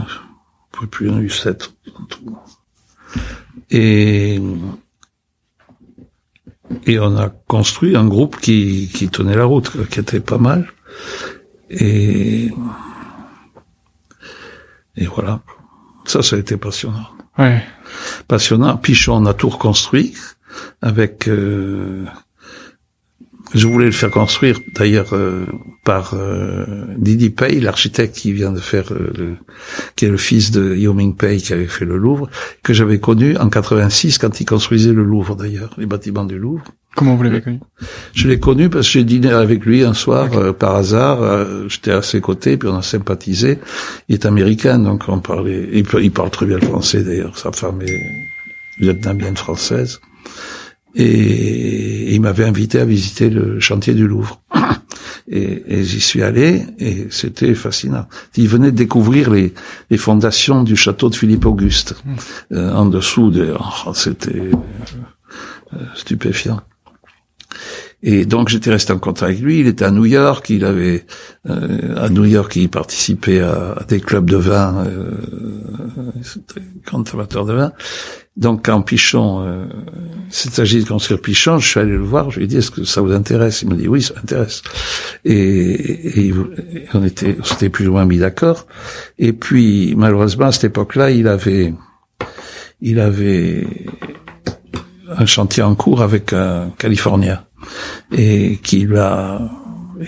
plus, 0.90 1.06
il 1.06 1.12
y 1.12 1.14
en 1.14 1.18
a 1.18 1.20
eu 1.20 1.30
sept 1.30 1.72
en 1.94 2.04
tout. 2.04 2.38
Et, 3.70 4.40
et 6.86 6.98
on 6.98 7.16
a 7.16 7.28
construit 7.28 7.96
un 7.96 8.06
groupe 8.06 8.36
qui, 8.38 8.90
qui 8.92 9.08
tenait 9.08 9.36
la 9.36 9.44
route, 9.44 9.88
qui 9.88 10.00
était 10.00 10.20
pas 10.20 10.38
mal. 10.38 10.70
Et, 11.70 12.50
et 14.96 15.06
voilà. 15.06 15.42
Ça, 16.06 16.22
ça 16.22 16.36
a 16.36 16.38
été 16.38 16.56
passionnant. 16.56 17.08
Ouais. 17.38 17.62
Passionnant. 18.26 18.76
Pichon, 18.76 19.22
on 19.22 19.26
a 19.26 19.34
tout 19.34 19.50
reconstruit 19.50 20.14
avec... 20.82 21.28
euh, 21.28 22.06
je 23.54 23.66
voulais 23.66 23.86
le 23.86 23.92
faire 23.92 24.10
construire 24.10 24.60
d'ailleurs 24.74 25.12
euh, 25.12 25.44
par 25.84 26.14
euh, 26.14 26.64
Didi 26.96 27.30
Pei, 27.30 27.60
l'architecte 27.60 28.14
qui 28.16 28.32
vient 28.32 28.52
de 28.52 28.60
faire 28.60 28.92
euh, 28.92 29.10
le, 29.16 29.36
qui 29.96 30.04
est 30.04 30.08
le 30.08 30.16
fils 30.16 30.50
de 30.50 30.74
Yao 30.76 30.92
Ming 30.94 31.16
Pei 31.16 31.38
qui 31.38 31.52
avait 31.52 31.66
fait 31.66 31.84
le 31.84 31.96
Louvre, 31.96 32.28
que 32.62 32.72
j'avais 32.72 32.98
connu 33.00 33.36
en 33.36 33.48
86 33.48 34.18
quand 34.18 34.40
il 34.40 34.44
construisait 34.44 34.92
le 34.92 35.02
Louvre 35.04 35.34
d'ailleurs, 35.36 35.74
les 35.78 35.86
bâtiments 35.86 36.24
du 36.24 36.38
Louvre. 36.38 36.64
Comment 36.96 37.14
vous 37.16 37.22
l'avez 37.22 37.40
connu? 37.40 37.60
Je 38.14 38.26
l'ai 38.28 38.40
connu 38.40 38.68
parce 38.68 38.86
que 38.86 38.92
j'ai 38.94 39.04
dîné 39.04 39.30
avec 39.30 39.64
lui 39.64 39.84
un 39.84 39.94
soir 39.94 40.28
euh, 40.36 40.52
par 40.52 40.74
hasard. 40.74 41.22
euh, 41.22 41.68
J'étais 41.68 41.92
à 41.92 42.02
ses 42.02 42.20
côtés, 42.20 42.56
puis 42.56 42.68
on 42.68 42.76
a 42.76 42.82
sympathisé. 42.82 43.58
Il 44.08 44.14
est 44.14 44.26
américain, 44.26 44.78
donc 44.78 45.04
on 45.08 45.20
parlait. 45.20 45.68
Il 45.72 46.10
parle 46.10 46.30
très 46.30 46.46
bien 46.46 46.58
le 46.58 46.66
français 46.66 47.04
d'ailleurs. 47.04 47.38
Sa 47.38 47.52
femme 47.52 47.80
est 47.82 48.02
vietnamienne 48.80 49.36
française. 49.36 50.00
Et 50.94 52.14
il 52.14 52.20
m'avait 52.20 52.44
invité 52.44 52.80
à 52.80 52.84
visiter 52.84 53.30
le 53.30 53.60
chantier 53.60 53.94
du 53.94 54.06
Louvre. 54.06 54.40
Et, 55.32 55.78
et 55.78 55.84
j'y 55.84 56.00
suis 56.00 56.22
allé 56.24 56.64
et 56.80 57.06
c'était 57.10 57.54
fascinant. 57.54 58.08
Il 58.36 58.48
venait 58.48 58.72
de 58.72 58.76
découvrir 58.76 59.30
les, 59.30 59.54
les 59.88 59.96
fondations 59.96 60.64
du 60.64 60.74
château 60.74 61.08
de 61.08 61.14
Philippe 61.14 61.46
Auguste. 61.46 61.94
Mm. 62.04 62.14
Euh, 62.54 62.72
en 62.72 62.86
dessous, 62.86 63.30
de, 63.30 63.54
oh, 63.86 63.94
c'était 63.94 64.50
euh, 65.72 65.76
stupéfiant. 65.94 66.60
Et 68.02 68.24
donc 68.24 68.48
j'étais 68.48 68.70
resté 68.70 68.92
en 68.92 68.98
contact 68.98 69.30
avec 69.30 69.40
lui. 69.40 69.60
Il 69.60 69.66
était 69.66 69.84
à 69.84 69.90
New 69.90 70.06
York. 70.06 70.48
Il 70.48 70.64
avait 70.64 71.04
euh, 71.48 71.96
à 71.96 72.08
New 72.08 72.24
York, 72.24 72.56
il 72.56 72.68
participait 72.68 73.40
à, 73.40 73.84
des 73.88 74.00
clubs 74.00 74.28
de 74.28 74.36
vin, 74.36 74.86
euh, 74.86 75.10
grand 76.86 77.14
amateur 77.14 77.44
de 77.44 77.52
vin. 77.52 77.72
Donc 78.36 78.64
quand 78.66 78.80
Pichon, 78.80 79.44
euh, 79.44 79.66
s'est 80.30 80.48
de 80.48 80.88
construire 80.88 81.20
Pichon, 81.20 81.58
je 81.58 81.68
suis 81.68 81.80
allé 81.80 81.92
le 81.92 81.98
voir. 82.02 82.30
Je 82.30 82.38
lui 82.38 82.44
ai 82.44 82.48
dit 82.48 82.56
est-ce 82.56 82.70
que 82.70 82.84
ça 82.84 83.02
vous 83.02 83.12
intéresse? 83.12 83.62
Il 83.62 83.68
m'a 83.68 83.74
dit 83.74 83.88
oui, 83.88 84.00
ça 84.00 84.14
m'intéresse. 84.14 84.62
Et, 85.26 85.34
et, 85.34 86.28
et 86.28 86.34
on 86.94 87.04
était, 87.04 87.36
on 87.38 87.44
s'était 87.44 87.68
plus 87.68 87.86
ou 87.86 87.92
moins 87.92 88.06
mis 88.06 88.18
d'accord. 88.18 88.66
Et 89.18 89.34
puis 89.34 89.94
malheureusement 89.94 90.46
à 90.46 90.52
cette 90.52 90.64
époque-là, 90.64 91.10
il 91.10 91.28
avait, 91.28 91.74
il 92.80 92.98
avait 92.98 93.66
un 95.16 95.26
chantier 95.26 95.62
en 95.62 95.74
cours 95.74 96.02
avec 96.02 96.32
un 96.32 96.70
Californien 96.78 97.42
et 98.16 98.58
qui 98.62 98.86
l'a 98.86 99.40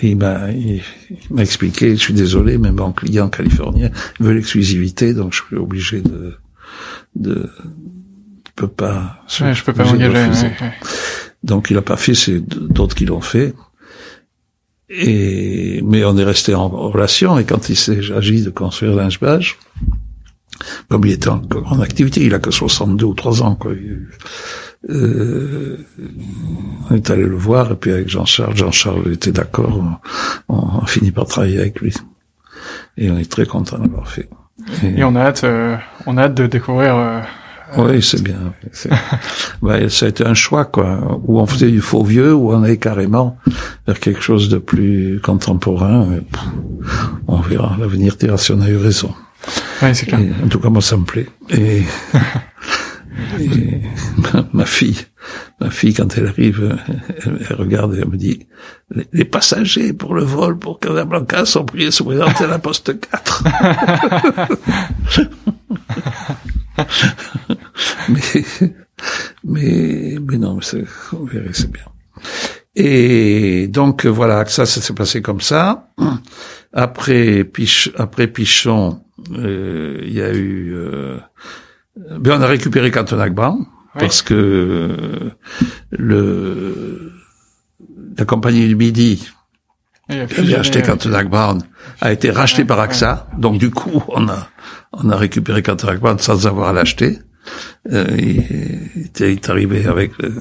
il 0.01 0.17
m'a 0.17 0.49
il, 0.51 0.81
m'a 1.29 1.41
expliqué 1.43 1.91
je 1.95 2.01
suis 2.01 2.13
désolé 2.13 2.57
mais 2.57 2.71
mon 2.71 2.91
client 2.93 3.29
californien 3.29 3.91
veut 4.19 4.33
l'exclusivité 4.33 5.13
donc 5.13 5.33
je 5.33 5.43
suis 5.43 5.55
obligé 5.55 6.01
de 6.01 6.35
de 7.15 7.47
je 8.47 8.51
peux 8.55 8.67
pas 8.67 9.23
Ouais, 9.39 9.53
je 9.53 9.63
peux 9.63 9.73
pas 9.73 9.83
m'engager. 9.85 10.13
ouais, 10.17 10.29
ouais. 10.61 10.73
donc 11.43 11.69
il 11.69 11.77
a 11.77 11.81
pas 11.83 11.97
fait 11.97 12.15
c'est 12.15 12.39
d'autres 12.39 12.95
qui 12.95 13.05
l'ont 13.05 13.21
fait 13.21 13.53
et 14.89 15.81
mais 15.85 16.03
on 16.05 16.17
est 16.17 16.23
resté 16.23 16.55
en 16.55 16.69
relation 16.69 17.37
et 17.37 17.45
quand 17.45 17.69
il 17.69 17.77
agi 18.13 18.41
de 18.43 18.49
construire 18.49 18.95
l'Inchebage 18.95 19.57
comme 20.89 21.05
il 21.05 21.11
était 21.13 21.29
en, 21.29 21.41
en 21.65 21.79
activité 21.81 22.23
il 22.25 22.33
a 22.33 22.39
que 22.39 22.51
62 22.51 23.05
ou 23.05 23.13
3 23.13 23.43
ans 23.43 23.55
quoi 23.55 23.73
euh, 24.89 25.77
on 26.89 26.95
est 26.95 27.09
allé 27.09 27.23
le 27.23 27.35
voir 27.35 27.71
et 27.71 27.75
puis 27.75 27.91
avec 27.91 28.09
Jean-Charles, 28.09 28.55
Jean-Charles 28.55 29.13
était 29.13 29.31
d'accord, 29.31 29.81
on, 30.49 30.55
on 30.55 30.79
a 30.81 30.85
fini 30.87 31.11
par 31.11 31.25
travailler 31.25 31.59
avec 31.59 31.79
lui. 31.81 31.93
Et 32.97 33.09
on 33.09 33.17
est 33.17 33.29
très 33.29 33.45
content 33.45 33.77
d'avoir 33.79 34.07
fait. 34.07 34.29
Et- 34.83 34.99
Et 34.99 35.03
on 35.03 35.15
a 35.15 35.21
hâte, 35.21 35.43
euh, 35.43 35.75
on 36.05 36.17
a 36.17 36.23
hâte 36.23 36.35
de 36.35 36.47
découvrir. 36.47 36.95
euh, 36.95 37.21
oui, 37.77 38.03
c'est 38.03 38.21
bien. 38.21 38.53
Ouais, 39.63 39.89
ça 39.89 40.05
a 40.05 40.09
été 40.09 40.23
un 40.25 40.35
choix, 40.35 40.65
quoi. 40.65 41.19
Où 41.25 41.39
on 41.39 41.45
faisait 41.47 41.71
du 41.71 41.81
faux 41.81 42.03
vieux, 42.03 42.33
où 42.33 42.51
on 42.53 42.61
allait 42.61 42.77
carrément 42.77 43.37
vers 43.87 43.99
quelque 43.99 44.21
chose 44.21 44.47
de 44.49 44.59
plus 44.59 45.19
contemporain. 45.23 46.07
On 47.27 47.37
verra. 47.37 47.75
L'avenir 47.79 48.15
dira 48.15 48.37
si 48.37 48.51
on 48.51 48.61
a 48.61 48.69
eu 48.69 48.77
raison. 48.77 49.13
Ouais, 49.81 49.93
c'est 49.95 50.05
clair. 50.05 50.19
Et, 50.19 50.45
en 50.45 50.47
tout 50.49 50.59
cas, 50.59 50.69
moi, 50.69 50.81
ça 50.83 50.97
me 50.97 51.03
plaît. 51.03 51.27
Et, 51.49 51.81
ma, 54.53 54.65
fille, 54.65 54.97
ma 55.59 55.69
fille, 55.69 55.93
quand 55.93 56.17
elle 56.17 56.27
arrive, 56.27 56.77
elle, 57.25 57.55
regarde 57.55 57.95
et 57.95 57.99
elle 57.99 58.09
me 58.09 58.17
dit, 58.17 58.47
les, 59.11 59.25
passagers 59.25 59.93
pour 59.93 60.15
le 60.15 60.23
vol 60.23 60.57
pour 60.57 60.79
Casablanca 60.79 61.45
sont 61.45 61.65
priés 61.65 61.85
de 61.87 61.91
se 61.91 62.03
présenter 62.03 62.45
à 62.45 62.47
la 62.47 62.59
poste 62.59 62.99
4. 62.99 63.43
mais, 68.09 68.45
mais, 69.43 70.17
mais 70.21 70.37
non, 70.37 70.55
mais 70.55 70.83
vous 71.11 71.25
verrez, 71.25 71.53
c'est 71.53 71.71
bien. 71.71 71.85
Et 72.75 73.67
donc 73.67 74.05
voilà, 74.05 74.45
ça, 74.45 74.65
ça 74.65 74.81
s'est 74.81 74.93
passé 74.93 75.21
comme 75.21 75.41
ça. 75.41 75.89
Après 76.73 77.43
Pichon, 77.43 79.01
euh, 79.37 79.99
il 80.03 80.13
y 80.13 80.21
a 80.21 80.33
eu. 80.33 80.73
Euh, 80.75 81.17
ben 81.95 82.39
on 82.39 82.41
a 82.41 82.47
récupéré 82.47 82.89
Cantonacban 82.91 83.59
parce 83.99 84.21
que 84.21 84.33
euh, 84.33 85.29
le 85.91 87.11
la 88.17 88.25
compagnie 88.25 88.67
du 88.67 88.75
Midi 88.75 89.29
a 90.09 90.13
qui 90.13 90.19
avait 90.19 90.27
fusionné 90.33 90.55
acheté 90.59 90.79
avec- 90.79 90.89
Cantonacban 90.89 91.59
a 92.01 92.11
été 92.11 92.31
racheté 92.31 92.61
Ouais, 92.63 92.67
par 92.67 92.79
AXA. 92.79 93.27
Donc 93.37 93.57
du 93.59 93.69
coup, 93.71 94.03
on 94.09 94.27
a 94.27 94.49
on 94.91 95.09
a 95.09 95.15
récupéré 95.15 95.61
Cantonacban 95.63 96.17
sans 96.17 96.47
avoir 96.47 96.69
à 96.69 96.73
l'acheter. 96.73 97.19
Euh, 97.91 98.05
il, 98.17 98.43
il 99.19 99.23
est 99.23 99.49
arrivé 99.49 99.85
avec 99.85 100.17
le- 100.21 100.33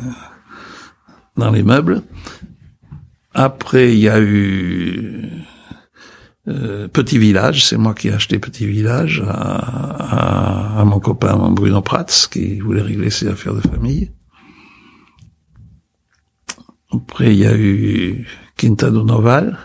dans 1.37 1.51
les 1.51 1.62
meubles. 1.62 2.03
Après, 3.35 3.93
il 3.93 3.99
y 3.99 4.09
a 4.09 4.20
eu 4.20 5.29
euh, 6.48 6.89
Petit 6.89 7.19
Village, 7.19 7.66
c'est 7.66 7.77
moi 7.77 7.94
qui 7.94 8.09
ai 8.09 8.12
acheté 8.12 8.39
Petit 8.39 8.66
Village 8.66 9.23
à, 9.27 9.31
à, 9.31 10.81
à 10.81 10.85
mon 10.85 11.01
copain 11.01 11.36
Bruno 11.51 11.82
Prats, 11.82 12.28
qui 12.31 12.60
voulait 12.60 12.82
régler 12.82 13.10
ses 13.10 13.28
affaires 13.28 13.55
de 13.55 13.60
famille. 13.60 14.10
Après, 16.93 17.35
il 17.35 17.39
y 17.39 17.47
a 17.47 17.56
eu 17.56 18.27
Quinta 18.56 18.90
do 18.90 19.05
Noval, 19.05 19.59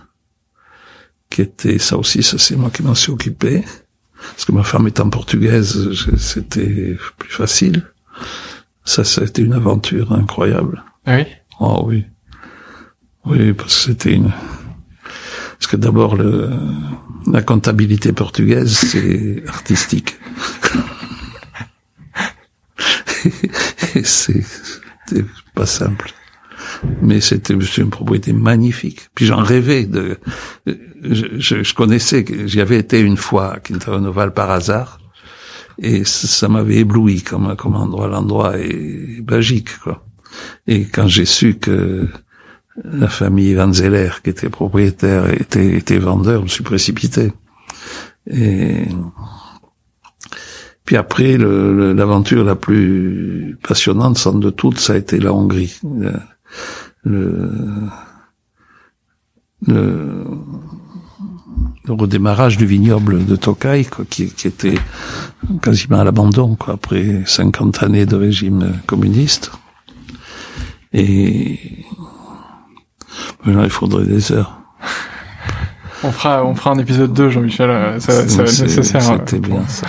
qui 1.29 1.41
était, 1.41 1.77
ça 1.77 1.97
aussi, 1.97 2.23
ça 2.23 2.37
c'est 2.37 2.55
moi 2.55 2.69
qui 2.69 2.83
m'en 2.83 2.95
suis 2.95 3.11
occupé. 3.11 3.65
Parce 4.19 4.45
que 4.45 4.51
ma 4.51 4.63
femme 4.63 4.87
étant 4.87 5.09
portugaise, 5.09 5.93
c'était 6.17 6.97
plus 7.17 7.29
facile. 7.29 7.83
Ça, 8.83 9.03
ça 9.03 9.21
a 9.21 9.25
été 9.25 9.43
une 9.43 9.53
aventure 9.53 10.11
incroyable. 10.11 10.83
Ah 11.05 11.17
oui? 11.17 11.25
Oh 11.59 11.83
oui. 11.85 12.05
Oui, 13.25 13.53
parce 13.53 13.75
que 13.75 13.91
c'était 13.91 14.13
une... 14.13 14.31
Parce 15.59 15.67
que 15.71 15.77
d'abord, 15.77 16.15
le... 16.15 16.49
la 17.31 17.41
comptabilité 17.41 18.13
portugaise, 18.13 18.71
c'est 18.73 19.43
artistique. 19.47 20.15
C'est 24.03 24.43
pas 25.55 25.65
simple. 25.65 26.11
Mais 27.01 27.21
c'était 27.21 27.53
une 27.53 27.89
propriété 27.89 28.34
magnifique. 28.34 29.09
Puis 29.15 29.25
j'en 29.25 29.41
rêvais 29.41 29.85
de... 29.85 30.19
Je, 30.65 31.25
je, 31.38 31.63
je 31.63 31.73
connaissais, 31.73 32.23
j'y 32.45 32.61
avais 32.61 32.77
été 32.77 32.99
une 32.99 33.17
fois 33.17 33.55
à 33.55 33.59
Quintana 33.59 33.99
Noval 33.99 34.34
par 34.34 34.51
hasard. 34.51 34.99
Et 35.79 36.05
ça, 36.05 36.27
ça 36.27 36.47
m'avait 36.47 36.77
ébloui 36.77 37.21
comme, 37.21 37.55
comme 37.55 37.75
endroit. 37.75 38.07
L'endroit 38.07 38.57
est 38.57 39.23
magique, 39.27 39.77
quoi. 39.79 40.05
Et 40.67 40.85
quand 40.85 41.07
j'ai 41.07 41.25
su 41.25 41.55
que 41.55 42.07
la 42.83 43.07
famille 43.07 43.53
Van 43.53 43.71
Zeller, 43.73 44.21
qui 44.23 44.29
était 44.29 44.49
propriétaire, 44.49 45.33
était, 45.33 45.77
était 45.77 45.97
vendeur, 45.97 46.39
je 46.39 46.43
me 46.43 46.47
suis 46.47 46.63
précipité. 46.63 47.31
Et 48.29 48.85
puis 50.85 50.95
après, 50.95 51.37
l'aventure 51.37 52.43
la 52.43 52.55
plus 52.55 53.57
passionnante, 53.67 54.17
sans 54.17 54.33
de 54.33 54.49
toutes, 54.49 54.79
ça 54.79 54.93
a 54.93 54.95
été 54.97 55.19
la 55.19 55.33
Hongrie. 55.33 55.79
Le, 57.03 57.41
redémarrage 61.87 62.57
du 62.57 62.65
vignoble 62.65 63.25
de 63.25 63.35
Tokai, 63.35 63.87
qui, 64.09 64.23
était 64.23 64.77
quasiment 65.61 65.99
à 65.99 66.03
l'abandon, 66.03 66.57
après 66.67 67.23
50 67.25 67.83
années 67.83 68.05
de 68.05 68.15
régime 68.15 68.73
communiste. 68.85 69.51
Et 70.93 71.59
maintenant, 73.45 73.63
il 73.63 73.69
faudrait 73.69 74.05
des 74.05 74.31
heures. 74.31 74.53
On 76.03 76.11
fera, 76.11 76.45
on 76.45 76.53
fera 76.53 76.71
un 76.71 76.77
épisode 76.77 77.11
2, 77.13 77.29
Jean-Michel. 77.29 77.69
euh, 77.71 77.99
Ça, 77.99 78.27
ça 78.27 78.43
va 78.43 78.49
être 78.49 78.61
nécessaire. 78.61 79.11
euh, 79.11 79.17
C'était 79.25 79.39
bien 79.39 79.67
ça. 79.67 79.88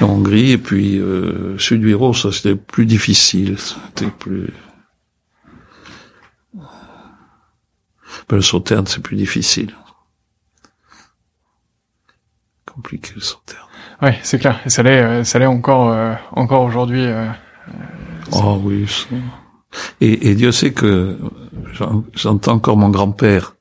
La 0.00 0.06
Hongrie 0.06 0.50
et 0.52 0.58
puis 0.58 0.98
euh, 0.98 1.56
Sud-Huiro, 1.58 2.12
ça 2.12 2.30
c'était 2.30 2.56
plus 2.56 2.84
difficile. 2.84 3.56
C'était 3.58 4.10
plus. 4.10 4.50
Ben, 8.28 8.36
le 8.36 8.42
sauterne, 8.42 8.86
c'est 8.86 9.02
plus 9.02 9.16
difficile. 9.16 9.74
Compliqué 12.66 13.12
le 13.14 13.20
sauterne. 13.20 13.60
Ouais, 14.02 14.18
c'est 14.22 14.38
clair. 14.38 14.60
Et 14.66 14.70
ça 14.70 14.82
l'est, 14.82 15.02
euh, 15.02 15.24
ça 15.24 15.38
l'est 15.38 15.46
encore, 15.46 15.90
euh, 15.90 16.14
encore 16.32 16.62
aujourd'hui. 16.62 17.04
euh, 17.04 17.28
Oh 18.32 18.60
oui. 18.62 18.86
ça. 18.88 19.06
Et, 20.00 20.30
et 20.30 20.34
Dieu 20.34 20.52
sait 20.52 20.72
que 20.72 21.18
j'entends 22.14 22.52
encore 22.52 22.76
mon 22.76 22.90
grand-père 22.90 23.54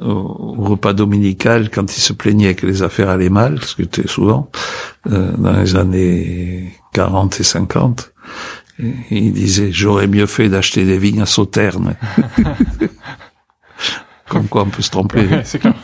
au, 0.00 0.54
repas 0.58 0.92
dominical 0.92 1.70
quand 1.70 1.96
il 1.96 2.00
se 2.00 2.12
plaignait 2.12 2.54
que 2.54 2.66
les 2.66 2.82
affaires 2.82 3.08
allaient 3.10 3.28
mal, 3.30 3.60
ce 3.62 3.76
qui 3.76 3.82
était 3.82 4.08
souvent 4.08 4.50
euh, 5.10 5.30
dans 5.36 5.52
les 5.52 5.76
années 5.76 6.72
40 6.92 7.40
et 7.40 7.44
50. 7.44 8.12
Et 8.80 8.92
il 9.10 9.32
disait 9.32 9.70
j'aurais 9.70 10.08
mieux 10.08 10.26
fait 10.26 10.48
d'acheter 10.48 10.84
des 10.84 10.98
vignes 10.98 11.22
à 11.22 11.26
Sauterne. 11.26 11.94
Comme 14.28 14.48
quoi 14.48 14.62
on 14.62 14.70
peut 14.70 14.82
se 14.82 14.90
tromper. 14.90 15.20
Ouais, 15.26 15.42
c'est 15.44 15.58
clair. 15.58 15.74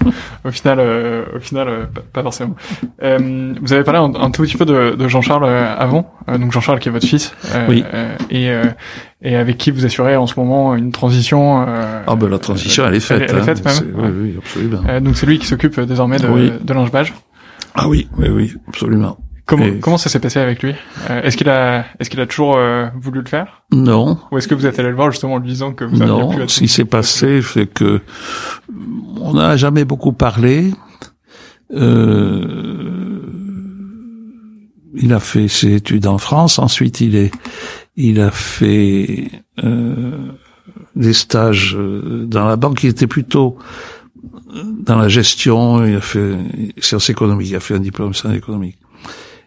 Au 0.45 0.51
final, 0.51 0.79
euh, 0.81 1.25
au 1.37 1.41
final, 1.41 1.69
euh, 1.69 1.85
pas, 2.13 2.23
forcément. 2.23 2.57
Euh, 3.03 3.55
vous 3.61 3.73
avez 3.73 3.85
parlé 3.85 4.01
un, 4.01 4.15
un, 4.21 4.31
tout 4.31 4.43
petit 4.43 4.57
peu 4.57 4.65
de, 4.65 4.97
de 4.97 5.09
Jean-Charles 5.09 5.45
euh, 5.45 5.77
avant, 5.77 6.13
euh, 6.29 6.39
donc 6.39 6.51
Jean-Charles 6.51 6.81
qui 6.81 6.89
est 6.89 6.93
votre 6.93 7.07
fils, 7.07 7.35
Oui. 7.69 7.85
euh, 7.93 8.17
et 8.31 8.51
et 9.23 9.37
avec 9.37 9.59
qui 9.59 9.71
vous 9.71 9.85
assurez 9.85 10.17
en 10.17 10.27
ce 10.27 10.39
moment 10.39 10.75
une 10.75 10.93
transition. 10.93 11.63
euh, 11.69 12.03
Ah 12.07 12.17
ben 12.17 12.29
la 12.29 12.39
transition 12.39 12.85
elle 12.87 12.95
est 12.95 13.01
faite. 13.01 13.23
Elle, 13.29 13.31
elle 13.37 13.43
est 13.43 13.55
faite 13.55 13.67
hein. 13.67 13.81
même. 13.85 13.95
Ouais. 14.01 14.09
Oui, 14.11 14.21
oui, 14.23 14.35
absolument. 14.39 14.83
Euh, 14.89 15.01
donc 15.01 15.17
c'est 15.17 15.27
lui 15.27 15.39
qui 15.39 15.47
s'occupe 15.47 15.79
euh, 15.79 15.87
désormais 15.87 16.19
de, 16.19 16.27
Oui. 16.29 16.51
de. 16.63 16.75
Ah 17.75 17.89
oui, 17.89 18.09
oui, 18.19 18.29
oui, 18.29 18.53
absolument. 18.69 19.19
Comment 19.47 19.65
Et- 19.65 19.79
comment 19.81 19.99
ça 19.99 20.09
s'est 20.09 20.21
passé 20.21 20.39
avec 20.39 20.63
lui? 20.63 20.75
Euh, 21.11 21.23
Est-ce 21.23 21.37
qu'il 21.37 21.49
a 21.49 21.85
est-ce 21.99 22.09
qu'il 22.09 22.21
a 22.21 22.27
toujours 22.27 22.57
euh, 22.57 22.87
voulu 23.01 23.21
le 23.21 23.27
faire? 23.27 23.63
Non, 23.73 24.19
ou 24.31 24.39
est-ce 24.39 24.47
que 24.49 24.55
vous 24.55 24.65
êtes 24.67 24.79
allé 24.79 24.89
le 24.91 24.95
voir 24.95 25.11
justement 25.11 25.35
en 25.35 25.39
lui 25.39 25.49
disant 25.49 25.73
que 25.73 25.85
vous 25.85 25.97
non. 25.97 26.33
être- 26.33 26.49
Ce 26.51 26.61
qui 26.61 26.69
s'est 26.69 26.85
passé, 26.85 27.41
c'est 27.43 27.67
que 27.67 28.01
on 29.21 29.35
n'a 29.35 29.57
jamais 29.57 29.85
beaucoup 29.85 30.13
parlé. 30.13 30.71
Euh, 31.73 33.21
il 34.95 35.13
a 35.13 35.21
fait 35.21 35.49
ses 35.49 35.75
études 35.75 36.07
en 36.07 36.19
France. 36.19 36.59
Ensuite, 36.59 37.01
il 37.01 37.15
est, 37.17 37.31
il 37.97 38.21
a 38.21 38.31
fait 38.31 39.31
euh, 39.63 40.33
des 40.97 41.13
stages 41.13 41.77
euh, 41.77 42.25
dans 42.27 42.47
la 42.47 42.57
banque. 42.57 42.83
Il 42.85 42.91
était 42.91 43.07
plutôt 43.07 43.59
euh, 44.55 44.63
dans 44.65 44.97
la 44.97 45.09
gestion. 45.09 45.85
Il 45.85 45.97
a 45.97 46.01
fait 46.01 46.37
sciences 46.79 47.11
économiques. 47.11 47.51
Il 47.51 47.57
a 47.57 47.61
fait 47.61 47.75
un 47.75 47.81
diplôme 47.81 48.11
en 48.11 48.13
sciences 48.13 48.37
économiques. 48.37 48.79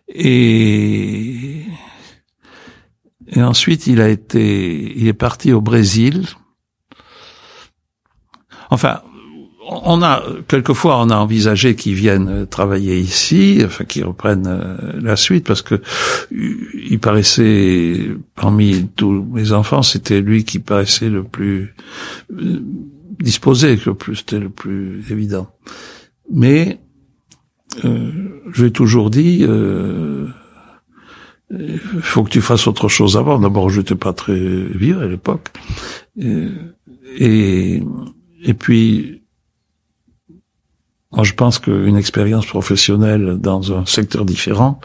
Et 0.07 1.63
et 3.35 3.41
ensuite, 3.41 3.87
il 3.87 4.01
a 4.01 4.09
été, 4.09 4.93
il 4.95 5.07
est 5.07 5.13
parti 5.13 5.53
au 5.53 5.61
Brésil. 5.61 6.27
Enfin, 8.69 9.01
on 9.83 10.01
a 10.01 10.23
quelquefois 10.47 11.01
on 11.01 11.09
a 11.09 11.15
envisagé 11.15 11.75
qu'ils 11.75 11.95
viennent 11.95 12.29
euh, 12.29 12.45
travailler 12.45 12.99
ici, 12.99 13.61
enfin 13.65 13.83
qu'ils 13.83 14.05
reprennent 14.05 14.47
euh, 14.47 14.99
la 15.01 15.15
suite 15.15 15.45
parce 15.45 15.61
que 15.61 15.75
euh, 15.75 15.81
il 16.31 16.99
paraissait 16.99 18.09
parmi 18.35 18.87
tous 18.95 19.23
mes 19.31 19.51
enfants, 19.51 19.81
c'était 19.81 20.21
lui 20.21 20.43
qui 20.43 20.59
paraissait 20.59 21.09
le 21.09 21.23
plus 21.23 21.75
disposé, 23.19 23.79
le 23.85 23.93
plus 23.93 24.17
c'était 24.17 24.39
le 24.39 24.49
plus 24.49 25.03
évident. 25.09 25.49
Mais 26.31 26.79
euh, 27.85 28.11
je 28.51 28.67
toujours 28.67 29.09
dit. 29.09 29.45
Faut 32.01 32.23
que 32.23 32.29
tu 32.29 32.41
fasses 32.41 32.65
autre 32.65 32.87
chose 32.87 33.15
avant. 33.15 33.39
D'abord, 33.39 33.69
je 33.69 33.79
n'étais 33.79 33.95
pas 33.95 34.13
très 34.13 34.35
vieux 34.35 34.99
à 34.99 35.05
l'époque. 35.05 35.49
Et, 36.17 37.83
et 38.43 38.53
puis, 38.53 39.22
moi, 41.13 41.23
je 41.23 41.33
pense 41.33 41.59
qu'une 41.59 41.95
expérience 41.95 42.45
professionnelle 42.45 43.37
dans 43.39 43.71
un 43.73 43.85
secteur 43.85 44.25
différent, 44.25 44.79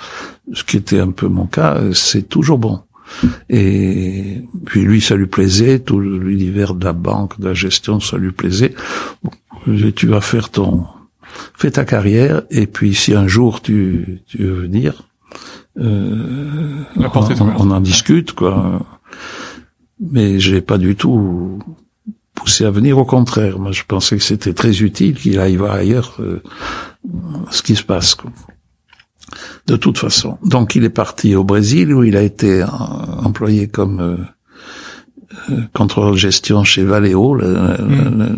ce 0.53 0.63
qui 0.63 0.77
était 0.77 1.01
un 1.01 1.11
peu 1.11 1.29
mon 1.29 1.47
cas, 1.47 1.81
c'est 1.95 2.29
toujours 2.29 2.59
bon. 2.59 2.81
Et 3.49 4.45
puis 4.67 4.83
lui, 4.83 5.01
ça 5.01 5.17
lui 5.17 5.27
plaisait, 5.27 5.79
tout 5.79 5.99
l'univers 6.01 6.75
de 6.75 6.85
la 6.85 6.93
banque, 6.93 7.41
de 7.41 7.47
la 7.47 7.55
gestion, 7.55 8.01
ça 8.01 8.19
lui 8.19 8.33
plaisait. 8.33 8.75
Tu 9.97 10.07
vas 10.07 10.21
faire 10.21 10.51
ton, 10.51 10.85
fais 11.55 11.71
ta 11.71 11.85
carrière, 11.85 12.43
et 12.51 12.67
puis 12.67 12.95
si 12.95 13.15
un 13.15 13.27
jour 13.27 13.63
tu, 13.63 14.21
tu 14.27 14.39
veux 14.39 14.61
venir, 14.63 15.05
euh, 15.79 16.83
on, 16.97 17.49
on 17.57 17.71
en 17.71 17.81
discute, 17.81 18.33
quoi. 18.33 18.87
Mais 20.01 20.39
j'ai 20.39 20.61
pas 20.61 20.79
du 20.79 20.95
tout 20.95 21.59
poussé 22.39 22.65
à 22.65 22.71
venir. 22.71 22.97
Au 22.99 23.05
contraire, 23.05 23.59
moi, 23.59 23.73
je 23.73 23.83
pensais 23.87 24.17
que 24.17 24.23
c'était 24.23 24.53
très 24.55 24.81
utile 24.83 25.15
qu'il 25.17 25.39
aille 25.41 25.57
voir 25.57 25.73
ailleurs 25.75 26.17
euh, 26.21 26.43
ce 27.51 27.63
qui 27.63 27.75
se 27.77 27.83
passe. 27.83 28.15
quoi. 28.15 28.31
De 29.67 29.77
toute 29.77 29.99
façon. 29.99 30.39
Donc, 30.45 30.75
il 30.77 30.85
est 30.85 30.89
parti 31.05 31.35
au 31.35 31.45
Brésil 31.45 31.93
où 31.93 32.03
il 32.05 32.17
a 32.17 32.23
été 32.23 32.63
euh, 32.63 32.67
employé 32.67 33.69
comme 33.69 34.01
euh, 34.01 34.17
euh, 35.51 35.61
contrôleur 35.75 36.13
de 36.13 36.17
gestion 36.17 36.65
chez 36.65 36.85
Valeo, 36.85 37.35
la- 37.35 37.77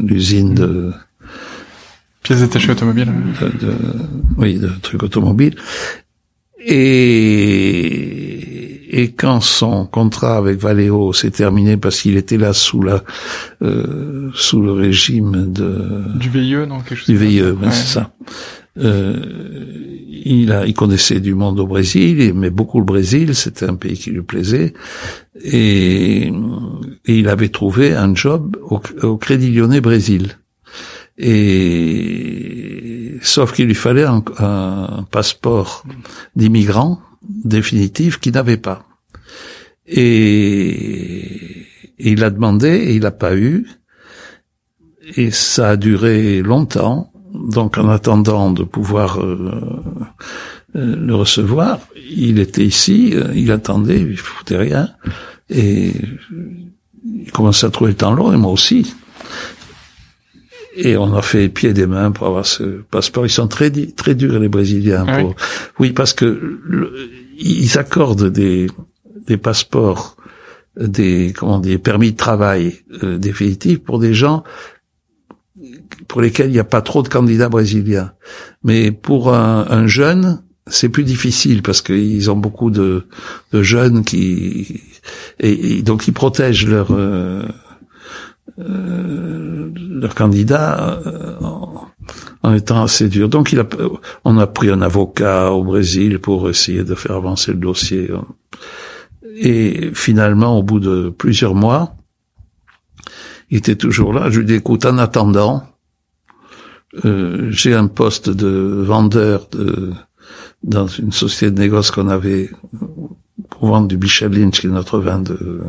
l'usine 0.04 0.54
de, 0.54 0.92
pièces 2.22 2.40
détachées 2.40 2.72
automobiles. 2.72 3.12
de, 3.40 3.66
de- 3.66 3.76
oui, 4.38 4.58
de 4.58 4.70
trucs 4.82 5.02
automobiles. 5.02 5.56
Et, 7.60 9.02
et 9.02 9.12
quand 9.12 9.40
son 9.40 9.86
contrat 9.86 10.36
avec 10.36 10.58
Valeo 10.58 11.12
s'est 11.12 11.30
terminé 11.30 11.76
parce 11.76 12.00
qu'il 12.02 12.16
était 12.16 12.36
là 12.38 12.52
sous 12.52 12.82
la 12.82 13.02
euh, 13.62 14.30
sous 14.34 14.60
le 14.60 14.72
régime 14.72 15.52
de 15.52 16.02
Du 16.18 16.28
VIE, 16.30 16.66
non 16.68 16.80
quelque 16.80 16.96
chose. 16.98 17.06
du 17.08 17.16
VIE, 17.16 17.42
Ouais. 17.42 17.70
c'est 17.70 17.86
ça. 17.94 18.12
Euh, 18.78 19.16
il 20.24 20.52
a, 20.52 20.66
il 20.66 20.74
connaissait 20.74 21.20
du 21.20 21.34
monde 21.34 21.58
au 21.60 21.66
Brésil, 21.66 22.20
il 22.20 22.28
aimait 22.30 22.50
beaucoup 22.50 22.78
le 22.78 22.84
Brésil, 22.84 23.34
c'était 23.34 23.66
un 23.68 23.74
pays 23.74 23.94
qui 23.96 24.10
lui 24.10 24.22
plaisait, 24.22 24.74
et, 25.44 26.28
et 27.06 27.14
il 27.18 27.28
avait 27.28 27.48
trouvé 27.48 27.94
un 27.94 28.14
job 28.14 28.56
au, 28.62 28.80
au 29.02 29.16
Crédit 29.16 29.50
Lyonnais 29.50 29.80
Brésil. 29.80 30.38
Et 31.18 32.99
sauf 33.20 33.52
qu'il 33.52 33.66
lui 33.66 33.74
fallait 33.74 34.04
un, 34.04 34.22
un 34.38 35.06
passeport 35.10 35.84
d'immigrant 36.36 37.00
définitif 37.22 38.18
qu'il 38.18 38.32
n'avait 38.32 38.56
pas. 38.56 38.84
Et, 39.86 41.66
il 41.98 42.24
a 42.24 42.30
demandé 42.30 42.68
et 42.68 42.94
il 42.94 43.02
n'a 43.02 43.10
pas 43.10 43.36
eu. 43.36 43.68
Et 45.16 45.30
ça 45.30 45.70
a 45.70 45.76
duré 45.76 46.40
longtemps. 46.40 47.12
Donc, 47.34 47.78
en 47.78 47.88
attendant 47.88 48.50
de 48.50 48.64
pouvoir 48.64 49.20
euh, 49.20 49.82
euh, 50.76 50.96
le 50.96 51.14
recevoir, 51.14 51.78
il 52.10 52.38
était 52.38 52.64
ici, 52.64 53.12
euh, 53.14 53.28
il 53.34 53.52
attendait, 53.52 54.00
il 54.00 54.16
foutait 54.16 54.56
rien, 54.56 54.90
et 55.48 55.92
il 57.04 57.30
commençait 57.30 57.66
à 57.66 57.70
trouver 57.70 57.92
le 57.92 57.96
temps 57.96 58.12
long, 58.12 58.32
et 58.32 58.36
moi 58.36 58.50
aussi. 58.50 58.94
Et 60.76 60.96
on 60.96 61.14
a 61.14 61.22
fait 61.22 61.48
pied 61.48 61.72
des 61.72 61.86
mains 61.86 62.12
pour 62.12 62.26
avoir 62.28 62.46
ce 62.46 62.62
passeport. 62.90 63.26
Ils 63.26 63.30
sont 63.30 63.48
très 63.48 63.70
très 63.70 64.14
durs 64.14 64.38
les 64.38 64.48
Brésiliens. 64.48 65.04
Ah 65.08 65.18
Pour... 65.20 65.34
Oui, 65.78 65.90
parce 65.92 66.12
que 66.12 66.58
le- 66.64 66.92
ils 67.38 67.76
accordent 67.78 68.30
des 68.30 68.68
des 69.26 69.36
passeports, 69.36 70.16
des 70.80 71.32
comment 71.36 71.58
dire, 71.58 71.80
permis 71.80 72.12
de 72.12 72.16
travail 72.16 72.76
euh, 73.02 73.18
définitifs 73.18 73.78
pour 73.80 73.98
des 73.98 74.14
gens 74.14 74.44
pour 76.08 76.20
lesquels 76.20 76.48
il 76.48 76.52
n'y 76.52 76.58
a 76.58 76.64
pas 76.64 76.82
trop 76.82 77.02
de 77.02 77.08
candidats 77.08 77.48
brésiliens. 77.48 78.12
Mais 78.64 78.90
pour 78.92 79.34
un, 79.34 79.66
un 79.68 79.86
jeune, 79.86 80.42
c'est 80.66 80.88
plus 80.88 81.04
difficile 81.04 81.62
parce 81.62 81.82
qu'ils 81.82 82.30
ont 82.30 82.36
beaucoup 82.36 82.70
de, 82.70 83.06
de 83.52 83.62
jeunes 83.62 84.04
qui 84.04 84.80
et, 85.40 85.78
et 85.78 85.82
donc 85.82 86.06
ils 86.08 86.12
protègent 86.14 86.66
leurs 86.66 86.92
euh, 86.92 87.42
euh, 88.60 89.70
leurs 89.76 90.14
candidats 90.14 91.00
euh, 91.06 91.36
en, 91.40 91.88
en 92.42 92.54
étant 92.54 92.82
assez 92.82 93.08
durs. 93.08 93.28
Donc 93.28 93.52
il 93.52 93.60
a, 93.60 93.66
on 94.24 94.38
a 94.38 94.46
pris 94.46 94.70
un 94.70 94.82
avocat 94.82 95.50
au 95.52 95.64
Brésil 95.64 96.18
pour 96.18 96.48
essayer 96.48 96.84
de 96.84 96.94
faire 96.94 97.16
avancer 97.16 97.52
le 97.52 97.58
dossier. 97.58 98.10
Et 99.36 99.90
finalement, 99.94 100.58
au 100.58 100.62
bout 100.62 100.80
de 100.80 101.08
plusieurs 101.08 101.54
mois, 101.54 101.96
il 103.48 103.58
était 103.58 103.76
toujours 103.76 104.12
là. 104.12 104.30
Je 104.30 104.40
lui 104.40 104.46
dis, 104.46 104.54
écoute, 104.54 104.84
en 104.84 104.98
attendant, 104.98 105.64
euh, 107.04 107.48
j'ai 107.50 107.74
un 107.74 107.86
poste 107.86 108.28
de 108.30 108.82
vendeur 108.84 109.48
de, 109.52 109.92
dans 110.62 110.86
une 110.86 111.12
société 111.12 111.50
de 111.50 111.60
négoce 111.60 111.90
qu'on 111.90 112.08
avait 112.08 112.50
pour 113.48 113.68
vendre 113.68 113.88
du 113.88 113.96
Bichelin, 113.96 114.50
qui 114.50 114.66
est 114.66 114.70
notre 114.70 114.98
vin 114.98 115.20
de, 115.20 115.60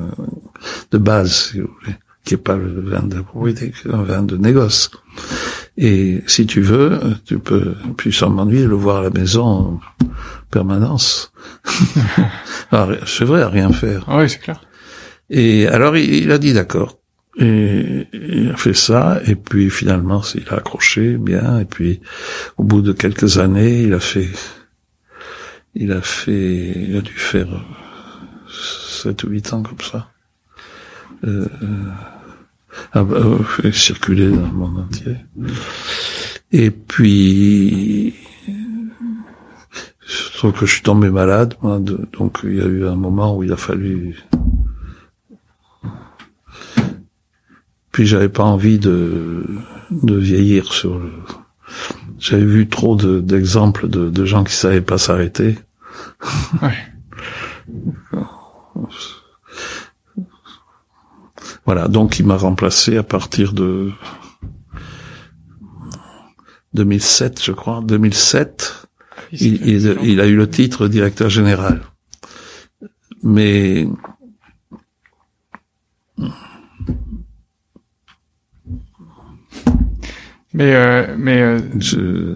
de 0.91 0.97
base, 0.97 1.49
si 1.51 1.59
vous 1.61 1.69
voulez, 1.81 1.95
qui 2.31 2.35
est 2.35 2.37
pas 2.37 2.55
le 2.55 2.79
vin 2.79 3.03
de 3.03 3.19
propriété, 3.19 3.71
qui 3.71 3.89
est 3.89 3.93
un 3.93 4.03
vin 4.03 4.23
de 4.23 4.37
négoce. 4.37 4.89
Et 5.77 6.23
si 6.27 6.45
tu 6.45 6.61
veux, 6.61 6.97
tu 7.25 7.39
peux, 7.39 7.75
puis 7.97 8.13
sans 8.13 8.29
m'ennuyer, 8.29 8.65
le 8.67 8.75
voir 8.75 8.99
à 8.99 9.01
la 9.01 9.09
maison 9.09 9.43
en 9.43 9.81
permanence. 10.49 11.33
Alors, 12.71 12.95
c'est 13.05 13.25
vrai, 13.25 13.41
à 13.41 13.49
rien 13.49 13.73
faire. 13.73 14.05
Ah 14.07 14.19
oui, 14.19 14.29
c'est 14.29 14.39
clair. 14.39 14.61
Et 15.29 15.67
alors, 15.67 15.97
il, 15.97 16.13
il 16.13 16.31
a 16.31 16.37
dit 16.37 16.53
d'accord. 16.53 16.99
Et 17.37 18.07
il 18.13 18.49
a 18.53 18.55
fait 18.55 18.73
ça, 18.73 19.19
et 19.25 19.35
puis 19.35 19.69
finalement, 19.69 20.21
il 20.33 20.47
a 20.47 20.53
accroché 20.53 21.17
bien, 21.17 21.59
et 21.59 21.65
puis 21.65 21.99
au 22.55 22.63
bout 22.63 22.81
de 22.81 22.93
quelques 22.93 23.39
années, 23.39 23.81
il 23.81 23.93
a 23.93 23.99
fait, 23.99 24.29
il 25.75 25.91
a 25.91 26.01
fait, 26.01 26.85
il 26.87 26.95
a 26.95 27.01
dû 27.01 27.11
faire 27.11 27.49
sept 28.47 29.21
ou 29.25 29.27
huit 29.31 29.51
ans 29.51 29.63
comme 29.63 29.81
ça. 29.81 30.07
Euh, 31.25 31.45
ah 32.93 33.03
bah, 33.03 33.17
euh, 33.17 33.71
circuler 33.71 34.29
dans 34.29 34.47
le 34.47 34.53
monde 34.53 34.79
entier. 34.79 35.15
Et 36.51 36.71
puis, 36.71 38.13
je 40.05 40.37
trouve 40.37 40.53
que 40.53 40.65
je 40.65 40.73
suis 40.73 40.81
tombé 40.81 41.09
malade, 41.09 41.55
moi, 41.61 41.79
de- 41.79 42.07
donc 42.17 42.39
il 42.43 42.55
y 42.55 42.61
a 42.61 42.65
eu 42.65 42.85
un 42.85 42.95
moment 42.95 43.35
où 43.35 43.43
il 43.43 43.51
a 43.51 43.57
fallu 43.57 44.15
puis 47.91 48.05
j'avais 48.05 48.29
pas 48.29 48.43
envie 48.43 48.79
de 48.79 49.43
de 49.91 50.15
vieillir 50.15 50.71
sur 50.73 50.97
le. 50.97 51.11
J'avais 52.19 52.45
vu 52.45 52.67
trop 52.67 52.95
d'exemples 52.95 53.87
de, 53.87 54.09
de, 54.09 54.25
gens 54.25 54.43
qui 54.43 54.53
savaient 54.53 54.81
pas 54.81 54.97
s'arrêter. 54.97 55.57
Ouais. 56.61 56.77
Voilà, 61.65 61.87
donc 61.87 62.19
il 62.19 62.25
m'a 62.25 62.37
remplacé 62.37 62.97
à 62.97 63.03
partir 63.03 63.53
de 63.53 63.91
2007, 66.73 67.43
je 67.43 67.51
crois. 67.51 67.81
2007, 67.83 68.87
il, 69.33 69.67
il, 70.03 70.19
a 70.19 70.27
eu 70.27 70.35
le 70.35 70.49
titre 70.49 70.87
directeur 70.87 71.29
général. 71.29 71.81
Mais 73.23 73.87
mais 80.53 80.75
euh, 80.75 81.15
mais 81.17 81.41
euh, 81.41 81.59
je 81.79 82.35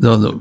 non, 0.00 0.18
non, 0.18 0.40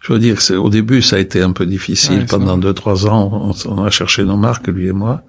je 0.00 0.12
veux 0.12 0.18
dire 0.18 0.36
que 0.38 0.54
au 0.54 0.70
début 0.70 1.02
ça 1.02 1.16
a 1.16 1.18
été 1.18 1.42
un 1.42 1.52
peu 1.52 1.66
difficile. 1.66 2.26
Pendant 2.26 2.56
deux 2.56 2.72
trois 2.72 3.06
ans, 3.06 3.52
on, 3.66 3.84
a 3.84 3.90
cherché 3.90 4.24
nos 4.24 4.36
marques, 4.36 4.68
lui 4.68 4.88
et 4.88 4.92
moi. 4.92 5.22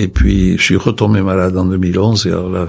Et 0.00 0.08
puis 0.08 0.56
je 0.56 0.62
suis 0.62 0.76
retombé 0.76 1.20
malade 1.20 1.58
en 1.58 1.66
2011 1.66 2.26
et 2.26 2.30
alors 2.30 2.48
là, 2.48 2.68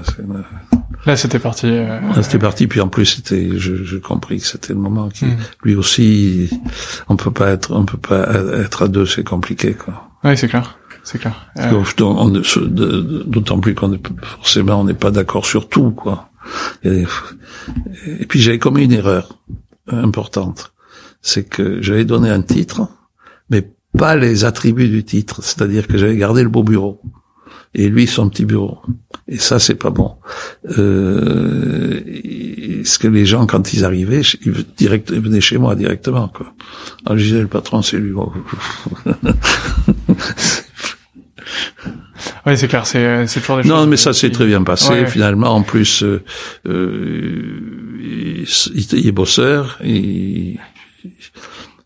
là 1.06 1.16
c'était 1.16 1.38
parti. 1.38 1.66
Euh... 1.66 1.98
c'était 2.20 2.38
parti. 2.38 2.66
Puis 2.66 2.78
en 2.82 2.88
plus 2.88 3.06
c'était, 3.06 3.56
je, 3.56 3.96
compris 3.96 4.38
que 4.38 4.46
c'était 4.46 4.74
le 4.74 4.78
moment 4.78 5.08
qui, 5.08 5.24
hmm. 5.24 5.38
lui 5.62 5.74
aussi, 5.74 6.50
on 7.08 7.16
peut 7.16 7.30
pas 7.30 7.48
être, 7.48 7.74
on 7.74 7.86
peut 7.86 7.96
pas 7.96 8.28
être 8.60 8.82
à 8.82 8.88
deux, 8.88 9.06
c'est 9.06 9.24
compliqué 9.24 9.72
quoi. 9.72 10.10
Oui, 10.24 10.36
c'est 10.36 10.48
clair. 10.48 10.78
C'est 11.04 11.18
clair. 11.18 11.48
Euh... 11.56 11.82
D'autant 13.24 13.60
plus 13.60 13.74
qu'on 13.74 13.94
est 13.94 14.06
forcément 14.36 14.82
on 14.82 14.84
n'est 14.84 14.92
pas 14.92 15.10
d'accord 15.10 15.46
sur 15.46 15.70
tout 15.70 15.90
quoi. 15.90 16.28
Et, 16.84 17.04
et 18.06 18.26
puis 18.26 18.40
j'avais 18.40 18.58
commis 18.58 18.84
une 18.84 18.92
erreur 18.92 19.38
importante, 19.88 20.74
c'est 21.22 21.48
que 21.48 21.80
j'avais 21.80 22.04
donné 22.04 22.28
un 22.28 22.42
titre, 22.42 22.88
mais 23.48 23.70
pas 23.96 24.16
les 24.16 24.44
attributs 24.44 24.90
du 24.90 25.02
titre, 25.02 25.42
c'est-à-dire 25.42 25.86
que 25.86 25.96
j'avais 25.96 26.16
gardé 26.18 26.42
le 26.42 26.50
beau 26.50 26.62
bureau 26.62 27.00
et 27.74 27.88
lui 27.88 28.06
son 28.06 28.28
petit 28.28 28.44
bureau. 28.44 28.78
Et 29.28 29.38
ça, 29.38 29.58
c'est 29.58 29.74
pas 29.74 29.90
bon. 29.90 30.16
Euh, 30.78 32.00
ce 32.84 32.98
que 32.98 33.08
les 33.08 33.24
gens, 33.24 33.46
quand 33.46 33.72
ils 33.72 33.84
arrivaient, 33.84 34.22
ils, 34.44 34.52
venaient 34.52 35.40
chez 35.40 35.58
moi 35.58 35.74
directement. 35.74 36.28
Quoi. 36.28 36.52
Alors 37.06 37.18
je 37.18 37.24
disais, 37.24 37.40
le 37.40 37.46
patron, 37.46 37.82
c'est 37.82 37.98
lui. 37.98 38.12
Oui, 42.46 42.56
c'est 42.56 42.68
clair, 42.68 42.86
c'est 42.86 43.26
c'est 43.26 43.40
toujours 43.40 43.62
des 43.62 43.68
Non, 43.68 43.86
mais 43.86 43.96
ça 43.96 44.12
s'est 44.12 44.30
très 44.30 44.46
bien 44.46 44.62
passé. 44.62 45.06
Finalement, 45.06 45.54
en 45.54 45.62
plus, 45.62 46.02
euh, 46.02 46.22
euh, 46.66 48.42
il, 48.74 49.06
est 49.06 49.12
bosseur, 49.12 49.78
il, 49.84 50.58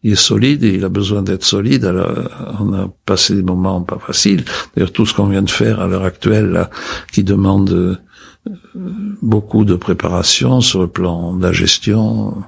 il, 0.03 0.13
est 0.13 0.17
solide 0.17 0.65
et 0.65 0.75
il 0.75 0.85
a 0.85 0.89
besoin 0.89 1.23
d'être 1.23 1.45
solide. 1.45 1.85
Alors, 1.85 2.11
on 2.61 2.73
a 2.73 2.89
passé 3.05 3.35
des 3.35 3.43
moments 3.43 3.83
pas 3.83 3.99
faciles. 3.99 4.45
D'ailleurs, 4.75 4.93
tout 4.93 5.07
ce 5.07 5.15
qu'on 5.15 5.27
vient 5.27 5.43
de 5.43 5.51
faire 5.51 5.81
à 5.81 5.87
l'heure 5.87 6.05
actuelle, 6.05 6.51
là, 6.51 6.71
qui 7.13 7.25
demande 7.25 7.71
euh, 7.71 7.97
beaucoup 9.23 9.65
de 9.65 9.75
préparation 9.75 10.61
sur 10.61 10.81
le 10.81 10.89
plan 10.89 11.35
de 11.35 11.43
la 11.43 11.53
gestion, 11.53 12.43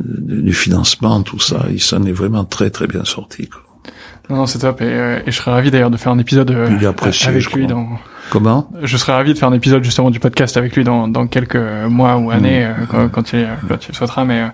du 0.00 0.52
financement, 0.52 1.22
tout 1.22 1.40
ça, 1.40 1.66
il 1.70 1.80
s'en 1.80 2.04
est 2.04 2.12
vraiment 2.12 2.44
très 2.44 2.70
très 2.70 2.86
bien 2.86 3.04
sorti. 3.04 3.48
Quoi. 3.48 3.62
Non, 4.28 4.36
non 4.36 4.46
c'est 4.46 4.58
top. 4.58 4.80
Et, 4.80 4.84
euh, 4.84 5.18
et, 5.26 5.30
je 5.30 5.36
serais 5.36 5.50
ravi 5.50 5.70
d'ailleurs 5.70 5.90
de 5.90 5.96
faire 5.96 6.12
un 6.12 6.18
épisode 6.18 6.50
euh, 6.50 6.92
avec 7.26 7.52
lui 7.52 7.66
dans. 7.66 7.88
Comment? 8.30 8.70
Je 8.82 8.96
serais 8.96 9.12
ravi 9.12 9.34
de 9.34 9.38
faire 9.38 9.48
un 9.48 9.54
épisode 9.54 9.82
justement 9.82 10.10
du 10.10 10.20
podcast 10.20 10.56
avec 10.56 10.76
lui 10.76 10.84
dans, 10.84 11.08
dans 11.08 11.26
quelques 11.26 11.56
mois 11.56 12.16
ou 12.16 12.30
années 12.30 12.64
mmh. 12.64 12.94
euh, 12.94 13.08
quand, 13.08 13.32
il, 13.32 13.48
quand 13.68 13.88
il 13.88 13.94
souhaitera, 13.94 14.24
mais 14.24 14.44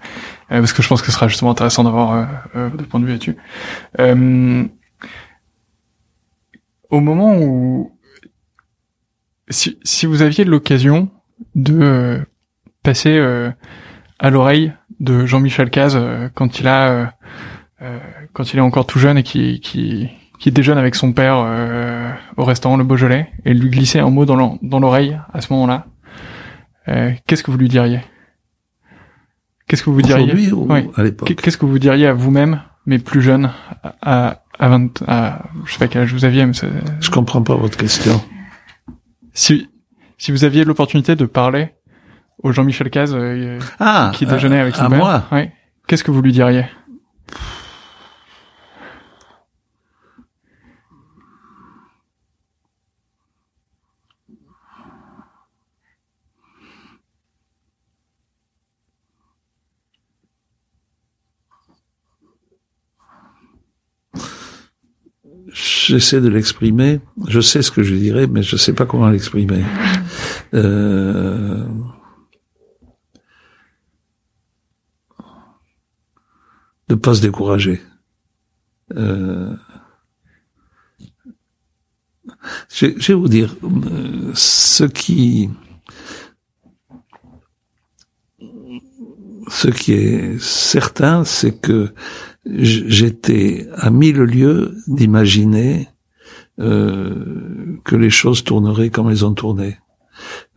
parce 0.49 0.73
que 0.73 0.83
je 0.83 0.89
pense 0.89 1.01
que 1.01 1.07
ce 1.07 1.13
sera 1.13 1.29
justement 1.29 1.51
intéressant 1.51 1.85
d'avoir 1.85 2.27
des 2.55 2.85
points 2.85 3.01
de 3.01 3.07
vue 3.07 3.13
là-dessus. 3.13 3.37
au 6.91 7.01
moment 7.01 7.37
où, 7.37 7.93
si, 9.49 9.79
si 9.83 10.07
vous 10.07 10.23
aviez 10.23 10.45
l'occasion 10.45 11.11
de 11.55 12.25
passer 12.83 13.19
à 14.19 14.31
l'oreille 14.31 14.73
de 15.01 15.27
Jean-Michel 15.27 15.71
Caz 15.71 15.99
quand 16.35 16.61
il 16.61 16.69
a 16.69 17.13
euh, 17.83 17.99
quand 18.33 18.55
il 18.55 18.59
est 18.59 18.63
encore 18.63 18.87
tout 18.87 18.99
jeune 18.99 19.19
et 19.19 19.23
qui, 19.23 19.61
qui, 19.61 20.09
qui 20.39 20.51
déjeune 20.51 20.79
avec 20.79 20.95
son 20.95 21.13
père 21.13 21.37
euh, 21.39 22.11
au 22.37 22.45
restaurant 22.45 22.77
Le 22.77 22.85
Beaujolais 22.85 23.31
et 23.45 23.53
lui 23.53 23.69
glisser 23.69 23.99
un 23.99 24.09
mot 24.09 24.25
dans 24.25 24.81
l'oreille 24.81 25.19
à 25.33 25.41
ce 25.43 25.53
moment-là, 25.53 25.87
euh, 26.89 27.13
qu'est-ce 27.27 27.43
que 27.43 27.51
vous 27.51 27.59
lui 27.59 27.69
diriez? 27.69 28.01
Qu'est-ce 29.69 29.83
que 29.83 29.91
vous 29.91 30.03
diriez 30.03 30.31
à 30.97 31.03
l'époque 31.03 31.35
Qu'est-ce 31.35 31.57
que 31.57 31.67
vous 31.67 31.79
diriez 31.79 32.07
à 32.07 32.13
vous-même, 32.13 32.63
mais 32.87 32.99
plus 32.99 33.21
jeune, 33.21 33.51
à, 34.01 34.43
à 34.59 34.69
20, 34.69 35.03
à, 35.09 35.43
je 35.65 35.73
sais 35.73 35.79
pas 35.79 35.89
quel 35.89 36.03
âge 36.03 36.13
vous 36.13 36.25
aviez, 36.25 36.47
mais 36.47 36.53
Je 37.01 37.11
comprends 37.11 37.43
pas 37.43 37.57
votre 37.57 37.77
question. 37.77 38.23
Si, 39.33 39.69
si 40.19 40.31
vous 40.31 40.45
aviez 40.45 40.65
l'opportunité 40.65 41.17
de 41.17 41.27
parler 41.27 41.71
au 42.43 42.53
Jean-Michel 42.53 42.91
Caz 42.91 43.17
ah, 43.81 44.13
qui 44.15 44.25
déjeunait 44.27 44.61
avec 44.61 44.77
son 44.77 44.89
père, 44.89 44.99
moi. 44.99 45.25
qu'est-ce 45.87 46.05
que 46.05 46.11
vous 46.11 46.23
lui 46.23 46.33
diriez? 46.33 46.67
J'essaie 65.57 66.21
de 66.21 66.29
l'exprimer. 66.29 67.01
Je 67.27 67.41
sais 67.41 67.63
ce 67.63 67.71
que 67.71 67.83
je 67.83 67.95
dirais, 67.95 68.27
mais 68.27 68.43
je 68.43 68.57
sais 68.57 68.75
pas 68.75 68.85
comment 68.87 69.09
l'exprimer. 69.09 69.65
Euh... 70.55 71.67
De 76.89 76.95
pas 76.95 77.15
se 77.15 77.23
décourager. 77.23 77.81
Euh... 78.95 79.57
Je, 82.73 82.87
je, 82.97 83.09
vais 83.09 83.19
vous 83.19 83.29
dire, 83.29 83.57
euh, 83.65 84.31
ce 84.35 84.85
qui, 84.85 85.51
ce 89.49 89.69
qui 89.69 89.93
est 89.95 90.41
certain, 90.41 91.25
c'est 91.25 91.61
que 91.61 91.93
j'étais 92.47 93.69
à 93.75 93.91
mille 93.91 94.19
lieues 94.19 94.75
d'imaginer 94.87 95.89
euh, 96.59 97.77
que 97.85 97.97
les 97.97 98.11
choses 98.11 98.45
tourneraient 98.45 98.91
comme 98.91 99.11
elles 99.11 99.25
ont 99.25 99.35
tourné. 99.35 99.79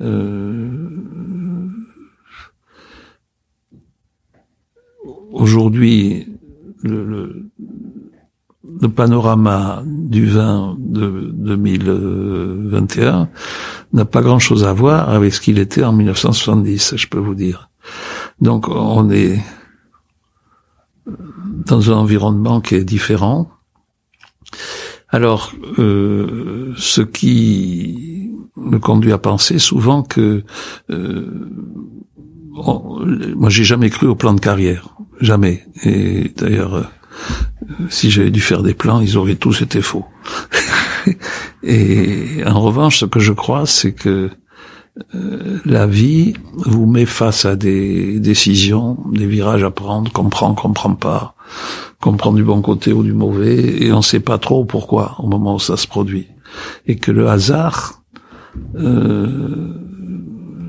Euh, 0.01 0.69
Aujourd'hui, 5.31 6.27
le, 6.81 7.05
le, 7.05 7.49
le, 8.81 8.89
panorama 8.89 9.83
du 9.85 10.25
vin 10.25 10.75
de 10.79 11.31
2021 11.33 13.29
n'a 13.93 14.05
pas 14.05 14.21
grand-chose 14.21 14.63
à 14.63 14.73
voir 14.73 15.09
avec 15.09 15.33
ce 15.33 15.39
qu'il 15.39 15.59
était 15.59 15.83
en 15.83 15.93
1970, 15.93 16.95
je 16.95 17.07
peux 17.07 17.19
vous 17.19 17.35
dire. 17.35 17.69
Donc 18.41 18.67
on 18.69 19.11
est 19.11 19.39
dans 21.65 21.91
un 21.91 21.95
environnement 21.95 22.61
qui 22.61 22.75
est 22.75 22.83
différent. 22.83 23.49
Alors, 25.09 25.53
euh, 25.79 26.73
ce 26.77 27.01
qui 27.01 28.31
me 28.55 28.77
conduit 28.79 29.11
à 29.11 29.17
penser 29.17 29.57
souvent 29.57 30.03
que 30.03 30.43
euh, 30.91 31.49
moi 32.51 33.49
j'ai 33.49 33.63
jamais 33.63 33.89
cru 33.89 34.07
au 34.07 34.15
plan 34.15 34.33
de 34.33 34.39
carrière, 34.39 34.95
jamais. 35.19 35.65
Et 35.83 36.31
d'ailleurs, 36.35 36.75
euh, 36.75 36.83
si 37.89 38.11
j'avais 38.11 38.31
dû 38.31 38.41
faire 38.41 38.61
des 38.61 38.73
plans, 38.73 39.01
ils 39.01 39.17
auraient 39.17 39.35
tous 39.35 39.61
été 39.61 39.81
faux. 39.81 40.05
Et 41.63 42.43
en 42.45 42.61
revanche, 42.61 42.99
ce 42.99 43.05
que 43.05 43.19
je 43.19 43.33
crois, 43.33 43.65
c'est 43.65 43.93
que 43.93 44.29
la 45.65 45.87
vie 45.87 46.33
vous 46.53 46.85
met 46.85 47.05
face 47.05 47.45
à 47.45 47.55
des 47.55 48.19
décisions, 48.19 48.97
des 49.11 49.25
virages 49.25 49.63
à 49.63 49.71
prendre, 49.71 50.11
comprend, 50.11 50.53
comprend 50.53 50.95
pas, 50.95 51.35
comprend 52.01 52.33
du 52.33 52.43
bon 52.43 52.61
côté 52.61 52.93
ou 52.93 53.03
du 53.03 53.13
mauvais, 53.13 53.83
et 53.83 53.91
on 53.93 54.01
sait 54.01 54.19
pas 54.19 54.37
trop 54.37 54.65
pourquoi 54.65 55.15
au 55.19 55.27
moment 55.27 55.55
où 55.55 55.59
ça 55.59 55.77
se 55.77 55.87
produit. 55.87 56.27
Et 56.87 56.95
que 56.97 57.11
le 57.11 57.29
hasard 57.29 58.01
euh, 58.75 59.73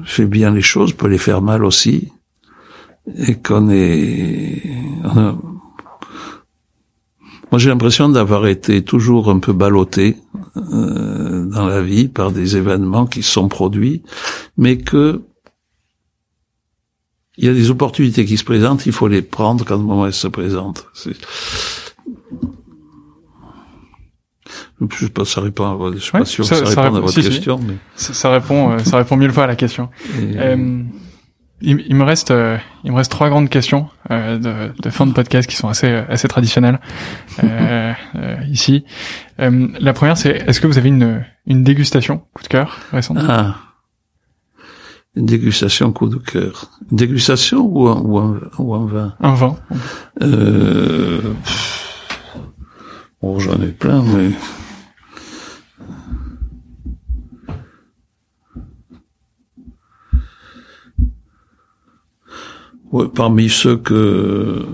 fait 0.05 0.27
bien 0.27 0.51
les 0.51 0.63
choses, 0.63 0.93
peut 0.93 1.09
les 1.09 1.19
faire 1.19 1.43
mal 1.43 1.65
aussi, 1.65 2.09
et 3.17 3.35
qu'on 3.37 3.71
est... 3.71 4.63
Moi 7.53 7.59
j'ai 7.59 7.71
l'impression 7.71 8.09
d'avoir 8.09 8.47
été 8.47 8.83
toujours 8.83 9.29
un 9.29 9.41
peu 9.41 9.53
ballotté 9.53 10.17
euh, 10.57 11.45
dans 11.47 11.67
la 11.67 11.81
vie 11.83 12.09
par 12.09 12.33
des 12.33 12.57
événements 12.57 13.07
qui 13.07 13.23
sont 13.23 13.49
produits, 13.49 14.03
mais 14.57 14.79
que 14.79 15.23
il 17.37 17.45
y 17.47 17.49
a 17.49 17.55
des 17.55 17.71
opportunités 17.71 18.25
qui 18.27 18.37
se 18.37 18.45
présentent, 18.45 18.85
il 18.87 18.93
faut 18.93 19.09
les 19.09 19.23
prendre 19.23 19.65
quand 19.65 19.77
le 19.77 19.83
moment 19.85 20.07
elles 20.07 20.13
se 20.13 20.29
présentent. 20.29 20.87
Je 24.91 24.97
sais 25.05 25.11
pas, 25.11 25.25
ça 25.25 25.41
répond 25.43 25.65
à 25.71 25.75
votre, 25.75 25.97
je 25.97 26.03
suis 26.03 26.13
Ouais, 26.15 26.21
pas 26.21 26.25
sûr 26.27 26.45
ça- 26.45 26.59
que 26.61 26.67
ça, 26.67 26.73
ça 26.75 26.81
réponde 26.83 26.85
à 26.85 26.89
répond- 27.01 27.01
votre 27.07 27.13
si, 27.15 27.23
si. 27.23 27.29
question, 27.31 27.59
mais. 27.67 27.75
Ça, 27.95 28.15
ça 28.15 28.31
répond, 28.31 28.73
euh, 28.73 28.79
ça 28.79 28.97
répond 28.97 29.17
mille 29.17 29.31
fois 29.31 29.45
à 29.45 29.47
la 29.47 29.57
question. 29.57 29.89
et, 30.19 30.37
Euh, 30.39 30.83
il, 31.61 31.85
il 31.87 31.95
me 31.95 32.05
reste, 32.05 32.31
euh, 32.31 32.57
il 32.85 32.93
me 32.93 32.97
reste 32.97 33.11
trois 33.11 33.29
grandes 33.29 33.49
questions 33.49 33.89
euh, 34.11 34.39
de, 34.39 34.73
de 34.81 34.91
fin 34.91 35.07
de 35.07 35.13
podcast 35.13 35.49
qui 35.49 35.57
sont 35.57 35.69
assez, 35.69 35.89
assez 35.89 36.29
traditionnelles 36.29 36.81
euh, 37.45 37.93
euh, 38.17 38.37
ici. 38.51 38.85
Euh, 39.41 39.69
la 39.79 39.93
première, 39.93 40.17
c'est 40.17 40.31
est-ce 40.31 40.61
que 40.61 40.67
vous 40.67 40.79
avez 40.79 40.89
une, 40.89 41.25
une 41.47 41.63
dégustation 41.65 42.23
coup 42.35 42.43
de 42.43 42.49
cœur 42.49 42.79
récente? 42.93 43.19
Ah. 43.21 43.57
Une 45.17 45.27
dégustation 45.27 45.93
coup 45.93 46.09
de 46.09 46.17
cœur. 46.19 46.71
Une 46.91 46.97
dégustation 46.97 47.61
ou 47.61 47.89
un, 47.89 48.01
ou 48.01 48.19
un, 48.19 48.41
ou 48.59 48.75
un 48.75 48.87
vin? 48.87 49.15
Un 49.21 49.35
vin 49.35 49.57
euh, 50.23 51.21
Bon, 53.21 53.39
j'en 53.39 53.61
ai 53.61 53.73
plein, 53.73 54.03
mais... 54.03 54.31
Parmi 63.15 63.49
ceux 63.49 63.77
que... 63.77 64.65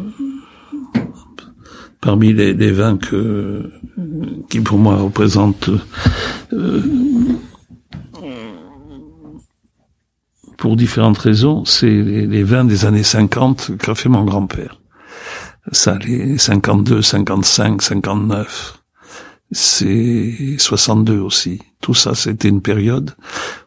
Parmi 2.00 2.32
les, 2.32 2.70
vins 2.70 2.96
que 2.96 3.68
qui 4.48 4.60
pour 4.60 4.78
moi 4.78 4.96
représentent 4.96 5.70
euh, 6.52 6.80
pour 10.56 10.76
différentes 10.76 11.18
raisons, 11.18 11.64
c'est 11.64 11.90
les, 11.90 12.26
les 12.26 12.44
vins 12.44 12.64
des 12.64 12.84
années 12.84 13.02
50 13.02 13.76
qu'a 13.78 13.96
fait 13.96 14.08
mon 14.08 14.24
grand-père. 14.24 14.80
Ça, 15.72 15.98
les 15.98 16.38
52, 16.38 17.02
55, 17.02 17.82
59, 17.82 18.82
c'est 19.52 20.56
62 20.58 21.18
aussi. 21.18 21.60
Tout 21.80 21.94
ça, 21.94 22.14
c'était 22.14 22.48
une 22.48 22.62
période 22.62 23.12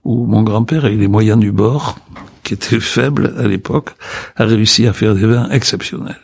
où 0.03 0.25
mon 0.25 0.43
grand-père, 0.43 0.85
avec 0.85 0.99
les 0.99 1.07
moyens 1.07 1.39
du 1.39 1.51
bord, 1.51 1.99
qui 2.43 2.53
étaient 2.53 2.79
faibles 2.79 3.33
à 3.37 3.47
l'époque, 3.47 3.91
a 4.35 4.45
réussi 4.45 4.87
à 4.87 4.93
faire 4.93 5.15
des 5.15 5.25
vins 5.25 5.49
exceptionnels 5.49 6.19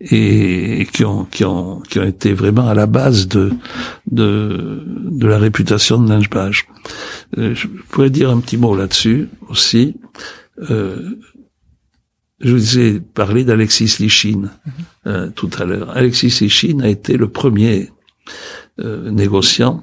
et 0.00 0.86
qui 0.92 1.04
ont 1.04 1.24
qui 1.24 1.44
ont 1.44 1.80
qui 1.80 1.98
ont 1.98 2.04
été 2.04 2.32
vraiment 2.32 2.68
à 2.68 2.74
la 2.74 2.86
base 2.86 3.28
de 3.28 3.52
de 4.10 4.82
de 4.86 5.26
la 5.26 5.38
réputation 5.38 6.00
de 6.00 6.08
Lingebage. 6.08 6.66
Euh, 7.36 7.54
je 7.54 7.66
pourrais 7.88 8.10
dire 8.10 8.30
un 8.30 8.40
petit 8.40 8.56
mot 8.56 8.76
là-dessus 8.76 9.28
aussi. 9.48 9.96
Euh, 10.70 11.16
je 12.40 12.52
vous 12.52 12.78
ai 12.78 13.00
parlé 13.00 13.44
d'Alexis 13.44 13.96
Lichine 13.98 14.50
euh, 15.06 15.28
tout 15.34 15.50
à 15.58 15.64
l'heure. 15.64 15.90
Alexis 15.96 16.38
Lichine 16.40 16.82
a 16.82 16.88
été 16.88 17.16
le 17.16 17.28
premier 17.28 17.90
euh, 18.80 19.10
négociant 19.10 19.82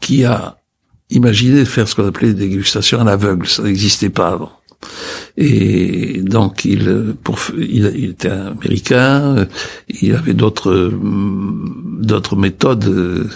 qui 0.00 0.24
a 0.24 0.56
imaginé 1.10 1.64
faire 1.64 1.88
ce 1.88 1.94
qu'on 1.94 2.06
appelait 2.06 2.32
des 2.32 2.48
dégustations 2.48 3.00
à 3.00 3.04
l'aveugle. 3.04 3.46
Ça 3.46 3.62
n'existait 3.62 4.10
pas 4.10 4.28
avant. 4.28 4.52
Et 5.36 6.22
donc 6.22 6.64
il, 6.64 7.14
pour, 7.22 7.38
il, 7.58 7.86
était 7.86 8.30
américain, 8.30 9.46
il 9.88 10.14
avait 10.14 10.32
d'autres 10.32 10.90
d'autres 12.00 12.36
méthodes 12.36 13.28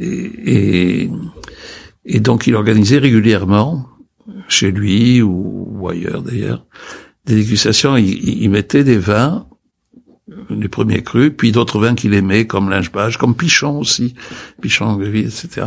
et, 0.00 1.08
et, 2.04 2.20
donc 2.20 2.48
il 2.48 2.56
organisait 2.56 2.98
régulièrement 2.98 3.86
chez 4.48 4.72
lui 4.72 5.22
ou, 5.22 5.88
ailleurs 5.88 6.22
d'ailleurs 6.22 6.66
des 7.24 7.36
dégustations. 7.36 7.96
Il 7.96 8.50
mettait 8.50 8.84
des 8.84 8.98
vins, 8.98 9.46
les 10.50 10.68
premiers 10.68 11.02
crus, 11.02 11.32
puis 11.36 11.52
d'autres 11.52 11.78
vins 11.78 11.94
qu'il 11.94 12.14
aimait 12.14 12.46
comme 12.46 12.70
Lingebage, 12.70 13.18
comme 13.18 13.34
Pichon 13.34 13.78
aussi, 13.78 14.14
Pichon, 14.60 15.00
etc. 15.00 15.66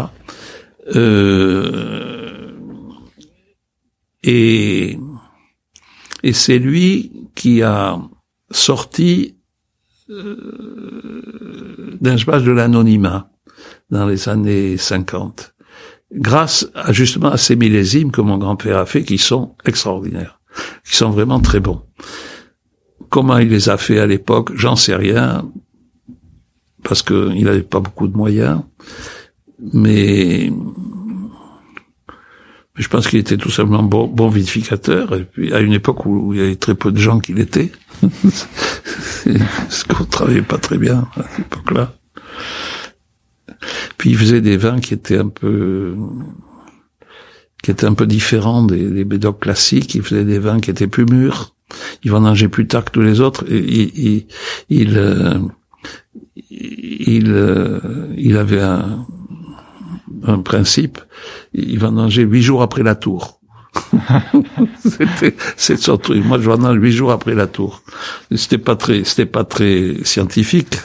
Euh, 0.96 2.52
et 4.24 4.98
et 6.24 6.32
c'est 6.32 6.58
lui 6.58 7.12
qui 7.36 7.62
a 7.62 8.00
sorti 8.50 9.36
euh, 10.10 11.98
de 12.02 12.52
l'anonymat 12.52 13.30
dans 13.90 14.08
les 14.08 14.30
années 14.30 14.78
50, 14.78 15.54
grâce 16.14 16.70
à, 16.74 16.94
justement 16.94 17.32
à 17.32 17.38
ces 17.38 17.56
millésimes 17.56 18.12
que 18.12 18.22
mon 18.22 18.38
grand-père 18.38 18.78
a 18.78 18.86
fait, 18.86 19.04
qui 19.04 19.18
sont 19.18 19.56
extraordinaires, 19.66 20.40
qui 20.86 20.96
sont 20.96 21.10
vraiment 21.10 21.40
très 21.40 21.60
bons. 21.60 21.84
Comment 23.14 23.38
il 23.38 23.50
les 23.50 23.70
a 23.70 23.78
fait 23.78 24.00
à 24.00 24.08
l'époque, 24.08 24.54
j'en 24.56 24.76
sais 24.76 24.96
rien, 24.96 25.48
parce 26.82 27.04
que 27.04 27.30
il 27.36 27.44
n'avait 27.44 27.62
pas 27.62 27.80
beaucoup 27.80 28.08
de 28.08 28.18
moyens, 28.18 28.62
mais 29.72 30.52
je 32.74 32.88
pense 32.88 33.08
qu'il 33.08 33.20
était 33.20 33.38
tout 33.38 33.52
simplement 33.52 33.84
bon, 33.84 34.08
bon 34.08 34.30
vinificateur, 34.30 35.14
et 35.14 35.26
puis 35.26 35.54
à 35.54 35.60
une 35.60 35.74
époque 35.74 36.08
où, 36.08 36.34
il 36.34 36.40
y 36.40 36.42
avait 36.42 36.56
très 36.56 36.74
peu 36.74 36.92
de 36.92 36.98
gens 36.98 37.20
qui 37.20 37.34
l'étaient, 37.34 37.72
ce 38.02 39.84
qu'on 39.84 40.06
travaillait 40.06 40.42
pas 40.42 40.58
très 40.58 40.80
bien 40.80 41.08
à 41.16 41.22
cette 41.30 41.46
époque-là. 41.46 41.94
Puis 44.00 44.10
il 44.10 44.18
faisait 44.18 44.42
des 44.42 44.58
vins 44.58 44.80
qui 44.80 44.96
étaient 44.96 45.20
un 45.20 45.30
peu 45.30 45.96
qui 47.62 47.70
étaient 47.70 47.86
un 47.86 47.94
peu 47.94 48.08
différents 48.08 48.64
des, 48.64 49.06
des 49.06 49.20
classiques. 49.40 49.94
Il 49.94 50.02
faisait 50.02 50.26
des 50.26 50.40
vins 50.40 50.60
qui 50.60 50.72
étaient 50.72 50.88
plus 50.88 51.06
mûrs. 51.06 51.53
Il 52.04 52.12
vendangeait 52.12 52.50
plus 52.50 52.68
tard 52.68 52.86
que 52.86 52.92
tous 52.92 53.02
les 53.02 53.22
autres. 53.22 53.46
Et, 53.50 53.64
il 53.64 54.26
il 54.70 54.80
il, 54.90 54.98
euh, 54.98 55.40
il, 58.18 58.36
euh, 58.36 58.40
avait 58.40 58.62
un, 58.62 59.06
un 60.24 60.40
principe. 60.40 61.00
Il 61.54 61.80
vendangeait 61.80 62.24
huit 62.24 62.42
jours 62.42 62.62
après 62.62 62.84
la 62.84 62.96
tour. 62.96 63.40
c'était 64.80 65.36
c'est 65.58 65.78
son 65.78 65.98
truc. 65.98 66.24
Moi, 66.24 66.38
je 66.40 66.46
vendange 66.46 66.78
huit 66.78 66.92
jours 66.92 67.12
après 67.12 67.34
la 67.34 67.48
tour. 67.48 67.82
C'était 68.36 68.60
pas 68.60 68.76
très 68.76 69.04
c'était 69.04 69.26
pas 69.26 69.44
très 69.44 69.96
scientifique. 70.04 70.76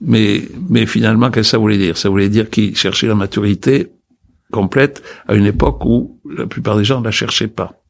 Mais, 0.00 0.42
mais 0.70 0.86
finalement, 0.86 1.30
qu'est-ce 1.30 1.48
que 1.48 1.50
ça 1.50 1.58
voulait 1.58 1.76
dire? 1.76 1.96
Ça 1.96 2.08
voulait 2.08 2.28
dire 2.28 2.50
qu'il 2.50 2.76
cherchait 2.76 3.08
la 3.08 3.16
maturité 3.16 3.88
complète 4.52 5.02
à 5.26 5.34
une 5.34 5.46
époque 5.46 5.84
où 5.84 6.20
la 6.24 6.46
plupart 6.46 6.76
des 6.76 6.84
gens 6.84 7.00
ne 7.00 7.04
la 7.04 7.10
cherchaient 7.10 7.48
pas. 7.48 7.82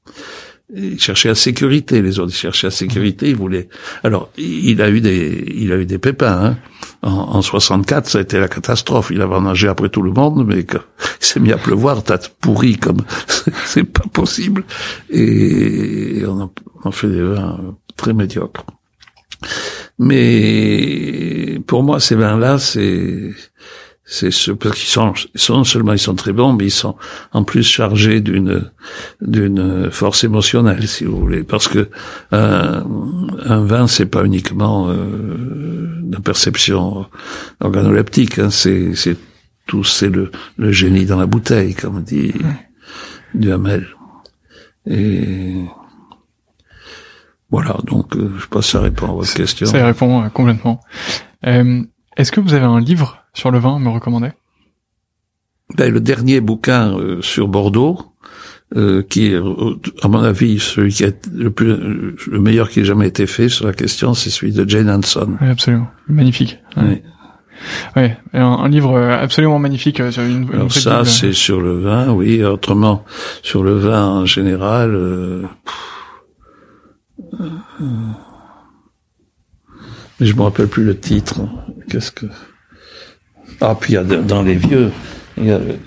Il 0.75 1.01
cherchait 1.01 1.31
la 1.31 1.35
sécurité, 1.35 2.03
les 2.03 2.19
autres 2.19 2.33
ils 2.33 2.37
cherchaient 2.37 2.67
la 2.67 2.71
sécurité, 2.73 3.31
ils 3.31 3.37
voulaient. 3.37 3.69
Alors, 4.05 4.31
il 4.37 4.83
a 4.83 4.91
eu 4.91 5.01
des, 5.01 5.45
il 5.57 5.73
a 5.73 5.77
eu 5.77 5.87
des 5.87 5.99
pépins. 5.99 6.45
Hein. 6.45 6.59
En, 7.01 7.11
en 7.11 7.43
64, 7.43 8.07
ça 8.07 8.19
a 8.19 8.21
été 8.21 8.39
la 8.39 8.49
catastrophe. 8.49 9.11
Il 9.11 9.23
a 9.23 9.27
vendangé 9.27 9.69
après 9.69 9.89
tout 9.89 10.03
le 10.03 10.11
monde, 10.11 10.47
mais 10.47 10.65
quand 10.65 10.83
il 11.21 11.27
s'est 11.27 11.41
mis 11.41 11.53
à 11.53 11.57
pleuvoir, 11.57 12.03
t'as 12.03 12.19
pourri 12.41 12.77
comme 12.77 12.99
c'est 13.65 13.85
pas 13.85 14.05
possible. 14.13 14.65
Et 15.11 16.23
on 16.27 16.43
a, 16.43 16.51
on 16.85 16.89
a 16.91 16.93
fait 16.93 17.09
des 17.09 17.23
vins 17.23 17.75
très 17.97 18.13
médiocres. 18.13 18.67
Mais 19.99 21.61
pour 21.67 21.83
moi, 21.83 21.99
ces 21.99 22.15
vins-là, 22.15 22.59
c'est 22.59 23.33
c'est 24.11 24.31
ce 24.31 24.53
parce 24.53 24.77
qu'ils 24.79 24.89
sont, 24.89 25.13
sont 25.35 25.57
non 25.59 25.65
seulement 25.65 25.93
ils 25.93 25.99
sont 25.99 26.15
très 26.15 26.33
bons, 26.33 26.55
mais 26.55 26.65
ils 26.65 26.71
sont 26.71 26.97
en 27.33 27.45
plus 27.45 27.63
chargés 27.63 28.21
d'une 28.21 28.71
d'une 29.21 29.91
force 29.91 30.25
émotionnelle, 30.25 30.89
si 30.89 31.05
vous 31.05 31.19
voulez, 31.19 31.45
parce 31.45 31.69
que 31.69 31.91
un, 32.33 32.85
un 33.45 33.65
vin, 33.65 33.87
c'est 33.87 34.07
pas 34.07 34.25
uniquement 34.25 34.89
euh, 34.89 35.89
la 36.11 36.21
perception 36.21 37.07
organoleptique, 37.61 38.39
hein, 38.39 38.51
c'est 38.51 38.95
c'est 38.95 39.17
tout, 39.67 39.85
c'est 39.85 40.09
le 40.09 40.31
le 40.57 40.73
génie 40.73 41.05
dans 41.05 41.19
la 41.19 41.27
bouteille, 41.27 41.75
comme 41.75 42.03
dit 42.03 42.33
Duhamel. 43.35 43.87
Et 44.87 45.67
voilà, 47.51 47.77
donc 47.85 48.17
euh, 48.17 48.31
je 48.39 48.47
pense 48.47 48.67
que 48.67 48.73
ça 48.73 48.81
répond 48.81 49.07
à 49.09 49.13
votre 49.13 49.35
question. 49.35 49.67
Ça 49.67 49.85
répond 49.85 50.25
euh, 50.25 50.29
complètement. 50.29 50.81
Euh, 51.47 51.83
Est-ce 52.17 52.33
que 52.33 52.41
vous 52.41 52.55
avez 52.55 52.65
un 52.65 52.81
livre 52.81 53.19
sur 53.39 53.53
le 53.53 53.59
vin 53.59 53.79
me 53.79 53.89
recommander 53.89 54.33
ben, 55.77 55.93
Le 55.93 56.01
dernier 56.01 56.41
bouquin 56.41 56.99
euh, 56.99 57.23
sur 57.23 57.47
Bordeaux, 57.47 57.99
euh, 58.77 59.03
qui 59.03 59.27
est, 59.27 59.37
à 59.37 60.09
mon 60.09 60.23
avis, 60.23 60.59
celui 60.59 60.93
qui 60.93 61.05
est 61.05 61.27
le, 61.33 61.51
plus, 61.51 61.77
le 62.27 62.41
meilleur 62.41 62.69
qui 62.69 62.81
ait 62.81 62.85
jamais 62.85 63.07
été 63.07 63.27
fait 63.27 63.49
sur 63.49 63.67
la 63.67 63.73
question, 63.73 64.13
c'est 64.13 64.31
celui 64.31 64.53
de 64.53 64.69
Jane 64.69 64.91
Hanson. 64.91 65.37
Oui, 65.41 65.49
absolument. 65.49 65.87
Magnifique. 66.09 66.59
Oui. 66.77 67.01
Ouais, 67.97 68.17
un, 68.35 68.45
un 68.45 68.69
livre 68.69 68.97
absolument 68.99 69.59
magnifique 69.59 70.01
euh, 70.01 70.11
sur 70.11 70.23
une, 70.23 70.43
une 70.43 70.53
Alors 70.55 70.73
ça, 70.73 71.05
c'est 71.05 71.33
sur 71.33 71.61
le 71.61 71.79
vin, 71.79 72.11
oui. 72.11 72.43
Autrement, 72.45 73.05
sur 73.43 73.63
le 73.63 73.79
vin 73.79 74.05
en 74.05 74.27
général... 74.27 74.95
Euh, 74.95 75.43
mais 80.19 80.27
je 80.27 80.35
me 80.35 80.43
rappelle 80.43 80.67
plus 80.67 80.85
le 80.85 80.99
titre. 80.99 81.41
Qu'est-ce 81.89 82.11
que 82.11 82.27
Ah, 83.61 83.75
puis 83.79 83.93
il 83.93 83.97
y 83.97 83.99
a 83.99 84.05
de- 84.05 84.17
dans 84.23 84.43
les 84.43 84.55
vieux, 84.55 84.93
il 85.37 85.47
y 85.47 85.51
a, 85.53 85.59
le- 85.59 85.79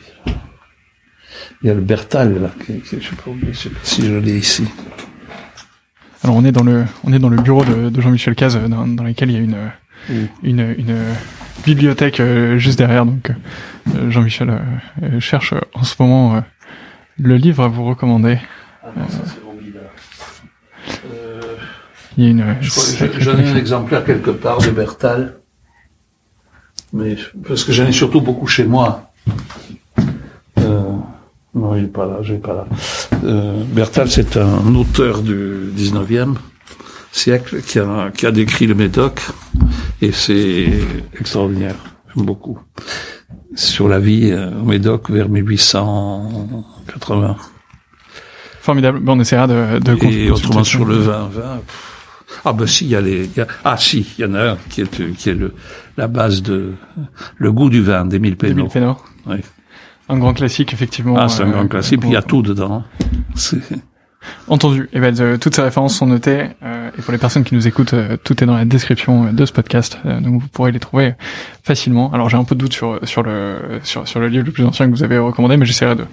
il 1.62 1.68
y 1.68 1.70
a 1.70 1.74
le 1.74 1.82
Bertal, 1.82 2.42
là, 2.42 2.50
que, 2.60 2.74
que 2.74 3.00
je 3.00 3.10
sais 3.10 3.16
pas, 3.16 3.30
où- 3.32 3.38
je 3.52 3.58
sais 3.58 3.70
pas 3.70 3.80
si 3.84 4.06
je 4.06 4.14
l'ai 4.14 4.38
ici. 4.38 4.66
Alors 6.24 6.36
on 6.36 6.46
est 6.46 6.52
dans 6.52 6.64
le 6.64 6.86
on 7.04 7.14
est 7.14 7.20
dans 7.20 7.30
le 7.30 7.42
bureau 7.42 7.64
de, 7.66 7.90
de 7.90 8.02
Jean-Michel 8.02 8.36
Caz 8.36 8.56
euh, 8.56 8.68
dans, 8.68 8.86
dans 8.88 9.04
lequel 9.04 9.32
il 9.32 9.34
y 9.36 9.40
a 9.40 9.42
une 9.42 9.72
Mm. 10.10 10.14
une, 10.42 10.76
une 10.80 10.98
bibliothèque 11.64 12.20
euh, 12.22 12.58
juste 12.58 12.80
derrière 12.80 13.06
donc 13.06 13.30
euh, 13.96 14.10
Jean-Michel 14.10 14.50
euh, 14.50 15.20
cherche 15.20 15.54
en 15.76 15.84
ce 15.84 15.94
moment 16.00 16.38
euh, 16.38 16.42
le 17.20 17.36
livre 17.36 17.64
à 17.64 17.68
vous 17.68 17.86
recommander. 17.86 18.40
Ah 18.84 18.88
non, 18.98 19.08
ça 19.08 19.20
c'est. 19.28 19.40
Euh, 21.14 21.42
Il 22.18 22.24
y 22.24 22.28
a 22.28 22.30
une 22.32 22.56
je 22.62 22.70
crois 22.72 22.84
que 22.84 22.90
sacrée 22.90 23.22
j'en 23.22 23.38
ai 23.38 23.48
un 23.48 23.56
exemplaire 23.56 24.04
quelque 24.04 24.32
part 24.32 24.58
de 24.60 24.72
Bertal. 24.72 25.36
Mais, 26.94 27.16
parce 27.48 27.64
que 27.64 27.72
j'en 27.72 27.86
ai 27.86 27.92
surtout 27.92 28.22
beaucoup 28.22 28.48
chez 28.48 28.66
moi. 28.66 29.12
Euh, 30.60 30.82
non, 31.56 31.76
il 31.76 31.86
est 31.86 31.88
pas 31.88 32.06
là, 32.06 32.20
je 32.22 32.36
pas 32.36 32.54
là. 32.54 32.68
Euh, 33.24 33.64
Bertal, 33.66 34.10
c'est 34.10 34.38
un 34.38 34.76
auteur 34.76 35.22
du 35.22 35.72
19e 35.76 36.36
siècle 37.12 37.62
qui 37.62 37.80
a, 37.80 38.12
qui 38.14 38.26
a 38.26 38.32
décrit 38.32 38.68
le 38.68 38.76
Médoc 38.76 39.22
et 40.02 40.12
c'est 40.12 40.70
extraordinaire. 41.20 41.76
J'aime 42.16 42.26
beaucoup. 42.26 42.60
Sur 43.56 43.88
la 43.90 44.00
vie 44.00 44.32
euh, 44.32 44.52
au 44.62 44.66
Médoc 44.66 45.10
vers 45.10 45.30
1880. 45.30 47.36
Formidable. 48.62 49.00
Bon, 49.00 49.18
on 49.18 49.20
essaiera 49.20 49.48
de, 49.48 49.80
de 49.80 50.06
Et 50.06 50.30
autrement 50.30 50.64
sur 50.64 50.86
le 50.86 50.96
vin, 50.96 51.28
vin. 51.32 51.58
pff. 51.66 51.91
Ah 52.46 52.54
ben 52.54 52.66
si, 52.68 52.86
il 52.86 52.92
y 52.92 52.96
a 52.96 53.02
les. 53.02 53.30
y 53.36 53.42
a- 53.42 53.48
ah 53.64 53.76
si, 53.78 54.08
il 54.18 54.22
y 54.22 54.26
en 54.28 54.34
a 54.34 54.52
un 54.52 54.58
qui 54.70 54.82
est 54.82 55.14
qui 55.16 55.30
est 55.30 55.34
le 55.34 55.54
la 55.98 56.08
base 56.08 56.42
de 56.42 56.74
le 57.38 57.52
goût 57.52 57.70
du 57.70 57.82
vin 57.82 58.06
d'Émile 58.06 58.38
Pénaud. 58.38 58.54
Émile 58.62 58.72
Pénaud. 58.72 58.98
Oui. 59.28 59.38
Un 60.10 60.18
grand 60.18 60.34
classique 60.34 60.74
effectivement. 60.74 61.16
Ah 61.18 61.30
c'est 61.30 61.44
un 61.44 61.48
euh, 61.50 61.52
grand 61.52 61.68
classique. 61.68 62.00
Puis 62.00 62.10
il 62.10 62.14
y 62.14 62.18
a 62.18 62.22
tout 62.22 62.42
dedans. 62.42 62.84
Entendu. 64.48 64.88
Et 64.94 65.00
ben, 65.00 65.38
toutes 65.40 65.56
ces 65.56 65.62
références 65.64 65.96
sont 65.96 66.06
notées. 66.06 66.50
euh, 66.62 66.92
et 66.98 67.02
pour 67.02 67.12
les 67.12 67.18
personnes 67.18 67.44
qui 67.44 67.56
nous 67.56 67.68
écoutent, 67.68 67.94
euh, 67.96 68.18
tout 68.24 68.44
est 68.44 68.46
dans 68.46 68.56
la 68.56 68.66
description 68.66 69.26
euh, 69.28 69.32
de 69.32 69.46
ce 69.48 69.52
podcast. 69.52 69.98
euh, 70.06 70.20
donc 70.20 70.42
vous 70.42 70.48
pourrez 70.48 70.72
les 70.72 70.80
trouver 70.80 71.16
facilement. 71.64 72.12
Alors 72.14 72.30
j'ai 72.30 72.38
un 72.38 72.44
peu 72.44 72.54
de 72.54 72.60
doute 72.60 72.74
sur 72.74 73.00
sur 73.04 73.24
le 73.24 73.80
sur 73.84 74.08
sur 74.08 74.20
le 74.20 74.28
livre 74.28 74.46
le 74.46 74.52
plus 74.52 74.64
ancien 74.64 74.86
que 74.86 74.92
vous 74.92 75.04
avez 75.04 75.18
recommandé, 75.18 75.58
mais 75.58 75.66
j'essaierai 75.66 75.96
de 75.96 76.06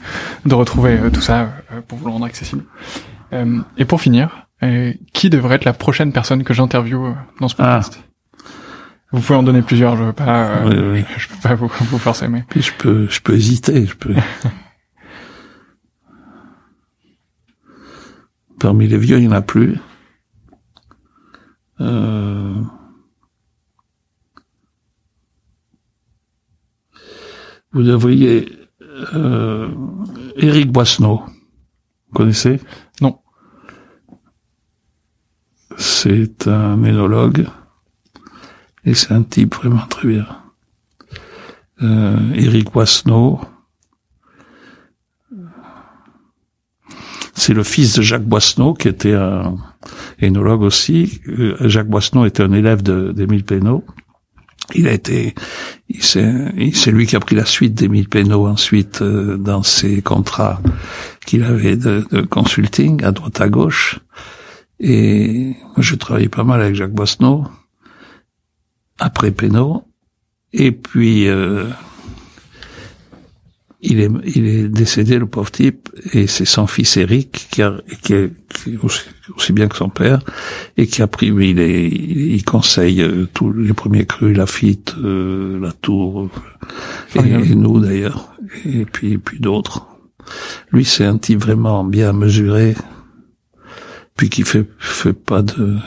de 0.46 0.54
retrouver 0.54 0.98
tout 1.12 1.20
ça 1.20 1.50
pour 1.86 1.98
vous 1.98 2.06
le 2.06 2.12
rendre 2.12 2.24
accessible. 2.24 2.64
Euh, 3.34 3.58
et 3.76 3.84
pour 3.84 4.00
finir, 4.00 4.47
euh, 4.62 4.92
qui 5.12 5.30
devrait 5.30 5.56
être 5.56 5.64
la 5.64 5.72
prochaine 5.72 6.12
personne 6.12 6.44
que 6.44 6.54
j'interviewe 6.54 7.06
euh, 7.06 7.12
dans 7.40 7.48
ce 7.48 7.54
Ah. 7.58 7.78
podcast? 7.80 8.04
Vous 9.10 9.20
pouvez 9.20 9.38
en 9.38 9.42
donner 9.42 9.62
plusieurs. 9.62 9.96
Je 9.96 10.04
veux 10.04 10.12
pas. 10.12 10.58
euh, 10.58 10.92
Oui, 10.92 11.00
oui. 11.00 11.04
Je 11.16 11.28
peux 11.28 11.40
pas 11.42 11.54
vous, 11.54 11.68
vous 11.68 11.98
forcer, 11.98 12.28
mais 12.28 12.44
Puis 12.50 12.60
je 12.62 12.72
peux 12.74 13.08
je 13.08 13.20
peux 13.22 13.34
hésiter. 13.34 13.86
Je 13.86 13.94
peux. 13.96 14.14
Parmi 18.60 18.88
les 18.88 18.98
vieux, 18.98 19.18
il 19.18 19.22
n'y 19.22 19.28
en 19.28 19.32
a 19.36 19.42
plus. 19.42 19.78
Euh... 21.80 22.54
Vous 27.72 27.82
devriez 27.82 28.50
euh... 29.14 29.68
Éric 30.36 30.70
Boisseneau. 30.72 31.22
Vous 32.08 32.14
connaissez? 32.14 32.60
C'est 35.78 36.48
un 36.48 36.76
ménologue 36.76 37.46
et 38.84 38.94
c'est 38.94 39.12
un 39.12 39.22
type 39.22 39.54
vraiment 39.54 39.86
très 39.88 40.08
bien. 40.08 40.26
Euh, 41.82 42.34
Éric 42.34 42.72
Boisseneau. 42.72 43.40
C'est 47.34 47.54
le 47.54 47.62
fils 47.62 47.94
de 47.94 48.02
Jacques 48.02 48.24
Boisseneau, 48.24 48.74
qui 48.74 48.88
était 48.88 49.14
un 49.14 49.56
énologue 50.18 50.62
aussi. 50.62 51.20
Euh, 51.28 51.56
Jacques 51.68 51.88
Boisseneau 51.88 52.26
était 52.26 52.42
un 52.42 52.52
élève 52.52 52.82
d'Émile 52.82 53.44
Pénaud. 53.44 53.84
Il 54.74 54.88
a 54.88 54.92
été, 54.92 55.34
c'est 56.00 56.90
lui 56.90 57.06
qui 57.06 57.14
a 57.14 57.20
pris 57.20 57.36
la 57.36 57.46
suite 57.46 57.74
d'Émile 57.74 58.08
Pénaud 58.08 58.48
ensuite 58.48 59.00
euh, 59.00 59.36
dans 59.38 59.62
ses 59.62 60.02
contrats 60.02 60.60
qu'il 61.24 61.44
avait 61.44 61.76
de 61.76 62.04
consulting 62.28 63.02
à 63.04 63.12
droite 63.12 63.40
à 63.40 63.48
gauche. 63.48 64.00
Et 64.80 65.54
moi, 65.62 65.76
je 65.78 65.94
travaillais 65.94 66.28
pas 66.28 66.44
mal 66.44 66.60
avec 66.60 66.74
Jacques 66.74 66.92
Boisseneau 66.92 67.44
après 68.98 69.30
Pénaud. 69.30 69.84
Et 70.52 70.72
puis, 70.72 71.28
euh, 71.28 71.68
il 73.80 74.00
est, 74.00 74.10
il 74.24 74.46
est 74.46 74.68
décédé, 74.68 75.18
le 75.18 75.26
pauvre 75.26 75.50
type, 75.50 75.88
et 76.12 76.26
c'est 76.26 76.44
son 76.44 76.66
fils 76.66 76.96
Eric, 76.96 77.48
qui, 77.50 77.62
a, 77.62 77.74
qui 78.02 78.12
est 78.12 78.32
qui 78.48 78.74
est 78.74 78.78
aussi, 78.78 79.02
aussi 79.36 79.52
bien 79.52 79.68
que 79.68 79.76
son 79.76 79.88
père, 79.88 80.20
et 80.76 80.86
qui 80.86 81.00
a 81.02 81.06
pris, 81.06 81.30
mais 81.30 81.50
il, 81.50 81.60
est, 81.60 81.86
il 81.86 82.44
conseille 82.44 83.02
euh, 83.02 83.28
tous 83.32 83.52
les 83.52 83.74
premiers 83.74 84.06
crus, 84.06 84.36
Lafitte, 84.36 84.94
euh, 84.98 85.60
La 85.60 85.72
Tour, 85.72 86.28
euh, 87.16 87.22
et, 87.22 87.50
et 87.50 87.54
nous 87.54 87.78
d'ailleurs, 87.80 88.32
et 88.64 88.84
puis, 88.84 89.18
puis 89.18 89.38
d'autres. 89.38 89.86
Lui, 90.72 90.84
c'est 90.84 91.04
un 91.04 91.18
type 91.18 91.40
vraiment 91.40 91.84
bien 91.84 92.12
mesuré, 92.12 92.74
puis 94.18 94.28
qui 94.28 94.42
fait, 94.42 94.66
fait 94.78 95.14
pas 95.14 95.40
de, 95.42 95.78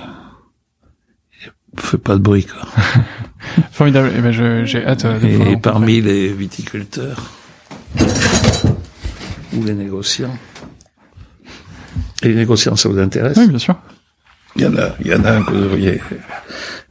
fait 1.77 1.97
pas 1.99 2.15
de 2.15 2.19
bruit, 2.21 2.45
quoi. 2.45 2.67
formidable. 3.71 4.11
Et 4.17 4.21
ben, 4.21 4.31
je- 4.31 4.65
j'ai 4.65 4.83
hâte 4.85 5.05
euh, 5.05 5.19
de 5.19 5.27
Et 5.51 5.57
parmi 5.57 6.01
les 6.01 6.31
viticulteurs 6.33 7.29
ou 9.53 9.63
les 9.63 9.73
négociants, 9.73 10.35
et 12.23 12.29
les 12.29 12.35
négociants, 12.35 12.75
ça 12.75 12.87
vous 12.89 12.99
intéresse? 12.99 13.37
Oui, 13.37 13.47
bien 13.47 13.57
sûr. 13.59 13.75
Il 14.55 14.63
y 14.63 14.65
en 14.65 14.77
a, 14.77 14.95
il 15.01 15.07
y 15.07 15.13
en 15.13 15.23
a 15.23 15.31
un 15.31 15.43
que 15.43 15.51
vous 15.51 15.59
devriez 15.61 16.01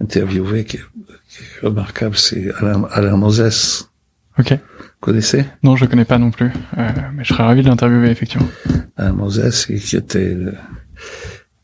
interviewer 0.01 0.65
qui 0.65 0.77
est, 0.77 0.81
qui 1.29 1.39
est 1.43 1.67
remarquable, 1.67 2.17
c'est 2.17 2.53
Alain, 2.59 2.87
Alain 2.91 3.17
Moses. 3.17 3.91
Ok. 4.39 4.53
Vous 4.53 4.59
connaissez? 5.01 5.45
Non, 5.63 5.77
je 5.77 5.85
le 5.85 5.91
connais 5.91 6.05
pas 6.05 6.19
non 6.19 6.31
plus, 6.31 6.51
euh, 6.79 6.89
mais 7.15 7.25
je 7.25 7.33
serais 7.33 7.43
ravi 7.45 7.63
de 7.63 7.69
l'interviewer 7.69 8.11
effectivement. 8.11 8.49
Alain 8.97 9.13
Moses, 9.13 9.67
qui 9.67 9.97
était, 9.97 10.35
le- 10.35 10.55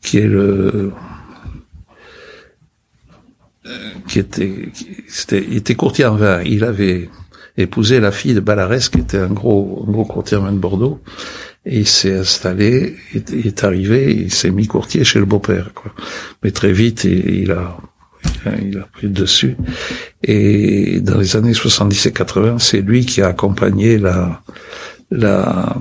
qui 0.01 0.17
est 0.19 0.27
le, 0.27 0.91
qui 4.07 4.19
était, 4.19 4.69
qui- 4.73 5.03
c'était, 5.07 5.43
il 5.49 5.57
était 5.57 5.75
courtier 5.75 6.05
en 6.05 6.15
vin. 6.15 6.41
Il 6.43 6.63
avait 6.63 7.09
épousé 7.57 7.99
la 7.99 8.11
fille 8.11 8.33
de 8.33 8.39
Balarès, 8.39 8.87
qui 8.89 8.99
était 8.99 9.17
un 9.17 9.27
gros, 9.29 9.83
un 9.87 9.91
gros 9.91 10.05
courtier 10.05 10.37
en 10.37 10.43
vin 10.43 10.51
de 10.53 10.57
Bordeaux. 10.59 11.01
Et 11.65 11.79
il 11.79 11.87
s'est 11.87 12.15
installé, 12.17 12.95
il 13.13 13.47
est- 13.47 13.63
arrivé, 13.63 14.13
il 14.13 14.31
s'est 14.33 14.51
mis 14.51 14.67
courtier 14.67 15.03
chez 15.03 15.19
le 15.19 15.25
beau-père. 15.25 15.71
Mais 16.43 16.51
très 16.51 16.71
vite, 16.71 17.03
il, 17.03 17.29
il 17.43 17.51
a- 17.51 17.77
il 18.61 18.77
a 18.77 18.83
pris 18.83 19.07
le 19.07 19.13
dessus. 19.13 19.57
Et 20.23 21.01
dans 21.01 21.17
les 21.17 21.35
années 21.35 21.53
70 21.53 22.05
et 22.05 22.13
80, 22.13 22.59
c'est 22.59 22.81
lui 22.81 23.05
qui 23.05 23.21
a 23.21 23.27
accompagné 23.27 23.97
la, 23.97 24.41
la, 25.11 25.75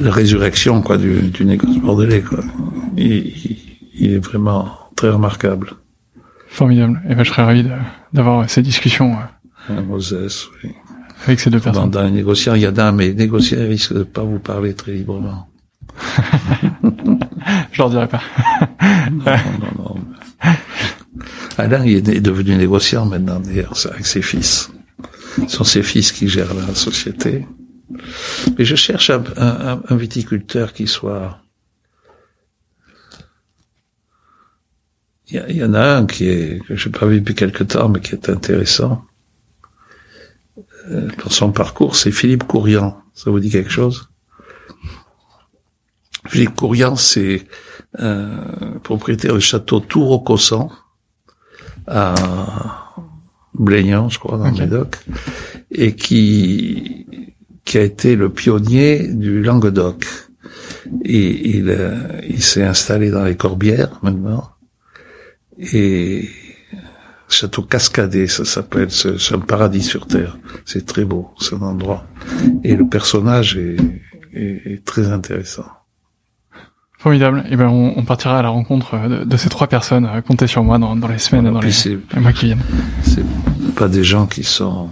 la 0.00 0.10
résurrection, 0.10 0.82
quoi, 0.82 0.96
du, 0.98 1.22
du 1.22 1.44
négoce 1.44 1.76
bordelais, 1.78 2.20
quoi. 2.22 2.40
Il, 2.96 3.06
il- 3.98 4.12
est 4.12 4.18
vraiment 4.18 4.68
très 4.96 5.10
remarquable. 5.10 5.72
Formidable. 6.48 7.00
Et 7.08 7.14
ben, 7.14 7.24
je 7.24 7.30
serais 7.30 7.42
ravi 7.44 7.64
d'avoir 8.12 8.48
ces 8.48 8.62
discussions 8.62 9.12
euh, 9.12 9.72
Hein, 9.74 9.82
Moses, 9.82 10.48
oui. 10.64 10.70
avec 11.26 11.40
ces 11.40 11.50
deux 11.50 11.60
personnes. 11.60 11.90
dans 11.90 12.02
les 12.04 12.10
négociants, 12.10 12.54
il 12.54 12.62
y 12.62 12.66
a, 12.66 12.92
mais 12.92 13.08
les 13.08 13.14
négociants 13.14 13.58
risquent 13.58 13.92
de 13.94 14.02
pas 14.04 14.22
vous 14.22 14.38
parler 14.38 14.72
très 14.74 14.92
librement. 14.92 15.48
Je 17.72 17.78
leur 17.78 17.90
dirai 17.90 18.08
pas. 18.08 18.22
Non, 19.10 19.24
non, 19.24 19.84
non. 19.84 19.96
Alain, 21.58 21.84
il 21.84 21.96
est 22.08 22.20
devenu 22.20 22.56
négociant 22.56 23.04
maintenant, 23.04 23.40
d'ailleurs, 23.40 23.74
avec 23.92 24.06
ses 24.06 24.22
fils. 24.22 24.70
Ce 25.48 25.56
sont 25.56 25.64
ses 25.64 25.82
fils 25.82 26.12
qui 26.12 26.28
gèrent 26.28 26.54
la 26.54 26.74
société. 26.74 27.46
Mais 28.58 28.64
je 28.64 28.74
cherche 28.76 29.10
un, 29.10 29.22
un- 29.36 29.80
un- 29.88 29.96
viticulteur 29.96 30.72
qui 30.72 30.86
soit... 30.86 31.38
Il 35.30 35.56
y, 35.56 35.62
en 35.62 35.74
a 35.74 35.96
un 35.96 36.06
qui 36.06 36.26
est, 36.26 36.64
que 36.66 36.74
je 36.74 36.88
n'ai 36.88 36.92
pas 36.98 37.04
vu 37.04 37.20
depuis 37.20 37.34
quelque 37.34 37.62
temps, 37.62 37.90
mais 37.90 38.00
qui 38.00 38.14
est 38.14 38.30
intéressant. 38.30 39.04
Euh, 40.90 41.08
Pour 41.18 41.32
son 41.32 41.52
parcours, 41.52 41.96
c'est 41.96 42.10
Philippe 42.10 42.44
Courian. 42.44 42.98
Ça 43.12 43.30
vous 43.30 43.38
dit 43.38 43.50
quelque 43.50 43.70
chose? 43.70 44.08
Philippe 46.28 46.54
Courian, 46.54 46.96
c'est 46.96 47.46
euh, 48.00 48.78
propriétaire 48.82 49.34
du 49.34 49.40
château 49.42 49.80
Tour 49.80 50.10
au 50.12 50.20
Cossan, 50.20 50.70
à 51.86 52.94
Blaignan, 53.52 54.08
je 54.08 54.18
crois, 54.18 54.38
dans 54.38 54.46
le 54.50 54.52
Médoc, 54.56 54.96
et 55.70 55.94
qui, 55.94 57.27
qui 57.68 57.76
a 57.76 57.82
été 57.82 58.16
le 58.16 58.30
pionnier 58.30 59.06
du 59.06 59.42
Languedoc. 59.42 60.06
Et 61.04 61.50
il, 61.50 61.68
euh, 61.68 61.98
il 62.26 62.42
s'est 62.42 62.64
installé 62.64 63.10
dans 63.10 63.24
les 63.24 63.36
Corbières, 63.36 64.00
maintenant, 64.02 64.52
et 65.58 66.28
Château 67.28 67.62
Cascadé, 67.62 68.26
ça 68.26 68.46
s'appelle. 68.46 68.90
C'est 68.90 69.34
un 69.34 69.40
paradis 69.40 69.82
sur 69.82 70.06
terre. 70.06 70.38
C'est 70.64 70.86
très 70.86 71.04
beau, 71.04 71.30
c'est 71.38 71.56
un 71.56 71.60
endroit. 71.60 72.06
Et 72.64 72.74
le 72.74 72.88
personnage 72.88 73.58
est, 73.58 73.76
est, 74.32 74.62
est 74.72 74.84
très 74.86 75.12
intéressant. 75.12 75.66
Formidable. 76.98 77.44
Et 77.50 77.56
ben 77.56 77.68
on, 77.68 77.92
on, 77.96 78.04
partira 78.04 78.38
à 78.38 78.42
la 78.42 78.48
rencontre 78.48 78.96
de, 79.08 79.24
de 79.24 79.36
ces 79.36 79.50
trois 79.50 79.66
personnes. 79.66 80.06
Euh, 80.06 80.22
comptez 80.22 80.46
sur 80.46 80.64
moi 80.64 80.78
dans, 80.78 80.96
dans 80.96 81.06
les 81.06 81.18
semaines 81.18 81.46
et 81.46 81.50
dans 81.50 81.60
les, 81.60 81.70
les, 82.14 82.20
mois 82.20 82.32
qui 82.32 82.46
viennent. 82.46 82.64
C'est 83.02 83.26
pas 83.76 83.88
des 83.88 84.04
gens 84.04 84.26
qui 84.26 84.42
sont 84.42 84.88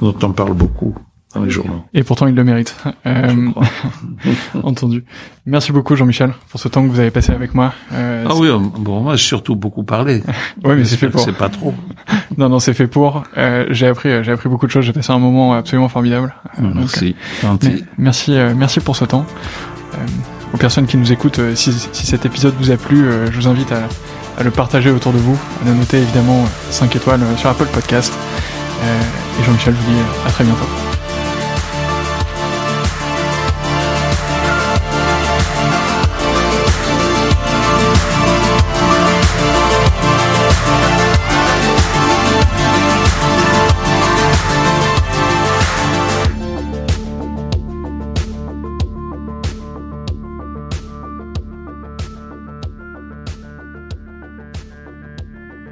dont 0.00 0.14
on 0.22 0.32
parle 0.32 0.54
beaucoup 0.54 0.94
dans 1.36 1.44
les 1.44 1.50
journaux. 1.50 1.84
Et 1.94 2.02
pourtant, 2.02 2.26
ils 2.26 2.34
le 2.34 2.44
méritent. 2.44 2.76
Euh, 3.06 3.50
entendu. 4.64 5.04
Merci 5.46 5.70
beaucoup, 5.70 5.94
Jean-Michel, 5.94 6.32
pour 6.50 6.58
ce 6.58 6.66
temps 6.66 6.82
que 6.82 6.88
vous 6.88 6.98
avez 6.98 7.12
passé 7.12 7.30
avec 7.32 7.54
moi. 7.54 7.72
Euh, 7.92 8.24
ah 8.28 8.34
oui, 8.34 8.48
bon, 8.78 9.00
moi, 9.00 9.14
j'ai 9.14 9.24
surtout 9.24 9.54
beaucoup 9.54 9.84
parlé. 9.84 10.24
oui, 10.64 10.74
mais 10.76 10.84
c'est 10.84 10.96
fait 10.96 11.08
pour. 11.08 11.20
C'est 11.20 11.36
pas 11.36 11.48
trop. 11.48 11.72
non, 12.36 12.48
non, 12.48 12.58
c'est 12.58 12.74
fait 12.74 12.88
pour. 12.88 13.22
Euh, 13.36 13.66
j'ai 13.70 13.86
appris, 13.86 14.24
j'ai 14.24 14.32
appris 14.32 14.48
beaucoup 14.48 14.66
de 14.66 14.72
choses. 14.72 14.84
J'ai 14.84 14.92
passé 14.92 15.12
un 15.12 15.20
moment 15.20 15.54
absolument 15.54 15.88
formidable. 15.88 16.34
merci. 16.58 17.14
Donc, 17.44 17.60
merci, 17.96 18.32
merci 18.56 18.80
pour 18.80 18.96
ce 18.96 19.04
temps. 19.04 19.24
aux 20.52 20.58
personnes 20.58 20.86
qui 20.86 20.96
nous 20.96 21.12
écoutent, 21.12 21.40
si, 21.54 21.72
si, 21.72 22.06
cet 22.06 22.26
épisode 22.26 22.54
vous 22.58 22.72
a 22.72 22.76
plu, 22.76 23.04
je 23.30 23.36
vous 23.36 23.46
invite 23.46 23.70
à, 23.70 23.86
à, 24.36 24.42
le 24.42 24.50
partager 24.50 24.90
autour 24.90 25.12
de 25.12 25.18
vous, 25.18 25.38
à 25.62 25.68
le 25.68 25.74
noter 25.74 25.98
évidemment 25.98 26.44
5 26.70 26.96
étoiles 26.96 27.20
sur 27.36 27.50
Apple 27.50 27.68
Podcast. 27.72 28.12
Et 28.86 29.44
Jean-Michel, 29.44 29.74
je 29.74 29.80
vous 29.80 29.92
dis 29.92 30.00
à 30.26 30.30
très 30.30 30.44
bientôt. 30.44 30.95